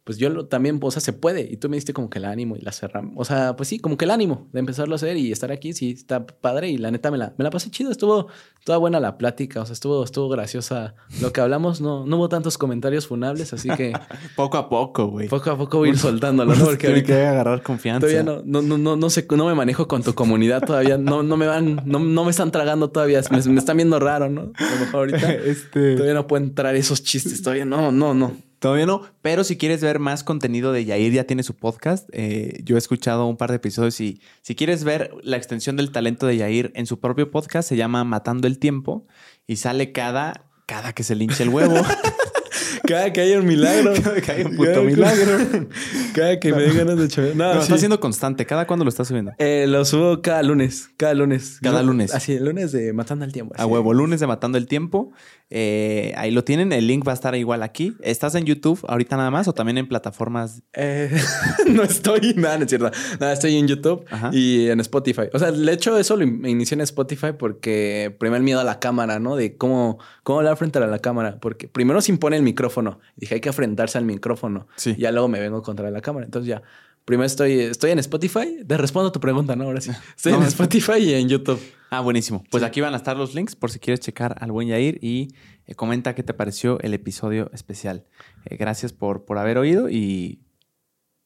pues 0.05 0.19
yo 0.19 0.31
lo, 0.31 0.47
también, 0.47 0.81
o 0.83 0.91
sea, 0.91 1.01
se 1.01 1.13
puede. 1.13 1.49
Y 1.49 1.59
tú 1.59 1.69
me 1.69 1.77
diste 1.77 1.93
como 1.93 2.11
que 2.11 2.19
el 2.19 2.25
ánimo 2.25 2.57
y 2.57 2.61
la 2.61 2.73
cerramos. 2.73 3.15
O 3.17 3.25
sea, 3.25 3.55
pues 3.55 3.69
sí, 3.69 3.79
como 3.79 3.97
que 3.97 4.05
el 4.05 4.11
ánimo 4.11 4.49
de 4.53 4.59
empezarlo 4.59 4.95
a 4.95 4.97
hacer 4.97 5.17
y 5.17 5.31
estar 5.31 5.53
aquí, 5.53 5.73
sí, 5.73 5.93
está 5.93 6.27
padre. 6.27 6.71
Y 6.71 6.79
la 6.79 6.91
neta 6.91 7.11
me 7.11 7.19
la, 7.19 7.35
me 7.39 7.45
la 7.45 7.51
pasé 7.51 7.71
chido, 7.71 7.93
estuvo 7.93 8.27
toda 8.65 8.79
buena 8.79 8.99
la 8.99 9.17
plática, 9.17 9.61
o 9.61 9.67
sea, 9.67 9.75
estuvo, 9.75 10.03
estuvo 10.03 10.29
graciosa 10.29 10.95
lo 11.21 11.33
que 11.33 11.41
hablamos. 11.41 11.81
No, 11.81 12.05
no 12.05 12.17
hubo 12.17 12.29
tantos 12.29 12.59
comentarios 12.59 13.07
funables, 13.07 13.53
así 13.53 13.69
que 13.71 13.93
Poco 14.37 14.59
a 14.59 14.69
poco, 14.69 15.07
güey. 15.07 15.29
poco 15.29 15.51
a 15.51 15.57
poco 15.57 15.79
voy 15.79 15.91
a 15.91 15.93
ir 15.93 15.99
soltándolo, 15.99 16.55
¿no? 16.55 16.65
Porque 16.65 16.89
ahorita 16.89 17.07
que 17.07 17.23
agarrar 17.23 17.63
confianza. 17.63 18.01
todavía 18.01 18.25
no, 18.25 18.43
no, 18.45 18.61
no, 18.61 18.79
no, 18.79 18.97
no 18.97 19.11
sé, 19.11 19.27
no 19.31 19.47
me 19.47 19.55
manejo 19.55 19.87
con 19.87 20.03
tu 20.03 20.15
comunidad 20.15 20.63
todavía. 20.63 20.99
No, 20.99 21.23
no 21.23 21.37
me 21.37 21.47
van, 21.47 21.81
no, 21.85 22.01
no 22.01 22.25
me 22.25 22.31
están 22.31 22.51
tragando 22.51 22.91
todavía. 22.91 23.21
Me, 23.31 23.41
me 23.43 23.59
están 23.59 23.77
viendo 23.77 24.01
raro, 24.01 24.29
¿no? 24.29 24.53
A 24.57 24.75
lo 24.75 24.81
mejor 24.81 24.95
ahorita 24.95 25.33
Este, 25.45 25.95
todavía 25.95 26.15
no 26.15 26.27
pueden 26.27 26.49
entrar 26.49 26.75
esos 26.75 27.03
chistes. 27.03 27.43
Todavía 27.43 27.65
no, 27.65 27.93
no, 27.93 28.15
no. 28.15 28.33
Todavía 28.63 28.87
no, 28.87 29.03
pero 29.23 29.43
si 29.43 29.59
quieres 29.59 29.81
ver 29.81 29.99
más 29.99 30.23
contenido 30.23 30.71
de 30.71 30.85
Yair, 30.85 31.13
ya 31.13 31.25
tiene 31.25 31.43
su 31.43 31.57
podcast. 31.57 32.09
Eh, 32.13 32.61
yo 32.63 32.77
he 32.77 32.79
escuchado 32.79 33.27
un 33.27 33.37
par 33.37 33.51
de 33.51 33.57
episodios 33.57 34.01
y 34.01 34.21
si 34.41 34.55
quieres 34.55 34.85
ver 34.85 35.11
la 35.25 35.37
extensión 35.37 35.75
del 35.75 35.91
talento 35.91 36.29
de 36.29 36.37
Yair 36.37 36.71
en 36.77 36.87
su 36.87 37.01
propio 37.01 37.29
podcast, 37.33 37.69
se 37.69 37.75
llama 37.75 38.05
Matando 38.05 38.47
el 38.47 38.61
Tiempo 38.61 39.05
y 39.49 39.57
sale 39.57 39.91
cada, 39.91 40.49
cada 40.67 40.93
que 40.93 41.03
se 41.03 41.17
le 41.17 41.25
hinche 41.25 41.43
el 41.43 41.49
huevo. 41.49 41.75
Cada 42.87 43.13
que 43.13 43.21
haya 43.21 43.39
un 43.39 43.47
milagro. 43.47 43.93
Cada 44.03 44.21
que 44.21 44.33
haya 44.33 44.47
un 44.47 44.57
puto 44.57 44.71
Cada 44.71 44.83
milagro. 44.83 45.39
Cada 46.15 46.41
que 46.41 46.53
me 46.53 46.63
den 46.63 46.77
ganas 46.77 46.99
de 46.99 47.09
chover. 47.09 47.37
No, 47.37 47.49
No, 47.55 47.61
sí. 47.61 47.65
está 47.65 47.79
siendo 47.79 48.01
constante. 48.01 48.45
¿Cada 48.47 48.67
cuándo 48.67 48.85
lo 48.85 48.89
está 48.89 49.05
subiendo? 49.05 49.33
Eh, 49.39 49.67
lo 49.69 49.85
subo 49.85 50.21
cada 50.23 50.43
lunes. 50.43 50.91
Cada 50.97 51.15
lunes. 51.15 51.59
Cada 51.63 51.83
lunes. 51.83 52.15
Así, 52.15 52.35
el 52.35 52.45
lunes 52.45 52.73
de 52.73 52.93
Matando 52.93 53.25
al 53.25 53.33
Tiempo. 53.33 53.55
A 53.57 53.63
así. 53.63 53.71
huevo, 53.71 53.95
lunes 53.95 54.21
de 54.21 54.27
Matando 54.27 54.59
el 54.59 54.67
Tiempo. 54.67 55.13
Eh, 55.51 56.13
ahí 56.17 56.31
lo 56.31 56.45
tienen. 56.45 56.73
El 56.73 56.87
link 56.87 57.07
va 57.07 57.13
a 57.13 57.15
estar 57.15 57.35
igual 57.35 57.63
aquí. 57.63 57.95
¿Estás 58.03 58.35
en 58.35 58.45
YouTube 58.45 58.81
ahorita 58.89 59.17
nada 59.17 59.31
más 59.31 59.49
o 59.49 59.53
también 59.53 59.79
en 59.79 59.87
plataformas? 59.89 60.63
Eh, 60.73 61.11
no 61.67 61.83
estoy, 61.83 62.35
nada, 62.37 62.59
no 62.59 62.65
es 62.65 62.71
cierto. 62.71 62.91
Nada, 63.21 63.33
estoy 63.33 63.57
en 63.57 63.69
YouTube 63.69 64.05
Ajá. 64.11 64.31
y 64.33 64.69
en 64.69 64.81
Spotify. 64.81 65.23
O 65.33 65.39
sea, 65.39 65.53
de 65.53 65.73
hecho, 65.73 65.99
eso 65.99 66.17
lo 66.17 66.25
inicié 66.25 66.75
en 66.75 66.81
Spotify 66.81 67.29
porque 67.39 68.15
primero 68.19 68.39
el 68.39 68.43
miedo 68.43 68.61
a 68.61 68.65
la 68.65 68.81
cámara, 68.81 69.19
¿no? 69.19 69.37
De 69.37 69.57
cómo, 69.57 69.99
cómo 70.23 70.39
hablar 70.39 70.57
frente 70.57 70.79
a 70.79 70.87
la 70.87 70.99
cámara. 70.99 71.39
Porque 71.41 71.69
primero 71.69 72.01
se 72.01 72.13
impone 72.13 72.37
el 72.37 72.43
micrófono. 72.43 72.72
Dije, 73.17 73.35
hay 73.35 73.41
que 73.41 73.49
enfrentarse 73.49 73.99
al 73.99 74.05
micrófono. 74.05 74.67
Sí. 74.77 74.95
Ya 74.99 75.13
luego 75.13 75.29
me 75.29 75.41
vengo 75.41 75.63
contra 75.63 75.91
la 75.91 76.01
cámara. 76.01 76.25
Entonces 76.25 76.49
ya, 76.49 76.63
primero 77.05 77.27
estoy, 77.27 77.61
estoy 77.61 77.91
en 77.91 77.99
Spotify. 77.99 78.65
Te 78.67 78.77
respondo 78.77 79.13
tu 79.13 79.21
pregunta, 79.21 79.57
¿no? 79.57 79.65
Ahora 79.65 79.81
sí. 79.81 79.91
Estoy 80.17 80.33
No, 80.33 80.39
en 80.39 80.45
Spotify 80.49 80.99
y 80.99 81.15
en 81.15 81.29
YouTube. 81.29 81.61
Ah, 81.91 82.01
buenísimo. 82.01 82.43
Pues 82.51 82.63
aquí 82.63 82.81
van 82.81 82.95
a 82.95 82.97
estar 82.97 83.17
los 83.17 83.35
links 83.35 83.55
por 83.55 83.71
si 83.71 83.79
quieres 83.79 84.01
checar 84.01 84.37
al 84.41 84.51
buen 84.51 84.69
Yair 84.69 84.99
y 85.03 85.35
eh, 85.67 85.75
comenta 85.75 86.15
qué 86.15 86.23
te 86.23 86.33
pareció 86.33 86.81
el 86.81 86.95
episodio 86.95 87.51
especial. 87.53 88.07
Eh, 88.47 88.57
gracias 88.57 88.93
por, 88.93 89.25
por 89.25 89.37
haber 89.39 89.59
oído 89.59 89.91
y 89.91 90.41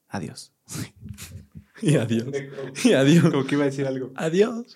adiós. 0.09 0.53
Y 1.79 1.95
adiós. 1.95 2.25
Y 2.83 2.93
adiós. 2.93 3.45
que 3.45 3.53
iba 3.53 3.63
a 3.63 3.67
decir 3.67 3.85
algo. 3.85 4.11
Adiós. 4.15 4.75